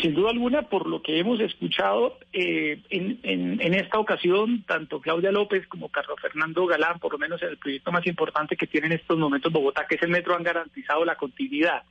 Sin 0.00 0.14
duda 0.14 0.30
alguna, 0.30 0.62
por 0.62 0.86
lo 0.86 1.02
que 1.02 1.18
hemos 1.18 1.40
escuchado 1.40 2.18
eh, 2.32 2.80
en, 2.88 3.74
esta 3.74 3.98
ocasión, 3.98 4.62
tanto 4.62 5.00
Claudia 5.00 5.32
López 5.32 5.66
como 5.66 5.88
Carlos 5.88 6.20
Fernando 6.20 6.66
Galán, 6.66 7.00
por 7.00 7.12
lo 7.12 7.18
menos 7.18 7.42
en 7.42 7.48
el 7.48 7.56
proyecto 7.56 7.90
más 7.90 8.06
importante 8.06 8.56
que 8.56 8.68
tiene 8.68 8.86
en 8.86 8.92
estos 8.92 9.18
momentos 9.18 9.52
Bogotá, 9.52 9.86
que 9.88 9.96
es 9.96 10.02
el 10.02 10.10
metro, 10.10 10.36
han 10.36 10.44
garantizado 10.44 11.04
la 11.04 11.16
continuidad 11.16 11.82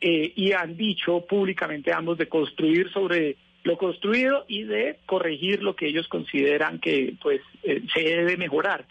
eh, 0.00 0.32
y 0.34 0.50
han 0.50 0.76
dicho 0.76 1.24
públicamente 1.26 1.92
ambos 1.92 2.18
de 2.18 2.28
construir 2.28 2.90
sobre 2.90 3.36
lo 3.62 3.78
construido 3.78 4.44
y 4.48 4.64
de 4.64 4.98
corregir 5.06 5.62
lo 5.62 5.76
que 5.76 5.86
ellos 5.86 6.08
consideran 6.08 6.80
que 6.80 7.14
pues 7.22 7.40
eh, 7.62 7.82
se 7.94 8.00
debe 8.00 8.36
mejorar. 8.36 8.84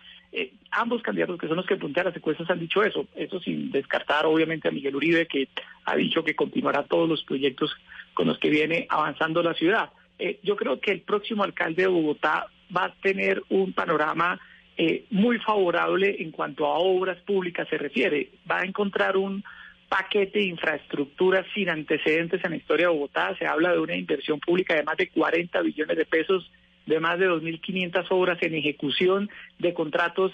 Ambos 0.69 1.02
candidatos 1.02 1.40
que 1.40 1.48
son 1.48 1.57
los 1.57 1.65
que 1.65 1.78
puntean 1.78 2.07
las 2.07 2.15
encuestas 2.15 2.49
han 2.49 2.60
dicho 2.60 2.84
eso, 2.84 3.07
eso 3.15 3.40
sin 3.40 3.72
descartar 3.72 4.26
obviamente 4.26 4.68
a 4.68 4.72
Miguel 4.72 4.95
Uribe 4.95 5.26
que 5.26 5.48
ha 5.86 5.95
dicho 5.95 6.24
que 6.24 6.36
continuará 6.36 6.84
todos 6.84 7.10
los 7.10 7.24
proyectos 7.24 7.76
con 8.18 8.26
los 8.26 8.39
que 8.39 8.49
viene 8.49 8.88
avanzando 8.89 9.44
la 9.44 9.53
ciudad. 9.53 9.91
Eh, 10.18 10.39
yo 10.41 10.56
creo 10.56 10.80
que 10.80 10.91
el 10.91 11.02
próximo 11.02 11.44
alcalde 11.44 11.84
de 11.84 11.88
Bogotá 11.88 12.48
va 12.76 12.85
a 12.85 12.95
tener 12.95 13.44
un 13.49 13.73
panorama 13.73 14.39
eh, 14.76 15.06
muy 15.11 15.38
favorable 15.38 16.15
en 16.19 16.31
cuanto 16.31 16.65
a 16.65 16.80
obras 16.80 17.19
públicas 17.22 17.68
se 17.69 17.77
refiere. 17.77 18.31
Va 18.49 18.61
a 18.61 18.65
encontrar 18.65 19.18
un 19.18 19.44
paquete 19.88 20.39
de 20.39 20.45
infraestructura 20.45 21.45
sin 21.53 21.69
antecedentes 21.69 22.44
en 22.44 22.49
la 22.49 22.57
historia 22.57 22.88
de 22.88 22.94
Bogotá. 22.94 23.35
Se 23.38 23.45
habla 23.45 23.73
de 23.73 23.80
una 23.81 23.95
inversión 23.95 24.39
pública 24.39 24.73
de 24.73 24.81
más 24.81 24.98
de 24.98 25.10
40 25.10 25.61
billones 25.61 25.95
de 25.95 26.06
pesos 26.06 26.52
de 26.88 26.99
más 26.99 27.19
de 27.19 27.30
2.500 27.30 28.07
obras 28.10 28.41
en 28.41 28.56
ejecución, 28.56 29.30
de 29.60 29.76
contratos 29.76 30.31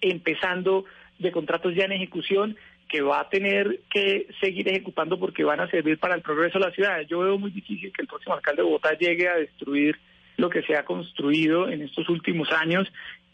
empezando, 0.00 0.84
de 1.18 1.32
contratos 1.32 1.74
ya 1.74 1.86
en 1.86 1.92
ejecución, 1.92 2.56
que 2.94 3.02
va 3.02 3.22
a 3.22 3.28
tener 3.28 3.80
que 3.90 4.28
seguir 4.40 4.68
ejecutando 4.68 5.18
porque 5.18 5.42
van 5.42 5.58
a 5.58 5.68
servir 5.68 5.98
para 5.98 6.14
el 6.14 6.22
progreso 6.22 6.60
de 6.60 6.66
la 6.66 6.70
ciudad. 6.70 7.00
Yo 7.08 7.18
veo 7.18 7.36
muy 7.36 7.50
difícil 7.50 7.92
que 7.92 8.02
el 8.02 8.06
próximo 8.06 8.36
alcalde 8.36 8.62
de 8.62 8.68
Bogotá 8.68 8.96
llegue 8.96 9.28
a 9.28 9.34
destruir 9.34 9.98
lo 10.36 10.48
que 10.48 10.62
se 10.62 10.76
ha 10.76 10.84
construido 10.84 11.68
en 11.68 11.82
estos 11.82 12.08
últimos 12.08 12.52
años 12.52 12.86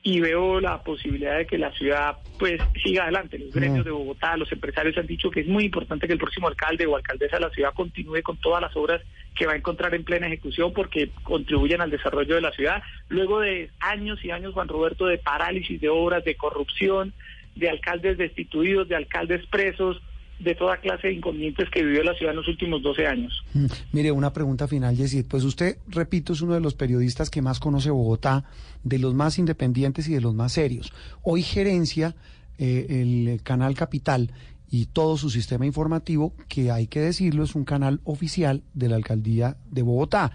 y 0.02 0.18
veo 0.18 0.60
la 0.60 0.82
posibilidad 0.82 1.36
de 1.36 1.46
que 1.46 1.58
la 1.58 1.70
ciudad 1.72 2.16
pues 2.38 2.58
siga 2.82 3.02
adelante. 3.02 3.38
Los 3.38 3.52
gremios 3.52 3.84
de 3.84 3.90
Bogotá, 3.90 4.34
los 4.38 4.50
empresarios 4.50 4.96
han 4.96 5.06
dicho 5.06 5.30
que 5.30 5.40
es 5.40 5.46
muy 5.46 5.64
importante 5.64 6.06
que 6.06 6.14
el 6.14 6.18
próximo 6.18 6.48
alcalde 6.48 6.86
o 6.86 6.96
alcaldesa 6.96 7.36
de 7.36 7.42
la 7.42 7.50
ciudad 7.50 7.74
continúe 7.74 8.22
con 8.22 8.38
todas 8.38 8.62
las 8.62 8.74
obras 8.76 9.02
que 9.36 9.44
va 9.44 9.52
a 9.52 9.56
encontrar 9.56 9.94
en 9.94 10.04
plena 10.04 10.28
ejecución 10.28 10.72
porque 10.72 11.10
contribuyen 11.22 11.82
al 11.82 11.90
desarrollo 11.90 12.34
de 12.34 12.40
la 12.40 12.52
ciudad. 12.52 12.82
Luego 13.10 13.40
de 13.40 13.68
años 13.80 14.24
y 14.24 14.30
años, 14.30 14.54
Juan 14.54 14.68
Roberto, 14.68 15.04
de 15.04 15.18
parálisis 15.18 15.78
de 15.78 15.90
obras, 15.90 16.24
de 16.24 16.34
corrupción, 16.34 17.12
de 17.56 17.68
alcaldes 17.68 18.18
destituidos, 18.18 18.88
de 18.88 18.96
alcaldes 18.96 19.46
presos, 19.46 20.00
de 20.38 20.54
toda 20.54 20.78
clase 20.78 21.08
de 21.08 21.14
inconvenientes 21.14 21.68
que 21.70 21.84
vivió 21.84 22.02
la 22.02 22.14
ciudad 22.14 22.32
en 22.32 22.38
los 22.38 22.48
últimos 22.48 22.82
12 22.82 23.06
años. 23.06 23.44
Mm, 23.52 23.66
mire, 23.92 24.10
una 24.10 24.32
pregunta 24.32 24.66
final, 24.66 24.96
Yesid. 24.96 25.26
Pues 25.26 25.44
usted, 25.44 25.76
repito, 25.88 26.32
es 26.32 26.40
uno 26.40 26.54
de 26.54 26.60
los 26.60 26.74
periodistas 26.74 27.28
que 27.28 27.42
más 27.42 27.60
conoce 27.60 27.90
Bogotá, 27.90 28.44
de 28.82 28.98
los 28.98 29.12
más 29.14 29.38
independientes 29.38 30.08
y 30.08 30.14
de 30.14 30.20
los 30.20 30.34
más 30.34 30.52
serios. 30.52 30.92
Hoy 31.22 31.42
gerencia 31.42 32.14
eh, 32.58 33.02
el 33.02 33.42
canal 33.42 33.74
Capital 33.74 34.32
y 34.70 34.86
todo 34.86 35.16
su 35.16 35.30
sistema 35.30 35.66
informativo, 35.66 36.32
que 36.48 36.70
hay 36.70 36.86
que 36.86 37.00
decirlo, 37.00 37.44
es 37.44 37.54
un 37.54 37.64
canal 37.64 38.00
oficial 38.04 38.62
de 38.72 38.88
la 38.88 38.96
alcaldía 38.96 39.56
de 39.70 39.82
Bogotá. 39.82 40.32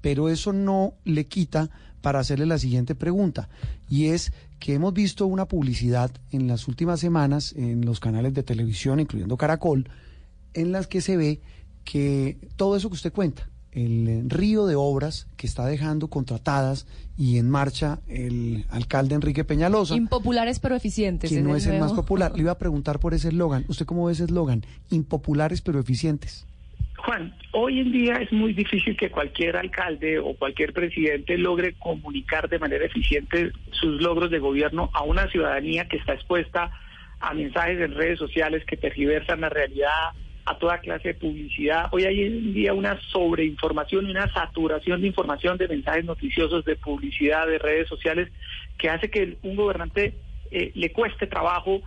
Pero 0.00 0.28
eso 0.28 0.52
no 0.52 0.94
le 1.04 1.26
quita 1.26 1.70
para 2.02 2.18
hacerle 2.18 2.46
la 2.46 2.58
siguiente 2.58 2.94
pregunta, 2.94 3.48
y 3.88 4.06
es 4.06 4.32
que 4.60 4.74
hemos 4.74 4.94
visto 4.94 5.26
una 5.26 5.46
publicidad 5.46 6.12
en 6.30 6.46
las 6.46 6.68
últimas 6.68 7.00
semanas 7.00 7.54
en 7.56 7.84
los 7.84 7.98
canales 7.98 8.34
de 8.34 8.42
televisión, 8.42 9.00
incluyendo 9.00 9.36
Caracol, 9.36 9.88
en 10.54 10.70
las 10.70 10.86
que 10.86 11.00
se 11.00 11.16
ve 11.16 11.40
que 11.82 12.36
todo 12.56 12.76
eso 12.76 12.90
que 12.90 12.94
usted 12.94 13.12
cuenta, 13.12 13.48
el 13.72 14.28
río 14.28 14.66
de 14.66 14.74
obras 14.74 15.28
que 15.36 15.46
está 15.46 15.64
dejando 15.64 16.08
contratadas 16.08 16.86
y 17.16 17.38
en 17.38 17.48
marcha 17.48 18.00
el 18.06 18.66
alcalde 18.68 19.14
Enrique 19.14 19.44
Peñalosa. 19.44 19.96
Impopulares 19.96 20.58
pero 20.58 20.76
eficientes. 20.76 21.30
Que 21.30 21.40
no 21.40 21.56
es 21.56 21.66
el 21.66 21.80
más 21.80 21.92
popular. 21.92 22.32
Le 22.34 22.42
iba 22.42 22.52
a 22.52 22.58
preguntar 22.58 23.00
por 23.00 23.14
ese 23.14 23.28
eslogan. 23.28 23.64
¿Usted 23.68 23.86
cómo 23.86 24.04
ve 24.04 24.12
ese 24.12 24.24
eslogan? 24.24 24.64
Impopulares 24.90 25.62
pero 25.62 25.80
eficientes. 25.80 26.46
Juan, 27.04 27.34
hoy 27.52 27.80
en 27.80 27.92
día 27.92 28.14
es 28.16 28.30
muy 28.30 28.52
difícil 28.52 28.96
que 28.96 29.10
cualquier 29.10 29.56
alcalde 29.56 30.18
o 30.18 30.34
cualquier 30.34 30.74
presidente 30.74 31.38
logre 31.38 31.74
comunicar 31.78 32.48
de 32.48 32.58
manera 32.58 32.84
eficiente 32.84 33.52
sus 33.70 34.02
logros 34.02 34.30
de 34.30 34.38
gobierno 34.38 34.90
a 34.92 35.02
una 35.02 35.26
ciudadanía 35.28 35.88
que 35.88 35.96
está 35.96 36.12
expuesta 36.12 36.70
a 37.20 37.32
mensajes 37.32 37.80
en 37.80 37.94
redes 37.94 38.18
sociales 38.18 38.64
que 38.66 38.76
tergiversan 38.76 39.40
la 39.40 39.48
realidad, 39.48 40.10
a 40.44 40.58
toda 40.58 40.78
clase 40.78 41.08
de 41.08 41.14
publicidad. 41.14 41.88
Hoy 41.92 42.04
hay 42.04 42.22
en 42.22 42.52
día 42.52 42.74
una 42.74 42.98
sobreinformación 43.12 44.06
y 44.06 44.10
una 44.10 44.30
saturación 44.32 45.00
de 45.00 45.06
información, 45.06 45.56
de 45.56 45.68
mensajes 45.68 46.04
noticiosos, 46.04 46.64
de 46.64 46.76
publicidad, 46.76 47.46
de 47.46 47.58
redes 47.58 47.88
sociales, 47.88 48.30
que 48.76 48.90
hace 48.90 49.10
que 49.10 49.38
un 49.42 49.56
gobernante 49.56 50.14
eh, 50.50 50.72
le 50.74 50.92
cueste 50.92 51.26
trabajo 51.26 51.82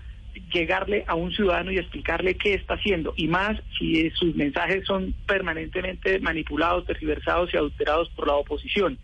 llegarle 0.51 1.03
a 1.07 1.15
un 1.15 1.31
ciudadano 1.31 1.71
y 1.71 1.77
explicarle 1.77 2.35
qué 2.35 2.53
está 2.53 2.75
haciendo, 2.75 3.13
y 3.15 3.27
más 3.27 3.59
si 3.77 4.09
sus 4.11 4.35
mensajes 4.35 4.85
son 4.85 5.13
permanentemente 5.27 6.19
manipulados, 6.19 6.85
tergiversados 6.85 7.53
y 7.53 7.57
adulterados 7.57 8.09
por 8.09 8.27
la 8.27 8.35
oposición. 8.35 8.97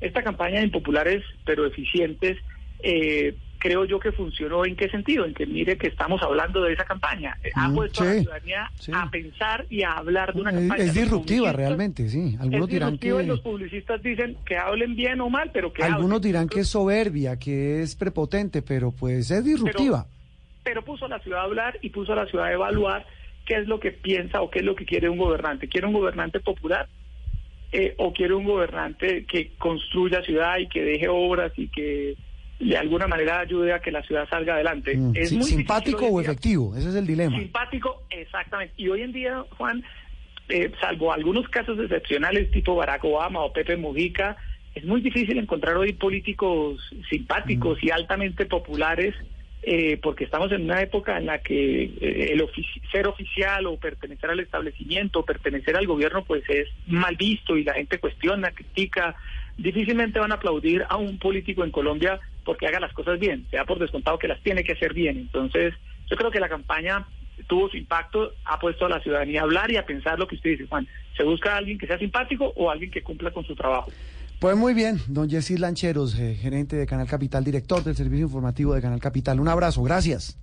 Esta 0.00 0.22
campaña 0.22 0.58
de 0.58 0.66
impopulares 0.66 1.24
pero 1.44 1.66
eficientes 1.66 2.36
eh, 2.80 3.34
creo 3.58 3.84
yo 3.84 3.98
que 3.98 4.12
funcionó 4.12 4.64
en 4.64 4.76
qué 4.76 4.88
sentido, 4.88 5.24
en 5.24 5.34
que 5.34 5.46
mire 5.46 5.76
que 5.76 5.88
estamos 5.88 6.22
hablando 6.22 6.62
de 6.62 6.74
esa 6.74 6.84
campaña. 6.84 7.36
Ha 7.54 7.68
mm, 7.68 7.74
puesto 7.74 8.02
a 8.02 8.06
la 8.06 8.12
ciudadanía 8.12 8.70
a 8.92 9.10
pensar 9.10 9.66
y 9.70 9.82
a 9.82 9.92
hablar 9.94 10.34
de 10.34 10.40
una 10.40 10.52
campaña. 10.52 10.84
Es 10.84 10.94
disruptiva 10.94 11.52
realmente, 11.52 12.08
sí. 12.08 12.36
Algunos 12.38 12.68
dirán 12.68 12.98
que... 12.98 13.10
los 13.24 13.40
publicistas 13.40 14.02
dicen 14.02 14.36
que 14.44 14.56
hablen 14.56 14.94
bien 14.94 15.20
o 15.20 15.30
mal, 15.30 15.50
pero 15.52 15.72
que... 15.72 15.82
Algunos 15.82 16.20
dirán 16.20 16.48
que 16.48 16.60
es 16.60 16.68
soberbia, 16.68 17.38
que 17.38 17.82
es 17.82 17.96
prepotente, 17.96 18.62
pero 18.62 18.92
pues 18.92 19.30
es 19.30 19.44
disruptiva 19.44 20.06
pero 20.06 20.15
puso 20.84 21.06
a 21.06 21.08
la 21.08 21.18
ciudad 21.20 21.40
a 21.40 21.44
hablar 21.44 21.78
y 21.82 21.90
puso 21.90 22.12
a 22.12 22.16
la 22.16 22.26
ciudad 22.26 22.46
a 22.46 22.52
evaluar 22.52 23.06
qué 23.44 23.56
es 23.56 23.68
lo 23.68 23.80
que 23.80 23.92
piensa 23.92 24.42
o 24.42 24.50
qué 24.50 24.58
es 24.58 24.64
lo 24.64 24.74
que 24.74 24.84
quiere 24.84 25.08
un 25.08 25.18
gobernante. 25.18 25.68
¿Quiere 25.68 25.86
un 25.86 25.92
gobernante 25.92 26.40
popular 26.40 26.88
eh, 27.72 27.94
o 27.98 28.12
quiere 28.12 28.34
un 28.34 28.44
gobernante 28.44 29.24
que 29.24 29.52
construya 29.58 30.22
ciudad 30.22 30.58
y 30.58 30.68
que 30.68 30.82
deje 30.82 31.08
obras 31.08 31.52
y 31.56 31.68
que 31.68 32.16
de 32.58 32.76
alguna 32.76 33.06
manera 33.06 33.40
ayude 33.40 33.72
a 33.72 33.80
que 33.80 33.92
la 33.92 34.02
ciudad 34.02 34.28
salga 34.28 34.54
adelante? 34.54 34.96
Mm, 34.96 35.12
es 35.14 35.28
sí, 35.28 35.36
muy 35.36 35.44
¿Simpático 35.44 36.06
o 36.06 36.20
efectivo? 36.20 36.74
Ese 36.76 36.88
es 36.88 36.94
el 36.96 37.06
dilema. 37.06 37.38
Simpático, 37.38 38.02
exactamente. 38.10 38.74
Y 38.76 38.88
hoy 38.88 39.02
en 39.02 39.12
día, 39.12 39.44
Juan, 39.56 39.84
eh, 40.48 40.72
salvo 40.80 41.12
algunos 41.12 41.48
casos 41.48 41.78
excepcionales 41.78 42.50
tipo 42.50 42.74
Barack 42.74 43.04
Obama 43.04 43.40
o 43.40 43.52
Pepe 43.52 43.76
Mujica, 43.76 44.36
es 44.74 44.84
muy 44.84 45.00
difícil 45.00 45.38
encontrar 45.38 45.76
hoy 45.76 45.94
políticos 45.94 46.78
simpáticos 47.08 47.82
y 47.82 47.90
altamente 47.90 48.44
populares 48.44 49.14
eh, 49.68 49.98
porque 50.00 50.22
estamos 50.22 50.52
en 50.52 50.62
una 50.62 50.80
época 50.80 51.18
en 51.18 51.26
la 51.26 51.40
que 51.40 51.82
eh, 52.00 52.32
el 52.32 52.48
ser 52.92 53.08
oficial 53.08 53.66
o 53.66 53.76
pertenecer 53.76 54.30
al 54.30 54.38
establecimiento 54.38 55.18
o 55.18 55.24
pertenecer 55.24 55.76
al 55.76 55.88
gobierno 55.88 56.24
pues 56.24 56.44
es 56.48 56.68
mal 56.86 57.16
visto 57.16 57.56
y 57.56 57.64
la 57.64 57.74
gente 57.74 57.98
cuestiona, 57.98 58.52
critica. 58.52 59.16
Difícilmente 59.58 60.20
van 60.20 60.30
a 60.30 60.36
aplaudir 60.36 60.86
a 60.88 60.96
un 60.96 61.18
político 61.18 61.64
en 61.64 61.72
Colombia 61.72 62.20
porque 62.44 62.68
haga 62.68 62.78
las 62.78 62.92
cosas 62.92 63.18
bien, 63.18 63.44
sea 63.50 63.64
por 63.64 63.80
descontado 63.80 64.20
que 64.20 64.28
las 64.28 64.40
tiene 64.40 64.62
que 64.62 64.74
hacer 64.74 64.94
bien. 64.94 65.18
Entonces, 65.18 65.74
yo 66.08 66.16
creo 66.16 66.30
que 66.30 66.38
la 66.38 66.48
campaña 66.48 67.04
tuvo 67.48 67.68
su 67.68 67.76
impacto, 67.76 68.34
ha 68.44 68.60
puesto 68.60 68.86
a 68.86 68.88
la 68.88 69.00
ciudadanía 69.00 69.40
a 69.40 69.44
hablar 69.44 69.72
y 69.72 69.78
a 69.78 69.84
pensar 69.84 70.16
lo 70.16 70.28
que 70.28 70.36
usted 70.36 70.50
dice, 70.50 70.68
Juan. 70.68 70.86
¿Se 71.16 71.24
busca 71.24 71.54
a 71.54 71.56
alguien 71.56 71.76
que 71.76 71.88
sea 71.88 71.98
simpático 71.98 72.52
o 72.54 72.70
alguien 72.70 72.92
que 72.92 73.02
cumpla 73.02 73.32
con 73.32 73.44
su 73.44 73.56
trabajo? 73.56 73.90
Pues 74.40 74.56
muy 74.56 74.74
bien, 74.74 75.00
don 75.08 75.28
Jessy 75.30 75.56
Lancheros, 75.56 76.18
eh, 76.18 76.34
gerente 76.34 76.76
de 76.76 76.86
Canal 76.86 77.06
Capital, 77.06 77.42
director 77.42 77.82
del 77.82 77.96
servicio 77.96 78.26
informativo 78.26 78.74
de 78.74 78.82
Canal 78.82 79.00
Capital. 79.00 79.40
Un 79.40 79.48
abrazo, 79.48 79.82
gracias. 79.82 80.38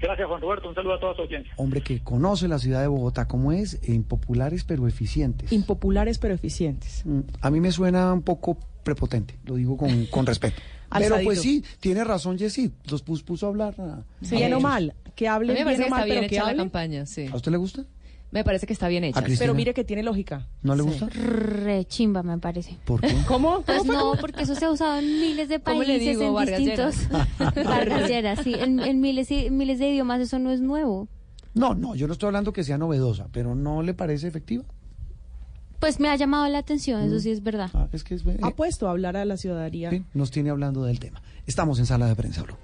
Gracias, 0.00 0.26
Juan 0.26 0.40
Roberto. 0.40 0.68
Un 0.68 0.74
saludo 0.74 0.94
a 0.94 1.00
toda 1.00 1.14
su 1.14 1.22
audiencia. 1.22 1.52
Hombre 1.56 1.82
que 1.82 2.00
conoce 2.02 2.48
la 2.48 2.58
ciudad 2.58 2.80
de 2.80 2.88
Bogotá 2.88 3.26
como 3.28 3.52
es, 3.52 3.78
e 3.82 3.92
impopulares 3.94 4.64
pero 4.64 4.88
eficientes. 4.88 5.52
Impopulares 5.52 6.18
pero 6.18 6.34
eficientes. 6.34 7.02
Mm, 7.04 7.20
A 7.40 7.50
mí 7.50 7.60
me 7.60 7.70
suena 7.70 8.12
un 8.12 8.22
poco 8.22 8.58
prepotente, 8.82 9.38
lo 9.44 9.54
digo 9.56 9.76
con, 9.76 10.06
con 10.06 10.26
respeto. 10.26 10.60
Pero 10.96 11.16
pues 11.24 11.40
sí, 11.40 11.64
tiene 11.80 12.04
razón 12.04 12.38
Jessy, 12.38 12.70
los 12.88 13.02
pus- 13.04 13.24
puso 13.24 13.46
a 13.46 13.48
hablar. 13.48 13.74
a- 13.80 14.04
Sí. 14.22 14.36
a 14.36 14.38
Bien 14.38 14.54
o 14.54 14.60
mal, 14.60 14.94
que 15.16 15.26
parece 15.26 15.44
bien 15.54 15.66
o 15.66 15.84
que 15.84 15.90
mal, 15.90 16.04
bien 16.04 16.16
pero 16.18 16.28
que 16.28 16.34
hecha 16.36 16.44
la 16.46 16.54
campaña, 16.56 17.04
sí. 17.06 17.26
¿A 17.32 17.34
usted 17.34 17.50
le 17.50 17.56
gusta? 17.58 17.84
Me 18.34 18.42
parece 18.42 18.66
que 18.66 18.72
está 18.72 18.88
bien 18.88 19.04
hecha. 19.04 19.22
Pero 19.38 19.54
mire 19.54 19.72
que 19.74 19.84
tiene 19.84 20.02
lógica. 20.02 20.48
¿No 20.62 20.74
le 20.74 20.82
gusta? 20.82 21.06
Re 21.08 21.84
chimba, 21.84 22.24
me 22.24 22.36
parece. 22.38 22.76
¿Por 22.84 23.00
qué? 23.00 23.14
¿Cómo? 23.28 23.62
Pues 23.62 23.84
no, 23.84 24.14
porque 24.20 24.42
eso 24.42 24.56
se 24.56 24.64
ha 24.64 24.70
usado 24.72 24.98
en 24.98 25.04
miles 25.20 25.48
de 25.48 25.60
¿Cómo 25.60 25.82
le 25.82 25.86
países, 25.86 26.18
digo, 26.18 26.24
en 26.24 26.34
Vargas 26.34 26.58
distintos... 26.58 26.96
Vargas 27.64 28.08
Lleras, 28.08 28.40
sí, 28.42 28.52
en, 28.58 28.80
en 28.80 29.00
miles, 29.00 29.30
y- 29.30 29.50
miles 29.50 29.78
de 29.78 29.88
idiomas 29.90 30.20
eso 30.20 30.40
no 30.40 30.50
es 30.50 30.60
nuevo. 30.60 31.06
No, 31.54 31.74
no, 31.76 31.94
yo 31.94 32.08
no 32.08 32.12
estoy 32.12 32.26
hablando 32.26 32.52
que 32.52 32.64
sea 32.64 32.76
novedosa, 32.76 33.28
pero 33.30 33.54
¿no 33.54 33.82
le 33.84 33.94
parece 33.94 34.26
efectiva? 34.26 34.64
Pues 35.78 36.00
me 36.00 36.08
ha 36.08 36.16
llamado 36.16 36.48
la 36.48 36.58
atención, 36.58 37.02
eso 37.02 37.20
sí 37.20 37.30
es 37.30 37.40
verdad. 37.40 37.70
Ah, 37.72 37.86
es 37.92 38.02
que 38.02 38.16
es, 38.16 38.26
eh, 38.26 38.36
Ha 38.42 38.50
puesto 38.50 38.88
a 38.88 38.90
hablar 38.90 39.16
a 39.16 39.24
la 39.24 39.36
ciudadanía. 39.36 39.90
sí, 39.90 40.02
nos 40.12 40.32
tiene 40.32 40.50
hablando 40.50 40.82
del 40.82 40.98
tema. 40.98 41.22
Estamos 41.46 41.78
en 41.78 41.86
sala 41.86 42.06
de 42.08 42.16
prensa, 42.16 42.42
Blue. 42.42 42.56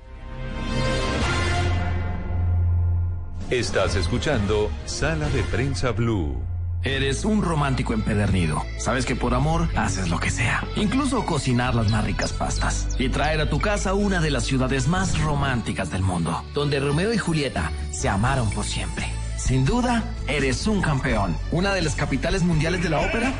Estás 3.50 3.96
escuchando 3.96 4.70
Sala 4.84 5.28
de 5.30 5.42
Prensa 5.42 5.90
Blue. 5.90 6.40
Eres 6.84 7.24
un 7.24 7.42
romántico 7.42 7.92
empedernido. 7.94 8.62
Sabes 8.78 9.04
que 9.04 9.16
por 9.16 9.34
amor 9.34 9.68
haces 9.74 10.08
lo 10.08 10.20
que 10.20 10.30
sea. 10.30 10.62
Incluso 10.76 11.26
cocinar 11.26 11.74
las 11.74 11.90
más 11.90 12.04
ricas 12.04 12.32
pastas. 12.32 12.86
Y 12.96 13.08
traer 13.08 13.40
a 13.40 13.50
tu 13.50 13.58
casa 13.58 13.94
una 13.94 14.20
de 14.20 14.30
las 14.30 14.44
ciudades 14.44 14.86
más 14.86 15.20
románticas 15.20 15.90
del 15.90 16.02
mundo. 16.02 16.44
Donde 16.54 16.78
Romeo 16.78 17.12
y 17.12 17.18
Julieta 17.18 17.72
se 17.90 18.08
amaron 18.08 18.48
por 18.50 18.64
siempre. 18.64 19.08
Sin 19.36 19.64
duda, 19.64 20.04
eres 20.28 20.68
un 20.68 20.80
campeón. 20.80 21.36
Una 21.50 21.74
de 21.74 21.82
las 21.82 21.96
capitales 21.96 22.44
mundiales 22.44 22.84
de 22.84 22.90
la 22.90 23.00
ópera. 23.00 23.32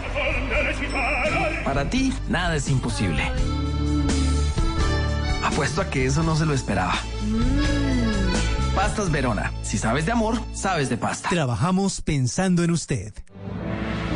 Para 1.64 1.88
ti, 1.88 2.12
nada 2.28 2.56
es 2.56 2.68
imposible. 2.68 3.30
Apuesto 5.44 5.82
a 5.82 5.88
que 5.88 6.04
eso 6.04 6.24
no 6.24 6.34
se 6.34 6.46
lo 6.46 6.52
esperaba. 6.52 6.94
Pastas 8.74 9.10
Verona. 9.10 9.52
Si 9.62 9.78
sabes 9.78 10.06
de 10.06 10.12
amor, 10.12 10.38
sabes 10.52 10.88
de 10.88 10.96
pasta. 10.96 11.28
Trabajamos 11.28 12.00
pensando 12.00 12.62
en 12.62 12.70
usted. 12.70 13.12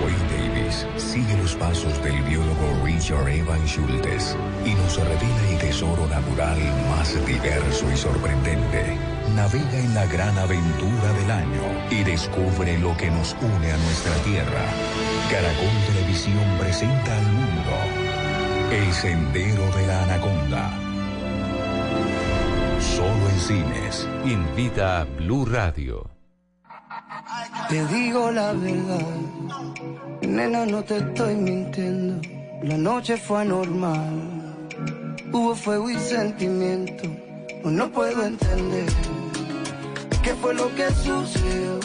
Wayne 0.02 0.18
Davis 0.30 0.86
sigue 0.96 1.36
los 1.38 1.54
pasos 1.54 2.02
del 2.02 2.20
biólogo 2.22 2.84
Richard 2.84 3.28
Evan 3.28 3.64
Schultes 3.66 4.36
y 4.64 4.74
nos 4.74 4.96
revela 4.96 5.50
el 5.50 5.58
tesoro 5.58 6.06
natural 6.06 6.58
más 6.90 7.14
diverso 7.26 7.90
y 7.92 7.96
sorprendente. 7.96 8.98
Navega 9.34 9.78
en 9.78 9.94
la 9.94 10.06
gran 10.06 10.36
aventura 10.38 11.12
del 11.20 11.30
año 11.30 11.62
y 11.90 12.04
descubre 12.04 12.78
lo 12.78 12.96
que 12.96 13.10
nos 13.10 13.36
une 13.40 13.72
a 13.72 13.76
nuestra 13.76 14.14
tierra. 14.24 14.64
Caracol 15.30 15.94
Televisión 15.94 16.58
presenta 16.58 17.18
al 17.18 17.26
mundo 17.32 17.72
El 18.70 18.92
Sendero 18.92 19.76
de 19.76 19.86
la 19.86 20.02
Anaconda. 20.04 20.93
Solo 22.96 23.28
en 23.28 23.40
cines. 23.40 24.08
Invita 24.24 25.00
a 25.00 25.04
Blue 25.04 25.44
Radio. 25.44 26.08
Te 27.68 27.84
digo 27.86 28.30
la 28.30 28.52
verdad, 28.52 29.16
nena, 30.22 30.64
no 30.66 30.82
te 30.84 30.98
estoy 30.98 31.34
mintiendo. 31.34 32.20
La 32.62 32.76
noche 32.76 33.16
fue 33.16 33.40
anormal, 33.40 34.56
hubo 35.32 35.54
fuego 35.54 35.90
y 35.90 35.98
sentimiento. 35.98 37.04
No 37.64 37.90
puedo 37.90 38.24
entender 38.24 38.86
qué 40.22 40.34
fue 40.34 40.54
lo 40.54 40.72
que 40.74 40.88
sucedió. 40.90 41.80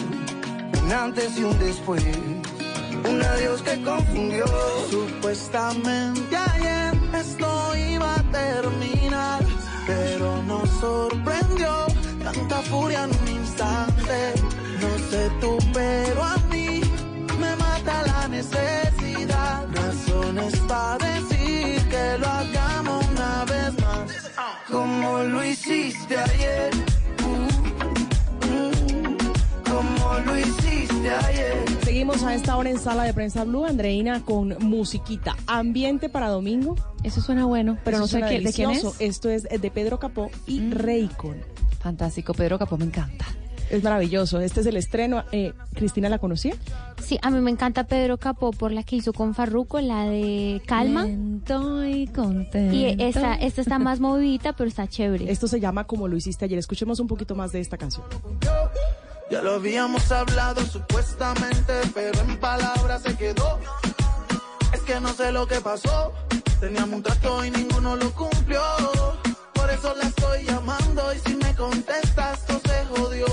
Un 0.83 0.91
antes 0.91 1.37
y 1.39 1.43
un 1.43 1.57
después, 1.59 2.03
un 3.09 3.21
adiós 3.21 3.61
que 3.61 3.81
confundió. 3.83 4.45
Supuestamente 4.89 6.35
ayer 6.37 6.93
esto 7.15 7.75
iba 7.75 8.15
a 8.15 8.23
terminar, 8.31 8.98
pero 9.89 10.43
nos 10.43 10.69
sorprendió 10.69 11.87
tanta 12.23 12.57
furia 12.69 13.05
en 13.05 13.11
un 13.21 13.27
instante. 13.41 14.17
No 14.81 14.91
sé 15.09 15.31
tú, 15.41 15.57
pero 15.73 16.23
a 16.23 16.37
mí 16.51 16.81
me 17.39 17.55
mata 17.55 18.03
la 18.03 18.27
necesidad. 18.27 19.67
Razones 19.73 20.55
para 20.67 20.97
decir 21.07 21.81
que 21.89 22.05
lo 22.19 22.27
hagamos 22.27 23.05
una 23.15 23.45
vez 23.45 23.71
más. 23.81 24.05
Como 24.69 25.23
lo 25.23 25.43
hiciste 25.43 26.17
ayer, 26.17 26.71
Seguimos 31.83 32.23
a 32.23 32.33
esta 32.35 32.55
hora 32.57 32.69
en 32.69 32.77
sala 32.79 33.03
de 33.03 33.13
prensa 33.13 33.43
Blue, 33.43 33.65
Andreina, 33.65 34.23
con 34.23 34.55
musiquita. 34.59 35.35
Ambiente 35.47 36.09
para 36.09 36.27
domingo. 36.29 36.75
Eso 37.03 37.21
suena 37.21 37.45
bueno, 37.45 37.77
pero 37.83 37.97
Eso 37.97 38.01
no 38.03 38.07
sé 38.07 38.21
qué- 38.37 38.41
de 38.43 38.53
quién 38.53 38.71
es. 38.71 38.85
Esto 38.99 39.29
es 39.29 39.43
de 39.43 39.71
Pedro 39.71 39.99
Capó 39.99 40.29
y 40.45 40.69
Raycon. 40.71 41.37
Fantástico, 41.79 42.33
Pedro 42.33 42.59
Capó 42.59 42.77
me 42.77 42.85
encanta. 42.85 43.25
Es 43.69 43.83
maravilloso. 43.83 44.39
Este 44.41 44.61
es 44.61 44.65
el 44.65 44.77
estreno. 44.77 45.23
Eh, 45.31 45.53
¿Cristina 45.75 46.09
la 46.09 46.17
conocía? 46.17 46.55
Sí, 47.03 47.19
a 47.21 47.29
mí 47.29 47.39
me 47.39 47.51
encanta 47.51 47.83
Pedro 47.85 48.17
Capó 48.17 48.51
por 48.51 48.71
la 48.71 48.81
que 48.83 48.95
hizo 48.95 49.13
con 49.13 49.35
Farruko, 49.35 49.79
la 49.79 50.05
de 50.05 50.61
Calma. 50.65 51.07
Estoy 51.07 52.07
contento. 52.07 52.75
Y 52.75 52.95
esta, 52.99 53.35
esta 53.35 53.61
está 53.61 53.77
más 53.79 53.99
movidita, 53.99 54.53
pero 54.53 54.67
está 54.67 54.87
chévere. 54.87 55.31
Esto 55.31 55.47
se 55.47 55.59
llama 55.59 55.85
Como 55.85 56.07
lo 56.07 56.17
hiciste 56.17 56.45
ayer. 56.45 56.57
Escuchemos 56.59 56.99
un 56.99 57.07
poquito 57.07 57.35
más 57.35 57.51
de 57.51 57.59
esta 57.61 57.77
canción. 57.77 58.05
Ya 59.29 59.43
lo 59.43 59.55
habíamos 59.55 60.11
hablado 60.11 60.65
supuestamente, 60.65 61.73
pero 61.93 62.19
en 62.21 62.37
palabras 62.37 63.03
se 63.03 63.15
quedó. 63.15 63.59
Es 64.73 64.81
que 64.81 64.99
no 64.99 65.13
sé 65.13 65.31
lo 65.31 65.45
que 65.45 65.61
pasó. 65.61 66.13
Teníamos 66.59 66.95
un 66.95 67.03
trato 67.03 67.45
y 67.45 67.51
ninguno 67.51 67.95
lo 67.95 68.11
cumplió. 68.13 68.61
Por 69.53 69.69
eso 69.69 69.93
la 69.95 70.05
estoy 70.05 70.45
llamando 70.45 71.13
y 71.13 71.19
si 71.19 71.35
me 71.35 71.55
contestas, 71.55 72.43
todo 72.47 72.59
se 72.65 72.85
jodió. 72.85 73.27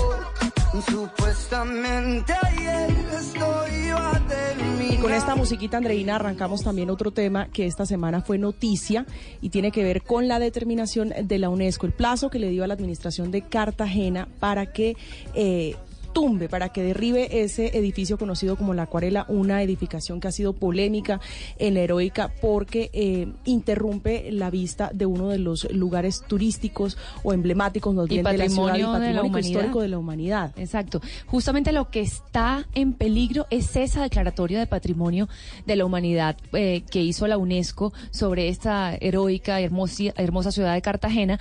Supuestamente 0.87 2.33
ayer 2.43 2.91
esto 3.19 3.65
iba 3.67 4.11
a 4.15 4.27
terminar. 4.27 4.93
Y 4.93 4.97
con 4.97 5.11
esta 5.11 5.35
musiquita, 5.35 5.77
Andreina, 5.77 6.17
arrancamos 6.17 6.61
también 6.61 6.91
otro 6.91 7.09
tema 7.09 7.47
que 7.47 7.65
esta 7.65 7.87
semana 7.87 8.21
fue 8.21 8.37
noticia 8.37 9.07
y 9.41 9.49
tiene 9.49 9.71
que 9.71 9.83
ver 9.83 10.03
con 10.03 10.27
la 10.27 10.37
determinación 10.37 11.11
de 11.23 11.39
la 11.39 11.49
UNESCO, 11.49 11.87
el 11.87 11.93
plazo 11.93 12.29
que 12.29 12.37
le 12.37 12.49
dio 12.49 12.63
a 12.63 12.67
la 12.67 12.75
administración 12.75 13.31
de 13.31 13.41
Cartagena 13.41 14.27
para 14.39 14.67
que 14.71 14.95
eh, 15.33 15.75
tumbe, 16.17 16.49
para 16.49 16.69
que 16.69 16.81
derribe 16.81 17.43
ese 17.43 17.77
edificio 17.77 18.17
conocido 18.17 18.55
como 18.55 18.73
la 18.73 18.83
Acuarela, 18.83 19.27
una 19.29 19.61
edificación 19.61 20.19
que 20.19 20.27
ha 20.27 20.31
sido 20.31 20.53
polémica 20.53 21.21
en 21.59 21.75
la 21.75 21.81
heroica 21.81 22.31
porque 22.41 22.89
eh, 22.91 23.27
interrumpe 23.45 24.31
la 24.31 24.49
vista 24.49 24.89
de 24.91 25.05
uno 25.05 25.29
de 25.29 25.37
los 25.37 25.71
lugares 25.71 26.23
turísticos 26.27 26.97
o 27.21 27.33
emblemáticos 27.33 27.93
Y 27.93 28.15
bien 28.15 28.23
de 28.23 28.35
la 28.35 28.49
ciudad 28.49 28.75
y 28.75 28.81
patrimonio 28.81 28.93
de 28.93 29.13
la 29.13 29.21
humanidad. 29.21 29.47
histórico 29.47 29.81
de 29.81 29.87
la 29.89 29.99
humanidad. 29.99 30.53
Exacto. 30.57 31.01
Justamente 31.27 31.71
lo 31.71 31.91
que 31.91 31.99
está 31.99 32.65
en 32.73 32.93
peligro 32.93 33.45
es 33.51 33.75
esa 33.75 34.01
declaratoria 34.01 34.57
de 34.57 34.65
patrimonio 34.65 35.29
de 35.67 35.75
la 35.75 35.85
humanidad 35.85 36.35
eh, 36.53 36.81
que 36.89 37.03
hizo 37.03 37.27
la 37.27 37.37
UNESCO 37.37 37.93
sobre 38.09 38.49
esta 38.49 38.97
heroica, 38.99 39.61
hermosa, 39.61 40.05
hermosa 40.15 40.51
ciudad 40.51 40.73
de 40.73 40.81
Cartagena 40.81 41.39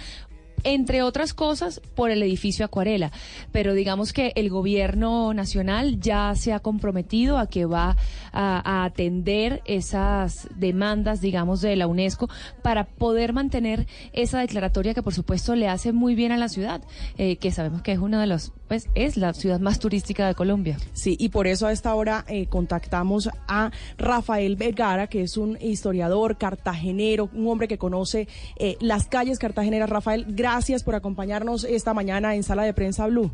entre 0.64 1.02
otras 1.02 1.34
cosas 1.34 1.80
por 1.94 2.10
el 2.10 2.22
edificio 2.22 2.64
Acuarela. 2.64 3.12
Pero 3.52 3.74
digamos 3.74 4.12
que 4.12 4.32
el 4.36 4.50
gobierno 4.50 5.32
nacional 5.34 6.00
ya 6.00 6.34
se 6.34 6.52
ha 6.52 6.60
comprometido 6.60 7.38
a 7.38 7.48
que 7.48 7.66
va 7.66 7.96
a, 8.32 8.84
atender 8.84 9.62
esas 9.64 10.48
demandas, 10.56 11.20
digamos, 11.20 11.60
de 11.60 11.76
la 11.76 11.86
UNESCO 11.86 12.28
para 12.62 12.84
poder 12.84 13.32
mantener 13.32 13.86
esa 14.12 14.40
declaratoria 14.40 14.94
que 14.94 15.02
por 15.02 15.14
supuesto 15.14 15.54
le 15.54 15.68
hace 15.68 15.92
muy 15.92 16.14
bien 16.14 16.32
a 16.32 16.36
la 16.36 16.48
ciudad, 16.48 16.82
eh, 17.16 17.36
que 17.36 17.50
sabemos 17.50 17.82
que 17.82 17.92
es 17.92 17.98
una 17.98 18.20
de 18.20 18.26
los, 18.26 18.52
pues 18.68 18.88
es 18.94 19.16
la 19.16 19.32
ciudad 19.34 19.60
más 19.60 19.78
turística 19.78 20.26
de 20.26 20.34
Colombia. 20.34 20.76
Sí, 20.92 21.16
y 21.18 21.30
por 21.30 21.46
eso 21.46 21.66
a 21.66 21.72
esta 21.72 21.94
hora 21.94 22.24
eh, 22.28 22.46
contactamos 22.46 23.30
a 23.48 23.70
Rafael 23.98 24.56
Vergara, 24.56 25.06
que 25.06 25.22
es 25.22 25.36
un 25.36 25.58
historiador 25.60 26.36
cartagenero, 26.38 27.30
un 27.32 27.48
hombre 27.48 27.68
que 27.68 27.78
conoce 27.78 28.28
eh, 28.56 28.76
las 28.80 29.06
calles 29.06 29.38
cartageneras. 29.38 29.88
Rafael, 29.88 30.26
gracias 30.28 30.45
por 30.84 30.94
acompañarnos 30.94 31.64
esta 31.64 31.92
mañana 31.92 32.36
en 32.36 32.42
Sala 32.42 32.62
de 32.62 32.72
Prensa 32.72 33.06
Blue. 33.08 33.30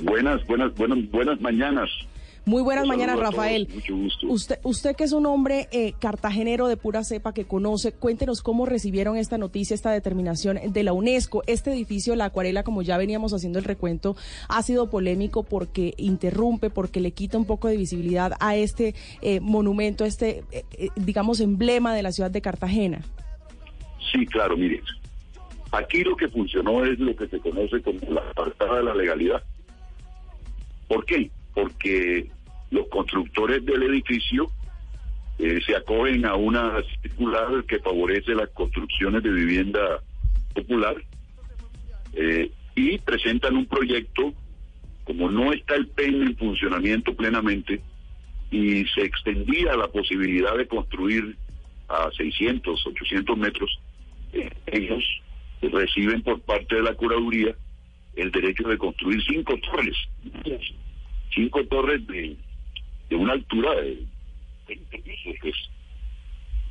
Buenas, 0.00 0.44
buenas, 0.46 0.74
buenas, 0.74 1.10
buenas 1.10 1.40
mañanas. 1.40 1.90
Muy 2.44 2.62
buenas 2.62 2.86
mañanas, 2.86 3.18
a 3.18 3.20
Rafael. 3.20 3.68
Mucho 3.72 3.94
gusto. 3.94 4.26
Usted, 4.28 4.58
usted 4.64 4.96
que 4.96 5.04
es 5.04 5.12
un 5.12 5.26
hombre 5.26 5.68
eh, 5.70 5.92
cartagenero 6.00 6.66
de 6.66 6.76
pura 6.76 7.04
cepa 7.04 7.34
que 7.34 7.44
conoce, 7.44 7.92
cuéntenos 7.92 8.42
cómo 8.42 8.66
recibieron 8.66 9.16
esta 9.16 9.38
noticia, 9.38 9.74
esta 9.74 9.92
determinación 9.92 10.58
de 10.72 10.82
la 10.82 10.92
UNESCO. 10.92 11.42
Este 11.46 11.70
edificio, 11.70 12.16
la 12.16 12.24
acuarela, 12.24 12.64
como 12.64 12.82
ya 12.82 12.96
veníamos 12.96 13.32
haciendo 13.32 13.58
el 13.58 13.64
recuento, 13.64 14.16
ha 14.48 14.62
sido 14.62 14.90
polémico 14.90 15.44
porque 15.44 15.94
interrumpe, 15.98 16.70
porque 16.70 17.00
le 17.00 17.12
quita 17.12 17.38
un 17.38 17.44
poco 17.44 17.68
de 17.68 17.76
visibilidad 17.76 18.32
a 18.40 18.56
este 18.56 18.94
eh, 19.20 19.38
monumento, 19.40 20.04
este, 20.04 20.42
eh, 20.50 20.64
eh, 20.78 20.88
digamos, 20.96 21.40
emblema 21.40 21.94
de 21.94 22.02
la 22.02 22.10
ciudad 22.10 22.30
de 22.30 22.40
Cartagena. 22.40 23.02
Sí, 24.10 24.26
claro, 24.26 24.56
mire. 24.56 24.82
Aquí 25.72 26.04
lo 26.04 26.16
que 26.16 26.28
funcionó 26.28 26.84
es 26.84 26.98
lo 26.98 27.16
que 27.16 27.26
se 27.28 27.40
conoce 27.40 27.80
como 27.80 27.98
la 28.10 28.22
faltada 28.34 28.76
de 28.76 28.84
la 28.84 28.94
legalidad. 28.94 29.42
¿Por 30.86 31.06
qué? 31.06 31.30
Porque 31.54 32.30
los 32.70 32.88
constructores 32.88 33.64
del 33.64 33.82
edificio 33.84 34.50
eh, 35.38 35.60
se 35.64 35.74
acogen 35.74 36.26
a 36.26 36.34
una 36.34 36.82
circular 37.00 37.64
que 37.64 37.78
favorece 37.78 38.34
las 38.34 38.50
construcciones 38.50 39.22
de 39.22 39.30
vivienda 39.30 40.02
popular 40.54 40.94
eh, 42.12 42.50
y 42.74 42.98
presentan 42.98 43.56
un 43.56 43.64
proyecto, 43.64 44.34
como 45.04 45.30
no 45.30 45.54
está 45.54 45.74
el 45.74 45.86
PEN 45.88 46.22
en 46.22 46.36
funcionamiento 46.36 47.14
plenamente, 47.14 47.80
y 48.50 48.84
se 48.88 49.04
extendía 49.04 49.74
la 49.74 49.88
posibilidad 49.88 50.54
de 50.54 50.68
construir 50.68 51.34
a 51.88 52.10
600, 52.14 52.86
800 52.86 53.38
metros, 53.38 53.80
eh, 54.34 54.50
ellos 54.66 55.02
reciben 55.68 56.22
por 56.22 56.40
parte 56.40 56.76
de 56.76 56.82
la 56.82 56.94
curaduría 56.94 57.54
el 58.14 58.30
derecho 58.30 58.68
de 58.68 58.78
construir 58.78 59.22
cinco 59.24 59.54
torres, 59.58 59.96
cinco 61.34 61.64
torres 61.66 62.06
de, 62.06 62.36
de 63.08 63.16
una 63.16 63.32
altura 63.32 63.74
de 63.80 64.04
20 64.68 64.98
pisos, 64.98 65.34
pues. 65.40 65.54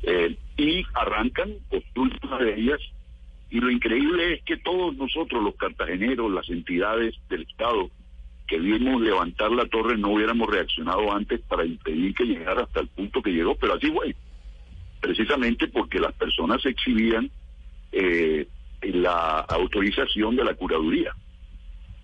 Eh, 0.04 0.36
y 0.56 0.84
arrancan, 0.94 1.54
construyen 1.94 2.38
de 2.44 2.60
ellas, 2.60 2.80
y 3.50 3.60
lo 3.60 3.70
increíble 3.70 4.34
es 4.34 4.42
que 4.44 4.56
todos 4.56 4.96
nosotros, 4.96 5.42
los 5.42 5.54
cartageneros, 5.56 6.32
las 6.32 6.48
entidades 6.48 7.14
del 7.28 7.42
Estado, 7.42 7.90
que 8.48 8.58
vimos 8.58 9.00
levantar 9.00 9.50
la 9.52 9.66
torre, 9.66 9.96
no 9.96 10.10
hubiéramos 10.10 10.48
reaccionado 10.48 11.12
antes 11.12 11.40
para 11.42 11.64
impedir 11.64 12.14
que 12.14 12.24
llegara 12.24 12.62
hasta 12.62 12.80
el 12.80 12.88
punto 12.88 13.22
que 13.22 13.30
llegó, 13.30 13.54
pero 13.54 13.74
así 13.74 13.90
fue, 13.90 14.14
precisamente 15.00 15.68
porque 15.68 16.00
las 16.00 16.12
personas 16.14 16.64
exhibían 16.66 17.30
eh, 17.92 18.46
la 18.82 19.40
autorización 19.40 20.36
de 20.36 20.44
la 20.44 20.54
curaduría. 20.54 21.14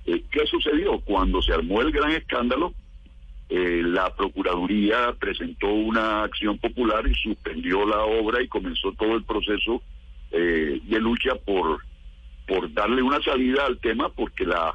Eh, 0.06 0.22
¿Qué 0.30 0.46
sucedió? 0.46 1.00
Cuando 1.00 1.42
se 1.42 1.52
armó 1.52 1.80
el 1.82 1.92
gran 1.92 2.12
escándalo, 2.12 2.72
eh, 3.50 3.82
la 3.82 4.14
Procuraduría 4.14 5.14
presentó 5.18 5.68
una 5.68 6.24
acción 6.24 6.58
popular 6.58 7.06
y 7.06 7.14
suspendió 7.14 7.86
la 7.86 8.04
obra 8.04 8.42
y 8.42 8.48
comenzó 8.48 8.92
todo 8.92 9.14
el 9.14 9.24
proceso 9.24 9.82
eh, 10.30 10.80
de 10.82 11.00
lucha 11.00 11.34
por, 11.46 11.82
por 12.46 12.72
darle 12.74 13.02
una 13.02 13.22
salida 13.22 13.64
al 13.64 13.78
tema 13.78 14.10
porque 14.10 14.44
la, 14.44 14.74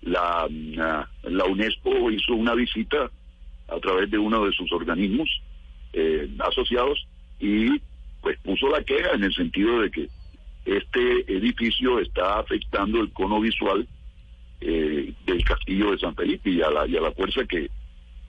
la, 0.00 0.46
la, 0.50 1.10
la 1.24 1.44
UNESCO 1.44 2.10
hizo 2.10 2.34
una 2.34 2.54
visita 2.54 3.10
a 3.68 3.78
través 3.80 4.10
de 4.10 4.16
uno 4.16 4.46
de 4.46 4.52
sus 4.52 4.72
organismos 4.72 5.28
eh, 5.92 6.28
asociados 6.38 7.06
y 7.38 7.78
pues 8.22 8.38
puso 8.40 8.68
la 8.68 8.82
queja 8.82 9.10
en 9.12 9.24
el 9.24 9.34
sentido 9.34 9.80
de 9.80 9.90
que 9.90 10.08
este 10.66 11.32
edificio 11.32 12.00
está 12.00 12.40
afectando 12.40 13.00
el 13.00 13.12
cono 13.12 13.40
visual 13.40 13.86
eh, 14.60 15.12
del 15.24 15.44
castillo 15.44 15.92
de 15.92 15.98
San 15.98 16.14
Felipe 16.14 16.50
y 16.50 16.60
a 16.60 16.70
la, 16.70 16.86
y 16.86 16.96
a 16.96 17.00
la 17.00 17.12
fuerza 17.12 17.44
que, 17.44 17.70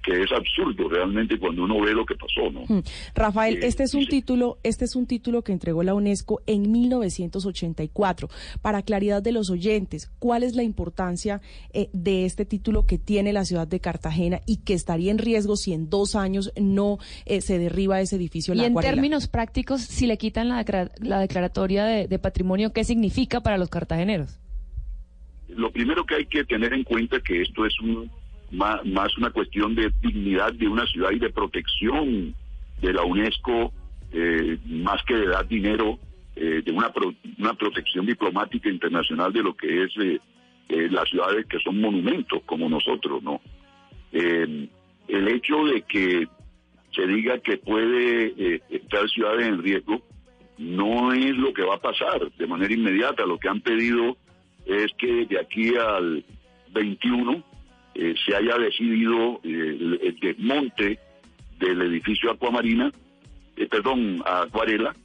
que 0.08 0.24
es 0.24 0.32
absurdo 0.32 0.88
realmente 0.88 1.38
cuando 1.38 1.66
uno 1.66 1.82
ve 1.82 1.92
lo 1.94 2.06
que 2.06 2.16
pasó, 2.16 2.50
¿no? 2.50 2.62
Mm. 2.68 2.82
Rafael, 3.14 3.56
Eh, 3.58 3.68
este 3.68 3.84
es 3.84 3.94
un 3.94 4.08
título, 4.08 4.58
este 4.64 4.86
es 4.86 4.96
un 4.96 5.06
título 5.06 5.42
que 5.42 5.52
entregó 5.52 5.84
la 5.84 5.94
UNESCO 5.94 6.42
en 6.48 6.72
1984. 6.72 8.30
Para 8.62 8.82
claridad 8.84 9.22
de 9.22 9.34
los 9.34 9.50
oyentes, 9.50 10.10
¿cuál 10.20 10.44
es 10.44 10.56
la 10.56 10.64
importancia 10.64 11.42
eh, 11.74 11.90
de 11.92 12.24
este 12.24 12.46
título 12.46 12.86
que 12.86 12.98
tiene 12.98 13.34
la 13.34 13.44
ciudad 13.44 13.68
de 13.68 13.82
Cartagena 13.82 14.40
y 14.46 14.58
que 14.58 14.74
estaría 14.74 15.12
en 15.12 15.18
riesgo 15.18 15.58
si 15.58 15.74
en 15.74 15.90
dos 15.90 16.16
años 16.16 16.54
no 16.60 17.00
eh, 17.26 17.42
se 17.42 17.60
derriba 17.60 18.00
ese 18.00 18.16
edificio? 18.16 18.54
Y 18.54 18.58
La 18.58 18.64
en 18.68 18.72
Acuarela? 18.72 18.94
términos 18.94 19.28
prácticos, 19.28 19.82
si 19.82 20.08
le 20.08 20.18
quitan 20.18 20.48
la, 20.48 20.64
declara- 20.64 20.92
la 21.00 21.20
declaratoria 21.20 21.84
de, 21.84 22.08
de 22.08 22.18
patrimonio, 22.20 22.72
¿qué 22.72 22.86
significa 22.86 23.42
para 23.42 23.58
los 23.58 23.68
cartageneros? 23.70 24.40
Lo 25.50 25.72
primero 25.72 26.06
que 26.06 26.16
hay 26.16 26.26
que 26.28 26.46
tener 26.46 26.72
en 26.74 26.84
cuenta 26.84 27.20
que 27.20 27.42
esto 27.42 27.66
es 27.66 27.74
un, 27.82 28.10
más, 28.52 28.86
más 28.86 29.16
una 29.18 29.30
cuestión 29.32 29.76
de 29.76 29.92
dignidad 30.02 30.54
de 30.54 30.68
una 30.68 30.86
ciudad 30.86 31.12
y 31.12 31.20
de 31.20 31.30
protección 31.30 32.34
de 32.82 32.94
la 32.94 33.04
UNESCO, 33.04 33.74
eh, 34.14 34.58
más 34.66 35.04
que 35.04 35.16
de 35.16 35.28
dar 35.28 35.48
dinero, 35.48 36.00
eh, 36.36 36.62
de 36.64 36.72
una, 36.72 36.92
pro- 36.94 37.14
una 37.40 37.54
protección 37.56 38.06
diplomática 38.06 38.70
internacional 38.70 39.34
de 39.34 39.44
lo 39.44 39.56
que 39.56 39.84
es 39.84 39.92
eh, 39.98 40.20
eh, 40.70 40.88
las 40.92 41.10
ciudades 41.10 41.46
que 41.48 41.60
son 41.60 41.82
monumentos 41.82 42.42
como 42.46 42.70
nosotros, 42.70 43.22
¿no? 43.24 43.42
El 44.12 45.28
hecho 45.28 45.64
de 45.66 45.82
que 45.84 46.28
se 46.94 47.08
diga 47.08 47.40
que 47.40 47.58
puede 47.58 48.62
estar 48.70 49.08
ciudades 49.10 49.48
en 49.48 49.62
riesgo 49.62 50.02
no 50.58 51.14
es 51.14 51.36
lo 51.38 51.54
que 51.54 51.64
va 51.64 51.76
a 51.76 51.82
pasar 51.82 52.32
de 52.38 52.48
manera 52.48 52.74
inmediata. 52.74 53.26
Lo 53.26 53.38
que 53.38 53.48
han 53.50 53.62
pedido 53.62 54.18
es 54.66 54.92
que 54.98 55.26
de 55.26 55.40
aquí 55.40 55.76
al 55.76 56.24
21 56.74 57.44
eh, 57.98 58.16
se 58.26 58.36
haya 58.36 58.58
decidido 58.58 59.42
eh, 59.44 59.78
el, 59.80 60.00
el 60.02 60.20
desmonte 60.20 61.00
del 61.60 61.82
edificio 61.82 62.32
Acuamarina, 62.32 62.92
eh, 63.56 63.66
perdón, 63.68 64.22
Acuarela, 64.26 64.96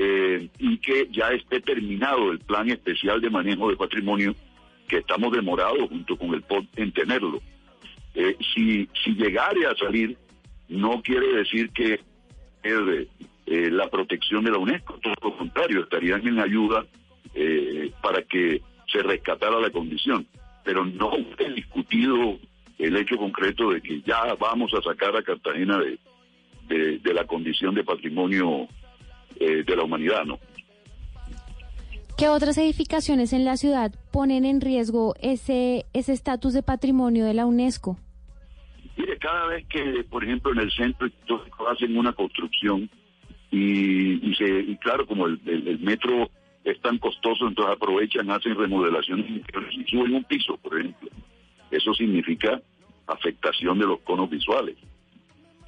y 0.00 0.78
que 0.78 1.08
ya 1.10 1.30
esté 1.30 1.60
terminado 1.60 2.30
el 2.30 2.38
plan 2.38 2.68
especial 2.70 3.20
de 3.20 3.30
manejo 3.30 3.68
de 3.68 3.76
patrimonio, 3.76 4.32
que 4.86 4.98
estamos 4.98 5.32
demorados 5.32 5.88
junto 5.88 6.16
con 6.16 6.34
el 6.34 6.42
POT 6.42 6.66
en 6.76 6.92
tenerlo. 6.92 7.40
Si, 8.54 8.88
si 9.04 9.14
llegare 9.14 9.66
a 9.66 9.74
salir, 9.74 10.16
no 10.68 11.02
quiere 11.02 11.38
decir 11.38 11.70
que 11.70 12.00
es 12.62 13.08
eh, 13.50 13.70
la 13.70 13.88
protección 13.88 14.44
de 14.44 14.50
la 14.50 14.58
UNESCO, 14.58 14.98
todo 14.98 15.14
lo 15.22 15.36
contrario, 15.38 15.82
estarían 15.82 16.26
en 16.26 16.38
ayuda 16.38 16.84
eh, 17.34 17.90
para 18.02 18.22
que 18.22 18.60
se 18.92 19.02
rescatara 19.02 19.58
la 19.58 19.70
condición. 19.70 20.26
Pero 20.64 20.84
no 20.84 21.12
he 21.38 21.52
discutido 21.52 22.38
el 22.78 22.96
hecho 22.96 23.16
concreto 23.16 23.70
de 23.70 23.80
que 23.80 24.00
ya 24.02 24.34
vamos 24.38 24.72
a 24.74 24.82
sacar 24.82 25.16
a 25.16 25.22
Cartagena 25.22 25.78
de, 25.78 25.98
de, 26.68 26.98
de 26.98 27.14
la 27.14 27.24
condición 27.26 27.74
de 27.74 27.84
patrimonio 27.84 28.68
eh, 29.40 29.64
de 29.64 29.76
la 29.76 29.82
humanidad, 29.84 30.24
¿no? 30.24 30.38
¿Qué 32.16 32.28
otras 32.28 32.58
edificaciones 32.58 33.32
en 33.32 33.44
la 33.44 33.56
ciudad 33.56 33.92
ponen 34.10 34.44
en 34.44 34.60
riesgo 34.60 35.14
ese 35.20 35.86
ese 35.92 36.12
estatus 36.12 36.52
de 36.52 36.62
patrimonio 36.64 37.24
de 37.24 37.34
la 37.34 37.46
UNESCO? 37.46 37.96
Mire, 38.96 39.16
cada 39.18 39.46
vez 39.46 39.64
que, 39.68 40.02
por 40.10 40.24
ejemplo, 40.24 40.50
en 40.52 40.58
el 40.58 40.72
centro 40.72 41.06
histórico 41.06 41.68
hacen 41.68 41.96
una 41.96 42.12
construcción 42.12 42.90
y, 43.52 44.28
y 44.28 44.34
se, 44.34 44.48
y 44.48 44.76
claro, 44.78 45.06
como 45.06 45.26
el, 45.26 45.40
el- 45.46 45.68
el 45.68 45.78
metro 45.78 46.28
es 46.70 46.80
tan 46.80 46.98
costoso, 46.98 47.46
entonces 47.46 47.74
aprovechan, 47.76 48.30
hacen 48.30 48.56
remodelaciones 48.56 49.42
y 49.72 49.84
suben 49.84 50.14
un 50.14 50.24
piso, 50.24 50.56
por 50.58 50.78
ejemplo. 50.78 51.10
Eso 51.70 51.94
significa 51.94 52.60
afectación 53.06 53.78
de 53.78 53.86
los 53.86 54.00
conos 54.00 54.28
visuales. 54.28 54.76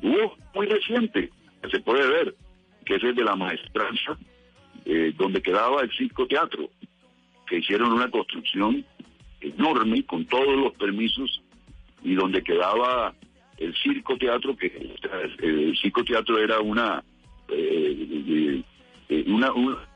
Hubo 0.02 0.36
muy 0.54 0.66
reciente, 0.66 1.30
que 1.62 1.70
se 1.70 1.80
puede 1.80 2.06
ver, 2.08 2.34
que 2.84 2.96
es 2.96 3.02
el 3.02 3.14
de 3.14 3.24
la 3.24 3.36
maestranza, 3.36 4.18
eh, 4.84 5.12
donde 5.16 5.42
quedaba 5.42 5.82
el 5.82 5.90
circo 5.92 6.26
teatro, 6.26 6.70
que 7.46 7.58
hicieron 7.58 7.92
una 7.92 8.10
construcción 8.10 8.84
enorme 9.40 10.04
con 10.04 10.24
todos 10.26 10.56
los 10.56 10.72
permisos 10.74 11.42
y 12.02 12.14
donde 12.14 12.42
quedaba 12.42 13.14
el 13.58 13.74
circo 13.76 14.16
teatro 14.16 14.56
que 14.56 14.94
el 15.42 15.76
circo 15.76 16.02
teatro 16.04 16.38
era 16.38 16.60
una 16.60 17.02
eh, 17.48 18.62
una, 19.26 19.52
una 19.52 19.89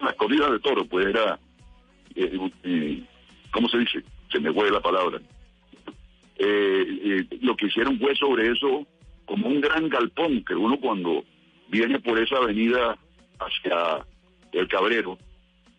las 0.00 0.14
corridas 0.14 0.50
de 0.50 0.60
toro, 0.60 0.84
pues 0.84 1.06
era, 1.06 1.38
eh, 2.14 2.50
eh, 2.64 3.02
¿cómo 3.52 3.68
se 3.68 3.78
dice? 3.78 4.02
Se 4.30 4.40
me 4.40 4.52
fue 4.52 4.70
la 4.70 4.80
palabra. 4.80 5.20
Eh, 6.36 7.26
lo 7.42 7.54
que 7.56 7.66
hicieron 7.66 7.98
fue 7.98 8.14
sobre 8.16 8.50
eso 8.50 8.86
como 9.26 9.48
un 9.48 9.60
gran 9.60 9.88
galpón 9.88 10.42
que 10.44 10.54
uno 10.54 10.78
cuando 10.80 11.24
viene 11.68 12.00
por 12.00 12.18
esa 12.18 12.36
avenida 12.36 12.96
hacia 13.38 14.04
el 14.52 14.68
Cabrero, 14.68 15.18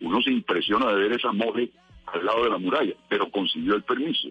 uno 0.00 0.22
se 0.22 0.30
impresiona 0.30 0.92
de 0.92 0.96
ver 0.96 1.12
esa 1.12 1.32
mole 1.32 1.70
al 2.06 2.24
lado 2.24 2.44
de 2.44 2.50
la 2.50 2.58
muralla, 2.58 2.94
pero 3.08 3.30
consiguió 3.30 3.74
el 3.74 3.82
permiso. 3.82 4.28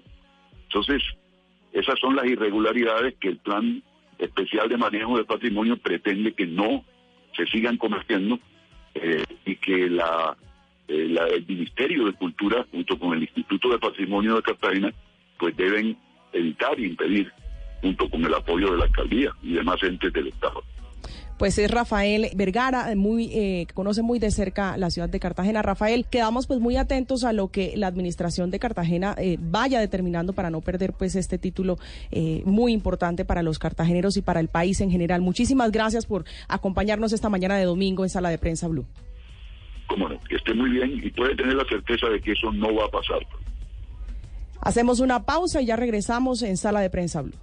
Entonces, 0.63 1.03
esas 1.73 1.99
son 1.99 2.15
las 2.15 2.25
irregularidades 2.25 3.15
que 3.19 3.29
el 3.29 3.37
plan 3.37 3.83
especial 4.17 4.69
de 4.69 4.77
manejo 4.77 5.17
del 5.17 5.25
patrimonio 5.25 5.77
pretende 5.77 6.33
que 6.33 6.45
no 6.45 6.83
se 7.35 7.45
sigan 7.47 7.77
cometiendo 7.77 8.39
eh, 8.95 9.23
y 9.45 9.55
que 9.55 9.89
la, 9.89 10.35
eh, 10.87 11.07
la- 11.09 11.27
el 11.27 11.45
Ministerio 11.47 12.05
de 12.05 12.13
Cultura 12.13 12.65
junto 12.71 12.97
con 12.99 13.13
el 13.13 13.21
Instituto 13.23 13.69
de 13.69 13.79
Patrimonio 13.79 14.35
de 14.35 14.41
Cartagena 14.41 14.93
pues 15.37 15.55
deben 15.57 15.97
evitar 16.33 16.79
y 16.79 16.85
impedir 16.85 17.31
junto 17.81 18.09
con 18.09 18.23
el 18.25 18.33
apoyo 18.33 18.71
de 18.71 18.77
la 18.77 18.85
alcaldía 18.85 19.31
y 19.41 19.53
demás 19.53 19.81
entes 19.83 20.13
del 20.13 20.27
Estado. 20.27 20.63
Pues 21.41 21.57
es 21.57 21.71
Rafael 21.71 22.27
Vergara, 22.35 22.93
muy 22.95 23.31
eh, 23.33 23.65
que 23.67 23.73
conoce 23.73 24.03
muy 24.03 24.19
de 24.19 24.29
cerca 24.29 24.77
la 24.77 24.91
ciudad 24.91 25.09
de 25.09 25.19
Cartagena. 25.19 25.63
Rafael, 25.63 26.05
quedamos 26.05 26.45
pues 26.45 26.59
muy 26.59 26.77
atentos 26.77 27.23
a 27.23 27.33
lo 27.33 27.47
que 27.47 27.73
la 27.75 27.87
administración 27.87 28.51
de 28.51 28.59
Cartagena 28.59 29.15
eh, 29.17 29.37
vaya 29.41 29.79
determinando 29.79 30.33
para 30.33 30.51
no 30.51 30.61
perder 30.61 30.93
pues 30.93 31.15
este 31.15 31.39
título 31.39 31.79
eh, 32.11 32.43
muy 32.45 32.73
importante 32.73 33.25
para 33.25 33.41
los 33.41 33.57
cartageneros 33.57 34.17
y 34.17 34.21
para 34.21 34.39
el 34.39 34.49
país 34.49 34.81
en 34.81 34.91
general. 34.91 35.21
Muchísimas 35.21 35.71
gracias 35.71 36.05
por 36.05 36.25
acompañarnos 36.47 37.11
esta 37.11 37.27
mañana 37.27 37.57
de 37.57 37.65
domingo 37.65 38.03
en 38.03 38.11
Sala 38.11 38.29
de 38.29 38.37
Prensa 38.37 38.67
Blue. 38.67 38.85
Cómo 39.87 40.09
no, 40.09 40.19
que 40.29 40.35
esté 40.35 40.53
muy 40.53 40.69
bien 40.69 41.01
y 41.03 41.09
puede 41.09 41.35
tener 41.35 41.55
la 41.55 41.65
certeza 41.65 42.05
de 42.07 42.21
que 42.21 42.33
eso 42.33 42.51
no 42.51 42.75
va 42.75 42.85
a 42.85 42.89
pasar. 42.89 43.25
Hacemos 44.59 44.99
una 44.99 45.23
pausa 45.23 45.59
y 45.59 45.65
ya 45.65 45.75
regresamos 45.75 46.43
en 46.43 46.55
Sala 46.57 46.81
de 46.81 46.91
Prensa 46.91 47.23
Blue. 47.23 47.33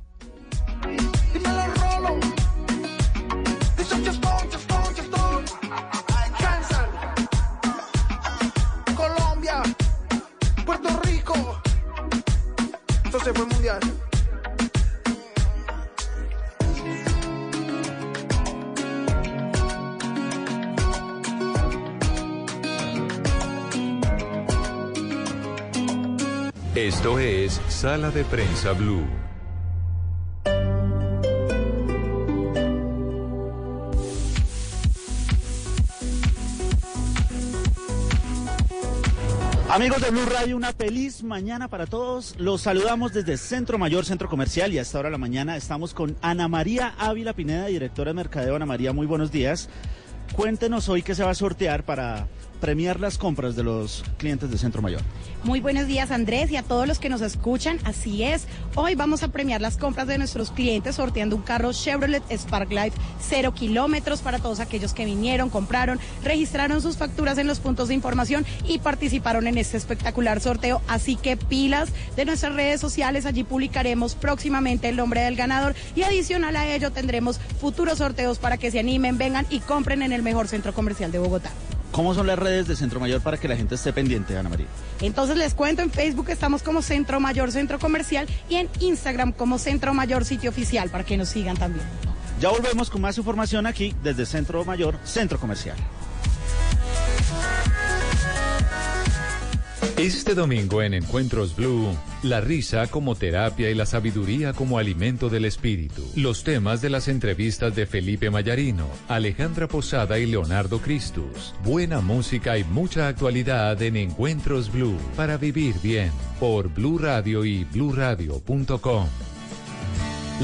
Mundial. 13.33 13.81
Esto 26.75 27.19
es 27.19 27.61
Sala 27.69 28.11
de 28.11 28.25
Prensa 28.25 28.73
Blue. 28.73 29.28
Amigos 39.79 40.03
de 40.03 40.11
Blue 40.11 40.27
Radio, 40.27 40.57
una 40.57 40.73
feliz 40.73 41.23
mañana 41.23 41.69
para 41.69 41.87
todos. 41.87 42.35
Los 42.37 42.63
saludamos 42.63 43.13
desde 43.13 43.37
Centro 43.37 43.79
Mayor, 43.79 44.05
Centro 44.05 44.29
Comercial, 44.29 44.73
y 44.73 44.79
a 44.79 44.83
esta 44.83 44.99
hora 44.99 45.07
de 45.07 45.13
la 45.13 45.19
mañana 45.19 45.57
estamos 45.57 45.95
con 45.95 46.17
Ana 46.21 46.49
María 46.49 46.95
Ávila 46.99 47.33
Pineda, 47.33 47.67
directora 47.67 48.11
de 48.11 48.15
Mercadeo. 48.15 48.57
Ana 48.57 48.67
María, 48.67 48.93
muy 48.93 49.07
buenos 49.07 49.31
días. 49.31 49.69
Cuéntenos 50.35 50.89
hoy 50.89 51.03
qué 51.03 51.15
se 51.15 51.23
va 51.23 51.31
a 51.31 51.35
sortear 51.37 51.85
para 51.85 52.27
premiar 52.61 53.01
las 53.01 53.19
compras 53.19 53.57
de 53.57 53.63
los 53.63 54.05
clientes 54.19 54.51
de 54.51 54.59
Centro 54.59 54.83
Mayor. 54.83 55.01
Muy 55.45 55.61
buenos 55.61 55.87
días 55.87 56.11
Andrés 56.11 56.51
y 56.51 56.57
a 56.57 56.63
todos 56.63 56.89
los 56.89 56.99
que 56.99 57.09
nos 57.09 57.21
escuchan. 57.21 57.79
Así 57.85 58.25
es, 58.25 58.47
hoy 58.75 58.97
vamos 58.97 59.23
a 59.23 59.29
premiar 59.29 59.61
las 59.61 59.77
compras 59.77 60.09
de 60.09 60.19
nuestros 60.19 60.51
clientes 60.51 60.97
sorteando 60.97 61.37
un 61.37 61.43
carro 61.43 61.73
Chevrolet 61.73 62.23
Sparklight 62.31 62.93
cero 63.21 63.55
kilómetros 63.55 64.21
para 64.21 64.41
todos 64.41 64.59
aquellos 64.59 64.95
que 64.95 65.05
vinieron, 65.05 65.49
compraron, 65.49 66.01
registraron 66.25 66.83
sus 66.83 66.97
facturas 66.97 67.39
en 67.39 67.47
los 67.47 67.61
puntos 67.61 67.89
de 67.89 67.95
información 67.95 68.45
y 68.67 68.79
participaron 68.79 69.47
en 69.47 69.59
este 69.59 69.77
espectacular 69.77 70.41
sorteo. 70.41 70.83
Así 70.89 71.17
que 71.17 71.37
pilas 71.37 71.91
de 72.17 72.25
nuestras 72.25 72.55
redes 72.55 72.81
sociales, 72.81 73.25
allí 73.25 73.45
publicaremos 73.45 74.17
próximamente 74.17 74.89
el 74.89 74.97
nombre 74.97 75.21
del 75.21 75.37
ganador 75.37 75.75
y 75.95 76.03
adicional 76.03 76.57
a 76.57 76.67
ello 76.67 76.91
tendremos 76.91 77.39
futuros 77.61 77.99
sorteos 77.99 78.39
para 78.39 78.59
que 78.59 78.71
se 78.71 78.81
animen, 78.81 79.19
vengan 79.19 79.47
y 79.51 79.61
compren 79.61 80.03
en 80.03 80.13
el 80.13 80.23
mejor 80.23 80.49
centro 80.49 80.75
comercial 80.75 81.13
de 81.13 81.19
Bogotá. 81.19 81.51
¿Cómo 81.99 82.15
son 82.15 82.29
las 82.29 82.39
redes 82.39 82.69
de 82.69 82.77
Centro 82.77 83.01
Mayor 83.01 83.21
para 83.23 83.39
que 83.39 83.49
la 83.49 83.57
gente 83.57 83.75
esté 83.75 83.93
pendiente, 83.93 84.39
Ana 84.39 84.49
María? 84.49 84.69
Entonces 85.01 85.37
les 85.37 85.53
cuento, 85.53 85.83
en 85.83 85.91
Facebook 85.91 86.31
estamos 86.31 86.63
como 86.63 86.81
Centro 86.81 87.19
Mayor 87.19 87.51
Centro 87.51 87.81
Comercial 87.81 88.29
y 88.49 88.55
en 88.55 88.69
Instagram 88.79 89.33
como 89.33 89.59
Centro 89.59 89.93
Mayor 89.95 90.25
Sitio 90.25 90.51
Oficial 90.51 90.91
para 90.91 91.03
que 91.03 91.17
nos 91.17 91.31
sigan 91.31 91.57
también. 91.57 91.85
Ya 92.41 92.51
volvemos 92.51 92.89
con 92.89 93.01
más 93.01 93.19
información 93.19 93.67
aquí 93.67 93.97
desde 94.05 94.27
Centro 94.27 94.65
Mayor, 94.65 94.97
Centro 95.03 95.41
Comercial. 95.41 95.77
Este 99.99 100.35
domingo 100.35 100.81
en 100.81 100.95
Encuentros 100.95 101.57
Blue, 101.57 101.89
la 102.23 102.41
risa 102.41 102.87
como 102.87 103.17
terapia 103.17 103.69
y 103.69 103.75
la 103.75 103.85
sabiduría 103.85 104.53
como 104.53 104.79
alimento 104.79 105.29
del 105.29 105.45
espíritu. 105.45 106.09
Los 106.15 106.45
temas 106.45 106.81
de 106.81 106.89
las 106.89 107.09
entrevistas 107.09 107.75
de 107.75 107.85
Felipe 107.85 108.31
Mayarino, 108.31 108.87
Alejandra 109.09 109.67
Posada 109.67 110.19
y 110.21 110.27
Leonardo 110.27 110.79
Cristus. 110.79 111.53
Buena 111.65 112.01
música 112.01 112.57
y 112.59 112.65
mucha 112.65 113.09
actualidad 113.09 113.83
en 113.83 113.97
Encuentros 113.97 114.71
Blue 114.73 114.97
para 115.17 115.37
vivir 115.37 115.75
bien 115.83 116.13
por 116.39 116.69
Blue 116.69 116.99
Radio 116.99 117.45
y 117.45 117.65
bluradio.com. 117.65 119.09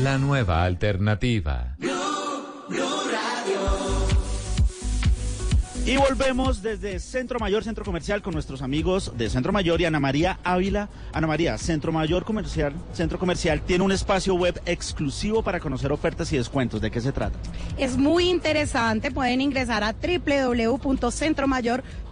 La 0.02 0.18
nueva 0.18 0.64
alternativa. 0.64 1.76
Y 5.86 5.98
volvemos 5.98 6.62
desde 6.62 6.98
Centro 6.98 7.38
Mayor, 7.38 7.62
Centro 7.62 7.84
Comercial, 7.84 8.22
con 8.22 8.32
nuestros 8.32 8.62
amigos 8.62 9.12
de 9.18 9.28
Centro 9.28 9.52
Mayor 9.52 9.82
y 9.82 9.84
Ana 9.84 10.00
María 10.00 10.38
Ávila. 10.42 10.88
Ana 11.12 11.26
María, 11.26 11.58
Centro 11.58 11.92
Mayor 11.92 12.24
Comercial, 12.24 12.72
Centro 12.94 13.18
Comercial 13.18 13.60
tiene 13.60 13.84
un 13.84 13.92
espacio 13.92 14.34
web 14.34 14.58
exclusivo 14.64 15.42
para 15.42 15.60
conocer 15.60 15.92
ofertas 15.92 16.32
y 16.32 16.38
descuentos. 16.38 16.80
¿De 16.80 16.90
qué 16.90 17.02
se 17.02 17.12
trata? 17.12 17.38
Es 17.76 17.98
muy 17.98 18.30
interesante, 18.30 19.10
pueden 19.10 19.42
ingresar 19.42 19.84
a 19.84 19.92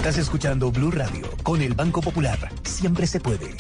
Estás 0.05 0.18
escuchando 0.18 0.70
Blue 0.70 0.90
Radio 0.90 1.26
con 1.43 1.62
el 1.62 1.72
Banco 1.72 2.02
Popular. 2.02 2.52
Siempre 2.62 3.06
se 3.06 3.20
puede. 3.20 3.56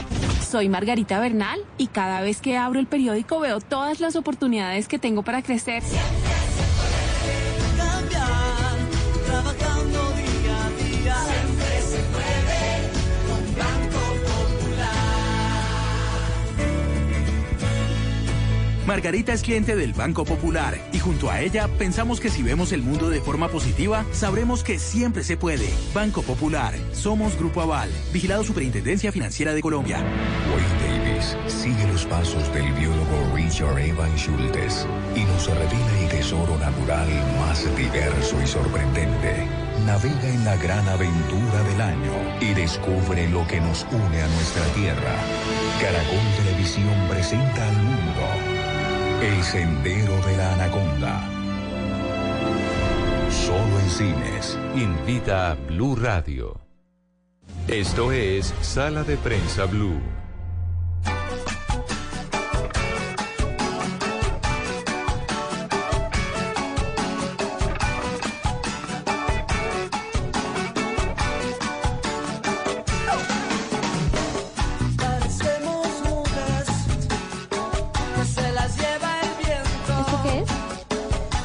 Soy 0.46 0.68
Margarita 0.68 1.18
Bernal 1.18 1.58
y 1.78 1.86
cada 1.86 2.20
vez 2.20 2.42
que 2.42 2.58
abro 2.58 2.80
el 2.80 2.86
periódico 2.86 3.40
veo 3.40 3.60
todas 3.60 3.98
las 3.98 4.14
oportunidades 4.14 4.86
que 4.86 4.98
tengo 4.98 5.22
para 5.22 5.40
crecer. 5.40 5.82
Margarita 18.86 19.32
es 19.32 19.42
cliente 19.42 19.76
del 19.76 19.94
Banco 19.94 20.26
Popular 20.26 20.78
y 20.92 20.98
junto 20.98 21.30
a 21.30 21.40
ella 21.40 21.68
pensamos 21.78 22.20
que 22.20 22.28
si 22.28 22.42
vemos 22.42 22.70
el 22.70 22.82
mundo 22.82 23.08
de 23.08 23.22
forma 23.22 23.48
positiva, 23.48 24.04
sabremos 24.12 24.62
que 24.62 24.78
siempre 24.78 25.24
se 25.24 25.38
puede. 25.38 25.70
Banco 25.94 26.20
Popular, 26.20 26.74
somos 26.92 27.34
Grupo 27.38 27.62
Aval, 27.62 27.88
vigilado 28.12 28.44
Superintendencia 28.44 29.10
Financiera 29.10 29.54
de 29.54 29.62
Colombia. 29.62 30.04
Wayne 30.52 31.00
Davis 31.00 31.34
sigue 31.46 31.86
los 31.88 32.04
pasos 32.04 32.52
del 32.52 32.70
biólogo 32.74 33.34
Richard 33.34 33.78
Evan 33.78 34.14
Schultes 34.18 34.86
y 35.16 35.24
nos 35.24 35.46
revela 35.46 36.00
el 36.02 36.08
tesoro 36.10 36.58
natural 36.58 37.08
más 37.40 37.64
diverso 37.76 38.36
y 38.42 38.46
sorprendente. 38.46 39.48
Navega 39.86 40.28
en 40.28 40.44
la 40.44 40.56
gran 40.56 40.86
aventura 40.88 41.62
del 41.70 41.80
año 41.80 42.12
y 42.38 42.52
descubre 42.52 43.28
lo 43.30 43.46
que 43.46 43.62
nos 43.62 43.86
une 43.90 44.22
a 44.22 44.28
nuestra 44.28 44.64
tierra. 44.74 45.14
Caracol 45.80 46.44
Televisión 46.44 47.08
presenta 47.08 47.66
al 47.66 47.76
mundo 47.76 48.53
El 49.24 49.42
Sendero 49.42 50.20
de 50.26 50.36
la 50.36 50.52
Anaconda. 50.52 51.30
Solo 53.30 53.80
en 53.80 53.88
cines. 53.88 54.58
Invita 54.74 55.50
a 55.50 55.54
Blue 55.54 55.96
Radio. 55.96 56.60
Esto 57.66 58.12
es 58.12 58.52
Sala 58.60 59.02
de 59.02 59.16
Prensa 59.16 59.64
Blue. 59.64 59.98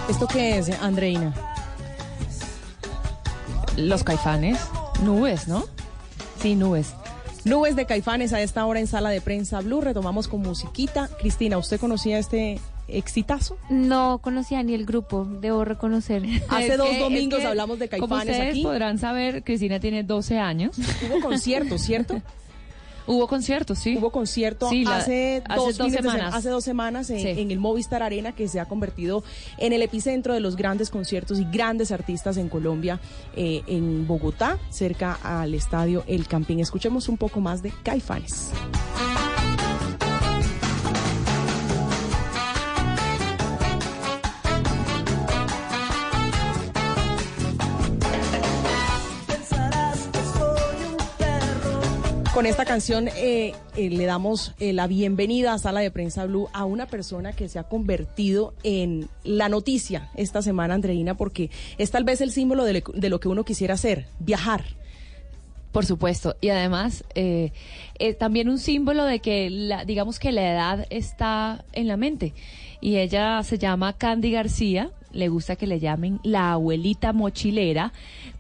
¿Esto 0.10 0.28
qué 0.28 0.58
es, 0.58 0.70
Andreina? 0.82 1.34
Los 3.78 4.04
caifanes. 4.04 4.60
Nubes, 5.04 5.48
¿no? 5.48 5.64
Sí, 6.42 6.56
nubes. 6.56 6.94
Nubes 7.46 7.76
de 7.76 7.86
caifanes 7.86 8.34
a 8.34 8.42
esta 8.42 8.66
hora 8.66 8.80
en 8.80 8.88
sala 8.88 9.10
de 9.12 9.22
prensa 9.22 9.62
Blue. 9.62 9.82
Retomamos 9.82 10.28
con 10.28 10.42
musiquita. 10.42 11.10
Cristina, 11.20 11.58
¿usted 11.58 11.80
conocía 11.80 12.18
este 12.20 12.60
exitazo? 12.88 13.58
No 13.70 14.20
conocía 14.22 14.62
ni 14.64 14.74
el 14.74 14.86
grupo, 14.86 15.26
debo 15.40 15.64
reconocer. 15.64 16.24
Hace 16.50 16.68
Es 16.74 16.78
dos 16.78 16.90
que- 16.90 17.00
domingos 17.00 17.40
es 17.40 17.44
que, 17.46 17.48
hablamos 17.50 17.80
de 17.80 17.88
Como 17.88 18.08
caifanes 18.08 18.36
ustedes 18.36 18.52
aquí. 18.52 18.64
podrán 18.64 18.98
saber, 18.98 19.44
Cristina 19.44 19.80
tiene 19.80 20.04
12 20.04 20.40
años. 20.40 20.76
Hubo 21.08 21.22
conciertos, 21.22 21.82
¿cierto? 21.82 22.22
Hubo 23.08 23.28
conciertos, 23.28 23.80
sí. 23.80 23.98
Hubo 23.98 24.12
concierto 24.12 24.70
Sí, 24.70 24.84
la- 24.84 24.98
hace, 24.98 25.42
hace 25.48 25.56
dos, 25.56 25.78
dos 25.78 25.88
fines 25.88 25.92
de 25.94 25.98
semanas. 25.98 26.14
semana, 26.22 26.38
hace 26.38 26.50
dos 26.50 26.64
semanas 26.64 27.10
en, 27.10 27.20
Sí. 27.20 27.28
en 27.42 27.52
el 27.52 27.60
Movistar 27.60 28.04
Arena 28.04 28.34
que 28.34 28.48
se 28.48 28.60
ha 28.60 28.66
convertido 28.66 29.24
en 29.58 29.74
el 29.74 29.82
epicentro 29.82 30.34
de 30.34 30.40
los 30.40 30.56
grandes 30.56 30.90
conciertos 30.90 31.40
y 31.40 31.46
grandes 31.46 31.92
artistas 31.92 32.38
en 32.38 32.50
Colombia, 32.50 33.00
eh, 33.36 33.62
en 33.68 34.08
Bogotá, 34.08 34.58
cerca 34.70 35.18
al 35.24 35.54
estadio 35.54 36.04
El 36.08 36.28
Campín. 36.28 36.60
Escuchemos 36.60 37.10
un 37.10 37.18
poco 37.18 37.40
más 37.42 37.62
de 37.64 37.72
Caifanes. 37.84 38.52
Con 52.40 52.46
esta 52.46 52.64
canción 52.64 53.10
eh, 53.10 53.54
eh, 53.76 53.90
le 53.90 54.06
damos 54.06 54.54
eh, 54.62 54.72
la 54.72 54.88
bienvenida 54.88 55.52
a 55.52 55.58
Sala 55.58 55.82
de 55.82 55.92
Prensa 55.92 56.26
Blue 56.26 56.48
a 56.54 56.64
una 56.64 56.86
persona 56.86 57.34
que 57.34 57.50
se 57.50 57.60
ha 57.60 57.64
convertido 57.64 58.54
en 58.64 59.10
la 59.26 59.50
noticia 59.50 60.10
esta 60.16 60.42
semana, 60.42 60.76
Andreina, 60.76 61.18
porque 61.18 61.52
es 61.78 61.92
tal 61.92 62.06
vez 62.06 62.22
el 62.22 62.32
símbolo 62.32 62.64
de, 62.64 62.82
de 62.94 63.10
lo 63.10 63.20
que 63.20 63.28
uno 63.28 63.44
quisiera 63.44 63.74
hacer, 63.74 64.06
viajar. 64.20 64.64
Por 65.74 65.86
supuesto. 65.86 66.38
Y 66.40 66.48
además, 66.48 67.04
eh, 67.14 67.52
también 68.18 68.48
un 68.48 68.58
símbolo 68.58 69.04
de 69.04 69.20
que, 69.20 69.50
la, 69.50 69.84
digamos 69.84 70.18
que 70.18 70.32
la 70.32 70.50
edad 70.50 70.88
está 70.90 71.66
en 71.74 71.90
la 71.90 71.98
mente. 71.98 72.34
Y 72.80 73.00
ella 73.00 73.44
se 73.44 73.58
llama 73.58 73.98
Candy 73.98 74.32
García. 74.32 74.92
Le 75.12 75.28
gusta 75.28 75.56
que 75.56 75.68
le 75.68 75.80
llamen 75.80 76.20
la 76.24 76.54
abuelita 76.54 77.14
mochilera. 77.14 77.92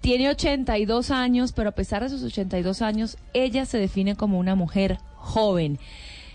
Tiene 0.01 0.29
82 0.29 1.11
años, 1.11 1.51
pero 1.51 1.69
a 1.69 1.73
pesar 1.73 2.03
de 2.03 2.09
sus 2.09 2.23
82 2.23 2.81
años, 2.81 3.17
ella 3.33 3.65
se 3.65 3.77
define 3.77 4.15
como 4.15 4.39
una 4.39 4.55
mujer 4.55 4.97
joven. 5.15 5.79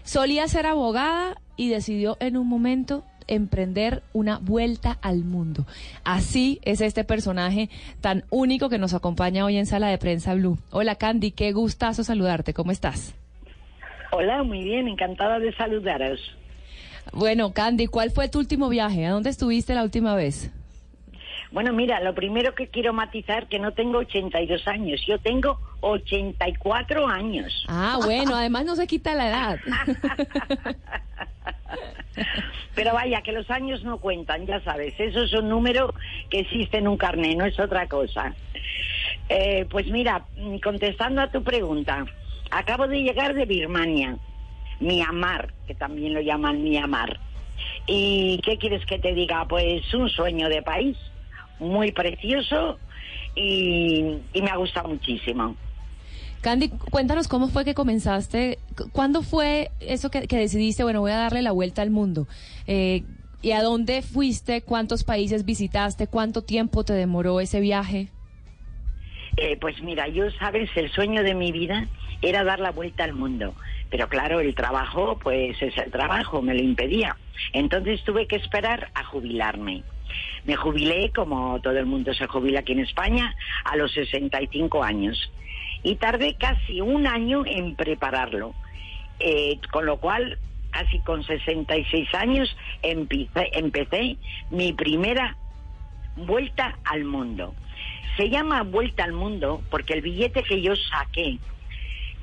Solía 0.03 0.47
ser 0.49 0.67
abogada 0.67 1.41
y 1.57 1.69
decidió 1.69 2.17
en 2.21 2.37
un 2.37 2.47
momento 2.49 3.05
emprender 3.27 4.03
una 4.13 4.39
vuelta 4.39 4.99
al 5.03 5.25
mundo. 5.25 5.65
Así 6.05 6.61
es 6.63 6.81
este 6.81 7.05
personaje 7.05 7.71
tan 8.01 8.25
único 8.31 8.69
que 8.69 8.79
nos 8.79 8.95
acompaña 8.95 9.45
hoy 9.45 9.57
en 9.57 9.67
Sala 9.67 9.89
de 9.89 9.99
Prensa 9.99 10.35
Blue. 10.35 10.59
Hola 10.71 10.97
Candy, 10.97 11.31
qué 11.31 11.53
gustazo 11.53 12.05
saludarte, 12.05 12.55
¿cómo 12.55 12.71
estás? 12.71 13.15
Hola, 14.13 14.43
muy 14.43 14.63
bien, 14.63 14.89
encantada 14.89 15.39
de 15.39 15.53
saludaros. 15.55 16.21
Bueno, 17.13 17.53
Candy, 17.53 17.87
¿cuál 17.87 18.11
fue 18.11 18.29
tu 18.29 18.39
último 18.39 18.69
viaje? 18.69 19.07
¿A 19.07 19.11
dónde 19.11 19.31
estuviste 19.31 19.75
la 19.75 19.83
última 19.83 20.15
vez? 20.15 20.51
Bueno, 21.55 21.73
mira, 21.73 22.01
lo 22.01 22.15
primero 22.15 22.55
que 22.55 22.67
quiero 22.67 22.93
matizar 22.93 23.47
que 23.47 23.61
no 23.61 23.73
tengo 23.73 23.99
82 23.99 24.67
años, 24.67 25.01
yo 25.07 25.21
tengo 25.21 25.61
84 25.83 27.07
años. 27.07 27.65
Ah, 27.69 28.01
bueno, 28.05 28.35
además 28.37 28.65
no 28.65 28.75
se 28.75 28.89
quita 28.89 29.15
la 29.15 29.29
edad. 29.29 29.59
Pero 32.75 32.93
vaya, 32.93 33.23
que 33.23 33.31
los 33.31 33.49
años 33.51 33.85
no 33.85 33.99
cuentan, 33.99 34.47
ya 34.47 34.61
sabes, 34.63 34.95
eso 34.99 35.23
es 35.23 35.33
un 35.33 35.49
número 35.49 35.95
que 36.29 36.41
existe 36.41 36.79
en 36.79 36.89
un 36.89 36.97
carné, 36.97 37.37
no 37.37 37.45
es 37.45 37.59
otra 37.61 37.87
cosa. 37.87 38.35
Eh, 39.29 39.67
pues 39.71 39.87
mira, 39.87 40.25
contestando 40.63 41.21
a 41.23 41.31
tu 41.31 41.45
pregunta, 41.45 42.05
acabo 42.51 42.89
de 42.89 43.03
llegar 43.03 43.35
de 43.35 43.45
Birmania, 43.45 44.17
Myanmar, 44.81 45.53
que 45.67 45.75
también 45.75 46.15
lo 46.15 46.21
llaman 46.21 46.63
Myanmar. 46.63 47.21
¿Y 47.87 48.41
qué 48.45 48.59
quieres 48.59 48.85
que 48.87 48.99
te 48.99 49.15
diga? 49.15 49.47
Pues 49.49 49.93
un 49.95 50.09
sueño 50.09 50.49
de 50.49 50.63
país, 50.63 50.97
muy 51.59 51.93
precioso 51.93 52.79
y, 53.35 54.19
y 54.33 54.43
me 54.43 54.51
ha 54.51 54.57
gustado 54.57 54.89
muchísimo. 54.89 55.57
Candy, 56.41 56.69
cuéntanos 56.91 57.27
cómo 57.27 57.49
fue 57.49 57.65
que 57.65 57.75
comenzaste, 57.75 58.59
cu- 58.77 58.91
¿cuándo 58.91 59.23
fue 59.23 59.71
eso 59.81 60.11
que, 60.11 60.27
que 60.27 60.37
decidiste, 60.37 60.83
bueno, 60.83 61.01
voy 61.01 61.13
a 61.13 61.17
darle 61.17 61.41
la 61.43 61.53
vuelta 61.53 61.81
al 61.83 61.91
mundo? 61.91 62.27
Eh, 62.67 63.03
¿Y 63.41 63.53
a 63.53 63.63
dónde 63.63 64.03
fuiste? 64.03 64.63
¿Cuántos 64.63 65.05
países 65.05 65.45
visitaste? 65.45 66.07
¿Cuánto 66.07 66.43
tiempo 66.43 66.85
te 66.85 66.93
demoró 66.95 67.41
ese 67.41 67.61
viaje? 67.61 68.09
Eh, 69.37 69.57
pues 69.61 69.83
mira, 69.83 70.09
yo 70.09 70.31
sabes, 70.39 70.71
el 70.77 70.91
sueño 70.93 71.23
de 71.23 71.35
mi 71.35 71.51
vida 71.53 71.87
era 72.23 72.45
dar 72.45 72.61
la 72.61 72.71
vuelta 72.71 73.05
al 73.05 73.15
mundo. 73.15 73.55
Pero 73.95 74.09
claro, 74.09 74.41
el 74.41 74.57
trabajo, 74.57 75.21
pues 75.23 75.63
es 75.63 75.79
el 75.79 75.93
trabajo, 75.93 76.43
me 76.43 76.53
lo 76.53 76.61
impedía. 76.61 77.17
Entonces 77.53 78.03
tuve 78.03 78.27
que 78.27 78.35
esperar 78.35 78.91
a 78.93 79.05
jubilarme. 79.05 79.85
Me 80.45 80.57
jubilé, 80.57 81.13
como 81.15 81.61
todo 81.61 81.79
el 81.79 81.87
mundo 81.87 82.13
se 82.13 82.27
jubila 82.27 82.59
aquí 82.59 82.73
en 82.73 82.81
España, 82.81 83.37
a 83.65 83.77
los 83.77 83.93
65 83.93 84.83
años. 84.83 85.31
Y 85.85 85.95
tardé 85.95 86.35
casi 86.35 86.81
un 86.81 87.07
año 87.07 87.45
en 87.47 87.77
prepararlo. 87.77 88.53
Eh, 89.21 89.61
con 89.71 89.87
lo 89.87 89.99
cual, 89.99 90.39
casi 90.73 90.99
con 90.99 91.23
66 91.23 92.13
años, 92.17 92.57
empecé, 92.83 94.17
mi 94.51 94.73
primera 94.73 95.37
vuelta 96.17 96.77
al 96.85 97.05
mundo. 97.05 97.55
Se 98.17 98.29
llama 98.29 98.65
vuelta 98.65 99.05
al 99.05 99.13
mundo 99.13 99.63
porque 99.71 99.93
el 99.93 100.03
billete 100.03 100.43
que 100.43 100.61
yo 100.61 100.75
saqué 100.75 101.39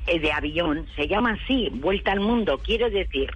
de 0.06 0.32
avión 0.32 0.86
se 0.96 1.06
llama 1.08 1.38
así, 1.42 1.68
vuelta 1.72 2.12
al 2.12 2.20
mundo. 2.20 2.58
Quiero 2.58 2.90
decir 2.90 3.30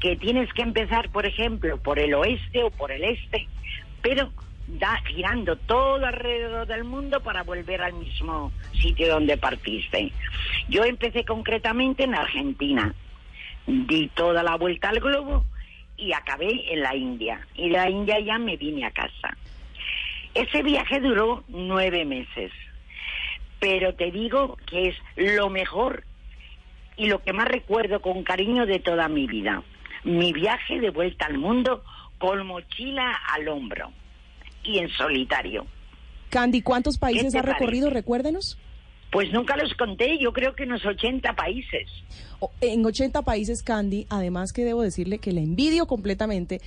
que 0.00 0.16
tienes 0.16 0.52
que 0.52 0.62
empezar, 0.62 1.10
por 1.10 1.26
ejemplo, 1.26 1.78
por 1.78 1.98
el 1.98 2.14
oeste 2.14 2.62
o 2.62 2.70
por 2.70 2.92
el 2.92 3.04
este, 3.04 3.48
pero 4.02 4.30
da 4.66 5.00
girando 5.06 5.56
todo 5.56 6.04
alrededor 6.04 6.66
del 6.66 6.84
mundo 6.84 7.20
para 7.20 7.42
volver 7.42 7.82
al 7.82 7.94
mismo 7.94 8.52
sitio 8.72 9.08
donde 9.08 9.36
partiste. 9.36 10.12
Yo 10.68 10.84
empecé 10.84 11.24
concretamente 11.24 12.04
en 12.04 12.14
Argentina, 12.14 12.94
di 13.66 14.08
toda 14.08 14.42
la 14.42 14.56
vuelta 14.56 14.90
al 14.90 15.00
globo 15.00 15.44
y 15.96 16.12
acabé 16.12 16.72
en 16.72 16.80
la 16.80 16.94
India. 16.94 17.46
Y 17.54 17.68
de 17.68 17.76
la 17.76 17.90
India 17.90 18.18
ya 18.20 18.38
me 18.38 18.56
vine 18.56 18.84
a 18.86 18.90
casa. 18.90 19.36
Ese 20.34 20.62
viaje 20.62 21.00
duró 21.00 21.44
nueve 21.48 22.04
meses, 22.04 22.50
pero 23.64 23.94
te 23.94 24.10
digo 24.10 24.58
que 24.66 24.88
es 24.88 24.94
lo 25.16 25.48
mejor 25.48 26.04
y 26.98 27.06
lo 27.06 27.22
que 27.22 27.32
más 27.32 27.48
recuerdo 27.48 28.02
con 28.02 28.22
cariño 28.22 28.66
de 28.66 28.78
toda 28.78 29.08
mi 29.08 29.26
vida. 29.26 29.62
Mi 30.04 30.34
viaje 30.34 30.80
de 30.80 30.90
vuelta 30.90 31.24
al 31.24 31.38
mundo 31.38 31.82
con 32.18 32.46
mochila 32.46 33.10
al 33.32 33.48
hombro 33.48 33.90
y 34.64 34.80
en 34.80 34.90
solitario. 34.90 35.66
Candy, 36.28 36.60
¿cuántos 36.60 36.98
países 36.98 37.32
te 37.32 37.38
ha 37.38 37.42
recorrido? 37.42 37.88
Recuérdenos. 37.88 38.58
Pues 39.10 39.32
nunca 39.32 39.56
los 39.56 39.72
conté, 39.72 40.18
yo 40.18 40.34
creo 40.34 40.54
que 40.54 40.64
unos 40.64 40.84
80 40.84 41.32
países. 41.32 41.88
En 42.60 42.84
80 42.84 43.22
países, 43.22 43.62
Candy, 43.62 44.06
además 44.10 44.52
que 44.52 44.66
debo 44.66 44.82
decirle 44.82 45.20
que 45.20 45.32
le 45.32 45.40
envidio 45.40 45.86
completamente. 45.86 46.60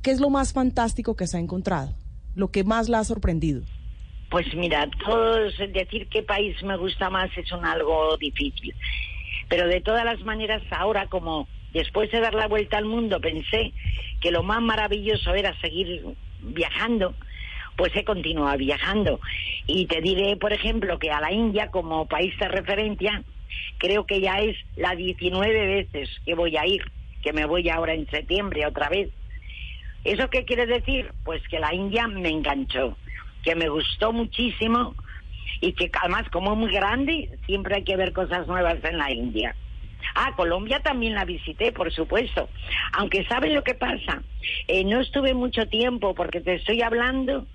¿Qué 0.00 0.10
es 0.10 0.20
lo 0.20 0.30
más 0.30 0.54
fantástico 0.54 1.16
que 1.16 1.26
se 1.26 1.36
ha 1.36 1.40
encontrado? 1.40 1.92
Lo 2.34 2.50
que 2.50 2.64
más 2.64 2.88
la 2.88 3.00
ha 3.00 3.04
sorprendido. 3.04 3.60
Pues 4.30 4.54
mira, 4.54 4.88
todos 5.04 5.58
decir 5.58 6.06
qué 6.08 6.22
país 6.22 6.62
me 6.62 6.76
gusta 6.76 7.10
más 7.10 7.36
es 7.36 7.50
un 7.50 7.64
algo 7.64 8.16
difícil. 8.16 8.74
Pero 9.48 9.66
de 9.66 9.80
todas 9.80 10.04
las 10.04 10.20
maneras, 10.20 10.62
ahora 10.70 11.08
como 11.08 11.48
después 11.72 12.10
de 12.12 12.20
dar 12.20 12.34
la 12.34 12.46
vuelta 12.46 12.78
al 12.78 12.84
mundo 12.84 13.20
pensé 13.20 13.72
que 14.20 14.30
lo 14.30 14.44
más 14.44 14.62
maravilloso 14.62 15.34
era 15.34 15.58
seguir 15.60 16.04
viajando, 16.40 17.14
pues 17.76 17.90
he 17.96 18.04
continuado 18.04 18.56
viajando. 18.56 19.20
Y 19.66 19.86
te 19.86 20.00
diré, 20.00 20.36
por 20.36 20.52
ejemplo, 20.52 21.00
que 21.00 21.10
a 21.10 21.20
la 21.20 21.32
India 21.32 21.68
como 21.72 22.06
país 22.06 22.32
de 22.38 22.46
referencia, 22.46 23.24
creo 23.78 24.06
que 24.06 24.20
ya 24.20 24.38
es 24.38 24.56
la 24.76 24.94
19 24.94 25.66
veces 25.66 26.08
que 26.24 26.34
voy 26.36 26.56
a 26.56 26.66
ir, 26.66 26.82
que 27.22 27.32
me 27.32 27.46
voy 27.46 27.68
ahora 27.68 27.94
en 27.94 28.08
septiembre 28.08 28.64
otra 28.64 28.88
vez. 28.88 29.10
¿Eso 30.04 30.30
qué 30.30 30.44
quiere 30.44 30.66
decir? 30.66 31.12
Pues 31.24 31.42
que 31.48 31.58
la 31.58 31.74
India 31.74 32.06
me 32.06 32.30
enganchó, 32.30 32.96
que 33.42 33.54
me 33.54 33.68
gustó 33.68 34.12
muchísimo 34.12 34.94
y 35.60 35.72
que 35.72 35.90
además 36.00 36.28
como 36.30 36.52
es 36.52 36.58
muy 36.58 36.72
grande, 36.72 37.38
siempre 37.46 37.76
hay 37.76 37.84
que 37.84 37.96
ver 37.96 38.12
cosas 38.12 38.46
nuevas 38.46 38.82
en 38.84 38.98
la 38.98 39.10
India. 39.10 39.54
Ah, 40.14 40.32
Colombia 40.36 40.80
también 40.80 41.14
la 41.14 41.24
visité, 41.24 41.72
por 41.72 41.92
supuesto. 41.92 42.48
Aunque 42.92 43.24
¿sabes 43.26 43.52
lo 43.52 43.62
que 43.62 43.74
pasa? 43.74 44.22
Eh, 44.66 44.84
no 44.84 45.00
estuve 45.00 45.34
mucho 45.34 45.66
tiempo 45.68 46.14
porque 46.14 46.40
te 46.40 46.54
estoy 46.54 46.82
hablando 46.82 47.46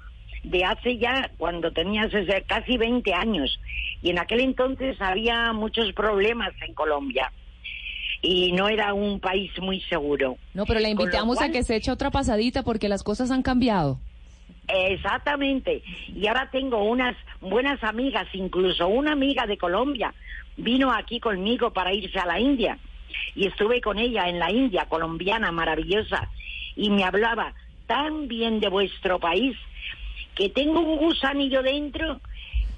de 0.43 0.63
hace 0.63 0.97
ya 0.97 1.31
cuando 1.37 1.71
tenías 1.71 2.11
casi 2.47 2.77
20 2.77 3.13
años. 3.13 3.59
Y 4.01 4.11
en 4.11 4.19
aquel 4.19 4.41
entonces 4.41 4.99
había 5.01 5.51
muchos 5.53 5.91
problemas 5.93 6.53
en 6.67 6.73
Colombia. 6.73 7.31
Y 8.21 8.51
no 8.53 8.69
era 8.69 8.93
un 8.93 9.19
país 9.19 9.51
muy 9.59 9.81
seguro. 9.81 10.37
No, 10.53 10.65
pero 10.65 10.79
lo 10.79 10.87
invitamos 10.87 11.41
a 11.41 11.49
que 11.49 11.63
se 11.63 11.75
eche 11.75 11.91
otra 11.91 12.11
pasadita 12.11 12.63
porque 12.63 12.89
las 12.89 13.03
cosas 13.03 13.31
han 13.31 13.41
cambiado. 13.41 13.99
Exactamente. 14.67 15.83
Y 16.07 16.27
ahora 16.27 16.49
tengo 16.51 16.83
unas 16.83 17.15
buenas 17.41 17.83
amigas, 17.83 18.27
incluso 18.33 18.87
una 18.87 19.11
amiga 19.11 19.45
de 19.45 19.57
Colombia 19.57 20.13
vino 20.57 20.91
aquí 20.91 21.19
conmigo 21.19 21.71
para 21.71 21.93
irse 21.93 22.19
a 22.19 22.25
la 22.25 22.39
India. 22.39 22.77
Y 23.35 23.47
estuve 23.47 23.81
con 23.81 23.99
ella 23.99 24.27
en 24.27 24.39
la 24.39 24.51
India, 24.51 24.85
colombiana, 24.87 25.51
maravillosa. 25.51 26.29
Y 26.75 26.89
me 26.89 27.03
hablaba 27.03 27.53
tan 27.87 28.27
bien 28.27 28.59
de 28.59 28.69
vuestro 28.69 29.19
país 29.19 29.57
que 30.35 30.49
tengo 30.49 30.81
un 30.81 30.97
gusanillo 30.97 31.61
dentro 31.61 32.19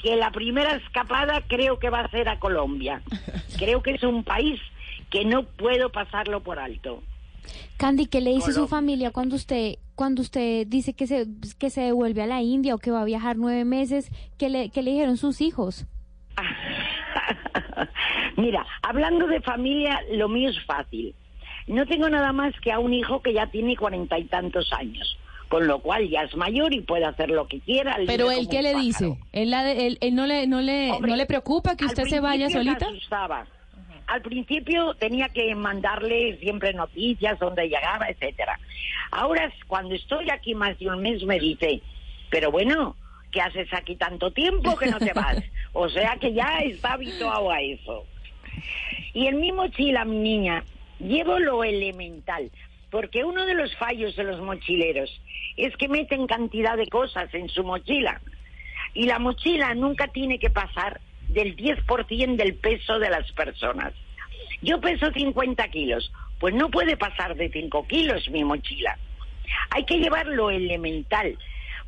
que 0.02 0.16
la 0.16 0.32
primera 0.32 0.76
escapada 0.76 1.42
creo 1.48 1.80
que 1.80 1.90
va 1.90 2.02
a 2.02 2.10
ser 2.10 2.30
a 2.30 2.40
Colombia. 2.40 3.02
Creo 3.58 3.82
que 3.82 3.92
es 3.92 4.04
un 4.04 4.24
país 4.24 4.62
que 5.10 5.26
no 5.26 5.44
puedo 5.44 5.90
pasarlo 5.90 6.42
por 6.42 6.60
alto. 6.60 7.02
Candy, 7.78 8.06
¿qué 8.08 8.22
le 8.22 8.32
dice 8.32 8.54
su 8.54 8.68
familia 8.68 9.12
cuando 9.12 9.36
usted 9.36 9.76
cuando 9.96 10.22
usted 10.22 10.68
dice 10.68 10.94
que 10.94 11.08
se 11.08 11.26
que 11.58 11.70
se 11.70 11.82
devuelve 11.82 12.22
a 12.24 12.28
la 12.28 12.42
India 12.42 12.76
o 12.76 12.78
que 12.78 12.92
va 12.92 13.02
a 13.02 13.06
viajar 13.06 13.38
nueve 13.38 13.66
meses? 13.66 14.12
¿Qué 14.38 14.50
le, 14.50 14.70
qué 14.70 14.82
le 14.84 14.92
dijeron 14.92 15.18
sus 15.18 15.42
hijos? 15.42 15.86
Mira, 18.38 18.66
hablando 18.84 19.28
de 19.28 19.42
familia, 19.42 20.00
lo 20.14 20.30
mío 20.30 20.50
es 20.50 20.64
fácil. 20.66 21.16
No 21.68 21.86
tengo 21.86 22.10
nada 22.10 22.32
más 22.32 22.54
que 22.62 22.72
a 22.72 22.80
un 22.80 22.94
hijo 22.94 23.22
que 23.22 23.34
ya 23.34 23.48
tiene 23.48 23.76
cuarenta 23.76 24.18
y 24.18 24.24
tantos 24.26 24.72
años, 24.72 25.18
con 25.50 25.68
lo 25.68 25.80
cual 25.82 26.08
ya 26.10 26.22
es 26.22 26.36
mayor 26.36 26.74
y 26.74 26.82
puede 26.82 27.06
hacer 27.06 27.30
lo 27.30 27.48
que 27.48 27.60
quiera. 27.60 27.98
Pero 28.06 28.32
él, 28.32 28.48
¿qué 28.50 28.62
le 28.62 28.72
pájaro. 28.74 28.86
dice? 28.86 29.18
¿Él, 29.34 29.50
la 29.52 29.64
de- 29.64 29.88
él, 29.88 29.98
él 30.02 30.16
no, 30.16 30.26
le, 30.28 30.48
no, 30.48 30.62
le, 30.62 30.92
Hombre, 30.92 31.12
¿No 31.12 31.18
le 31.18 31.26
preocupa 31.26 31.76
que 31.76 31.86
usted 31.86 32.04
se 32.06 32.20
vaya 32.20 32.50
solita? 32.50 32.86
asustaba. 32.86 33.46
Al 34.08 34.22
principio 34.22 34.96
tenía 34.96 35.30
que 35.30 35.54
mandarle 35.54 36.38
siempre 36.38 36.74
noticias, 36.74 37.38
dónde 37.40 37.68
llegaba, 37.68 38.08
etcétera. 38.08 38.58
Ahora, 39.12 39.52
cuando 39.68 39.96
estoy 39.96 40.30
aquí 40.30 40.56
más 40.56 40.80
de 40.80 40.88
un 40.88 41.02
mes, 41.02 41.24
me 41.24 41.40
dice, 41.40 41.82
pero 42.30 42.50
bueno, 42.50 42.96
¿qué 43.32 43.42
haces 43.42 43.68
aquí 43.74 43.96
tanto 43.96 44.32
tiempo 44.32 44.78
que 44.78 44.88
no 44.88 45.00
te 45.00 45.14
vas? 45.14 45.44
O 45.80 45.90
sea 45.90 46.16
que 46.20 46.34
ya 46.34 46.60
está 46.62 46.94
habituado 46.94 47.52
a 47.52 47.62
eso. 47.62 48.08
Y 49.14 49.28
en 49.28 49.40
mi 49.40 49.52
mochila, 49.52 50.06
mi 50.06 50.18
niña, 50.18 50.64
llevo 51.00 51.38
lo 51.38 51.64
elemental, 51.64 52.50
porque 52.90 53.24
uno 53.24 53.46
de 53.46 53.54
los 53.54 53.76
fallos 53.76 54.16
de 54.16 54.24
los 54.24 54.42
mochileros 54.42 55.22
es 55.56 55.76
que 55.78 55.88
meten 55.88 56.26
cantidad 56.26 56.78
de 56.78 56.88
cosas 56.88 57.32
en 57.36 57.48
su 57.50 57.64
mochila. 57.64 58.22
Y 58.96 59.06
la 59.06 59.20
mochila 59.20 59.76
nunca 59.76 60.08
tiene 60.08 60.40
que 60.40 60.50
pasar 60.50 61.00
del 61.30 61.56
10% 61.56 62.36
del 62.36 62.56
peso 62.56 63.00
de 63.00 63.10
las 63.10 63.32
personas. 63.34 63.94
Yo 64.62 64.80
peso 64.82 65.12
50 65.12 65.68
kilos, 65.70 66.12
pues 66.40 66.54
no 66.56 66.70
puede 66.70 66.98
pasar 66.98 67.36
de 67.36 67.50
5 67.50 67.88
kilos 67.88 68.30
mi 68.30 68.44
mochila. 68.44 68.98
Hay 69.72 69.86
que 69.86 69.98
llevar 70.00 70.28
lo 70.28 70.50
elemental, 70.50 71.38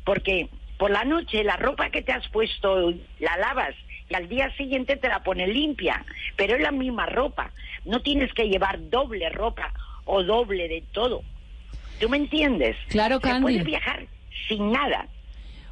porque 0.04 0.48
por 0.78 0.90
la 0.90 1.04
noche 1.04 1.44
la 1.44 1.56
ropa 1.56 1.90
que 1.90 2.02
te 2.02 2.12
has 2.12 2.26
puesto 2.28 2.90
la 3.18 3.36
lavas 3.36 3.74
y 4.08 4.14
al 4.14 4.28
día 4.28 4.50
siguiente 4.56 4.96
te 4.96 5.08
la 5.08 5.22
pones 5.22 5.48
limpia, 5.48 6.04
pero 6.36 6.56
es 6.56 6.62
la 6.62 6.72
misma 6.72 7.06
ropa. 7.06 7.50
No 7.84 8.00
tienes 8.00 8.32
que 8.34 8.48
llevar 8.48 8.78
doble 8.90 9.28
ropa 9.30 9.72
o 10.04 10.22
doble 10.22 10.68
de 10.68 10.82
todo. 10.92 11.22
¿Tú 12.00 12.08
me 12.08 12.16
entiendes? 12.16 12.76
Claro, 12.88 13.16
Se 13.16 13.22
Candy. 13.22 13.42
puede 13.42 13.62
viajar 13.64 14.06
sin 14.48 14.72
nada. 14.72 15.06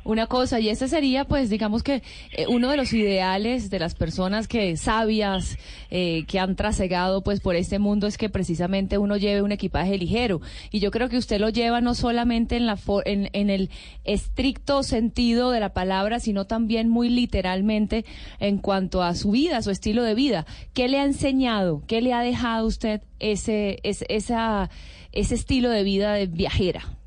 Una 0.04 0.26
cosa, 0.26 0.58
y 0.58 0.70
ese 0.70 0.88
sería, 0.88 1.26
pues, 1.26 1.50
digamos 1.50 1.82
que 1.82 2.02
eh, 2.32 2.46
uno 2.48 2.70
de 2.70 2.78
los 2.78 2.92
ideales 2.94 3.68
de 3.68 3.78
las 3.78 3.94
personas 3.94 4.48
que 4.48 4.76
sabias, 4.78 5.58
eh, 5.90 6.24
que 6.26 6.38
han 6.38 6.56
trasegado, 6.56 7.22
pues, 7.22 7.40
por 7.40 7.56
este 7.56 7.78
mundo 7.78 8.06
es 8.06 8.16
que 8.16 8.30
precisamente 8.30 8.96
uno 8.96 9.16
lleve 9.18 9.42
un 9.42 9.52
equipaje 9.52 9.98
ligero. 9.98 10.40
Y 10.70 10.80
yo 10.80 10.90
creo 10.90 11.10
que 11.10 11.18
usted 11.18 11.38
lo 11.40 11.50
lleva 11.50 11.82
no 11.82 11.94
solamente 11.94 12.56
en 12.56 12.66
la 12.66 12.76
fo- 12.76 13.02
en, 13.04 13.28
en 13.34 13.50
el 13.50 13.70
estricto 14.04 14.82
sentido 14.82 15.50
de 15.50 15.60
la 15.60 15.74
palabra, 15.74 16.20
sino 16.20 16.46
también 16.46 16.88
muy 16.88 17.10
literalmente 17.10 18.06
en 18.40 18.58
cuanto 18.58 19.02
a 19.02 19.14
su 19.14 19.32
vida, 19.32 19.60
su 19.60 19.70
estilo 19.70 20.02
de 20.04 20.14
vida. 20.14 20.46
¿Qué 20.72 20.88
le 20.88 21.00
ha 21.00 21.04
enseñado? 21.04 21.82
¿Qué 21.86 22.00
le 22.00 22.14
ha 22.14 22.22
dejado 22.22 22.66
usted 22.66 23.02
ese, 23.18 23.78
ese, 23.82 24.06
esa, 24.08 24.70
ese 25.12 25.34
estilo 25.34 25.68
de 25.68 25.82
vida 25.82 26.14
de 26.14 26.26
viajera? 26.28 26.97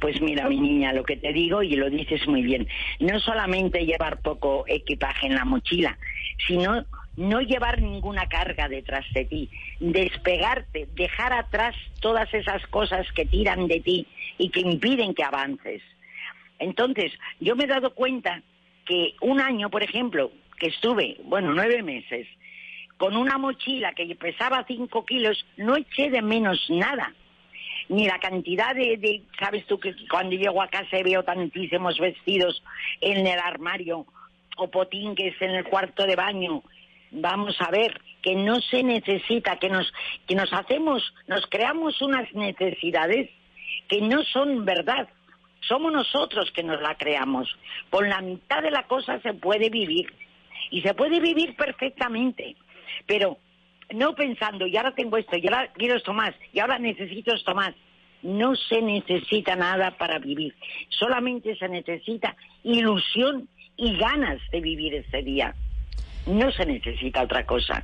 Pues 0.00 0.20
mira, 0.20 0.48
mi 0.48 0.58
niña, 0.58 0.92
lo 0.92 1.04
que 1.04 1.16
te 1.16 1.32
digo 1.32 1.62
y 1.62 1.76
lo 1.76 1.90
dices 1.90 2.26
muy 2.26 2.42
bien, 2.42 2.68
no 3.00 3.20
solamente 3.20 3.84
llevar 3.84 4.20
poco 4.20 4.64
equipaje 4.66 5.26
en 5.26 5.34
la 5.34 5.44
mochila, 5.44 5.98
sino 6.46 6.84
no 7.16 7.40
llevar 7.40 7.80
ninguna 7.80 8.26
carga 8.26 8.68
detrás 8.68 9.04
de 9.14 9.24
ti, 9.24 9.50
despegarte, 9.80 10.88
dejar 10.94 11.32
atrás 11.32 11.76
todas 12.00 12.32
esas 12.32 12.66
cosas 12.68 13.06
que 13.12 13.26
tiran 13.26 13.66
de 13.66 13.80
ti 13.80 14.06
y 14.38 14.48
que 14.50 14.60
impiden 14.60 15.14
que 15.14 15.24
avances. 15.24 15.82
Entonces, 16.58 17.12
yo 17.40 17.54
me 17.56 17.64
he 17.64 17.68
dado 17.68 17.94
cuenta 17.94 18.42
que 18.86 19.14
un 19.20 19.40
año, 19.40 19.70
por 19.70 19.82
ejemplo, 19.82 20.32
que 20.58 20.68
estuve, 20.68 21.18
bueno, 21.24 21.52
nueve 21.52 21.82
meses, 21.82 22.26
con 22.96 23.16
una 23.16 23.36
mochila 23.36 23.92
que 23.94 24.14
pesaba 24.14 24.64
cinco 24.66 25.04
kilos, 25.04 25.44
no 25.56 25.76
eché 25.76 26.08
de 26.08 26.22
menos 26.22 26.64
nada 26.70 27.12
ni 27.88 28.06
la 28.06 28.18
cantidad 28.18 28.74
de, 28.74 29.22
sabes 29.38 29.66
tú 29.66 29.78
que 29.78 29.94
cuando 30.10 30.36
llego 30.36 30.62
a 30.62 30.68
casa 30.68 30.98
veo 31.04 31.22
tantísimos 31.22 31.98
vestidos 31.98 32.62
en 33.00 33.26
el 33.26 33.38
armario 33.38 34.06
o 34.56 34.70
potingues 34.70 35.34
en 35.40 35.50
el 35.50 35.64
cuarto 35.64 36.04
de 36.04 36.16
baño 36.16 36.62
vamos 37.12 37.56
a 37.60 37.70
ver 37.70 38.00
que 38.22 38.34
no 38.34 38.60
se 38.60 38.82
necesita 38.82 39.56
que 39.56 39.68
nos 39.68 39.92
que 40.26 40.34
nos 40.34 40.52
hacemos 40.52 41.02
nos 41.26 41.46
creamos 41.46 42.00
unas 42.00 42.32
necesidades 42.32 43.28
que 43.88 44.00
no 44.00 44.22
son 44.24 44.64
verdad. 44.64 45.08
Somos 45.60 45.92
nosotros 45.92 46.50
que 46.52 46.62
nos 46.62 46.80
la 46.80 46.96
creamos. 46.96 47.48
Con 47.90 48.08
la 48.08 48.20
mitad 48.20 48.62
de 48.62 48.70
la 48.70 48.84
cosa 48.84 49.20
se 49.20 49.34
puede 49.34 49.68
vivir 49.68 50.12
y 50.70 50.80
se 50.82 50.94
puede 50.94 51.20
vivir 51.20 51.54
perfectamente. 51.56 52.56
Pero 53.06 53.38
no 53.94 54.14
pensando, 54.14 54.66
y 54.66 54.76
ahora 54.76 54.94
tengo 54.94 55.16
esto, 55.16 55.36
y 55.36 55.46
ahora 55.46 55.70
quiero 55.74 55.96
esto 55.96 56.12
más, 56.12 56.34
y 56.52 56.60
ahora 56.60 56.78
necesito 56.78 57.34
esto 57.34 57.54
más. 57.54 57.74
No 58.22 58.54
se 58.54 58.80
necesita 58.80 59.56
nada 59.56 59.96
para 59.98 60.18
vivir, 60.18 60.54
solamente 60.88 61.56
se 61.56 61.68
necesita 61.68 62.36
ilusión 62.62 63.48
y 63.76 63.96
ganas 63.96 64.38
de 64.52 64.60
vivir 64.60 64.94
ese 64.94 65.22
día. 65.22 65.54
No 66.26 66.52
se 66.52 66.64
necesita 66.64 67.22
otra 67.22 67.44
cosa. 67.44 67.82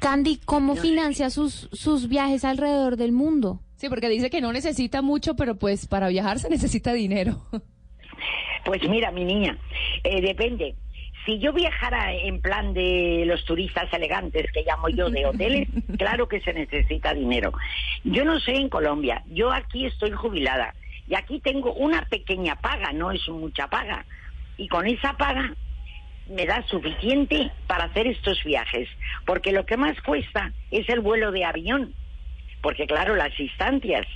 Candy, 0.00 0.40
¿cómo 0.44 0.76
financia 0.76 1.30
sus, 1.30 1.68
sus 1.72 2.08
viajes 2.08 2.44
alrededor 2.44 2.96
del 2.96 3.12
mundo? 3.12 3.60
Sí, 3.76 3.88
porque 3.88 4.08
dice 4.08 4.30
que 4.30 4.40
no 4.40 4.52
necesita 4.52 5.02
mucho, 5.02 5.36
pero 5.36 5.56
pues 5.56 5.86
para 5.86 6.08
viajar 6.08 6.38
se 6.38 6.48
necesita 6.48 6.92
dinero. 6.92 7.42
Pues 8.64 8.82
mira, 8.88 9.12
mi 9.12 9.24
niña, 9.24 9.56
eh, 10.02 10.20
depende. 10.20 10.74
Si 11.26 11.40
yo 11.40 11.52
viajara 11.52 12.14
en 12.14 12.40
plan 12.40 12.72
de 12.72 13.24
los 13.26 13.44
turistas 13.44 13.92
elegantes 13.92 14.46
que 14.52 14.62
llamo 14.62 14.88
yo 14.88 15.10
de 15.10 15.26
hoteles, 15.26 15.68
claro 15.98 16.28
que 16.28 16.40
se 16.40 16.52
necesita 16.52 17.12
dinero. 17.12 17.52
Yo 18.04 18.24
no 18.24 18.38
sé 18.38 18.52
en 18.52 18.68
Colombia, 18.68 19.24
yo 19.26 19.52
aquí 19.52 19.86
estoy 19.86 20.12
jubilada 20.12 20.72
y 21.08 21.16
aquí 21.16 21.40
tengo 21.40 21.72
una 21.74 22.02
pequeña 22.02 22.54
paga, 22.54 22.92
no 22.92 23.10
es 23.10 23.28
mucha 23.28 23.66
paga. 23.66 24.06
Y 24.56 24.68
con 24.68 24.86
esa 24.86 25.14
paga 25.16 25.52
me 26.28 26.46
da 26.46 26.64
suficiente 26.68 27.50
para 27.66 27.84
hacer 27.84 28.06
estos 28.06 28.42
viajes, 28.44 28.88
porque 29.24 29.50
lo 29.50 29.66
que 29.66 29.76
más 29.76 30.00
cuesta 30.02 30.52
es 30.70 30.88
el 30.88 31.00
vuelo 31.00 31.32
de 31.32 31.44
avión, 31.44 31.92
porque 32.62 32.86
claro, 32.86 33.16
las 33.16 33.38
instancias. 33.38 34.06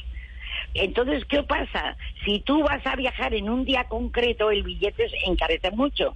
Entonces, 0.74 1.24
¿qué 1.24 1.42
pasa? 1.42 1.96
Si 2.24 2.40
tú 2.40 2.62
vas 2.62 2.84
a 2.86 2.94
viajar 2.94 3.34
en 3.34 3.48
un 3.48 3.64
día 3.64 3.84
concreto, 3.84 4.52
el 4.52 4.62
billete 4.62 5.08
se 5.08 5.16
encarece 5.26 5.72
mucho. 5.72 6.14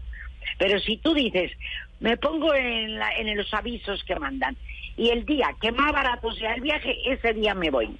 Pero 0.59 0.79
si 0.81 0.97
tú 0.99 1.15
dices, 1.15 1.53
me 2.01 2.17
pongo 2.17 2.55
en, 2.55 2.99
la- 2.99 3.13
en 3.17 3.37
los 3.37 3.53
avisos 3.55 4.03
que 4.05 4.17
mandan, 4.17 4.57
y 4.97 5.11
el 5.11 5.25
día 5.25 5.49
que 5.61 5.73
más 5.73 5.93
barato 5.93 6.33
sea 6.33 6.55
el 6.55 6.61
viaje, 6.61 6.97
ese 7.07 7.33
día 7.35 7.55
me 7.55 7.71
voy. 7.71 7.97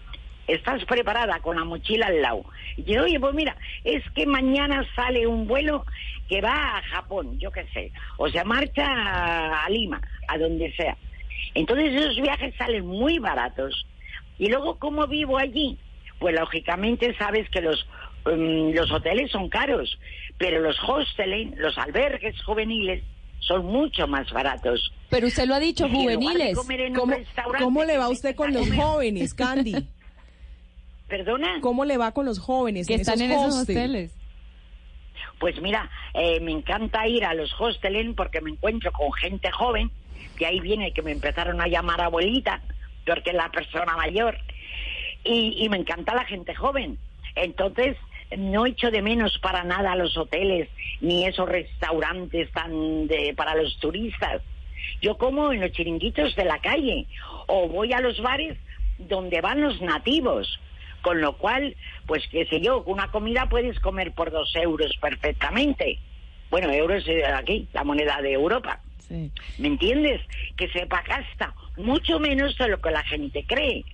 Estás 0.47 0.85
preparada 0.85 1.41
con 1.41 1.57
la 1.57 1.65
mochila 1.65 2.07
al 2.07 2.21
lado. 2.21 2.45
Y 2.77 2.83
dices, 2.83 3.03
oye, 3.03 3.19
pues 3.19 3.35
mira, 3.35 3.57
es 3.83 4.03
que 4.15 4.27
mañana 4.27 4.87
sale 4.95 5.27
un 5.27 5.47
vuelo 5.47 5.85
que 6.29 6.41
va 6.41 6.77
a 6.79 6.83
Japón, 6.83 7.39
yo 7.39 7.51
qué 7.51 7.67
sé, 7.73 7.93
o 8.19 8.29
se 8.29 8.45
marcha 8.45 8.87
a, 8.87 9.65
a 9.65 9.71
Lima, 9.71 10.01
a 10.29 10.39
donde 10.39 10.73
sea. 10.73 10.97
Entonces 11.55 11.95
esos 11.95 12.17
viajes 12.21 12.55
salen 12.57 12.87
muy 12.87 13.19
baratos. 13.19 13.87
Y 14.39 14.49
luego, 14.49 14.79
¿cómo 14.79 15.07
vivo 15.07 15.39
allí? 15.39 15.79
Pues 16.19 16.39
lógicamente 16.39 17.15
sabes 17.19 17.49
que 17.51 17.61
los, 17.61 17.87
mm, 18.25 18.75
los 18.75 18.91
hoteles 18.93 19.31
son 19.31 19.49
caros, 19.49 19.99
pero 20.39 20.61
los 20.61 20.77
hostels, 20.87 21.57
los 21.57 21.77
albergues 21.79 22.43
juveniles, 22.43 23.03
son 23.41 23.67
mucho 23.67 24.07
más 24.07 24.31
baratos. 24.33 24.93
Pero 25.11 25.27
usted 25.27 25.47
lo 25.47 25.55
ha 25.55 25.61
dicho, 25.61 25.89
juveniles. 25.89 26.57
¿Cómo, 26.95 27.15
cómo 27.59 27.85
le 27.85 27.99
va 27.99 28.05
a 28.05 28.09
usted 28.09 28.35
con 28.35 28.53
los 28.53 28.71
jóvenes, 28.73 29.35
Candy? 29.35 29.75
¿Perdona? 31.09 31.61
¿Cómo 31.61 31.85
le 31.85 31.99
va 31.99 32.13
con 32.13 32.25
los 32.25 32.39
jóvenes 32.39 32.87
Que 32.87 32.95
están 32.95 33.21
en 33.21 33.33
esos 33.33 33.55
hostels? 33.55 33.79
hoteles. 33.79 34.17
Pues 35.39 35.61
mira, 35.61 35.91
eh, 36.15 36.41
me 36.41 36.53
encanta 36.53 37.07
ir 37.07 37.25
a 37.25 37.35
los 37.35 37.53
hostels 37.61 38.15
porque 38.17 38.41
me 38.41 38.51
encuentro 38.51 38.91
con 38.93 39.13
gente 39.13 39.51
joven, 39.51 39.91
que 40.37 40.47
ahí 40.47 40.61
viene 40.61 40.93
que 40.93 41.03
me 41.03 41.13
empezaron 41.13 41.61
a 41.61 41.67
llamar 41.67 42.01
abuelita, 42.01 42.63
porque 43.05 43.31
es 43.31 43.37
la 43.37 43.51
persona 43.51 43.97
mayor, 43.97 44.39
y, 45.23 45.63
y 45.63 45.69
me 45.69 45.77
encanta 45.77 46.15
la 46.15 46.25
gente 46.25 46.55
joven. 46.55 46.99
Entonces, 47.35 47.97
no 48.37 48.67
echo 48.67 48.91
de 48.91 49.03
menos 49.03 49.39
para 49.39 49.65
nada 49.65 49.97
los 49.97 50.17
hoteles, 50.17 50.69
ni 51.01 51.27
esos 51.27 51.49
restaurantes 51.49 52.51
tan 52.53 53.07
de, 53.07 53.35
para 53.37 53.55
los 53.55 53.79
turistas. 53.79 54.43
Yo 55.01 55.17
como 55.17 55.53
en 55.53 55.61
los 55.61 55.73
chiringuitos 55.73 56.35
de 56.37 56.45
la 56.45 56.59
calle, 56.59 57.07
o 57.47 57.69
voy 57.69 57.93
a 57.93 58.01
los 58.01 58.21
bares 58.21 58.57
donde 58.99 59.41
van 59.41 59.61
los 59.61 59.81
nativos. 59.81 60.61
Con 61.03 61.21
lo 61.21 61.37
cual, 61.37 61.77
pues 62.07 62.27
qué 62.31 62.47
sé 62.47 62.63
yo, 62.63 62.83
una 62.87 63.11
comida 63.11 63.49
puedes 63.49 63.79
comer 63.81 64.13
por 64.13 64.31
dos 64.31 64.55
euros 64.57 64.97
perfectamente. 65.03 65.99
Bueno, 66.51 66.71
euros 66.71 67.07
es 67.07 67.25
aquí, 67.27 67.69
la 67.75 67.85
moneda 67.85 68.23
de 68.23 68.33
Europa. 68.33 68.81
¿Me 69.59 69.69
entiendes? 69.69 70.23
Que 70.57 70.69
se 70.69 70.87
gasta 70.87 71.55
mucho 71.77 72.19
menos 72.19 72.57
de 72.57 72.69
lo 72.69 72.81
que 72.81 72.91
la 72.91 73.03
gente 73.03 73.45
cree. 73.47 73.85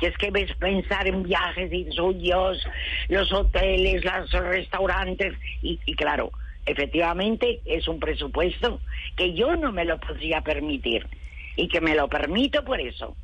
Que 0.00 0.08
es 0.08 0.16
que 0.16 0.30
ves 0.30 0.52
pensar 0.54 1.08
en 1.08 1.24
viajes 1.24 1.72
y 1.72 1.90
suyos, 1.92 2.64
los 3.08 3.32
hoteles, 3.32 4.04
los 4.04 4.30
restaurantes, 4.32 5.34
y, 5.62 5.80
y 5.84 5.94
claro, 5.94 6.30
efectivamente 6.66 7.60
es 7.64 7.88
un 7.88 7.98
presupuesto 7.98 8.80
que 9.16 9.34
yo 9.34 9.56
no 9.56 9.72
me 9.72 9.84
lo 9.84 9.98
podría 9.98 10.40
permitir. 10.42 11.06
Y 11.56 11.66
que 11.66 11.80
me 11.80 11.96
lo 11.96 12.08
permito 12.08 12.64
por 12.64 12.80
eso. 12.80 13.16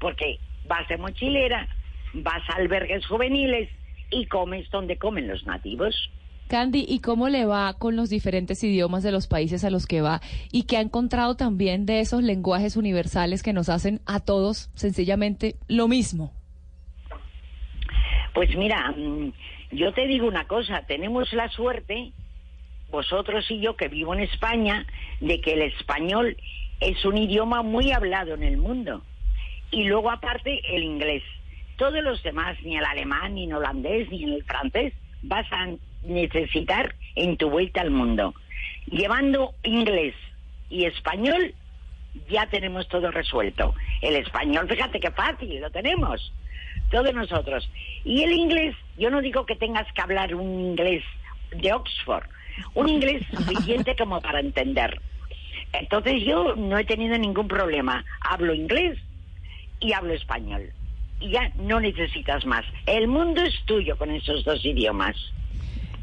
Porque 0.00 0.40
vas 0.66 0.88
de 0.88 0.96
mochilera, 0.96 1.68
vas 2.14 2.42
a 2.50 2.56
albergues 2.56 3.06
juveniles 3.06 3.68
y 4.10 4.26
comes 4.26 4.68
donde 4.70 4.96
comen 4.96 5.28
los 5.28 5.46
nativos. 5.46 6.10
Candy, 6.48 6.84
¿y 6.88 7.00
cómo 7.00 7.28
le 7.28 7.44
va 7.44 7.74
con 7.74 7.96
los 7.96 8.08
diferentes 8.08 8.62
idiomas 8.62 9.02
de 9.02 9.12
los 9.12 9.26
países 9.26 9.64
a 9.64 9.70
los 9.70 9.86
que 9.86 10.00
va? 10.00 10.20
Y 10.52 10.64
que 10.64 10.76
ha 10.76 10.80
encontrado 10.80 11.34
también 11.34 11.86
de 11.86 12.00
esos 12.00 12.22
lenguajes 12.22 12.76
universales 12.76 13.42
que 13.42 13.52
nos 13.52 13.68
hacen 13.68 14.00
a 14.06 14.20
todos 14.20 14.70
sencillamente 14.74 15.56
lo 15.68 15.88
mismo. 15.88 16.32
Pues 18.34 18.54
mira, 18.56 18.92
mm, 18.96 19.32
yo 19.72 19.92
te 19.92 20.06
digo 20.06 20.28
una 20.28 20.46
cosa, 20.46 20.82
tenemos 20.86 21.32
la 21.32 21.48
suerte, 21.48 22.12
vosotros 22.90 23.50
y 23.50 23.60
yo 23.60 23.76
que 23.76 23.88
vivo 23.88 24.14
en 24.14 24.20
España, 24.20 24.86
de 25.20 25.40
que 25.40 25.54
el 25.54 25.62
español 25.62 26.36
es 26.80 27.04
un 27.04 27.16
idioma 27.16 27.62
muy 27.62 27.92
hablado 27.92 28.34
en 28.34 28.42
el 28.42 28.58
mundo. 28.58 29.02
Y 29.70 29.84
luego 29.84 30.10
aparte 30.10 30.60
el 30.74 30.84
inglés. 30.84 31.22
Todos 31.76 32.02
los 32.02 32.22
demás, 32.22 32.56
ni 32.62 32.76
el 32.76 32.84
alemán, 32.84 33.34
ni 33.34 33.44
el 33.44 33.54
holandés, 33.54 34.10
ni 34.10 34.24
el 34.24 34.44
francés, 34.44 34.92
vas 35.22 35.46
a 35.50 35.68
necesitar 36.06 36.94
en 37.14 37.36
tu 37.36 37.50
vuelta 37.50 37.80
al 37.80 37.90
mundo. 37.90 38.34
Llevando 38.86 39.54
inglés 39.62 40.14
y 40.70 40.84
español, 40.84 41.54
ya 42.28 42.46
tenemos 42.46 42.88
todo 42.88 43.10
resuelto. 43.10 43.74
El 44.00 44.16
español, 44.16 44.68
fíjate 44.68 45.00
qué 45.00 45.10
fácil, 45.10 45.60
lo 45.60 45.70
tenemos. 45.70 46.32
Todos 46.90 47.12
nosotros. 47.14 47.68
Y 48.04 48.22
el 48.22 48.32
inglés, 48.32 48.76
yo 48.96 49.10
no 49.10 49.20
digo 49.20 49.46
que 49.46 49.56
tengas 49.56 49.90
que 49.92 50.02
hablar 50.02 50.34
un 50.34 50.60
inglés 50.60 51.02
de 51.50 51.72
Oxford, 51.72 52.26
un 52.74 52.88
inglés 52.88 53.22
suficiente 53.30 53.96
como 53.96 54.20
para 54.20 54.40
entender. 54.40 55.00
Entonces 55.72 56.22
yo 56.24 56.54
no 56.56 56.78
he 56.78 56.84
tenido 56.84 57.18
ningún 57.18 57.48
problema. 57.48 58.04
Hablo 58.20 58.54
inglés 58.54 58.98
y 59.80 59.92
hablo 59.92 60.14
español. 60.14 60.70
Y 61.20 61.30
ya 61.30 61.50
no 61.56 61.80
necesitas 61.80 62.44
más. 62.46 62.64
El 62.86 63.08
mundo 63.08 63.42
es 63.42 63.54
tuyo 63.64 63.96
con 63.96 64.10
esos 64.10 64.44
dos 64.44 64.64
idiomas. 64.64 65.16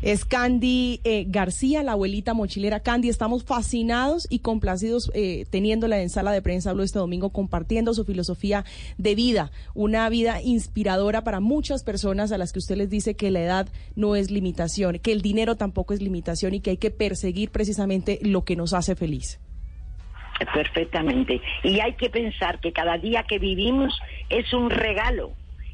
Es 0.03 0.25
Candy 0.25 0.99
eh, 1.05 1.23
García, 1.29 1.81
la 1.81 1.93
abuelita 1.93 2.33
mochilera. 2.33 2.81
Candy, 2.81 3.07
estamos 3.07 3.45
fascinados 3.45 4.27
y 4.29 4.39
complacidos 4.39 5.09
eh, 5.15 5.45
teniéndola 5.49 6.01
en 6.01 6.09
sala 6.09 6.33
de 6.33 6.41
prensa 6.41 6.73
Blue 6.73 6.83
este 6.83 6.99
domingo, 6.99 7.29
compartiendo 7.29 7.93
su 7.93 8.03
filosofía 8.03 8.65
de 8.97 9.15
vida, 9.15 9.51
una 9.73 10.09
vida 10.09 10.41
inspiradora 10.41 11.23
para 11.23 11.39
muchas 11.39 11.85
personas 11.85 12.33
a 12.33 12.37
las 12.37 12.51
que 12.51 12.59
usted 12.59 12.75
les 12.75 12.89
dice 12.89 13.15
que 13.15 13.31
la 13.31 13.39
edad 13.39 13.69
no 13.95 14.17
es 14.17 14.29
limitación, 14.29 14.99
que 14.99 15.13
el 15.13 15.21
dinero 15.21 15.55
tampoco 15.55 15.93
es 15.93 16.01
limitación 16.01 16.53
y 16.53 16.59
que 16.59 16.71
hay 16.71 16.77
que 16.77 16.91
perseguir 16.91 17.49
precisamente 17.51 18.19
lo 18.23 18.43
que 18.43 18.57
nos 18.57 18.73
hace 18.73 18.97
feliz. 18.97 19.39
Perfectamente. 20.53 21.39
Y 21.63 21.79
hay 21.79 21.93
que 21.93 22.09
pensar 22.09 22.59
que 22.59 22.73
cada 22.73 22.97
día 22.97 23.23
que 23.23 23.39
vivimos 23.39 23.97
es 24.29 24.51
un 24.51 24.69
regalo. 24.69 25.31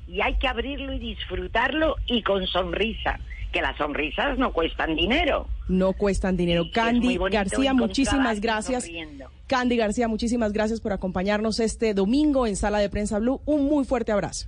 Y 0.07 0.21
hay 0.21 0.35
que 0.35 0.47
abrirlo 0.47 0.93
y 0.93 0.99
disfrutarlo 0.99 1.95
y 2.05 2.21
con 2.21 2.45
sonrisa. 2.45 3.19
Que 3.51 3.61
las 3.61 3.77
sonrisas 3.77 4.37
no 4.37 4.53
cuestan 4.53 4.95
dinero. 4.95 5.47
No 5.67 5.93
cuestan 5.93 6.37
dinero. 6.37 6.65
Candy 6.71 7.17
García, 7.17 7.73
muchísimas 7.73 8.39
gracias. 8.41 8.83
sonriendo. 8.83 9.25
Candy 9.47 9.77
García, 9.77 10.07
muchísimas 10.07 10.53
gracias 10.53 10.79
por 10.79 10.93
acompañarnos 10.93 11.59
este 11.59 11.93
domingo 11.93 12.45
en 12.45 12.55
Sala 12.55 12.79
de 12.79 12.89
Prensa 12.89 13.17
Blue. 13.17 13.41
Un 13.45 13.65
muy 13.65 13.85
fuerte 13.85 14.11
abrazo. 14.11 14.47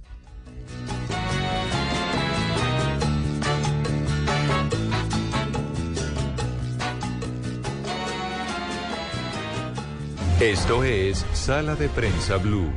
Esto 10.42 10.84
es 10.84 11.24
Sala 11.34 11.76
de 11.76 11.88
Prensa 11.90 12.38
Blue. 12.38 12.72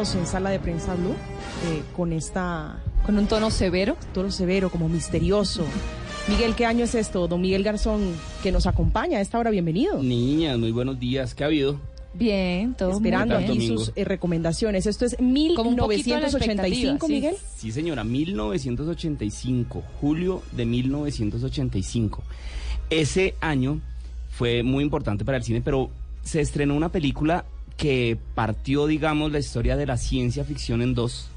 Continuamos 0.00 0.28
en 0.28 0.32
Sala 0.32 0.48
de 0.48 0.58
Prensa 0.58 0.94
Blue 0.94 1.10
eh, 1.10 1.82
con 1.94 2.14
esta... 2.14 2.82
Con 3.04 3.18
un 3.18 3.26
tono 3.26 3.50
severo. 3.50 3.98
Tono 4.14 4.30
severo, 4.30 4.70
como 4.70 4.88
misterioso. 4.88 5.62
Miguel, 6.26 6.54
¿qué 6.54 6.64
año 6.64 6.84
es 6.84 6.94
esto? 6.94 7.28
Don 7.28 7.42
Miguel 7.42 7.62
Garzón, 7.62 8.14
que 8.42 8.50
nos 8.50 8.66
acompaña 8.66 9.18
a 9.18 9.20
esta 9.20 9.38
hora, 9.38 9.50
bienvenido. 9.50 10.02
Niñas, 10.02 10.58
muy 10.58 10.70
buenos 10.70 10.98
días. 10.98 11.34
¿Qué 11.34 11.44
ha 11.44 11.48
habido? 11.48 11.78
Bien, 12.14 12.72
todo 12.72 12.92
Esperando 12.92 13.34
muy 13.34 13.44
bien. 13.44 13.50
aquí 13.50 13.58
Domingo. 13.58 13.84
sus 13.84 13.92
eh, 13.94 14.04
recomendaciones. 14.06 14.86
Esto 14.86 15.04
es 15.04 15.16
Como 15.16 15.68
un 15.68 15.76
poquito 15.76 16.14
a 16.14 16.20
la 16.20 16.28
1985, 16.28 16.38
expectativa, 16.38 16.98
sí. 16.98 17.12
Miguel. 17.12 17.36
Sí, 17.56 17.70
señora, 17.70 18.02
1985, 18.02 19.82
julio 20.00 20.42
de 20.52 20.64
1985. 20.64 22.22
Ese 22.88 23.34
año 23.42 23.82
fue 24.30 24.62
muy 24.62 24.82
importante 24.82 25.26
para 25.26 25.36
el 25.36 25.44
cine, 25.44 25.60
pero 25.60 25.90
se 26.22 26.40
estrenó 26.40 26.74
una 26.74 26.88
película 26.88 27.44
que 27.76 28.18
partió, 28.34 28.86
digamos, 28.86 29.32
la 29.32 29.38
historia 29.38 29.76
de 29.76 29.86
la 29.86 29.96
ciencia 29.96 30.44
ficción 30.44 30.82
en 30.82 30.94
dos. 30.94 31.28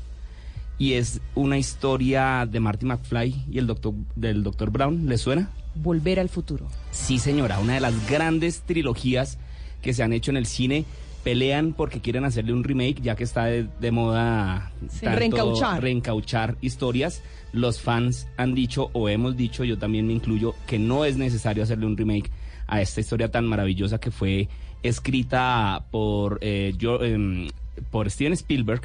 Y 0.77 0.93
es 0.93 1.21
una 1.35 1.57
historia 1.57 2.47
de 2.49 2.59
Marty 2.59 2.85
McFly 2.85 3.45
y 3.51 3.57
el 3.59 3.67
doctor, 3.67 3.93
del 4.15 4.43
Dr. 4.43 4.69
Brown. 4.71 5.07
¿Le 5.07 5.17
suena? 5.17 5.49
Volver 5.75 6.19
al 6.19 6.29
futuro. 6.29 6.67
Sí, 6.91 7.19
señora, 7.19 7.59
una 7.59 7.75
de 7.75 7.79
las 7.79 8.09
grandes 8.09 8.61
trilogías 8.61 9.37
que 9.81 9.93
se 9.93 10.03
han 10.03 10.13
hecho 10.13 10.31
en 10.31 10.37
el 10.37 10.45
cine 10.45 10.85
pelean 11.23 11.73
porque 11.73 12.01
quieren 12.01 12.25
hacerle 12.25 12.53
un 12.53 12.63
remake, 12.65 13.01
ya 13.01 13.15
que 13.15 13.23
está 13.23 13.45
de, 13.45 13.67
de 13.79 13.91
moda 13.91 14.71
Sí. 14.89 15.05
Reencauchar. 15.05 15.81
reencauchar 15.81 16.57
historias. 16.61 17.21
Los 17.53 17.79
fans 17.79 18.27
han 18.35 18.53
dicho, 18.53 18.89
o 18.93 19.07
hemos 19.07 19.37
dicho, 19.37 19.63
yo 19.63 19.77
también 19.77 20.05
me 20.07 20.13
incluyo, 20.13 20.53
que 20.67 20.79
no 20.79 21.05
es 21.05 21.15
necesario 21.17 21.63
hacerle 21.63 21.85
un 21.85 21.95
remake 21.95 22.29
a 22.67 22.81
esta 22.81 22.99
historia 22.99 23.31
tan 23.31 23.45
maravillosa 23.45 23.99
que 23.99 24.11
fue 24.11 24.49
escrita 24.83 25.85
por, 25.91 26.37
eh, 26.41 26.73
yo- 26.77 27.03
em, 27.03 27.47
por 27.91 28.09
Steven 28.09 28.33
Spielberg 28.33 28.81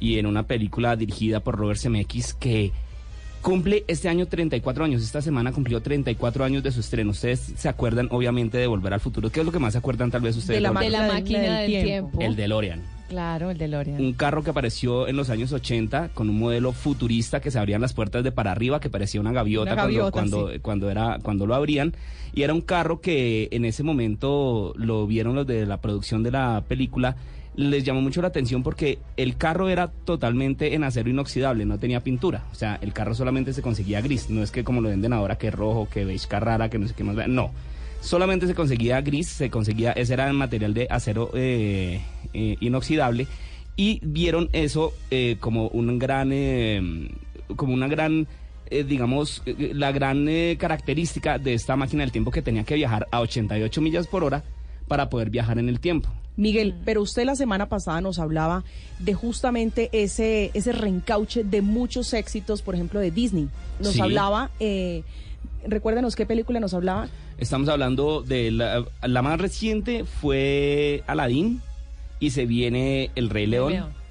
y 0.00 0.18
en 0.18 0.26
una 0.26 0.42
película 0.44 0.96
dirigida 0.96 1.40
por 1.40 1.56
Robert 1.56 1.80
Zemeckis 1.80 2.34
que 2.34 2.72
cumple 3.42 3.84
este 3.86 4.08
año 4.08 4.26
34 4.26 4.84
años. 4.84 5.02
Esta 5.02 5.22
semana 5.22 5.52
cumplió 5.52 5.80
34 5.80 6.44
años 6.44 6.62
de 6.62 6.72
su 6.72 6.80
estreno. 6.80 7.12
Ustedes 7.12 7.52
se 7.56 7.68
acuerdan, 7.68 8.08
obviamente, 8.10 8.58
de 8.58 8.66
Volver 8.66 8.92
al 8.92 9.00
Futuro. 9.00 9.30
¿Qué 9.30 9.40
es 9.40 9.46
lo 9.46 9.52
que 9.52 9.58
más 9.60 9.72
se 9.74 9.78
acuerdan, 9.78 10.10
tal 10.10 10.20
vez 10.22 10.36
ustedes? 10.36 10.56
De 10.58 10.60
la? 10.60 10.78
De 10.80 10.90
la 10.90 10.98
máquina 11.02 11.12
máquina 11.14 11.38
del 11.40 11.50
del 11.52 11.66
tiempo. 11.82 12.08
tiempo. 12.10 12.20
El 12.22 12.36
DeLorean. 12.36 12.95
Claro, 13.08 13.50
el 13.50 13.58
DeLorean. 13.58 14.00
Un 14.00 14.12
carro 14.14 14.42
que 14.42 14.50
apareció 14.50 15.06
en 15.06 15.16
los 15.16 15.30
años 15.30 15.52
80 15.52 16.10
con 16.14 16.28
un 16.28 16.38
modelo 16.38 16.72
futurista 16.72 17.40
que 17.40 17.50
se 17.50 17.58
abrían 17.58 17.80
las 17.80 17.92
puertas 17.92 18.24
de 18.24 18.32
para 18.32 18.50
arriba, 18.52 18.80
que 18.80 18.90
parecía 18.90 19.20
una 19.20 19.32
gaviota, 19.32 19.72
Una 19.74 19.82
cuando- 19.82 20.10
cuando, 20.12 20.50
sí. 20.52 20.58
cuando, 20.60 20.90
era, 20.90 21.18
cuando 21.22 21.46
lo 21.46 21.54
abrían. 21.54 21.94
Y 22.34 22.42
era 22.42 22.52
un 22.52 22.60
carro 22.60 23.00
que 23.00 23.48
en 23.52 23.64
ese 23.64 23.82
momento 23.82 24.72
lo 24.76 25.06
vieron 25.06 25.34
los 25.36 25.46
de 25.46 25.66
la 25.66 25.80
producción 25.80 26.22
de 26.22 26.32
la 26.32 26.64
película. 26.66 27.16
Les 27.54 27.84
llamó 27.84 28.02
mucho 28.02 28.20
la 28.20 28.28
atención 28.28 28.62
porque 28.62 28.98
el 29.16 29.36
carro 29.38 29.70
era 29.70 29.90
totalmente 30.04 30.74
en 30.74 30.84
acero 30.84 31.08
inoxidable, 31.08 31.64
no 31.64 31.78
tenía 31.78 32.00
pintura. 32.02 32.44
O 32.52 32.54
sea, 32.54 32.78
el 32.82 32.92
carro 32.92 33.14
solamente 33.14 33.54
se 33.54 33.62
conseguía 33.62 34.02
gris. 34.02 34.28
No 34.28 34.42
es 34.42 34.50
que 34.50 34.64
como 34.64 34.82
lo 34.82 34.90
venden 34.90 35.14
ahora, 35.14 35.38
que 35.38 35.48
es 35.48 35.54
rojo, 35.54 35.88
que 35.90 36.04
beige 36.04 36.28
Carrara, 36.28 36.68
que 36.68 36.78
no 36.78 36.86
sé 36.88 36.92
qué 36.94 37.04
más. 37.04 37.16
No. 37.28 37.50
Solamente 38.06 38.46
se 38.46 38.54
conseguía 38.54 39.00
gris, 39.00 39.26
se 39.26 39.50
conseguía, 39.50 39.90
ese 39.90 40.14
era 40.14 40.28
el 40.28 40.34
material 40.34 40.74
de 40.74 40.86
acero 40.88 41.32
eh, 41.34 42.00
eh, 42.32 42.56
inoxidable 42.60 43.26
y 43.74 43.98
vieron 44.00 44.48
eso 44.52 44.94
eh, 45.10 45.38
como 45.40 45.66
un 45.66 45.98
gran, 45.98 46.30
eh, 46.32 47.10
como 47.56 47.74
una 47.74 47.88
gran, 47.88 48.28
eh, 48.70 48.84
digamos, 48.84 49.42
eh, 49.44 49.72
la 49.74 49.90
gran 49.90 50.28
característica 50.56 51.38
de 51.38 51.54
esta 51.54 51.74
máquina 51.74 52.04
del 52.04 52.12
tiempo 52.12 52.30
que 52.30 52.42
tenía 52.42 52.62
que 52.62 52.76
viajar 52.76 53.08
a 53.10 53.20
88 53.22 53.80
millas 53.80 54.06
por 54.06 54.22
hora 54.22 54.44
para 54.86 55.10
poder 55.10 55.28
viajar 55.28 55.58
en 55.58 55.68
el 55.68 55.80
tiempo. 55.80 56.08
Miguel, 56.36 56.74
pero 56.84 57.02
usted 57.02 57.24
la 57.24 57.34
semana 57.36 57.68
pasada 57.68 58.00
nos 58.00 58.18
hablaba 58.18 58.62
de 58.98 59.14
justamente 59.14 59.88
ese, 59.92 60.50
ese 60.54 60.72
reencauche 60.72 61.44
de 61.44 61.62
muchos 61.62 62.12
éxitos, 62.12 62.62
por 62.62 62.74
ejemplo, 62.74 63.00
de 63.00 63.10
Disney. 63.10 63.48
Nos 63.80 63.94
Sí. 63.94 64.00
hablaba, 64.00 64.50
eh, 64.60 65.02
recuérdenos 65.66 66.14
qué 66.14 66.26
película 66.26 66.60
nos 66.60 66.74
hablaba. 66.74 67.08
Estamos 67.38 67.68
hablando 67.68 68.22
de 68.22 68.50
la, 68.50 68.84
la 69.02 69.22
más 69.22 69.40
reciente 69.40 70.04
fue 70.04 71.02
Aladdin 71.06 71.60
y 72.20 72.30
se 72.30 72.46
viene 72.46 73.10
El 73.14 73.30
Rey 73.30 73.46
León. 73.46 73.72
León. 73.72 74.05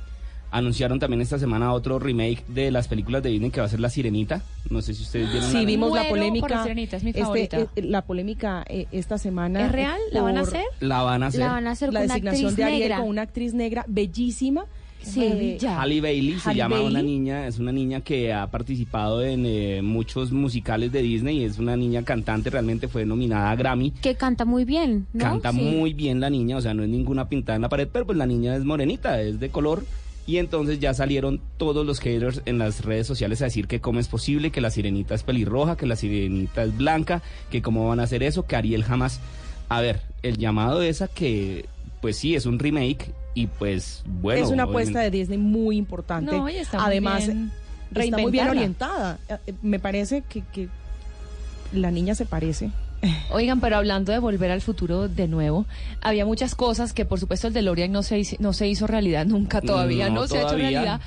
Anunciaron 0.58 1.00
también 1.00 1.20
esta 1.22 1.38
semana 1.38 1.74
otro 1.74 2.00
remake 2.00 2.44
de 2.48 2.72
las 2.72 2.88
películas 2.88 3.22
de 3.24 3.30
Disney 3.30 3.50
que 3.52 3.60
va 3.60 3.66
a 3.66 3.70
ser 3.70 3.82
La 3.82 3.90
Sirenita. 3.90 4.42
No 4.70 4.82
sé 4.82 4.94
si 4.94 5.04
ustedes 5.04 5.30
vieron 5.32 5.50
Sí, 5.52 5.58
la- 5.58 5.64
vimos 5.66 5.94
la 5.94 6.08
polémica. 6.08 6.48
La 6.48 6.64
Sirenita, 6.64 6.96
es 6.98 7.04
mi 7.04 7.10
este, 7.10 7.22
favorita. 7.24 7.60
eh, 7.60 7.68
la 7.82 8.02
polémica 8.04 8.64
eh, 8.70 8.88
esta 8.94 9.18
semana. 9.18 9.66
¿Es 9.66 9.72
real? 9.72 10.00
¿La 10.12 10.22
van 10.22 10.38
a 10.38 10.42
hacer? 10.42 10.64
La 10.80 11.02
van 11.02 11.24
a 11.24 11.28
hacer. 11.28 11.40
La 11.42 11.48
van 11.52 11.68
a 11.68 11.72
hacer 11.72 11.92
La 11.94 12.00
con 12.00 12.06
una 12.06 12.14
designación 12.14 12.46
actriz 12.48 12.56
de 12.58 12.64
Ariel 12.64 12.80
negra. 12.80 12.98
con 13.00 13.08
una 13.10 13.22
actriz 13.24 13.54
negra 13.54 13.86
bellísima. 13.88 14.66
Sí, 15.02 15.22
Eh, 15.24 15.58
ya. 15.60 15.82
Halle 15.82 16.02
Bailey 16.02 16.40
se 16.40 16.50
Halle 16.50 16.58
llama 16.58 16.76
una 16.80 16.94
Bailey. 16.94 17.04
niña, 17.04 17.48
es 17.48 17.60
una 17.60 17.72
niña 17.72 18.00
que 18.02 18.34
ha 18.34 18.48
participado 18.48 19.24
en 19.24 19.46
eh, 19.46 19.82
muchos 19.84 20.32
musicales 20.32 20.92
de 20.92 21.02
Disney, 21.04 21.44
es 21.44 21.60
una 21.60 21.76
niña 21.76 22.02
cantante, 22.04 22.50
realmente 22.50 22.88
fue 22.88 23.06
nominada 23.06 23.52
a 23.52 23.56
Grammy. 23.56 23.92
Que 23.92 24.16
canta 24.16 24.46
muy 24.46 24.66
bien, 24.66 25.06
¿no? 25.14 25.20
Canta 25.24 25.52
Sí. 25.52 25.60
muy 25.60 25.94
bien 25.94 26.20
la 26.22 26.32
niña, 26.32 26.58
o 26.58 26.62
sea, 26.62 26.74
no 26.74 26.82
es 26.82 26.90
ninguna 26.90 27.30
pintada 27.30 27.58
en 27.58 27.62
la 27.64 27.70
pared, 27.70 27.88
pero 27.92 28.06
pues 28.08 28.18
la 28.18 28.26
niña 28.26 28.56
es 28.56 28.64
morenita, 28.64 29.22
es 29.22 29.40
de 29.40 29.50
color. 29.50 29.84
Y 30.28 30.38
entonces 30.38 30.80
ya 30.80 30.94
salieron 30.94 31.40
todos 31.58 31.86
los 31.86 32.00
haters 32.00 32.42
en 32.46 32.58
las 32.58 32.84
redes 32.84 33.06
sociales 33.06 33.42
a 33.42 33.46
decir 33.46 33.68
que 33.68 33.80
cómo 33.80 34.00
es 34.00 34.08
posible, 34.08 34.52
que 34.52 34.60
la 34.60 34.72
sirenita 34.72 35.14
es 35.14 35.24
pelirroja, 35.24 35.78
que 35.78 35.86
la 35.86 35.96
sirenita 35.96 36.64
es 36.64 36.76
blanca, 36.76 37.22
que 37.52 37.62
cómo 37.62 37.88
van 37.88 38.00
a 38.00 38.04
hacer 38.04 38.24
eso, 38.24 38.46
que 38.46 38.56
Ariel 38.56 38.84
jamás... 38.84 39.20
A 39.70 39.82
ver, 39.82 40.02
el 40.24 40.38
llamado 40.38 40.82
es 40.82 41.02
a 41.02 41.08
que, 41.08 41.66
pues 42.02 42.18
sí, 42.18 42.36
es 42.36 42.46
un 42.46 42.60
remake 42.60 43.12
y 43.34 43.48
pues 43.48 44.04
bueno... 44.06 44.44
es 44.46 44.52
una 44.52 44.64
apuesta 44.64 45.00
obviamente- 45.00 45.12
de 45.12 45.18
Disney 45.18 45.38
muy 45.38 45.78
importante. 45.78 46.32
No, 46.36 46.50
y 46.50 46.58
está 46.58 46.78
muy 46.78 46.88
Además, 46.88 47.26
bien 47.28 47.52
está 47.94 48.18
muy 48.18 48.32
bien 48.32 48.48
orientada. 48.48 49.20
Eh, 49.30 49.38
eh, 49.48 49.54
Me 49.62 49.80
parece 49.80 50.24
que, 50.28 50.44
que 50.54 50.70
la 51.74 51.92
niña 51.92 52.16
se 52.16 52.26
parece. 52.26 52.72
Oigan, 53.32 53.60
pero 53.60 53.78
hablando 53.78 54.12
de 54.12 54.20
volver 54.20 54.50
al 54.52 54.62
futuro 54.62 55.08
de 55.08 55.28
nuevo, 55.28 55.66
había 56.02 56.26
muchas 56.26 56.56
cosas 56.56 56.92
que 56.94 57.06
por 57.06 57.20
supuesto 57.20 57.48
el 57.48 57.54
DeLorean 57.54 57.92
no 57.92 58.02
se 58.04 58.18
hizo, 58.20 58.36
no 58.40 58.54
se 58.54 58.68
hizo 58.68 58.88
realidad 58.88 59.26
nunca 59.26 59.62
todavía, 59.62 60.10
no, 60.10 60.22
No, 60.22 60.28
se 60.28 60.38
ha 60.40 60.44
hecho 60.44 60.56
realidad. 60.56 61.02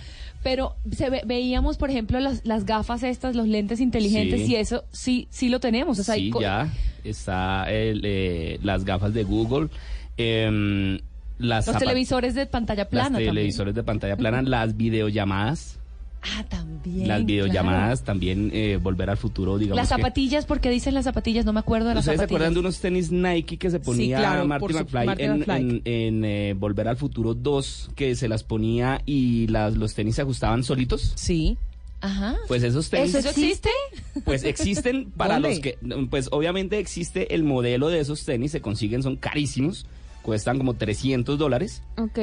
Pero 0.45 0.77
se 0.93 1.11
ve- 1.11 1.23
veíamos, 1.27 1.79
por 1.79 1.91
ejemplo, 1.91 2.21
las, 2.21 2.47
las 2.47 2.65
gafas 2.65 3.03
estas, 3.03 3.35
los 3.35 3.49
lentes 3.49 3.81
inteligentes 3.81 4.43
Sí. 4.47 4.53
y 4.53 4.57
eso 4.57 4.85
sí 4.93 5.27
sí 5.31 5.49
lo 5.49 5.59
tenemos. 5.59 5.99
O 5.99 6.05
sea, 6.05 6.15
sí, 6.15 6.31
ya 6.41 6.73
está 7.03 7.69
el, 7.73 8.03
eh, 8.05 8.61
las 8.63 8.85
gafas 8.85 9.13
de 9.13 9.25
Google, 9.25 9.69
em, 10.17 11.01
las 11.39 11.67
los 11.67 11.77
televisores 11.79 12.35
de 12.37 12.47
pantalla 12.47 12.89
plana 12.89 13.11
también. 13.11 13.31
televisores 13.35 13.75
de 13.75 13.83
pantalla 13.83 14.17
plana, 14.17 14.41
las 14.43 14.77
videollamadas, 14.77 15.78
Ah, 16.21 16.45
también. 16.49 16.99
las 17.01 17.07
claro. 17.19 17.25
videollamadas 17.27 18.03
también 18.03 18.51
eh, 18.53 18.79
volver 18.83 19.09
al 19.11 19.17
futuro, 19.17 19.57
digamos. 19.57 19.77
Las 19.77 19.89
que- 19.89 19.95
zapatillas, 19.97 20.47
¿por 20.47 20.61
qué 20.61 20.69
dicen 20.71 20.95
las 20.95 21.05
zapatillas? 21.05 21.45
No 21.45 21.53
me 21.53 21.61
acuerdo 21.61 21.89
de 21.89 21.95
las 21.95 22.03
¿Ustedes 22.03 22.17
se 22.19 22.23
zapatillas. 22.25 22.37
acuerdan 22.41 22.55
de 22.55 22.61
unos 22.61 22.81
tenis 22.81 23.11
Nike 23.13 23.57
que 23.57 23.71
se 23.71 23.79
ponía 23.81 24.19
claro, 24.19 24.47
Marty 24.47 24.75
McFly 24.75 25.07
Marty 25.07 25.23
en, 25.23 25.39
McFly. 25.39 25.61
en- 25.61 25.83
en, 25.85 26.25
eh, 26.25 26.55
Volver 26.59 26.89
al 26.89 26.97
Futuro 26.97 27.35
2 27.35 27.91
que 27.95 28.17
se 28.17 28.29
las 28.29 28.43
ponía 28.45 29.01
y 29.07 29.47
las, 29.47 29.77
los 29.77 29.95
tenis 29.95 30.17
se 30.17 30.23
ajustaban 30.23 30.65
solitos? 30.65 31.13
Sí. 31.15 31.57
Ajá. 32.01 32.37
Pues 32.47 32.63
esos 32.63 32.91
tenis... 32.91 33.15
¿Eso 33.15 33.29
existe? 33.29 33.71
Pues 34.25 34.45
existen 34.45 35.11
para 35.11 35.35
¿Dónde? 35.35 35.49
los 35.51 35.61
que, 35.61 35.79
pues 36.11 36.29
obviamente 36.33 36.79
existe 36.79 37.35
el 37.35 37.43
modelo 37.43 37.89
de 37.89 38.01
esos 38.01 38.25
tenis, 38.25 38.53
se 38.53 38.61
consiguen, 38.61 39.03
son 39.03 39.17
carísimos, 39.17 39.87
cuestan 40.23 40.59
como 40.59 40.75
300 40.75 41.39
dólares, 41.39 41.83
Ok. 41.97 42.19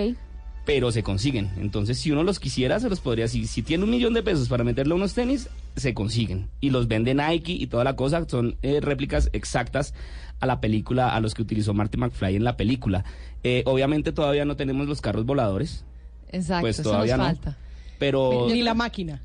Pero 0.66 0.92
se 0.92 1.04
consiguen. 1.04 1.52
Entonces, 1.58 2.00
si 2.00 2.12
uno 2.12 2.24
los 2.24 2.40
quisiera, 2.40 2.80
se 2.80 2.90
los 2.90 3.00
podría, 3.00 3.28
si, 3.28 3.46
si 3.46 3.62
tiene 3.62 3.84
un 3.84 3.92
millón 3.92 4.14
de 4.14 4.24
pesos 4.24 4.50
para 4.50 4.64
meterle 4.64 4.94
a 4.94 4.96
unos 4.96 5.14
tenis, 5.14 5.50
se 5.76 5.94
consiguen. 5.94 6.50
Y 6.60 6.72
los 6.72 6.88
vende 6.88 7.14
Nike 7.14 7.54
y 7.54 7.68
toda 7.68 7.84
la 7.84 7.96
cosa, 7.96 8.28
son 8.28 8.58
eh, 8.62 8.80
réplicas 8.82 9.30
exactas 9.34 9.94
a 10.40 10.46
la 10.48 10.60
película, 10.60 11.16
a 11.16 11.20
los 11.20 11.34
que 11.34 11.44
utilizó 11.44 11.74
Marty 11.74 11.98
McFly 11.98 12.36
en 12.36 12.44
la 12.44 12.58
película. 12.58 13.06
Eh, 13.44 13.64
obviamente 13.66 14.12
todavía 14.12 14.44
no 14.46 14.56
tenemos 14.56 14.88
los 14.88 15.02
carros 15.02 15.26
voladores, 15.26 15.86
Exacto, 16.32 16.62
pues 16.62 16.80
eso 16.80 16.90
todavía 16.90 17.18
nos 17.18 17.28
no. 17.28 17.34
falta. 17.36 17.58
pero... 18.00 18.48
Ni 18.50 18.62
la 18.62 18.74
máquina. 18.74 19.22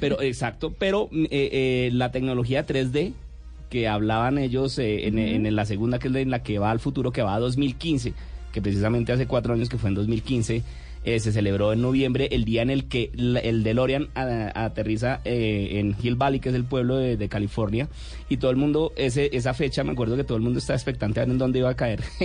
Pero, 0.00 0.20
exacto, 0.22 0.74
pero 0.78 1.08
mm, 1.12 1.24
eh, 1.24 1.28
eh, 1.30 1.90
la 1.92 2.10
tecnología 2.10 2.66
3D 2.66 3.12
que 3.68 3.86
hablaban 3.86 4.38
ellos 4.38 4.78
eh, 4.78 5.06
en, 5.06 5.18
en 5.18 5.54
la 5.54 5.64
segunda, 5.64 5.98
que 5.98 6.08
es 6.08 6.12
la 6.12 6.20
en 6.20 6.30
la 6.30 6.42
que 6.42 6.58
va 6.58 6.72
al 6.72 6.80
futuro, 6.80 7.12
que 7.12 7.22
va 7.22 7.34
a 7.34 7.38
2015, 7.38 8.14
que 8.52 8.62
precisamente 8.62 9.12
hace 9.12 9.26
cuatro 9.26 9.54
años 9.54 9.68
que 9.68 9.78
fue 9.78 9.88
en 9.90 9.94
2015, 9.94 10.62
eh, 11.02 11.18
se 11.18 11.32
celebró 11.32 11.72
en 11.72 11.80
noviembre 11.80 12.28
el 12.32 12.44
día 12.44 12.60
en 12.60 12.68
el 12.68 12.84
que 12.86 13.10
el 13.14 13.62
DeLorean 13.62 14.08
a- 14.14 14.64
aterriza 14.66 15.20
eh, 15.24 15.78
en 15.80 15.96
Hill 16.02 16.16
Valley, 16.16 16.40
que 16.40 16.50
es 16.50 16.54
el 16.54 16.64
pueblo 16.64 16.96
de, 16.96 17.28
California, 17.28 17.88
y 18.28 18.36
todo 18.36 18.50
el 18.50 18.58
mundo, 18.58 18.92
esa 18.96 19.54
fecha, 19.54 19.82
me 19.82 19.92
acuerdo 19.92 20.16
que 20.16 20.24
todo 20.24 20.36
el 20.36 20.42
mundo 20.42 20.58
estaba 20.58 20.76
expectante 20.76 21.20
a 21.20 21.24
ver 21.24 21.30
en 21.32 21.38
dónde 21.38 21.60
iba 21.60 21.70
a 21.70 21.74
caer 21.76 22.02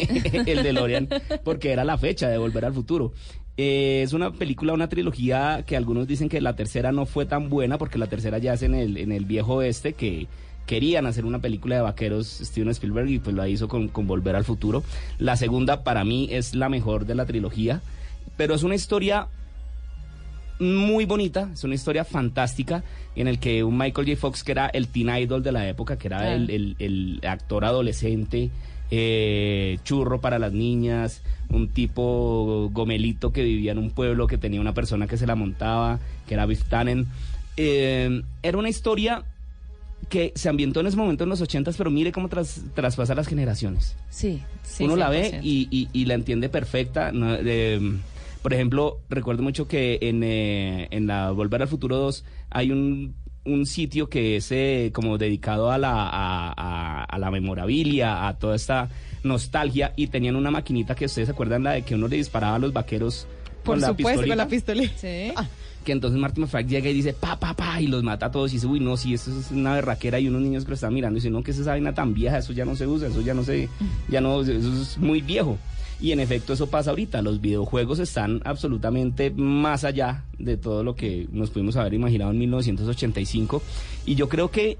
el 0.45 0.61
DeLorean, 0.63 1.07
porque 1.45 1.71
era 1.71 1.85
la 1.85 1.97
fecha 1.97 2.27
de 2.27 2.37
Volver 2.37 2.65
al 2.65 2.73
Futuro. 2.73 3.13
Eh, 3.57 4.01
es 4.03 4.11
una 4.11 4.33
película, 4.33 4.73
una 4.73 4.89
trilogía 4.89 5.63
que 5.65 5.77
algunos 5.77 6.05
dicen 6.07 6.27
que 6.27 6.41
la 6.41 6.57
tercera 6.57 6.91
no 6.91 7.05
fue 7.05 7.25
tan 7.25 7.49
buena 7.49 7.77
porque 7.77 7.97
la 7.97 8.07
tercera 8.07 8.37
ya 8.37 8.55
es 8.55 8.63
en 8.63 8.75
el, 8.75 8.97
en 8.97 9.13
el 9.13 9.23
viejo 9.23 9.55
oeste 9.55 9.93
que 9.93 10.27
querían 10.65 11.05
hacer 11.05 11.25
una 11.25 11.39
película 11.39 11.75
de 11.75 11.81
vaqueros 11.81 12.27
Steven 12.27 12.69
Spielberg 12.69 13.09
y 13.09 13.19
pues 13.19 13.35
la 13.35 13.47
hizo 13.47 13.67
con, 13.67 13.87
con 13.87 14.07
Volver 14.07 14.35
al 14.35 14.43
Futuro. 14.45 14.83
La 15.19 15.35
segunda 15.37 15.83
para 15.83 16.03
mí 16.03 16.27
es 16.31 16.55
la 16.55 16.69
mejor 16.69 17.05
de 17.05 17.15
la 17.15 17.25
trilogía, 17.25 17.81
pero 18.37 18.55
es 18.55 18.63
una 18.63 18.75
historia 18.75 19.27
muy 20.59 21.03
bonita, 21.05 21.49
es 21.53 21.63
una 21.65 21.75
historia 21.75 22.05
fantástica 22.05 22.83
en 23.15 23.27
el 23.27 23.39
que 23.39 23.63
un 23.63 23.77
Michael 23.77 24.07
J. 24.07 24.19
Fox 24.19 24.43
que 24.43 24.53
era 24.53 24.67
el 24.67 24.87
teen 24.87 25.09
idol 25.09 25.43
de 25.43 25.51
la 25.51 25.67
época, 25.67 25.97
que 25.97 26.07
era 26.07 26.19
Claro. 26.19 26.35
el, 26.35 26.49
el- 26.49 26.75
el 26.79 27.19
actor 27.27 27.65
adolescente, 27.65 28.49
eh, 28.91 29.79
churro 29.83 30.21
para 30.21 30.39
las 30.39 30.53
niñas, 30.53 31.21
un 31.49 31.67
tipo 31.69 32.69
gomelito 32.71 33.33
que 33.33 33.43
vivía 33.43 33.73
en 33.73 33.79
un 33.79 33.91
pueblo 33.91 34.27
que 34.27 34.37
tenía 34.37 34.61
una 34.61 34.73
persona 34.73 35.07
que 35.07 35.17
se 35.17 35.27
la 35.27 35.35
montaba, 35.35 35.99
que 36.27 36.35
era 36.35 36.45
Biff 36.45 36.63
Tannen. 36.65 37.05
Eh, 37.57 38.21
era 38.41 38.57
una 38.57 38.69
historia 38.69 39.23
que 40.09 40.31
se 40.35 40.49
ambientó 40.49 40.79
en 40.81 40.87
ese 40.87 40.97
momento 40.97 41.23
en 41.23 41.29
los 41.29 41.41
ochentas, 41.41 41.75
pero 41.77 41.89
mire 41.89 42.11
cómo 42.11 42.29
tras- 42.29 42.61
traspasa 42.73 43.15
las 43.15 43.27
generaciones. 43.27 43.95
Sí, 44.09 44.41
sí. 44.63 44.83
Uno 44.83 44.95
la 44.95 45.09
ve 45.09 45.31
100%. 45.31 45.39
y, 45.43 45.67
y- 45.71 45.89
y 45.93 46.05
la 46.05 46.13
entiende 46.15 46.49
perfecta. 46.49 47.11
¿no? 47.11 47.35
Eh, 47.35 47.79
por 48.41 48.53
ejemplo, 48.53 48.99
recuerdo 49.09 49.41
mucho 49.43 49.67
que 49.67 49.97
en, 50.01 50.21
eh, 50.23 50.87
en 50.91 51.07
la 51.07 51.31
Volver 51.31 51.61
al 51.63 51.67
Futuro 51.67 51.97
2 51.97 52.23
hay 52.49 52.71
un 52.71 53.15
un 53.47 53.67
sitio 53.67 54.09
que 54.09 54.37
es 54.37 54.51
eh, 54.51 54.89
como 54.91 55.19
dedicado 55.19 55.69
a 55.71 55.77
la, 55.77 55.91
a, 55.91 56.51
a- 56.57 57.03
a 57.03 57.17
la 57.19 57.29
memorabilia, 57.29 58.27
a 58.27 58.39
toda 58.39 58.55
esta 58.55 58.89
nostalgia, 59.23 59.93
y 59.95 60.07
tenían 60.07 60.35
una 60.35 60.49
maquinita 60.49 60.95
que 60.95 61.05
ustedes 61.05 61.27
se 61.27 61.31
acuerdan 61.33 61.63
la 61.63 61.73
de 61.73 61.83
que 61.83 61.93
uno 61.93 62.07
le 62.07 62.15
disparaba 62.17 62.55
a 62.55 62.59
los 62.59 62.73
vaqueros 62.73 63.27
Por 63.65 63.75
con 63.75 63.81
la 63.81 63.87
supuesto, 63.87 64.27
con 64.27 64.37
la 64.37 64.47
pistolita? 64.47 64.93
Sí. 64.97 65.33
que 65.83 65.91
entonces 65.91 66.19
Marty 66.19 66.41
McFly 66.41 66.65
llega 66.65 66.89
y 66.89 66.93
dice 66.93 67.13
pa, 67.13 67.39
pa, 67.39 67.53
pa, 67.53 67.81
y 67.81 67.87
los 67.87 68.03
mata 68.03 68.27
a 68.27 68.31
todos 68.31 68.51
y 68.51 68.55
dice, 68.55 68.67
uy, 68.67 68.79
no, 68.79 68.95
si 68.95 69.13
esto 69.13 69.31
es 69.37 69.51
una 69.51 69.73
berraquera 69.73 70.19
y 70.19 70.27
unos 70.27 70.41
niños 70.41 70.63
que 70.63 70.69
lo 70.69 70.75
están 70.75 70.93
mirando 70.93 71.17
y 71.17 71.19
dicen, 71.19 71.33
no, 71.33 71.43
que 71.43 71.51
es 71.51 71.59
esa 71.59 71.71
vaina 71.71 71.93
tan 71.93 72.13
vieja, 72.13 72.37
eso 72.37 72.53
ya 72.53 72.65
no 72.65 72.75
se 72.75 72.87
usa, 72.87 73.07
eso 73.07 73.21
ya 73.21 73.33
no 73.33 73.43
se, 73.43 73.69
ya 74.07 74.21
no, 74.21 74.41
eso 74.41 74.51
es 74.53 74.97
muy 74.97 75.21
viejo. 75.21 75.57
Y 75.99 76.11
en 76.11 76.19
efecto 76.19 76.53
eso 76.53 76.67
pasa 76.67 76.89
ahorita, 76.89 77.21
los 77.21 77.39
videojuegos 77.39 77.99
están 77.99 78.41
absolutamente 78.43 79.31
más 79.31 79.83
allá 79.83 80.25
de 80.37 80.57
todo 80.57 80.83
lo 80.83 80.95
que 80.95 81.27
nos 81.31 81.51
pudimos 81.51 81.77
haber 81.77 81.93
imaginado 81.93 82.31
en 82.31 82.39
1985 82.39 83.61
y 84.05 84.15
yo 84.15 84.27
creo 84.27 84.51
que 84.51 84.77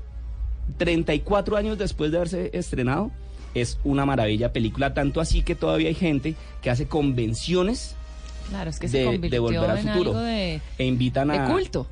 34 0.78 1.56
años 1.56 1.78
después 1.78 2.12
de 2.12 2.18
haberse 2.18 2.50
estrenado 2.54 3.12
es 3.54 3.80
una 3.86 4.06
maravilla 4.06 4.52
película, 4.52 4.94
tanto 4.94 5.22
así 5.22 5.42
que 5.42 5.56
todavía 5.56 5.88
hay 5.88 5.96
gente 5.96 6.36
que 6.62 6.70
hace 6.70 6.88
convenciones 6.88 7.96
Claro, 8.50 8.70
es 8.70 8.80
que 8.80 8.88
de, 8.88 9.04
se 9.20 9.30
de 9.30 9.40
volver 9.40 9.70
al 9.70 9.78
en 9.80 9.88
futuro. 9.88 10.12
algo 10.12 10.22
de, 10.24 10.62
e 10.78 10.86
invitan 10.86 11.28
de 11.30 11.38
a 11.38 11.48
culto. 11.48 11.88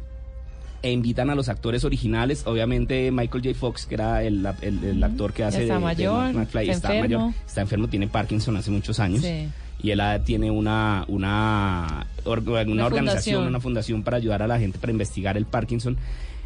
e 0.82 0.92
invitan 0.92 1.30
a 1.30 1.36
los 1.36 1.50
actores 1.50 1.84
originales. 1.86 2.44
Obviamente 2.46 3.10
Michael 3.12 3.44
J. 3.44 3.56
Fox 3.58 3.86
que 3.86 3.96
era 3.96 4.22
el, 4.24 4.46
el- 4.62 4.84
el 4.84 5.04
actor 5.04 5.34
que 5.34 5.44
hace 5.44 5.62
está 5.64 5.74
de, 5.76 5.80
de 5.80 5.86
mayor, 5.86 6.34
McFly 6.34 6.70
está 6.70 6.90
está 6.94 7.02
mayor 7.02 7.34
está 7.46 7.62
enfermo 7.62 7.88
tiene 7.88 8.08
Parkinson 8.08 8.58
hace 8.58 8.70
muchos 8.72 9.00
años. 9.00 9.22
Sí. 9.22 9.48
y 9.82 9.92
él 9.92 10.02
tiene 10.26 10.52
una 10.52 11.06
una, 11.08 12.06
una 12.26 12.86
organización 12.86 13.48
una 13.48 13.60
fundación 13.60 14.04
para 14.04 14.18
ayudar 14.18 14.42
a 14.44 14.48
la 14.48 14.60
gente 14.60 14.78
para 14.78 14.92
investigar 14.92 15.38
el 15.38 15.46
Parkinson. 15.46 15.98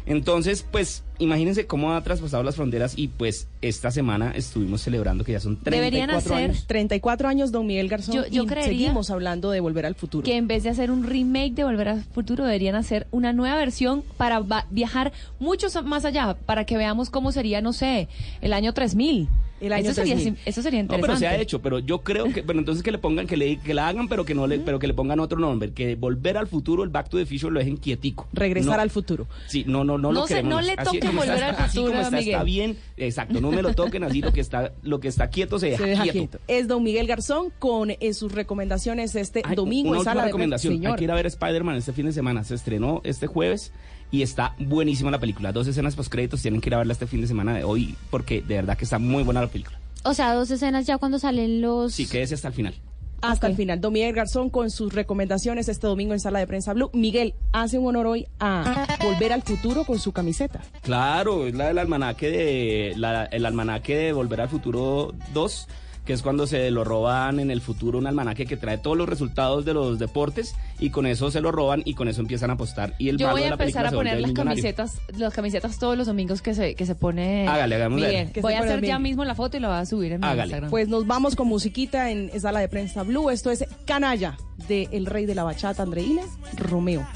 Entonces 0.06 0.64
pues 0.70 1.02
imagínense 1.18 1.66
cómo 1.66 1.92
ha 1.94 2.02
traspasado 2.02 2.42
las 2.42 2.56
fronteras 2.56 2.94
y 2.96 3.08
pues 3.08 3.48
esta 3.62 3.90
semana 3.90 4.32
estuvimos 4.34 4.80
celebrando 4.82 5.24
que 5.24 5.32
ya 5.32 5.40
son 5.40 5.56
34 5.56 5.70
Deberían 5.84 6.10
hacer 6.10 6.32
años 6.32 6.64
34 6.66 7.28
años, 7.28 7.52
don 7.52 7.66
Miguel 7.66 7.88
Garzón. 7.88 8.14
Yo- 8.14 8.26
yo 8.28 8.44
y 8.44 8.46
creería 8.46 8.70
seguimos 8.88 9.10
hablando 9.10 9.50
de 9.50 9.60
Volver 9.60 9.86
al 9.86 9.94
Futuro. 9.94 10.24
que 10.24 10.36
en 10.36 10.46
vez 10.48 10.62
de 10.62 10.70
hacer 10.70 10.90
un 10.90 11.04
remake 11.04 11.54
de 11.54 11.64
Volver 11.64 11.88
al 11.88 12.04
Futuro, 12.04 12.44
deberían 12.44 12.74
hacer 12.76 13.06
una 13.10 13.32
nueva 13.32 13.56
versión 13.56 14.02
para 14.16 14.40
va- 14.40 14.66
viajar 14.70 15.12
mucho 15.40 15.66
más 15.84 16.04
allá, 16.04 16.36
para 16.46 16.64
que 16.64 16.76
veamos 16.76 17.10
cómo 17.10 17.32
sería, 17.32 17.60
no 17.60 17.72
sé, 17.72 18.08
el 18.40 18.52
año 18.52 18.72
3000. 18.72 19.28
El 19.60 19.72
año 19.72 19.86
eso, 19.86 19.94
sería, 19.94 20.14
3000. 20.14 20.36
sim- 20.36 20.42
eso 20.46 20.62
sería 20.62 20.78
No, 20.78 20.84
interesante. 20.84 21.06
pero 21.08 21.18
se 21.18 21.26
ha 21.26 21.42
hecho, 21.42 21.60
pero 21.60 21.80
yo 21.80 22.02
creo 22.02 22.32
que, 22.32 22.44
pero 22.44 22.60
entonces 22.60 22.84
que 22.84 22.92
le 22.92 22.98
pongan, 22.98 23.26
que 23.26 23.36
le, 23.36 23.56
que 23.56 23.74
la 23.74 23.88
hagan, 23.88 24.06
pero 24.06 24.24
que 24.24 24.32
no 24.32 24.46
le, 24.46 24.60
pero 24.60 24.78
que 24.78 24.86
le 24.86 24.94
pongan 24.94 25.18
otro 25.18 25.36
nombre, 25.40 25.72
que 25.72 25.96
volver 25.96 26.36
al 26.36 26.46
futuro, 26.46 26.84
el 26.84 26.90
Back 26.90 27.08
to 27.08 27.16
the 27.18 27.26
Future 27.26 27.50
lo 27.52 27.58
dejen 27.58 27.76
quietico. 27.76 28.28
Regresar 28.32 28.76
No. 28.76 28.82
al 28.82 28.90
futuro. 28.90 29.26
Sí, 29.48 29.64
no, 29.66 29.82
no, 29.82 29.98
no, 29.98 30.12
No 30.12 30.20
lo 30.20 30.26
se- 30.28 30.34
queremos. 30.36 30.50
no 30.54 30.60
le 30.60 30.74
Así 30.76 31.00
toque 31.10 31.16
como 31.16 31.22
está, 31.22 31.34
volver 31.34 31.44
al 31.60 31.64
Así 31.64 31.78
como 31.78 32.00
está, 32.00 32.18
está 32.18 32.42
bien. 32.44 32.76
Exacto, 32.96 33.40
no 33.40 33.50
me 33.50 33.62
lo 33.62 33.74
toquen 33.74 34.04
así, 34.04 34.20
lo 34.20 34.32
que 34.32 34.40
está, 34.40 34.72
lo 34.82 35.00
que 35.00 35.08
está 35.08 35.28
quieto 35.30 35.58
se 35.58 35.70
deja, 35.70 35.84
Se 35.84 35.90
deja 35.90 36.02
quieto. 36.04 36.18
quieto. 36.18 36.38
Es 36.48 36.68
don 36.68 36.82
Miguel 36.82 37.06
Garzón 37.06 37.52
con 37.58 37.90
eh, 37.90 38.14
sus 38.14 38.32
recomendaciones 38.32 39.14
este 39.14 39.42
Ay, 39.44 39.56
domingo 39.56 39.90
una 39.90 39.96
en 39.96 39.98
última 40.00 40.10
sala 40.12 40.22
de 40.22 40.28
recomendación. 40.28 40.74
Señor. 40.74 40.92
Hay 40.92 40.98
que 40.98 41.04
ir 41.04 41.10
a 41.10 41.14
ver 41.14 41.26
Spider-Man 41.26 41.76
este 41.76 41.92
fin 41.92 42.06
de 42.06 42.12
semana. 42.12 42.44
Se 42.44 42.54
estrenó 42.54 43.00
este 43.04 43.26
jueves 43.26 43.72
y 44.10 44.22
está 44.22 44.54
buenísima 44.58 45.10
la 45.10 45.18
película. 45.18 45.52
Dos 45.52 45.66
escenas 45.66 45.96
post 45.96 46.10
créditos 46.10 46.42
tienen 46.42 46.60
que 46.60 46.68
ir 46.68 46.74
a 46.74 46.78
verla 46.78 46.92
este 46.92 47.06
fin 47.06 47.20
de 47.20 47.26
semana 47.26 47.54
de 47.54 47.64
hoy 47.64 47.94
porque 48.10 48.40
de 48.42 48.56
verdad 48.56 48.76
que 48.76 48.84
está 48.84 48.98
muy 48.98 49.22
buena 49.22 49.40
la 49.40 49.48
película. 49.48 49.78
O 50.04 50.14
sea, 50.14 50.32
dos 50.32 50.50
escenas 50.50 50.86
ya 50.86 50.96
cuando 50.98 51.18
salen 51.18 51.60
los... 51.60 51.92
Sí, 51.92 52.06
quédese 52.06 52.34
hasta 52.34 52.48
el 52.48 52.54
final. 52.54 52.74
Hasta 53.20 53.46
el 53.48 53.56
final. 53.56 53.80
Don 53.80 53.92
Miguel 53.92 54.14
Garzón 54.14 54.48
con 54.50 54.70
sus 54.70 54.92
recomendaciones 54.92 55.68
este 55.68 55.86
domingo 55.86 56.12
en 56.14 56.20
Sala 56.20 56.38
de 56.38 56.46
Prensa 56.46 56.72
Blue. 56.72 56.90
Miguel, 56.92 57.34
hace 57.52 57.78
un 57.78 57.86
honor 57.88 58.06
hoy 58.06 58.26
a 58.38 58.86
Volver 59.02 59.32
al 59.32 59.42
Futuro 59.42 59.84
con 59.84 59.98
su 59.98 60.12
camiseta. 60.12 60.60
Claro, 60.82 61.46
es 61.46 61.54
la 61.54 61.66
del 61.68 61.78
almanaque 61.78 62.30
de 62.30 62.92
la- 62.96 63.24
el 63.24 63.44
almanaque 63.44 63.96
de 63.96 64.12
Volver 64.12 64.40
al 64.42 64.48
Futuro 64.48 65.14
2, 65.34 65.68
que 66.08 66.14
es 66.14 66.22
cuando 66.22 66.46
se 66.46 66.70
lo 66.70 66.84
roban 66.84 67.38
en 67.38 67.50
el 67.50 67.60
futuro 67.60 67.98
un 67.98 68.06
almanaque 68.06 68.46
que 68.46 68.56
trae 68.56 68.78
todos 68.78 68.96
los 68.96 69.06
resultados 69.06 69.66
de 69.66 69.74
los 69.74 69.98
deportes 69.98 70.54
y 70.78 70.88
con 70.88 71.04
eso 71.04 71.30
se 71.30 71.42
lo 71.42 71.52
roban 71.52 71.82
y 71.84 71.92
con 71.92 72.08
eso 72.08 72.22
empiezan 72.22 72.48
a 72.48 72.54
apostar 72.54 72.94
y 72.96 73.10
el 73.10 73.18
Yo 73.18 73.26
malo 73.26 73.34
voy 73.34 73.42
de 73.42 73.46
a 73.48 73.50
la 73.50 73.62
empezar 73.62 73.86
a 73.86 73.90
poner 73.90 74.18
las 74.18 74.32
camisetas, 74.32 75.02
las 75.18 75.34
camisetas 75.34 75.78
todos 75.78 75.98
los 75.98 76.06
domingos 76.06 76.40
que 76.40 76.54
se, 76.54 76.74
que 76.74 76.86
se 76.86 76.94
pone. 76.94 77.46
Hágale, 77.46 77.74
hagamos 77.74 78.00
Miguel. 78.00 78.30
Voy 78.40 78.54
a 78.54 78.60
hacer 78.60 78.80
bien. 78.80 78.94
ya 78.94 78.98
mismo 78.98 79.22
la 79.26 79.34
foto 79.34 79.58
y 79.58 79.60
la 79.60 79.68
voy 79.68 79.76
a 79.76 79.84
subir 79.84 80.12
en 80.12 80.20
mi 80.22 80.26
Hágale. 80.26 80.44
Instagram. 80.44 80.70
Pues 80.70 80.88
nos 80.88 81.06
vamos 81.06 81.36
con 81.36 81.46
musiquita 81.46 82.10
en 82.10 82.40
Sala 82.40 82.60
de 82.60 82.68
Prensa 82.68 83.02
Blue. 83.02 83.28
Esto 83.28 83.50
es 83.50 83.66
Canalla 83.84 84.38
de 84.66 84.88
El 84.90 85.04
Rey 85.04 85.26
de 85.26 85.34
la 85.34 85.44
Bachata, 85.44 85.82
Andreina 85.82 86.22
Romeo. 86.56 87.06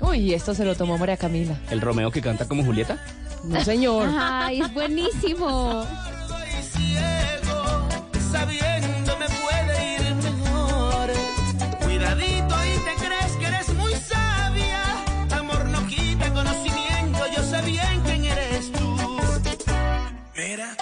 Uy, 0.00 0.34
esto 0.34 0.54
se 0.54 0.64
lo 0.64 0.76
tomó 0.76 0.98
María 0.98 1.16
Camila. 1.16 1.58
El 1.68 1.80
Romeo 1.80 2.12
que 2.12 2.22
canta 2.22 2.46
como 2.46 2.64
Julieta. 2.64 2.96
No, 3.42 3.60
señor. 3.64 4.06
Ay, 4.08 4.60
es 4.60 4.72
buenísimo. 4.72 5.84
sabiendo 8.30 9.16
me 9.18 9.26
puede 9.26 9.94
ir 9.94 10.14
mejor. 10.14 11.10
Cuidadito 11.82 12.54
y 12.64 12.78
te 12.86 12.94
crees 13.04 13.32
que 13.38 13.46
eres 13.46 13.74
muy 13.74 13.92
sabia. 13.94 14.82
Amor 15.36 15.64
no 15.66 15.86
quita 15.86 16.32
conocimiento, 16.32 17.18
yo 17.36 17.42
sé 17.42 17.60
bien 17.62 18.00
quién 18.04 18.24
eres 18.24 18.72
tú. 18.72 18.96
Mira, 20.36 20.76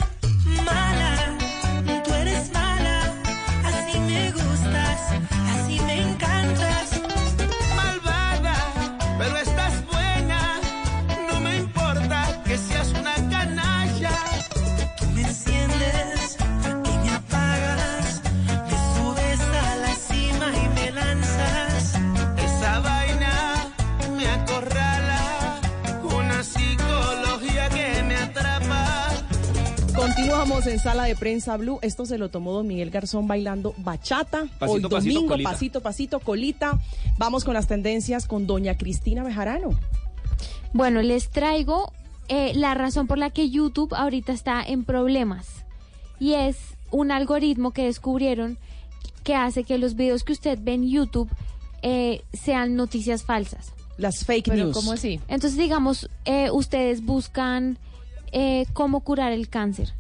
Continuamos 30.38 30.68
en 30.68 30.78
Sala 30.78 31.02
de 31.02 31.16
Prensa 31.16 31.56
Blue. 31.56 31.80
Esto 31.82 32.06
se 32.06 32.16
lo 32.16 32.28
tomó 32.28 32.52
don 32.52 32.64
Miguel 32.64 32.90
Garzón 32.90 33.26
bailando 33.26 33.74
bachata. 33.78 34.46
Pasito, 34.60 34.72
Hoy 34.72 34.82
pasito, 34.82 34.88
domingo, 34.88 35.26
colita. 35.26 35.50
pasito, 35.50 35.80
pasito, 35.80 36.20
colita. 36.20 36.78
Vamos 37.18 37.42
con 37.42 37.54
las 37.54 37.66
tendencias 37.66 38.28
con 38.28 38.46
doña 38.46 38.78
Cristina 38.78 39.24
Bejarano. 39.24 39.70
Bueno, 40.72 41.02
les 41.02 41.28
traigo 41.30 41.92
eh, 42.28 42.52
la 42.54 42.74
razón 42.74 43.08
por 43.08 43.18
la 43.18 43.30
que 43.30 43.50
YouTube 43.50 43.92
ahorita 43.92 44.32
está 44.32 44.62
en 44.62 44.84
problemas. 44.84 45.64
Y 46.20 46.34
es 46.34 46.56
un 46.92 47.10
algoritmo 47.10 47.72
que 47.72 47.86
descubrieron 47.86 48.58
que 49.24 49.34
hace 49.34 49.64
que 49.64 49.76
los 49.76 49.96
videos 49.96 50.22
que 50.22 50.34
usted 50.34 50.56
ve 50.62 50.74
en 50.74 50.88
YouTube 50.88 51.28
eh, 51.82 52.22
sean 52.32 52.76
noticias 52.76 53.24
falsas. 53.24 53.72
Las 53.96 54.24
fake 54.24 54.50
Pero 54.50 54.66
news. 54.66 54.76
¿cómo 54.76 54.92
así? 54.92 55.18
Entonces, 55.26 55.58
digamos, 55.58 56.08
eh, 56.26 56.52
ustedes 56.52 57.04
buscan 57.04 57.76
eh, 58.30 58.66
cómo 58.72 59.00
curar 59.00 59.32
el 59.32 59.48
cáncer. 59.48 59.94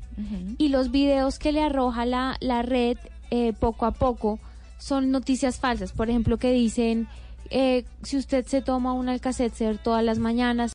Y 0.58 0.68
los 0.68 0.90
videos 0.90 1.38
que 1.38 1.52
le 1.52 1.62
arroja 1.62 2.04
la, 2.04 2.36
la 2.40 2.62
red 2.62 2.98
eh, 3.30 3.52
poco 3.52 3.86
a 3.86 3.92
poco 3.92 4.40
son 4.78 5.10
noticias 5.10 5.58
falsas. 5.58 5.92
Por 5.92 6.10
ejemplo, 6.10 6.38
que 6.38 6.52
dicen, 6.52 7.06
eh, 7.50 7.84
si 8.02 8.16
usted 8.16 8.44
se 8.46 8.60
toma 8.60 8.92
un 8.92 9.08
Alka-Seltzer 9.08 9.78
todas 9.78 10.04
las 10.04 10.18
mañanas, 10.18 10.66